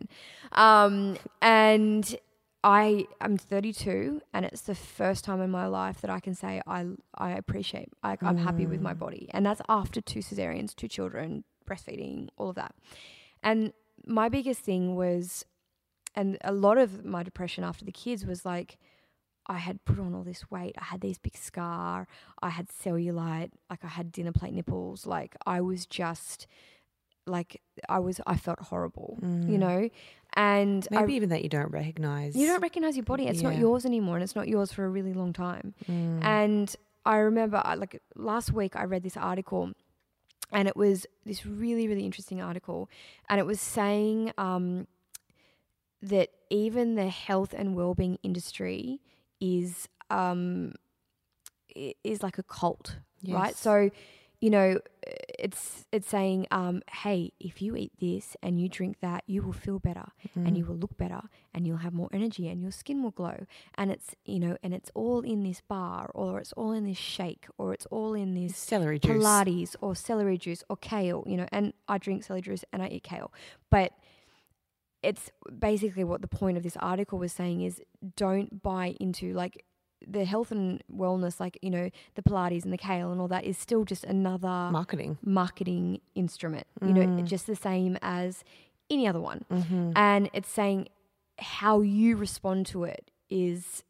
Um, 0.53 1.17
and 1.43 2.17
I 2.63 3.07
am 3.21 3.37
32, 3.37 4.23
and 4.33 4.45
it's 4.45 4.63
the 4.63 4.75
first 4.75 5.25
time 5.25 5.41
in 5.41 5.51
my 5.51 5.67
life 5.67 6.01
that 6.01 6.11
I 6.11 6.21
can 6.21 6.35
say 6.35 6.61
I 6.67 6.87
I 7.15 7.31
appreciate, 7.33 7.91
like, 8.03 8.23
I'm 8.23 8.37
happy 8.37 8.67
with 8.67 8.81
my 8.81 8.93
body, 8.95 9.29
and 9.33 9.47
that's 9.47 9.63
after 9.69 10.01
two 10.01 10.19
cesareans, 10.19 10.75
two 10.75 10.89
children, 10.89 11.45
breastfeeding, 11.69 12.29
all 12.37 12.49
of 12.49 12.57
that. 12.57 12.75
And 13.41 13.73
my 14.05 14.29
biggest 14.29 14.61
thing 14.63 14.97
was, 14.97 15.45
and 16.17 16.39
a 16.43 16.53
lot 16.53 16.79
of 16.79 17.05
my 17.05 17.23
depression 17.23 17.63
after 17.65 17.85
the 17.85 17.93
kids 17.93 18.25
was 18.27 18.45
like, 18.45 18.79
I 19.47 19.59
had 19.59 19.85
put 19.85 19.99
on 20.01 20.15
all 20.15 20.25
this 20.25 20.51
weight. 20.51 20.75
I 20.79 20.85
had 20.85 21.01
these 21.03 21.19
big 21.19 21.37
scar. 21.37 22.09
I 22.43 22.49
had 22.49 22.69
cellulite. 22.69 23.51
Like 23.71 23.85
I 23.85 23.89
had 23.89 24.11
dinner 24.11 24.33
plate 24.33 24.53
nipples. 24.55 25.07
Like 25.07 25.37
I 25.47 25.61
was 25.61 25.87
just 25.87 26.47
like 27.27 27.61
I 27.89 27.99
was. 27.99 28.21
I 28.27 28.37
felt 28.37 28.61
horrible, 28.61 29.19
you 29.23 29.59
know. 29.59 29.89
And 30.35 30.87
I, 30.93 31.01
Maybe 31.03 31.15
even 31.15 31.29
that 31.31 31.43
you 31.43 31.49
don't 31.49 31.71
recognize. 31.71 32.35
you 32.37 32.47
don't 32.47 32.61
recognize 32.61 32.97
your 32.97 33.05
body. 33.05 33.27
It's 33.27 33.43
not 33.43 33.57
yours 33.61 33.87
anymore, 33.87 34.17
and 34.17 34.25
it's 34.25 34.35
not 34.37 34.49
yours 34.49 34.73
for 34.73 34.85
a 34.85 34.89
really 34.89 35.13
long 35.15 35.33
time. 35.33 35.75
And 36.23 36.75
I 37.05 37.17
remember, 37.19 37.63
like 37.77 38.03
last 38.17 38.53
week, 38.53 38.75
I 38.77 38.85
read 38.85 39.03
this 39.05 39.17
article, 39.17 39.73
and 40.53 40.67
it 40.69 40.77
was 40.77 41.07
this 41.25 41.47
really, 41.47 41.87
really 41.89 42.05
interesting 42.05 42.41
article, 42.43 42.89
and 43.29 43.39
it 43.41 43.47
was 43.47 43.61
saying 43.61 44.33
um, 44.39 44.87
that 46.03 46.31
even 46.51 46.95
the 46.95 47.09
health 47.09 47.55
and 47.57 47.75
well-being 47.75 48.19
industry 48.23 49.01
is 49.41 49.89
um, 50.11 50.75
is 52.05 52.23
like 52.23 52.39
a 52.39 52.43
cult, 52.43 52.97
right? 53.37 53.55
So, 53.57 53.91
you 54.41 54.51
know, 54.51 54.79
it's 55.39 55.87
it's 55.93 56.09
saying, 56.09 56.47
um, 56.51 56.83
hey, 56.91 57.33
if 57.41 57.61
you 57.61 57.75
eat 57.77 57.93
this 58.01 58.37
and 58.43 58.61
you 58.61 58.69
drink 58.69 58.99
that, 59.01 59.25
you 59.27 59.43
will 59.43 59.53
feel 59.53 59.79
better 59.79 60.05
and 60.47 60.57
you 60.57 60.65
will 60.65 60.77
look 60.77 60.97
better 60.97 61.23
and 61.55 61.67
you'll 61.67 61.79
have 61.79 61.93
more 61.95 62.09
energy 62.13 62.49
and 62.49 62.61
your 62.63 62.71
skin 62.71 63.03
will 63.03 63.11
glow. 63.11 63.47
And 63.77 63.91
it's 63.91 64.15
you 64.25 64.39
know, 64.39 64.57
and 64.63 64.73
it's 64.75 64.91
all 64.95 65.21
in 65.21 65.43
this 65.43 65.61
bar 65.61 66.11
or 66.15 66.39
it's 66.41 66.53
all 66.53 66.73
in 66.73 66.85
this 66.85 66.99
shake 66.99 67.47
or 67.59 67.73
it's 67.75 67.87
all 67.87 68.15
in 68.15 68.35
this 68.35 68.57
Celery 68.57 68.99
juice. 68.99 69.17
Pilates 69.25 69.77
or 69.81 69.97
celery 69.97 70.39
juice 70.39 70.63
or 70.69 70.77
kale. 70.77 71.25
You 71.27 71.39
know, 71.39 71.49
and 71.51 71.73
I 71.89 71.99
drink 71.99 72.23
celery 72.25 72.43
juice 72.43 72.65
and 72.73 72.83
I 72.83 72.89
eat 72.89 73.03
kale, 73.05 73.33
but 73.71 73.93
it's 75.07 75.31
basically 75.57 76.03
what 76.03 76.21
the 76.21 76.29
point 76.29 76.57
of 76.57 76.65
this 76.65 76.77
article 76.79 77.19
was 77.19 77.33
saying 77.33 77.63
is 77.63 77.81
don't 78.17 78.61
buy 78.61 78.97
into 78.99 79.33
like 79.35 79.65
the 80.07 80.25
health 80.25 80.51
and 80.51 80.83
wellness, 80.93 81.39
like, 81.39 81.59
you 81.63 81.71
know, 81.71 81.91
the 82.17 82.23
Pilates 82.23 82.65
and 82.65 82.73
the 82.73 82.79
kale 82.79 83.13
and 83.13 83.21
all 83.21 83.29
that 83.29 83.45
is 83.45 83.57
still 83.57 83.85
just 83.85 84.05
another 84.05 84.69
marketing. 84.71 85.17
marketing 85.23 86.01
instrument, 86.15 86.67
you 86.83 86.93
know, 86.93 87.03
mm. 87.03 87.25
just 87.25 87.47
the 87.47 87.57
same 87.57 87.97
as 88.03 88.43
any 88.91 89.07
other 89.07 89.21
one. 89.21 89.45
Mm-hmm. 89.51 89.93
And 89.95 90.29
it's 90.33 90.51
saying 90.51 90.89
how 91.39 91.83
you 91.83 92.17
respond 92.17 92.67
to 92.67 92.85
it 92.85 93.11
is 93.31 93.85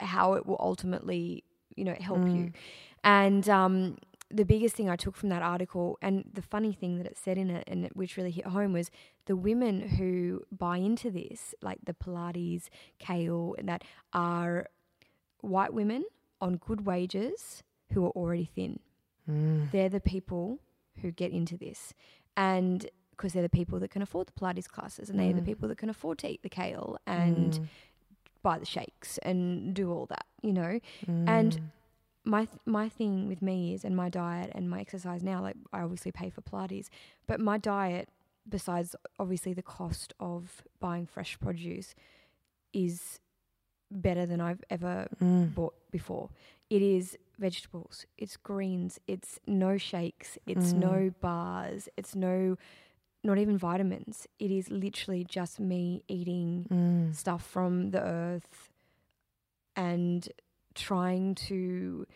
how 0.00 0.34
it 0.34 0.44
will 0.44 0.58
ultimately, 0.60 1.44
you 1.76 1.84
know, 1.84 1.96
help 2.00 2.24
you. 2.24 2.24
Mm. 2.24 2.52
And 3.04 3.48
um, 3.48 3.96
the 4.30 4.44
biggest 4.44 4.76
thing 4.76 4.90
I 4.90 4.96
took 4.96 5.16
from 5.16 5.30
that 5.30 5.42
article, 5.42 5.98
and 6.02 6.24
the 6.32 6.42
funny 6.42 6.72
thing 6.72 6.98
that 6.98 7.06
it 7.06 7.16
said 7.16 7.38
in 7.38 7.50
it, 7.50 7.64
and 7.66 7.84
it- 7.86 7.96
which 7.96 8.16
really 8.16 8.30
hit 8.30 8.46
home, 8.46 8.72
was 8.72 8.90
the 9.24 9.36
women 9.36 9.88
who 9.90 10.42
buy 10.52 10.76
into 10.78 11.10
this, 11.10 11.54
like 11.62 11.78
the 11.84 11.94
Pilates, 11.94 12.68
kale, 12.98 13.54
and 13.58 13.68
that 13.68 13.84
are 14.12 14.68
white 15.40 15.72
women 15.72 16.04
on 16.40 16.56
good 16.56 16.84
wages 16.84 17.62
who 17.92 18.04
are 18.04 18.10
already 18.10 18.44
thin. 18.44 18.80
Mm. 19.28 19.70
They're 19.70 19.88
the 19.88 20.00
people 20.00 20.58
who 21.00 21.10
get 21.10 21.32
into 21.32 21.56
this. 21.56 21.94
And 22.36 22.88
because 23.10 23.32
they're 23.32 23.42
the 23.42 23.48
people 23.48 23.80
that 23.80 23.90
can 23.90 24.02
afford 24.02 24.28
the 24.28 24.32
Pilates 24.32 24.68
classes 24.68 25.10
and 25.10 25.18
they're 25.18 25.32
the 25.32 25.40
mm. 25.40 25.46
people 25.46 25.68
that 25.68 25.78
can 25.78 25.90
afford 25.90 26.18
to 26.18 26.28
eat 26.28 26.42
the 26.42 26.48
kale 26.48 26.98
and 27.06 27.54
mm. 27.54 27.66
buy 28.42 28.58
the 28.58 28.66
shakes 28.66 29.18
and 29.18 29.74
do 29.74 29.90
all 29.90 30.06
that, 30.06 30.26
you 30.42 30.52
know? 30.52 30.78
And 31.06 31.70
my 32.24 32.44
th- 32.44 32.60
my 32.66 32.88
thing 32.88 33.28
with 33.28 33.42
me 33.42 33.74
is 33.74 33.84
and 33.84 33.96
my 33.96 34.08
diet 34.08 34.50
and 34.54 34.68
my 34.68 34.80
exercise 34.80 35.22
now 35.22 35.40
like 35.40 35.56
I 35.72 35.80
obviously 35.80 36.12
pay 36.12 36.30
for 36.30 36.42
Pilates, 36.42 36.88
but 37.26 37.40
my 37.40 37.58
diet 37.58 38.08
besides 38.48 38.96
obviously 39.18 39.52
the 39.52 39.62
cost 39.62 40.14
of 40.20 40.62
buying 40.80 41.06
fresh 41.06 41.38
produce 41.38 41.94
is 42.72 43.20
better 43.90 44.26
than 44.26 44.40
I've 44.40 44.62
ever 44.70 45.08
mm. 45.22 45.54
bought 45.54 45.74
before. 45.90 46.30
It 46.70 46.82
is 46.82 47.16
vegetables, 47.38 48.04
it's 48.18 48.36
greens, 48.36 48.98
it's 49.06 49.38
no 49.46 49.78
shakes, 49.78 50.38
it's 50.46 50.72
no 50.72 50.90
mm. 50.92 51.14
bars, 51.20 51.88
it's 51.96 52.14
no 52.14 52.56
not 53.24 53.38
even 53.38 53.58
vitamins. 53.58 54.26
It 54.38 54.50
is 54.50 54.70
literally 54.70 55.24
just 55.24 55.58
me 55.58 56.04
eating 56.08 56.66
mm. 56.70 57.14
stuff 57.14 57.44
from 57.44 57.90
the 57.90 58.02
earth 58.02 58.70
and 59.74 60.28
trying 60.78 61.34
to 61.34 62.06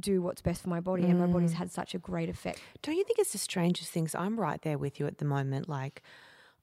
do 0.00 0.22
what's 0.22 0.40
best 0.40 0.62
for 0.62 0.68
my 0.68 0.80
body 0.80 1.04
and 1.04 1.18
my 1.18 1.26
body's 1.26 1.52
mm. 1.52 1.56
had 1.56 1.70
such 1.70 1.94
a 1.94 1.98
great 1.98 2.28
effect. 2.28 2.60
Don't 2.82 2.96
you 2.96 3.04
think 3.04 3.18
it's 3.18 3.32
the 3.32 3.38
strangest 3.38 3.90
things? 3.90 4.14
I'm 4.14 4.40
right 4.40 4.60
there 4.62 4.78
with 4.78 4.98
you 4.98 5.06
at 5.06 5.18
the 5.18 5.24
moment. 5.24 5.68
Like, 5.68 6.02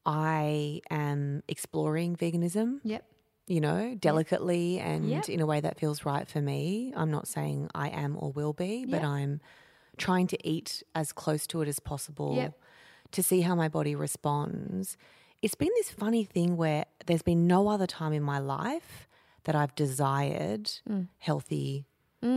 I 0.05 0.81
am 0.89 1.43
exploring 1.47 2.15
veganism, 2.15 2.79
Yep. 2.83 3.05
you 3.47 3.61
know, 3.61 3.95
delicately 3.95 4.79
and 4.79 5.07
Yep. 5.07 5.29
in 5.29 5.39
a 5.39 5.45
way 5.45 5.59
that 5.59 5.79
feels 5.79 6.03
right 6.05 6.27
for 6.27 6.41
me. 6.41 6.93
I'm 6.95 7.11
not 7.11 7.27
saying 7.27 7.69
I 7.75 7.89
am 7.89 8.17
or 8.19 8.31
will 8.31 8.53
be, 8.53 8.85
but 8.85 9.01
Yep. 9.01 9.03
I'm 9.03 9.41
trying 9.97 10.25
to 10.27 10.47
eat 10.47 10.81
as 10.95 11.13
close 11.13 11.45
to 11.47 11.61
it 11.61 11.67
as 11.67 11.79
possible 11.79 12.35
Yep. 12.35 12.59
to 13.11 13.21
see 13.21 13.41
how 13.41 13.53
my 13.53 13.69
body 13.69 13.93
responds. 13.93 14.97
It's 15.43 15.55
been 15.55 15.71
this 15.75 15.91
funny 15.91 16.23
thing 16.23 16.57
where 16.57 16.85
there's 17.05 17.21
been 17.21 17.45
no 17.45 17.67
other 17.67 17.87
time 17.87 18.13
in 18.13 18.23
my 18.23 18.39
life 18.39 19.07
that 19.45 19.55
I've 19.55 19.73
desired 19.75 20.69
Mm. 20.89 21.07
healthy 21.19 21.85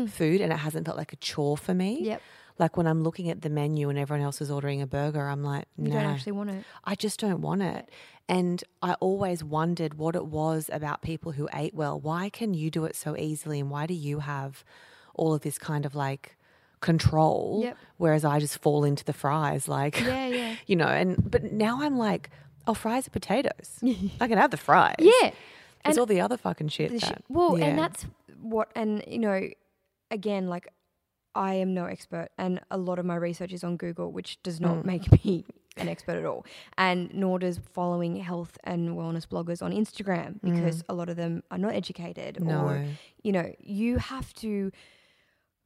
food 0.08 0.40
and 0.40 0.50
it 0.52 0.56
hasn't 0.56 0.86
felt 0.86 0.96
like 0.96 1.12
a 1.12 1.16
chore 1.16 1.56
for 1.58 1.74
me. 1.74 2.00
Mm. 2.02 2.06
Yep. 2.06 2.22
Like 2.58 2.76
when 2.76 2.86
I'm 2.86 3.02
looking 3.02 3.28
at 3.30 3.42
the 3.42 3.50
menu 3.50 3.88
and 3.90 3.98
everyone 3.98 4.24
else 4.24 4.40
is 4.40 4.50
ordering 4.50 4.80
a 4.80 4.86
burger, 4.86 5.28
I'm 5.28 5.42
like, 5.42 5.66
You 5.76 5.90
don't 5.90 6.04
actually 6.04 6.32
want 6.32 6.50
it. 6.50 6.64
I 6.84 6.94
just 6.94 7.20
don't 7.20 7.40
want 7.42 7.62
it. 7.62 7.90
And 8.28 8.62
I 8.80 8.94
always 8.94 9.44
wondered 9.44 9.94
what 9.98 10.14
it 10.16 10.24
was 10.26 10.70
about 10.72 11.02
people 11.02 11.32
who 11.32 11.48
ate 11.52 11.74
well. 11.74 12.00
Why 12.00 12.30
can 12.30 12.54
you 12.54 12.70
do 12.70 12.84
it 12.86 12.96
so 12.96 13.14
easily? 13.16 13.60
And 13.60 13.70
why 13.70 13.86
do 13.86 13.92
you 13.94 14.20
have 14.20 14.64
all 15.14 15.34
of 15.34 15.42
this 15.42 15.58
kind 15.58 15.84
of 15.84 15.94
like 15.94 16.36
control? 16.80 17.60
Yep. 17.64 17.76
Whereas 17.98 18.24
I 18.24 18.38
just 18.40 18.58
fall 18.58 18.84
into 18.84 19.04
the 19.04 19.12
fries, 19.12 19.68
like, 19.68 20.00
Yeah, 20.00 20.26
yeah. 20.28 20.56
you 20.66 20.76
know, 20.76 20.86
and 20.86 21.30
but 21.30 21.52
now 21.52 21.82
I'm 21.82 21.98
like, 21.98 22.30
oh, 22.66 22.74
fries 22.74 23.06
are 23.06 23.10
potatoes. 23.10 23.80
I 24.20 24.28
can 24.28 24.38
have 24.38 24.50
the 24.50 24.56
fries. 24.56 24.96
Yeah. 24.98 25.32
And 25.84 25.98
all 25.98 26.06
the 26.06 26.20
other 26.20 26.36
fucking 26.36 26.68
shit. 26.68 27.00
shi- 27.02 27.14
well, 27.28 27.58
yeah. 27.58 27.66
and 27.66 27.78
that's 27.78 28.06
what, 28.40 28.70
and 28.74 29.02
you 29.06 29.18
know, 29.18 29.48
again, 30.10 30.48
like 30.48 30.68
I 31.34 31.54
am 31.54 31.74
no 31.74 31.86
expert, 31.86 32.28
and 32.38 32.60
a 32.70 32.78
lot 32.78 32.98
of 32.98 33.04
my 33.04 33.16
research 33.16 33.52
is 33.52 33.64
on 33.64 33.76
Google, 33.76 34.12
which 34.12 34.42
does 34.42 34.60
not 34.60 34.76
Mm. 34.78 34.84
make 34.84 35.12
me 35.24 35.44
an 35.76 35.88
expert 35.88 36.16
at 36.16 36.24
all, 36.24 36.46
and 36.78 37.12
nor 37.12 37.38
does 37.40 37.58
following 37.72 38.16
health 38.16 38.56
and 38.64 38.90
wellness 38.90 39.26
bloggers 39.26 39.60
on 39.60 39.72
Instagram 39.72 40.38
because 40.42 40.84
a 40.88 40.94
lot 40.94 41.08
of 41.08 41.16
them 41.16 41.42
are 41.50 41.58
not 41.58 41.74
educated, 41.74 42.36
or 42.38 42.40
Mm. 42.40 42.46
No. 42.46 42.84
you 43.22 43.32
know, 43.32 43.52
you 43.60 43.98
have 43.98 44.32
to. 44.34 44.70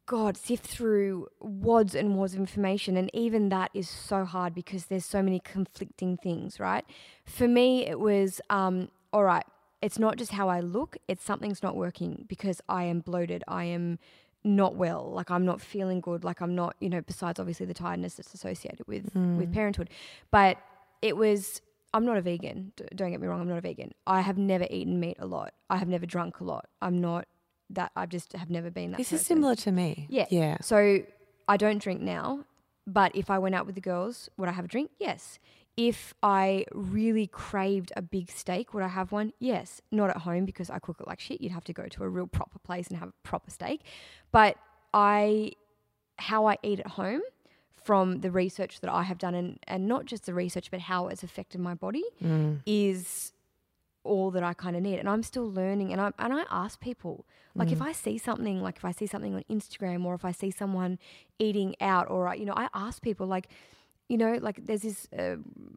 God, 0.06 0.38
sift 0.38 0.66
through 0.66 1.28
wads 1.38 1.94
and 1.94 2.16
wads 2.16 2.32
of 2.32 2.40
information. 2.40 2.96
And 2.96 3.10
even 3.12 3.50
that 3.50 3.70
is 3.74 3.90
so 3.90 4.24
hard 4.24 4.54
because 4.54 4.86
there's 4.86 5.04
so 5.04 5.22
many 5.22 5.38
conflicting 5.38 6.16
things, 6.16 6.58
right? 6.58 6.82
For 7.26 7.46
me, 7.46 7.84
it 7.86 8.00
was, 8.00 8.40
um, 8.48 8.88
all 9.12 9.22
right, 9.24 9.44
it's 9.80 9.98
not 9.98 10.16
just 10.16 10.32
how 10.32 10.48
I 10.48 10.60
look, 10.60 10.96
it's 11.06 11.24
something's 11.24 11.62
not 11.62 11.76
working 11.76 12.24
because 12.28 12.60
I 12.68 12.84
am 12.84 13.00
bloated. 13.00 13.44
I 13.46 13.64
am 13.64 13.98
not 14.44 14.74
well. 14.74 15.10
Like 15.12 15.30
I'm 15.30 15.44
not 15.44 15.60
feeling 15.60 16.00
good. 16.00 16.24
Like 16.24 16.40
I'm 16.40 16.54
not, 16.54 16.76
you 16.80 16.88
know, 16.88 17.00
besides 17.00 17.38
obviously 17.38 17.66
the 17.66 17.74
tiredness 17.74 18.14
that's 18.14 18.34
associated 18.34 18.86
with, 18.86 19.04
with 19.14 19.50
mm. 19.50 19.52
parenthood. 19.52 19.90
But 20.30 20.58
it 21.02 21.16
was, 21.16 21.60
I'm 21.94 22.04
not 22.04 22.16
a 22.16 22.20
vegan. 22.20 22.72
D- 22.76 22.84
Don't 22.94 23.10
get 23.10 23.20
me 23.20 23.26
wrong, 23.26 23.40
I'm 23.40 23.48
not 23.48 23.58
a 23.58 23.62
vegan. 23.62 23.92
I 24.06 24.20
have 24.20 24.38
never 24.38 24.66
eaten 24.70 24.98
meat 24.98 25.16
a 25.20 25.26
lot. 25.26 25.54
I 25.70 25.76
have 25.76 25.88
never 25.88 26.06
drunk 26.06 26.40
a 26.40 26.44
lot. 26.44 26.66
I'm 26.82 27.00
not 27.00 27.26
that, 27.70 27.92
I've 27.94 28.08
just 28.08 28.32
have 28.32 28.50
never 28.50 28.70
been 28.70 28.92
that 28.92 28.96
this 28.96 29.12
is 29.12 29.24
similar 29.24 29.54
to 29.56 29.70
me. 29.70 30.06
Yeah. 30.08 30.26
Yeah. 30.30 30.58
So 30.60 31.02
I 31.46 31.56
don't 31.56 31.80
drink 31.80 32.00
now, 32.00 32.44
but 32.86 33.14
if 33.14 33.30
I 33.30 33.38
went 33.38 33.54
out 33.54 33.66
with 33.66 33.74
the 33.74 33.80
girls, 33.80 34.28
would 34.36 34.48
I 34.48 34.52
have 34.52 34.64
a 34.64 34.68
drink? 34.68 34.90
Yes. 34.98 35.38
If 35.80 36.12
I 36.24 36.64
really 36.72 37.28
craved 37.28 37.92
a 37.96 38.02
big 38.02 38.32
steak, 38.32 38.74
would 38.74 38.82
I 38.82 38.88
have 38.88 39.12
one? 39.12 39.32
Yes. 39.38 39.80
Not 39.92 40.10
at 40.10 40.16
home 40.16 40.44
because 40.44 40.70
I 40.70 40.80
cook 40.80 40.96
it 40.98 41.06
like 41.06 41.20
shit. 41.20 41.40
You'd 41.40 41.52
have 41.52 41.62
to 41.66 41.72
go 41.72 41.86
to 41.86 42.02
a 42.02 42.08
real 42.08 42.26
proper 42.26 42.58
place 42.58 42.88
and 42.88 42.98
have 42.98 43.10
a 43.10 43.14
proper 43.22 43.52
steak. 43.52 43.82
But 44.32 44.56
I, 44.92 45.52
how 46.16 46.46
I 46.46 46.56
eat 46.64 46.80
at 46.80 46.88
home 46.88 47.20
from 47.84 48.22
the 48.22 48.30
research 48.32 48.80
that 48.80 48.90
I 48.90 49.04
have 49.04 49.18
done, 49.18 49.36
and, 49.36 49.60
and 49.68 49.86
not 49.86 50.04
just 50.04 50.26
the 50.26 50.34
research, 50.34 50.68
but 50.72 50.80
how 50.80 51.06
it's 51.06 51.22
affected 51.22 51.60
my 51.60 51.74
body, 51.74 52.02
mm. 52.20 52.58
is 52.66 53.32
all 54.02 54.32
that 54.32 54.42
I 54.42 54.54
kind 54.54 54.74
of 54.74 54.82
need. 54.82 54.98
And 54.98 55.08
I'm 55.08 55.22
still 55.22 55.48
learning. 55.48 55.92
And 55.92 56.00
I 56.00 56.10
and 56.18 56.32
I 56.34 56.42
ask 56.50 56.80
people, 56.80 57.24
like, 57.54 57.70
if 57.70 57.78
mm. 57.78 57.86
I 57.86 57.92
see 57.92 58.18
something, 58.18 58.60
like 58.60 58.78
if 58.78 58.84
I 58.84 58.90
see 58.90 59.06
something 59.06 59.36
on 59.36 59.44
Instagram, 59.48 60.04
or 60.04 60.16
if 60.16 60.24
I 60.24 60.32
see 60.32 60.50
someone 60.50 60.98
eating 61.38 61.76
out, 61.80 62.10
or 62.10 62.34
you 62.34 62.46
know, 62.46 62.54
I 62.56 62.68
ask 62.74 63.00
people, 63.00 63.28
like, 63.28 63.48
you 64.08 64.16
know, 64.16 64.38
like 64.40 64.64
there's 64.64 64.82
this 64.82 65.06
uh, 65.16 65.36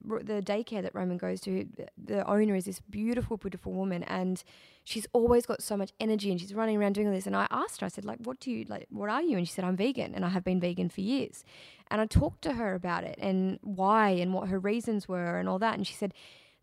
r- 0.10 0.24
the 0.24 0.42
daycare 0.42 0.82
that 0.82 0.96
Roman 0.96 1.18
goes 1.18 1.42
to. 1.42 1.68
The 2.02 2.26
owner 2.30 2.56
is 2.56 2.66
this 2.66 2.80
beautiful, 2.80 3.38
beautiful 3.38 3.74
woman, 3.74 4.04
and 4.04 4.42
she's 4.84 5.06
always 5.12 5.46
got 5.46 5.62
so 5.62 5.76
much 5.76 5.92
energy, 6.00 6.32
and 6.32 6.40
she's 6.40 6.54
running 6.54 6.78
around 6.78 6.94
doing 6.94 7.08
all 7.08 7.14
this. 7.14 7.28
And 7.28 7.36
I 7.36 7.48
asked 7.52 7.82
her, 7.82 7.86
I 7.86 7.90
said, 7.90 8.06
like, 8.06 8.20
what 8.24 8.40
do 8.40 8.50
you 8.52 8.66
like? 8.70 8.88
What 8.90 9.10
are 9.10 9.22
you? 9.22 9.38
And 9.38 9.48
she 9.48 9.54
said, 9.54 9.66
I'm 9.66 9.76
vegan, 9.76 10.16
and 10.16 10.24
I 10.24 10.30
have 10.30 10.44
been 10.44 10.60
vegan 10.62 10.90
for 10.90 11.02
years. 11.02 11.44
And 11.90 12.00
I 12.00 12.06
talked 12.06 12.42
to 12.44 12.54
her 12.54 12.74
about 12.74 13.04
it 13.04 13.18
and 13.20 13.60
why 13.62 14.12
and 14.12 14.34
what 14.34 14.48
her 14.48 14.60
reasons 14.60 15.10
were 15.10 15.38
and 15.38 15.50
all 15.50 15.60
that. 15.60 15.76
And 15.76 15.86
she 15.86 15.94
said, 15.94 16.14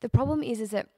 the 0.00 0.08
problem 0.08 0.42
is, 0.42 0.60
is 0.60 0.70
that 0.70 0.88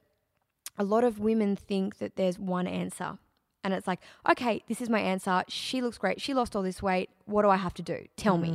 a 0.77 0.85
lot 0.85 1.03
of 1.03 1.19
women 1.19 1.57
think 1.57 1.97
that 1.97 2.15
there's 2.15 2.39
one 2.39 2.65
answer. 2.65 3.17
And 3.63 3.73
it's 3.73 3.87
like, 3.87 3.99
okay, 4.29 4.63
this 4.69 4.79
is 4.79 4.89
my 4.89 5.01
answer. 5.01 5.43
She 5.49 5.81
looks 5.81 5.97
great. 5.97 6.21
She 6.21 6.33
lost 6.33 6.55
all 6.55 6.63
this 6.63 6.81
weight. 6.81 7.09
What 7.25 7.41
do 7.41 7.49
I 7.49 7.57
have 7.57 7.73
to 7.75 7.81
do? 7.81 8.05
Tell 8.15 8.37
me. 8.37 8.51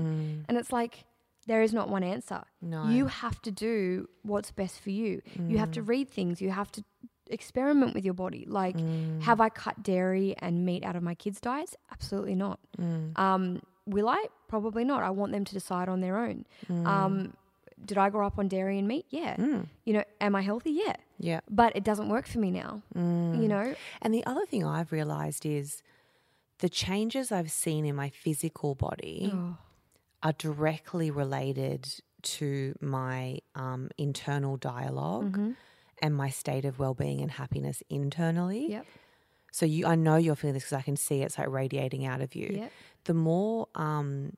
And 0.48 0.56
it's 0.56 0.72
like, 0.72 1.04
there 1.46 1.62
is 1.62 1.72
not 1.72 1.88
one 1.88 2.02
answer. 2.02 2.42
No. 2.60 2.88
You 2.88 3.06
have 3.06 3.40
to 3.42 3.50
do 3.50 4.08
what's 4.22 4.50
best 4.50 4.80
for 4.80 4.90
you. 4.90 5.22
You 5.48 5.58
have 5.58 5.70
to 5.72 5.82
mm. 5.82 5.88
read 5.88 6.10
things. 6.10 6.40
You 6.40 6.50
have 6.50 6.70
to 6.72 6.84
experiment 7.28 7.94
with 7.94 8.04
your 8.04 8.14
body. 8.14 8.44
Like, 8.48 8.76
mm. 8.76 9.22
have 9.22 9.40
I 9.40 9.48
cut 9.48 9.82
dairy 9.82 10.34
and 10.38 10.64
meat 10.66 10.84
out 10.84 10.96
of 10.96 11.02
my 11.02 11.14
kids' 11.14 11.40
diets? 11.40 11.76
Absolutely 11.92 12.34
not. 12.34 12.58
Mm. 12.78 13.18
Um, 13.18 13.62
will 13.86 14.08
I? 14.08 14.26
Probably 14.48 14.84
not. 14.84 15.02
I 15.02 15.10
want 15.10 15.32
them 15.32 15.44
to 15.44 15.54
decide 15.54 15.88
on 15.88 16.00
their 16.00 16.18
own. 16.18 16.46
Um, 16.68 17.34
did 17.84 17.98
I 17.98 18.10
grow 18.10 18.26
up 18.26 18.38
on 18.38 18.48
dairy 18.48 18.78
and 18.78 18.88
meat? 18.88 19.06
Yeah. 19.10 19.36
You 19.84 19.92
know, 19.92 20.04
am 20.20 20.34
I 20.34 20.42
healthy? 20.42 20.70
Yeah. 20.70 20.96
Yeah. 21.18 21.40
But 21.48 21.76
it 21.76 21.84
doesn't 21.84 22.08
work 22.08 22.26
for 22.26 22.38
me 22.38 22.50
now. 22.50 22.82
You 22.94 23.48
know? 23.48 23.74
And 24.02 24.14
the 24.14 24.24
other 24.26 24.46
thing 24.46 24.64
I've 24.64 24.92
realized 24.92 25.44
is 25.46 25.82
the 26.58 26.68
changes 26.68 27.30
I've 27.30 27.50
seen 27.50 27.84
in 27.84 27.94
my 27.94 28.08
physical 28.08 28.74
body 28.74 29.30
Oh. 29.32 29.56
Are 30.22 30.32
directly 30.32 31.10
related 31.10 31.88
to 32.22 32.74
my 32.80 33.38
um, 33.54 33.90
internal 33.98 34.56
dialog 34.56 35.32
Mm-hmm. 35.32 35.50
and 36.02 36.14
my 36.14 36.28
state 36.30 36.64
of 36.64 36.78
well-being 36.78 37.20
and 37.20 37.30
happiness 37.30 37.82
internally. 37.88 38.70
Yep. 38.70 38.86
So 39.52 39.64
you, 39.64 39.86
I 39.86 39.94
know 39.94 40.16
you're 40.16 40.36
feeling 40.36 40.54
this 40.54 40.64
because 40.64 40.78
I 40.78 40.82
can 40.82 40.96
see 40.96 41.22
it's 41.22 41.38
like 41.38 41.48
radiating 41.48 42.04
out 42.04 42.20
of 42.20 42.34
you. 42.34 42.48
Yep. 42.52 42.72
The 43.04 43.14
more, 43.14 43.68
um, 43.74 44.36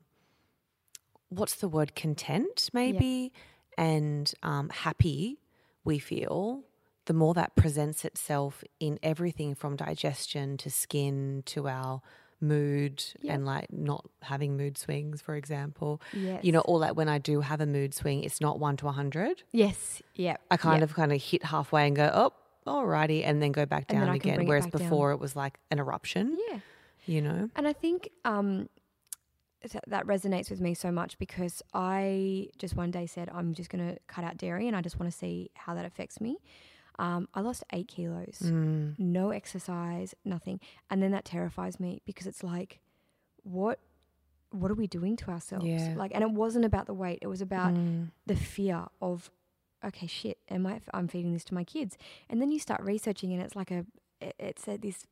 what's 1.31 1.57
the 1.57 1.69
word, 1.69 1.95
content 1.97 2.71
maybe, 2.73 3.33
and 3.77 4.33
um, 4.43 4.69
happy 4.69 5.39
we 5.85 5.99
feel, 5.99 6.63
the 7.07 7.15
more 7.15 7.35
that 7.35 7.57
presents 7.57 8.05
itself 8.05 8.63
in 8.79 8.99
everything 9.03 9.55
from 9.55 9.77
digestion 9.77 10.57
to 10.59 10.71
skin 10.71 11.43
to 11.47 11.67
our 11.67 12.03
mood 12.41 13.03
and 13.29 13.45
like 13.45 13.73
not 13.73 14.05
having 14.23 14.57
mood 14.57 14.79
swings, 14.79 15.21
for 15.21 15.35
example. 15.35 16.01
Yes. 16.13 16.45
You 16.45 16.53
know, 16.53 16.61
all 16.61 16.79
that 16.81 16.97
when 16.97 17.09
I 17.09 17.19
do 17.19 17.41
have 17.41 17.61
a 17.61 17.67
mood 17.67 17.95
swing, 17.95 18.23
it's 18.25 18.41
not 18.41 18.59
one 18.59 18.77
to 18.79 18.89
a 18.89 18.93
hundred. 18.93 19.43
Yes. 19.53 20.03
Yep. 20.15 20.41
I 20.51 20.57
kind 20.57 20.81
Yep. 20.81 20.91
of 20.91 20.95
kind 20.97 21.13
of 21.13 21.23
hit 21.23 21.45
halfway 21.45 21.87
and 21.87 21.97
go, 21.97 22.11
oh, 22.15 22.33
alrighty, 22.71 23.25
and 23.25 23.43
then 23.43 23.53
go 23.53 23.65
back 23.67 23.87
And 23.89 23.99
down 24.01 24.15
again. 24.15 24.37
bring 24.37 24.47
it 24.47 24.51
Whereas 24.51 24.67
down. 24.67 24.71
before 24.83 25.13
it 25.13 25.19
was 25.21 25.35
like 25.35 25.59
an 25.71 25.79
eruption. 25.79 26.37
Yeah. 26.51 26.59
You 27.07 27.23
know? 27.23 27.51
And 27.57 27.67
I 27.67 27.73
think 27.73 28.11
um, 28.25 28.69
th- 29.67 29.83
that 29.87 30.07
resonates 30.07 30.51
with 30.51 30.61
me 30.61 30.75
so 30.75 30.93
much 30.93 31.19
because 31.19 31.63
I 31.73 32.49
just 32.59 32.77
one 32.77 32.91
day 32.91 33.07
said, 33.07 33.31
I'm 33.33 33.55
just 33.55 33.71
going 33.71 33.95
to 33.95 33.99
cut 34.07 34.25
out 34.25 34.37
dairy 34.37 34.69
and 34.69 34.77
I 34.77 34.83
just 34.83 35.01
want 35.01 35.11
to 35.11 35.17
see 35.17 35.51
how 35.55 35.75
that 35.75 35.87
affects 35.87 36.21
me. 36.21 36.37
Um, 36.99 37.29
I 37.35 37.41
lost 37.41 37.63
eight 37.73 37.89
kilos, 37.89 38.41
Mm. 38.45 38.99
no 38.99 39.31
exercise, 39.31 40.15
nothing. 40.25 40.59
And 40.91 41.01
then 41.03 41.13
that 41.13 41.25
terrifies 41.25 41.79
me 41.79 42.03
because 42.05 42.27
it's 42.27 42.43
like, 42.43 42.81
what? 43.43 43.79
What 44.51 44.71
are 44.71 44.75
we 44.75 44.87
doing 44.87 45.15
to 45.19 45.31
ourselves? 45.31 45.67
Yeah. 45.67 45.95
Like, 45.97 46.11
and 46.15 46.23
it 46.25 46.31
wasn't 46.31 46.65
about 46.65 46.87
the 46.87 46.95
weight; 46.95 47.19
it 47.21 47.27
was 47.27 47.43
about 47.43 47.75
the 48.27 48.35
fear 48.35 48.87
of, 49.03 49.31
okay, 49.85 50.07
shit, 50.07 50.39
am 50.49 50.67
I? 50.67 50.81
I'm 50.95 51.07
feeding 51.07 51.35
this 51.35 51.45
to 51.45 51.55
my 51.55 51.65
kids, 51.65 51.99
and 52.31 52.41
then 52.41 52.51
you 52.51 52.59
start 52.59 52.81
researching, 52.83 53.33
and 53.35 53.43
it's 53.43 53.55
like 53.55 53.71
a, 53.71 53.85
it- 54.21 54.35
it's 54.39 54.67
a, 54.67 54.79
this 54.79 55.07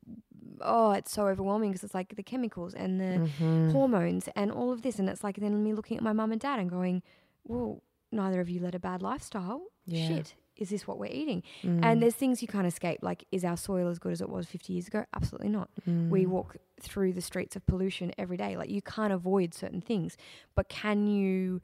oh, 0.61 0.91
it's 0.91 1.11
so 1.11 1.27
overwhelming 1.27 1.69
because 1.69 1.83
it's 1.83 1.93
like 1.93 2.15
the 2.15 2.23
chemicals 2.23 2.73
and 2.73 2.99
the 2.99 3.19
Mm-hmm. 3.19 3.69
hormones 3.71 4.27
and 4.35 4.51
all 4.51 4.71
of 4.73 4.81
this. 4.81 4.97
And 4.97 5.07
it's 5.07 5.23
like 5.23 5.37
then 5.37 5.63
me 5.63 5.71
looking 5.73 5.97
at 5.97 6.03
my 6.03 6.13
mum 6.13 6.31
and 6.31 6.41
dad 6.41 6.59
and 6.59 6.67
going, 6.69 7.03
well, 7.43 7.83
neither 8.11 8.41
of 8.41 8.49
you 8.49 8.59
led 8.59 8.73
a 8.73 8.79
bad 8.79 9.03
lifestyle. 9.03 9.61
Yeah. 9.85 10.07
Shit. 10.07 10.35
Is 10.57 10.69
this 10.69 10.87
what 10.87 10.97
we're 10.97 11.11
eating? 11.11 11.43
And 11.63 11.81
mm. 11.81 11.99
there's 11.99 12.15
things 12.15 12.41
you 12.41 12.47
can't 12.47 12.67
escape. 12.67 12.99
Like, 13.01 13.25
is 13.31 13.43
our 13.43 13.57
soil 13.57 13.87
as 13.87 13.99
good 13.99 14.11
as 14.11 14.21
it 14.21 14.29
was 14.29 14.47
50 14.47 14.73
years 14.73 14.87
ago? 14.87 15.05
Absolutely 15.13 15.49
not. 15.49 15.69
We 15.85 16.25
mm. 16.25 16.27
walk 16.27 16.57
through 16.81 17.13
the 17.13 17.21
streets 17.21 17.55
of 17.55 17.65
pollution 17.65 18.11
every 18.17 18.37
day. 18.37 18.57
Like, 18.57 18.69
you 18.69 18.81
can't 18.81 19.13
avoid 19.13 19.53
certain 19.53 19.81
things, 19.81 20.17
but 20.55 20.69
can 20.69 21.07
you 21.07 21.61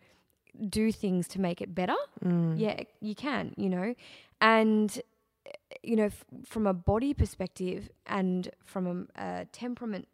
do 0.69 0.91
things 0.91 1.27
to 1.29 1.41
make 1.41 1.61
it 1.61 1.73
better? 1.73 1.95
Mm. 2.23 2.59
Yeah, 2.59 2.81
you 3.01 3.15
can, 3.15 3.53
you 3.57 3.69
know. 3.69 3.95
And 4.41 5.01
eh, 5.45 5.51
you 5.81 5.95
know, 5.95 6.05
f- 6.05 6.25
from 6.45 6.67
a 6.67 6.73
body 6.73 7.13
perspective 7.13 7.89
and 8.05 8.49
from 8.63 9.09
a, 9.15 9.21
a 9.21 9.45
temperament 9.45 10.07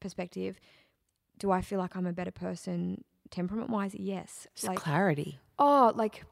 perspective, 0.00 0.60
do 1.38 1.50
I 1.50 1.62
feel 1.62 1.78
like 1.78 1.96
I'm 1.96 2.06
a 2.06 2.12
better 2.12 2.30
person 2.30 3.04
temperament 3.30 3.70
wise? 3.70 3.94
Yes. 3.94 4.46
Just 4.54 4.68
like, 4.68 4.78
clarity. 4.78 5.38
oh, 5.58 5.92
like 5.94 6.24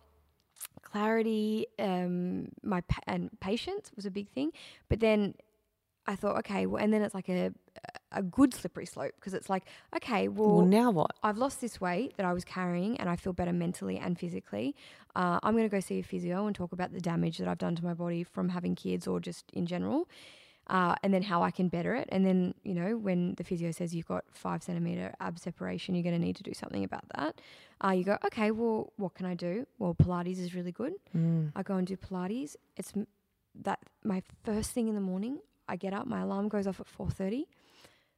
clarity, 0.90 1.66
um, 1.78 2.48
my 2.62 2.80
pa- 2.82 3.02
and 3.06 3.30
patience 3.40 3.90
was 3.96 4.06
a 4.06 4.10
big 4.10 4.28
thing. 4.30 4.50
But 4.88 5.00
then 5.00 5.34
I 6.06 6.14
thought, 6.16 6.36
okay, 6.38 6.66
well, 6.66 6.82
and 6.82 6.92
then 6.92 7.02
it's 7.02 7.14
like 7.14 7.28
a 7.28 7.52
a 8.12 8.22
good 8.22 8.54
slippery 8.54 8.86
slope 8.86 9.12
because 9.16 9.34
it's 9.34 9.50
like, 9.50 9.64
okay, 9.94 10.28
well, 10.28 10.56
Well, 10.56 10.66
now 10.66 10.90
what? 10.90 11.10
I've 11.22 11.36
lost 11.36 11.60
this 11.60 11.80
weight 11.80 12.16
that 12.16 12.24
I 12.24 12.32
was 12.32 12.44
carrying 12.44 12.98
and 12.98 13.08
I 13.10 13.16
feel 13.16 13.32
better 13.34 13.52
mentally 13.52 13.98
and 13.98 14.18
physically. 14.18 14.74
Uh, 15.14 15.38
I'm 15.42 15.52
going 15.54 15.68
to 15.68 15.76
go 15.76 15.80
see 15.80 15.98
a 15.98 16.02
physio 16.02 16.46
and 16.46 16.54
talk 16.56 16.72
about 16.72 16.92
the 16.92 17.00
damage 17.00 17.36
that 17.38 17.48
I've 17.48 17.58
done 17.58 17.74
to 17.76 17.84
my 17.84 17.94
body 17.94 18.22
from 18.22 18.48
having 18.50 18.74
kids 18.74 19.06
or 19.06 19.20
just 19.20 19.44
in 19.52 19.66
general. 19.66 20.08
Uh, 20.68 20.94
and 21.02 21.12
then 21.14 21.22
how 21.22 21.42
I 21.42 21.50
can 21.50 21.68
better 21.68 21.94
it. 21.94 22.08
And 22.10 22.24
then, 22.26 22.54
you 22.64 22.74
know, 22.74 22.96
when 22.96 23.34
the 23.36 23.44
physio 23.44 23.70
says 23.70 23.94
you've 23.94 24.06
got 24.08 24.24
five 24.32 24.62
centimeter 24.62 25.14
ab 25.20 25.38
separation, 25.38 25.94
you're 25.94 26.02
going 26.02 26.18
to 26.18 26.24
need 26.24 26.36
to 26.36 26.42
do 26.42 26.54
something 26.54 26.84
about 26.84 27.04
that. 27.16 27.40
Uh, 27.84 27.90
you 27.90 28.04
go, 28.04 28.16
okay, 28.24 28.50
well, 28.50 28.92
what 28.96 29.14
can 29.14 29.26
I 29.26 29.34
do? 29.34 29.66
Well, 29.78 29.94
Pilates 29.94 30.38
is 30.38 30.54
really 30.54 30.72
good. 30.72 30.94
Mm. 31.16 31.52
I 31.54 31.62
go 31.62 31.74
and 31.76 31.86
do 31.86 31.96
Pilates. 31.96 32.56
It's 32.76 32.92
m- 32.96 33.06
that 33.62 33.78
my 34.02 34.22
first 34.44 34.70
thing 34.72 34.88
in 34.88 34.94
the 34.94 35.00
morning. 35.00 35.38
I 35.68 35.76
get 35.76 35.92
up, 35.92 36.06
my 36.06 36.20
alarm 36.20 36.48
goes 36.48 36.66
off 36.66 36.78
at 36.80 36.86
four 36.88 37.10
thirty. 37.10 37.48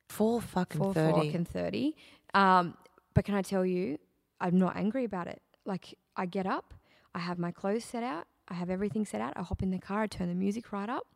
Four 0.08 0.40
fucking 0.40 0.80
Four 0.80 0.94
thirty. 0.94 1.10
o'clock 1.10 1.34
and 1.34 1.48
thirty. 1.48 1.96
Um, 2.34 2.74
but 3.14 3.24
can 3.24 3.34
I 3.34 3.42
tell 3.42 3.64
you, 3.64 3.98
I'm 4.40 4.58
not 4.58 4.76
angry 4.76 5.04
about 5.04 5.26
it. 5.26 5.40
Like 5.64 5.94
I 6.16 6.26
get 6.26 6.46
up, 6.46 6.74
I 7.14 7.18
have 7.20 7.38
my 7.38 7.50
clothes 7.50 7.84
set 7.84 8.02
out, 8.02 8.26
I 8.48 8.54
have 8.54 8.70
everything 8.70 9.04
set 9.04 9.20
out. 9.20 9.32
I 9.36 9.42
hop 9.42 9.62
in 9.62 9.70
the 9.70 9.78
car, 9.78 10.02
I 10.02 10.06
turn 10.06 10.28
the 10.28 10.34
music 10.34 10.72
right 10.72 10.88
up. 10.88 11.06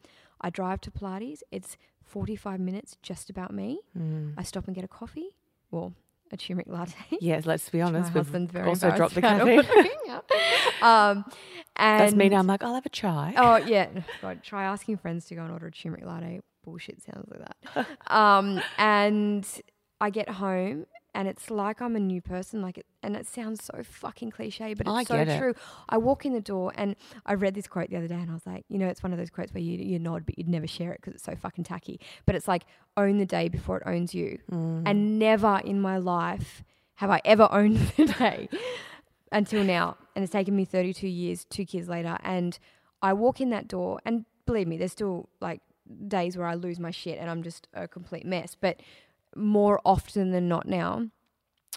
I 0.42 0.50
drive 0.50 0.80
to 0.82 0.90
Pilates. 0.90 1.42
It's 1.50 1.76
45 2.04 2.60
minutes 2.60 2.96
just 3.02 3.30
about 3.30 3.52
me. 3.52 3.80
Mm. 3.98 4.34
I 4.36 4.42
stop 4.42 4.66
and 4.66 4.74
get 4.74 4.84
a 4.84 4.88
coffee, 4.88 5.30
well, 5.70 5.94
a 6.30 6.36
turmeric 6.36 6.68
latte. 6.68 7.18
Yes, 7.20 7.46
let's 7.46 7.68
be 7.68 7.80
honest. 7.82 8.12
We've 8.12 8.24
husband's 8.24 8.52
very 8.52 8.68
also 8.68 8.90
dropped 8.94 9.14
the 9.14 9.20
caffeine. 9.20 9.60
um, 10.82 11.24
and 11.76 12.00
That's 12.00 12.14
me 12.14 12.28
now. 12.28 12.38
I'm 12.38 12.46
like, 12.46 12.62
I'll 12.62 12.74
have 12.74 12.86
a 12.86 12.90
try. 12.90 13.34
Oh 13.36 13.56
yeah, 13.56 13.88
God, 14.20 14.42
try 14.42 14.64
asking 14.64 14.98
friends 14.98 15.26
to 15.26 15.34
go 15.34 15.42
and 15.42 15.52
order 15.52 15.66
a 15.66 15.72
turmeric 15.72 16.04
latte. 16.04 16.40
Bullshit 16.64 17.02
sounds 17.02 17.28
like 17.30 17.40
that. 17.74 17.86
um, 18.14 18.60
and 18.78 19.46
I 20.00 20.10
get 20.10 20.28
home 20.28 20.86
and 21.14 21.28
it's 21.28 21.50
like 21.50 21.80
I'm 21.82 21.94
a 21.96 22.00
new 22.00 22.20
person. 22.20 22.62
Like, 22.62 22.78
it, 22.78 22.86
and 23.02 23.16
it 23.16 23.26
sounds 23.26 23.64
so 23.64 23.82
fucking 23.82 24.30
cliche, 24.30 24.74
but 24.74 24.86
it's 24.86 24.96
I 24.96 25.04
so 25.04 25.16
get 25.16 25.28
it. 25.28 25.38
true. 25.38 25.54
I 25.88 25.98
walk 25.98 26.24
in 26.24 26.32
the 26.32 26.40
door 26.40 26.72
and 26.74 26.96
I 27.26 27.34
read 27.34 27.54
this 27.54 27.66
quote 27.66 27.90
the 27.90 27.96
other 27.96 28.08
day, 28.08 28.14
and 28.14 28.30
I 28.30 28.34
was 28.34 28.46
like, 28.46 28.64
you 28.68 28.78
know, 28.78 28.86
it's 28.88 29.02
one 29.02 29.12
of 29.12 29.18
those 29.18 29.30
quotes 29.30 29.52
where 29.52 29.62
you 29.62 29.76
you 29.78 29.98
nod, 29.98 30.24
but 30.26 30.38
you'd 30.38 30.48
never 30.48 30.66
share 30.66 30.92
it 30.92 31.00
because 31.00 31.14
it's 31.14 31.24
so 31.24 31.34
fucking 31.36 31.64
tacky. 31.64 32.00
But 32.26 32.34
it's 32.34 32.48
like 32.48 32.64
own 32.96 33.18
the 33.18 33.26
day 33.26 33.48
before 33.48 33.78
it 33.78 33.82
owns 33.86 34.14
you, 34.14 34.38
Mm. 34.50 34.82
and 34.86 35.18
never 35.18 35.60
in 35.64 35.80
my 35.80 35.98
life 35.98 36.62
have 36.96 37.10
I 37.10 37.20
ever 37.24 37.48
owned 37.50 37.76
the 37.96 38.06
day 38.06 38.48
until 39.30 39.64
now. 39.64 39.96
And 40.14 40.22
it's 40.22 40.32
taken 40.32 40.54
me 40.54 40.64
32 40.64 41.08
years, 41.08 41.44
two 41.46 41.64
kids 41.64 41.88
later. 41.88 42.16
And 42.22 42.58
I 43.00 43.12
walk 43.14 43.40
in 43.40 43.50
that 43.50 43.66
door, 43.68 44.00
and 44.04 44.24
believe 44.46 44.68
me, 44.68 44.76
there's 44.76 44.92
still 44.92 45.28
like 45.40 45.60
days 46.08 46.36
where 46.36 46.46
I 46.46 46.54
lose 46.54 46.78
my 46.78 46.90
shit 46.90 47.18
and 47.18 47.28
I'm 47.28 47.42
just 47.42 47.66
a 47.74 47.88
complete 47.88 48.24
mess. 48.24 48.54
But 48.58 48.80
more 49.36 49.80
often 49.84 50.30
than 50.30 50.48
not 50.48 50.66
now, 50.66 51.08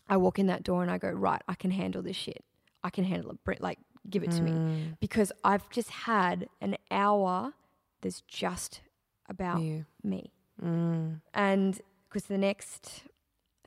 I 0.08 0.18
walk 0.18 0.40
in 0.40 0.48
that 0.48 0.64
door 0.64 0.82
and 0.82 0.92
I 0.92 0.98
go, 0.98 1.10
right, 1.10 1.42
I 1.48 1.56
can 1.56 1.72
handle 1.72 2.02
this 2.02 2.16
shit. 2.16 2.44
I 2.84 2.90
can 2.90 3.04
handle 3.04 3.32
it. 3.32 3.62
Like, 3.62 3.80
give 4.10 4.24
it 4.24 4.32
to 4.32 4.42
me. 4.42 4.52
Mm. 4.52 4.98
Because 5.00 5.32
I've 5.44 5.70
just 5.70 5.90
had 5.90 6.48
an 6.62 6.78
hour 6.92 7.54
that's 8.02 8.22
just 8.22 8.82
about 9.28 9.62
You. 9.62 9.86
me. 10.04 10.32
Mm. 10.64 11.22
And 11.34 11.82
because 12.08 12.26
the 12.26 12.38
next 12.38 13.04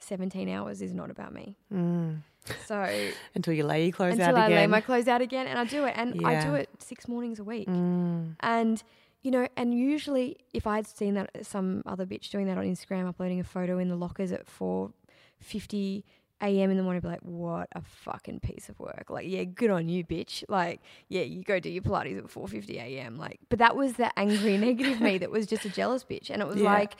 17 0.00 0.48
hours 0.48 0.80
is 0.80 0.94
not 0.94 1.10
about 1.10 1.32
me. 1.32 1.56
Mm. 1.72 2.18
So 2.66 2.88
Until 3.34 3.54
you 3.54 3.64
lay 3.64 3.84
your 3.84 3.92
clothes 3.92 4.12
until 4.12 4.36
out 4.36 4.52
I 4.52 4.54
lay 4.54 4.66
my 4.66 4.80
clothes 4.80 5.08
out 5.08 5.20
again, 5.20 5.46
and 5.46 5.58
I 5.58 5.64
do 5.64 5.84
it, 5.84 5.94
and 5.96 6.24
I 6.24 6.44
do 6.44 6.54
it 6.54 6.70
six 6.78 7.08
mornings 7.08 7.38
a 7.38 7.44
week. 7.44 7.68
Mm. 7.68 8.36
And 8.40 8.82
you 9.22 9.30
know, 9.30 9.48
and 9.56 9.74
usually 9.74 10.36
if 10.54 10.66
I'd 10.66 10.86
seen 10.86 11.14
that 11.14 11.30
some 11.46 11.82
other 11.86 12.06
bitch 12.06 12.30
doing 12.30 12.46
that 12.46 12.58
on 12.58 12.64
Instagram, 12.64 13.08
uploading 13.08 13.40
a 13.40 13.44
photo 13.44 13.78
in 13.78 13.88
the 13.88 13.96
lockers 13.96 14.32
at 14.32 14.46
four 14.46 14.92
fifty 15.38 16.04
a.m. 16.40 16.70
in 16.70 16.76
the 16.76 16.82
morning, 16.84 16.98
I'd 16.98 17.02
be 17.02 17.08
like, 17.08 17.20
what 17.22 17.68
a 17.72 17.82
fucking 17.82 18.40
piece 18.40 18.68
of 18.68 18.78
work! 18.78 19.06
Like, 19.10 19.26
yeah, 19.28 19.42
good 19.44 19.70
on 19.70 19.88
you, 19.88 20.04
bitch. 20.04 20.44
Like, 20.48 20.80
yeah, 21.08 21.22
you 21.22 21.42
go 21.42 21.58
do 21.58 21.68
your 21.68 21.82
Pilates 21.82 22.16
at 22.18 22.30
four 22.30 22.46
fifty 22.46 22.78
a.m. 22.78 23.18
Like, 23.18 23.40
but 23.48 23.58
that 23.58 23.74
was 23.76 23.94
the 23.94 24.16
angry, 24.18 24.56
negative 24.58 25.00
me 25.00 25.18
that 25.18 25.30
was 25.30 25.46
just 25.46 25.64
a 25.64 25.68
jealous 25.68 26.04
bitch, 26.04 26.30
and 26.30 26.40
it 26.42 26.46
was 26.48 26.56
Yeah. 26.56 26.72
like. 26.72 26.94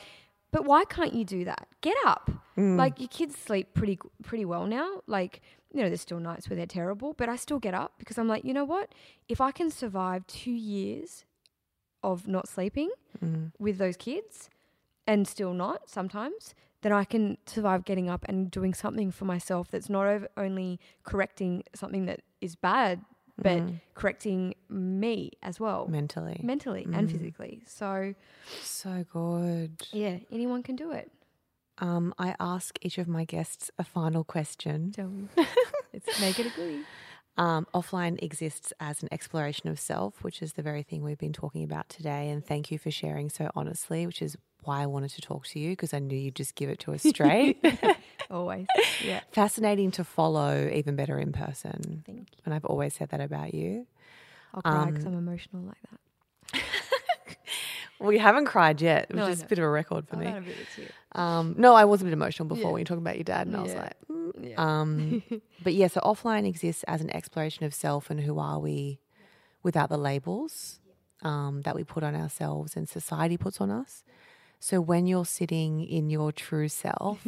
But 0.51 0.65
why 0.65 0.83
can't 0.85 1.13
you 1.13 1.23
do 1.23 1.45
that? 1.45 1.67
Get 1.81 1.95
up. 2.07 2.31
Mm. 2.57 2.75
Like 2.75 2.99
your 2.99 3.07
kids 3.07 3.37
sleep 3.37 3.75
pretty 3.75 3.99
pretty 4.23 4.45
well 4.45 4.65
now. 4.65 5.01
Like 5.05 5.41
you 5.71 5.79
know, 5.83 5.87
there's 5.89 6.01
still 6.01 6.19
nights 6.19 6.49
where 6.49 6.57
they're 6.57 6.65
terrible, 6.65 7.13
but 7.13 7.29
I 7.29 7.35
still 7.35 7.59
get 7.59 7.75
up 7.75 7.93
because 7.99 8.17
I'm 8.17 8.27
like, 8.27 8.43
you 8.43 8.51
know 8.55 8.65
what? 8.65 8.89
If 9.27 9.39
I 9.41 9.51
can 9.51 9.69
survive 9.69 10.25
two 10.25 10.49
years 10.51 11.23
of 12.03 12.27
not 12.27 12.47
sleeping 12.47 12.89
Mm. 13.23 13.51
with 13.59 13.77
those 13.77 13.97
kids 13.97 14.49
and 15.05 15.27
still 15.27 15.53
not 15.53 15.89
sometimes, 15.89 16.53
then 16.81 16.91
I 16.93 17.03
can 17.03 17.37
survive 17.45 17.83
getting 17.83 18.09
up 18.09 18.23
and 18.29 18.49
doing 18.49 18.73
something 18.73 19.11
for 19.11 19.25
myself 19.25 19.69
that's 19.69 19.89
not 19.89 20.29
only 20.37 20.79
correcting 21.03 21.63
something 21.75 22.05
that 22.05 22.21
is 22.41 22.55
bad, 22.55 23.01
but 23.37 23.57
Mm. 23.63 23.81
correcting 23.95 24.53
me 24.69 25.31
as 25.41 25.59
well, 25.59 25.87
mentally. 25.87 26.39
mentally 26.43 26.83
and 26.93 27.07
Mm. 27.07 27.11
physically. 27.11 27.63
So 27.65 28.15
So 28.61 29.03
good. 29.11 29.87
yeah, 29.91 30.19
anyone 30.31 30.63
can 30.63 30.75
do 30.75 30.91
it. 30.91 31.11
Um, 31.79 32.13
I 32.17 32.35
ask 32.39 32.77
each 32.81 32.97
of 32.97 33.07
my 33.07 33.23
guests 33.25 33.71
a 33.77 33.83
final 33.83 34.23
question. 34.23 34.91
Tell 34.91 35.07
me. 35.09 35.27
Let's 35.93 36.19
make 36.19 36.39
it 36.39 36.45
a 36.45 36.49
goodie. 36.49 36.85
Um, 37.37 37.67
offline 37.73 38.21
exists 38.21 38.73
as 38.81 39.01
an 39.01 39.09
exploration 39.13 39.69
of 39.69 39.79
self, 39.79 40.23
which 40.23 40.41
is 40.41 40.53
the 40.53 40.61
very 40.61 40.83
thing 40.83 41.03
we've 41.03 41.17
been 41.17 41.31
talking 41.33 41.63
about 41.63 41.87
today. 41.87 42.29
And 42.29 42.45
thank 42.45 42.69
you 42.69 42.77
for 42.77 42.91
sharing 42.91 43.29
so 43.29 43.49
honestly, 43.55 44.05
which 44.05 44.21
is 44.21 44.35
why 44.63 44.81
I 44.81 44.87
wanted 44.87 45.11
to 45.11 45.21
talk 45.21 45.45
to 45.47 45.59
you 45.59 45.69
because 45.71 45.93
I 45.93 45.99
knew 45.99 46.17
you'd 46.17 46.35
just 46.35 46.55
give 46.55 46.69
it 46.69 46.79
to 46.79 46.93
us 46.93 47.01
straight. 47.03 47.63
Always. 48.29 48.67
Yeah. 49.05 49.21
Fascinating 49.31 49.91
to 49.91 50.03
follow, 50.03 50.69
even 50.73 50.97
better 50.97 51.17
in 51.17 51.31
person. 51.31 52.03
Thank 52.05 52.19
you. 52.19 52.37
And 52.45 52.53
I've 52.53 52.65
always 52.65 52.93
said 52.93 53.09
that 53.09 53.21
about 53.21 53.53
you. 53.53 53.87
I'll 54.53 54.61
cry 54.61 54.87
because 54.87 55.05
Um, 55.05 55.13
I'm 55.13 55.19
emotional 55.19 55.61
like 55.63 55.81
that. 55.89 55.99
Well, 57.99 58.11
you 58.13 58.19
haven't 58.19 58.45
cried 58.45 58.81
yet, 58.81 59.09
which 59.09 59.17
No, 59.17 59.27
is 59.27 59.41
a 59.43 59.45
bit 59.45 59.59
of 59.59 59.65
a 59.65 59.69
record 59.69 60.07
for 60.07 60.15
me. 60.15 60.27
a 60.27 60.31
bit 60.31 60.37
of 60.39 60.47
a 60.47 60.75
tear. 60.75 60.89
Um, 61.13 61.55
no, 61.57 61.73
I 61.75 61.85
was 61.85 62.01
a 62.01 62.05
bit 62.05 62.13
emotional 62.13 62.47
before 62.47 62.61
Yeah. 62.61 62.67
when 62.71 62.79
you 62.79 62.83
were 62.83 62.85
talking 62.85 63.03
about 63.03 63.15
your 63.17 63.23
dad, 63.25 63.47
and 63.47 63.55
I 63.57 63.61
was 63.61 63.73
like, 63.75 63.93
mm. 64.09 64.31
Yeah. 64.49 64.55
um, 64.57 65.23
but 65.63 65.73
yeah, 65.73 65.87
so 65.87 65.99
offline 66.01 66.47
exists 66.47 66.83
as 66.87 67.01
an 67.01 67.09
exploration 67.15 67.65
of 67.65 67.73
self 67.73 68.09
and 68.09 68.21
who 68.21 68.39
are 68.39 68.59
we 68.59 68.99
without 69.63 69.89
the 69.89 69.97
labels 69.97 70.79
um, 71.23 71.61
that 71.63 71.75
we 71.75 71.83
put 71.83 72.03
on 72.03 72.15
ourselves 72.15 72.75
and 72.77 72.87
society 72.87 73.35
puts 73.37 73.59
on 73.59 73.69
us. 73.69 74.03
So 74.61 74.79
when 74.79 75.05
you're 75.07 75.25
sitting 75.25 75.83
in 75.83 76.09
your 76.09 76.31
true 76.31 76.69
self, 76.69 77.25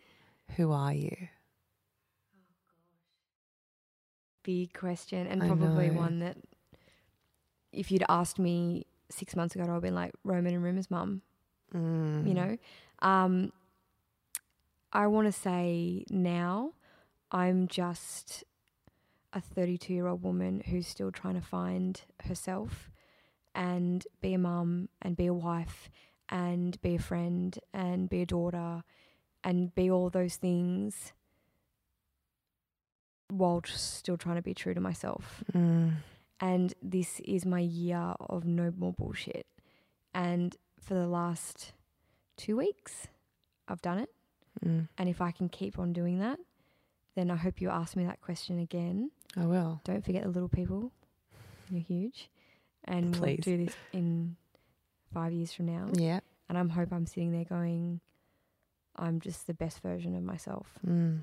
who 0.56 0.72
are 0.72 0.92
you? 0.94 1.28
Big 4.44 4.72
question, 4.72 5.26
and 5.26 5.42
probably 5.42 5.90
one 5.90 6.20
that 6.20 6.36
if 7.72 7.90
you'd 7.90 8.04
asked 8.08 8.38
me 8.38 8.86
six 9.10 9.36
months 9.36 9.54
ago, 9.54 9.64
I'd 9.64 9.70
have 9.70 9.82
been 9.82 9.94
like 9.94 10.12
Roman 10.24 10.54
and 10.54 10.62
Rumour's 10.62 10.90
mum. 10.90 11.22
Mm. 11.74 12.26
You 12.26 12.34
know, 12.34 12.58
um, 13.00 13.52
I 14.92 15.06
want 15.06 15.26
to 15.26 15.32
say 15.32 16.04
now 16.10 16.72
I'm 17.30 17.68
just 17.68 18.44
a 19.32 19.40
32 19.40 19.92
year 19.92 20.06
old 20.06 20.22
woman 20.22 20.62
who's 20.66 20.86
still 20.86 21.12
trying 21.12 21.34
to 21.34 21.46
find 21.46 22.00
herself 22.24 22.90
and 23.54 24.06
be 24.20 24.34
a 24.34 24.38
mum 24.38 24.88
and 25.02 25.16
be 25.16 25.26
a 25.26 25.34
wife 25.34 25.90
and 26.28 26.80
be 26.80 26.94
a 26.94 26.98
friend 26.98 27.58
and 27.72 28.08
be 28.08 28.22
a 28.22 28.26
daughter 28.26 28.82
and 29.44 29.74
be 29.74 29.90
all 29.90 30.10
those 30.10 30.36
things 30.36 31.12
while 33.28 33.62
still 33.66 34.16
trying 34.16 34.36
to 34.36 34.42
be 34.42 34.54
true 34.54 34.74
to 34.74 34.80
myself. 34.80 35.44
Mm. 35.54 35.96
And 36.40 36.72
this 36.82 37.20
is 37.20 37.44
my 37.44 37.60
year 37.60 38.14
of 38.20 38.44
no 38.44 38.72
more 38.76 38.92
bullshit. 38.92 39.46
And 40.14 40.56
for 40.80 40.94
the 40.94 41.06
last 41.06 41.72
two 42.36 42.56
weeks, 42.56 43.08
I've 43.66 43.82
done 43.82 43.98
it. 43.98 44.10
Mm. 44.64 44.88
And 44.96 45.08
if 45.08 45.20
I 45.20 45.30
can 45.30 45.48
keep 45.48 45.78
on 45.78 45.92
doing 45.92 46.20
that, 46.20 46.38
then 47.14 47.30
I 47.30 47.36
hope 47.36 47.60
you 47.60 47.70
ask 47.70 47.96
me 47.96 48.04
that 48.04 48.20
question 48.20 48.58
again. 48.60 49.10
I 49.36 49.44
will. 49.44 49.80
Don't 49.84 50.04
forget 50.04 50.22
the 50.22 50.30
little 50.30 50.48
people. 50.48 50.92
You're 51.70 51.82
huge. 51.82 52.30
And 52.84 53.12
Please. 53.12 53.40
we'll 53.44 53.56
do 53.56 53.64
this 53.66 53.74
in 53.92 54.36
five 55.12 55.32
years 55.32 55.52
from 55.52 55.66
now. 55.66 55.88
Yeah. 55.92 56.20
And 56.48 56.56
I 56.56 56.72
hope 56.72 56.92
I'm 56.92 57.06
sitting 57.06 57.32
there 57.32 57.44
going, 57.44 58.00
I'm 58.96 59.20
just 59.20 59.46
the 59.46 59.54
best 59.54 59.82
version 59.82 60.16
of 60.16 60.22
myself. 60.22 60.66
Mm. 60.86 61.20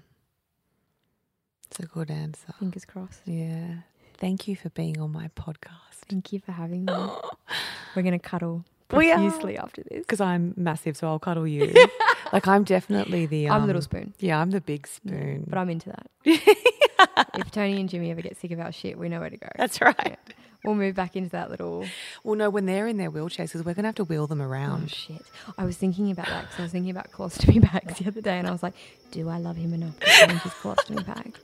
It's 1.68 1.80
a 1.80 1.88
good 1.88 2.12
answer. 2.12 2.54
Fingers 2.60 2.86
crossed. 2.86 3.22
Yeah. 3.26 3.78
Thank 4.18 4.48
you 4.48 4.56
for 4.56 4.70
being 4.70 5.00
on 5.00 5.12
my 5.12 5.30
podcast. 5.36 6.06
Thank 6.10 6.32
you 6.32 6.40
for 6.40 6.52
having 6.52 6.86
me. 6.86 6.94
We're 7.96 8.02
going 8.02 8.12
to 8.12 8.20
cuddle 8.20 8.64
profusely 8.88 9.58
after 9.58 9.84
this. 9.84 10.00
Because 10.00 10.22
I'm 10.22 10.54
massive, 10.56 10.96
so 10.98 11.08
I'll 11.08 11.20
cuddle 11.20 11.48
you. 11.48 11.74
like 12.34 12.48
I'm 12.48 12.64
definitely 12.64 13.26
the. 13.26 13.48
Um, 13.48 13.56
I'm 13.56 13.62
the 13.62 13.68
little 13.68 13.82
spoon. 13.82 14.14
Yeah, 14.20 14.40
I'm 14.40 14.52
the 14.52 14.62
big 14.62 14.88
Yeah, 15.04 15.12
spoon. 15.12 15.46
But 15.48 15.58
I'm 15.58 15.70
into 15.70 15.90
that. 15.90 16.08
if 16.26 17.52
Tony 17.52 17.80
and 17.80 17.90
Jimmy 17.90 18.12
ever 18.12 18.22
get 18.22 18.38
sick 18.38 18.52
of 18.52 18.60
our 18.60 18.72
shit, 18.72 18.98
we 18.98 19.10
know 19.10 19.20
where 19.20 19.30
to 19.30 19.38
go. 19.38 19.48
That's 19.58 19.82
right 19.82 20.18
we'll 20.66 20.76
move 20.76 20.96
back 20.96 21.16
into 21.16 21.30
that 21.32 21.50
little. 21.50 21.86
Well, 22.24 22.36
no, 22.36 22.50
when 22.50 22.66
they're 22.66 22.88
in 22.88 22.98
their 22.98 23.12
wheelchairs, 23.12 23.48
because 23.48 23.64
we're 23.64 23.74
going 23.74 23.84
to 23.84 23.90
have 23.90 23.96
to 23.96 24.04
wheel 24.04 24.28
them 24.28 24.42
around. 24.42 24.84
Oh, 24.86 24.88
shit. 24.88 25.26
I 25.58 25.66
was 25.66 25.78
thinking 25.78 26.12
about 26.12 26.28
that 26.28 26.42
because 26.44 26.60
I 26.60 26.62
was 26.64 26.72
thinking 26.72 26.92
about 26.92 27.12
colostomy 27.12 27.62
bags 27.62 28.00
the 28.00 28.08
other 28.08 28.22
day, 28.22 28.38
and 28.38 28.48
I 28.48 28.52
was 28.52 28.64
like, 28.64 28.74
do 29.12 29.30
I 29.30 29.38
love 29.38 29.58
him 29.58 29.74
enough 29.74 30.00
to 30.00 30.06
change 30.06 30.42
his 30.42 30.54
colostomy 30.54 31.06
bag? 31.06 31.38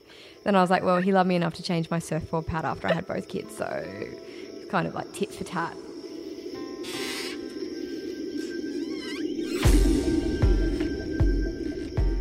Then 0.44 0.56
I 0.56 0.60
was 0.60 0.70
like, 0.70 0.82
well, 0.82 1.00
he 1.00 1.12
loved 1.12 1.28
me 1.28 1.36
enough 1.36 1.54
to 1.54 1.62
change 1.62 1.90
my 1.90 1.98
surfboard 1.98 2.46
pad 2.46 2.64
after 2.64 2.88
I 2.88 2.92
had 2.92 3.06
both 3.06 3.28
kids, 3.28 3.56
so 3.56 3.66
it's 3.84 4.70
kind 4.70 4.86
of 4.88 4.94
like 4.94 5.12
tit 5.12 5.32
for 5.32 5.44
tat. 5.44 5.74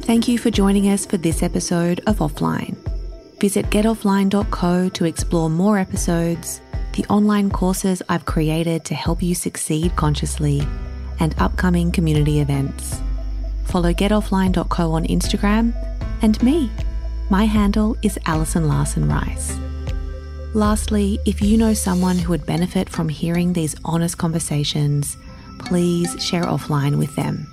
Thank 0.03 0.27
you 0.27 0.37
for 0.37 0.51
joining 0.51 0.89
us 0.89 1.05
for 1.05 1.15
this 1.17 1.41
episode 1.41 2.01
of 2.05 2.17
Offline. 2.17 2.75
Visit 3.39 3.67
getoffline.co 3.67 4.89
to 4.89 5.05
explore 5.05 5.49
more 5.49 5.77
episodes 5.77 6.61
the 6.93 7.05
online 7.05 7.49
courses 7.49 8.01
I've 8.09 8.25
created 8.25 8.85
to 8.85 8.95
help 8.95 9.21
you 9.21 9.35
succeed 9.35 9.95
consciously, 9.95 10.61
and 11.19 11.35
upcoming 11.37 11.91
community 11.91 12.39
events. 12.39 12.99
Follow 13.65 13.93
getoffline.co 13.93 14.91
on 14.91 15.05
Instagram 15.05 15.73
and 16.21 16.41
me. 16.41 16.71
My 17.29 17.45
handle 17.45 17.95
is 18.01 18.19
Alison 18.25 18.67
Larson 18.67 19.07
Rice. 19.07 19.57
Lastly, 20.53 21.19
if 21.25 21.41
you 21.41 21.57
know 21.57 21.73
someone 21.73 22.17
who 22.17 22.29
would 22.31 22.45
benefit 22.45 22.89
from 22.89 23.07
hearing 23.07 23.53
these 23.53 23.75
honest 23.85 24.17
conversations, 24.17 25.15
please 25.59 26.21
share 26.21 26.43
offline 26.43 26.97
with 26.97 27.15
them. 27.15 27.50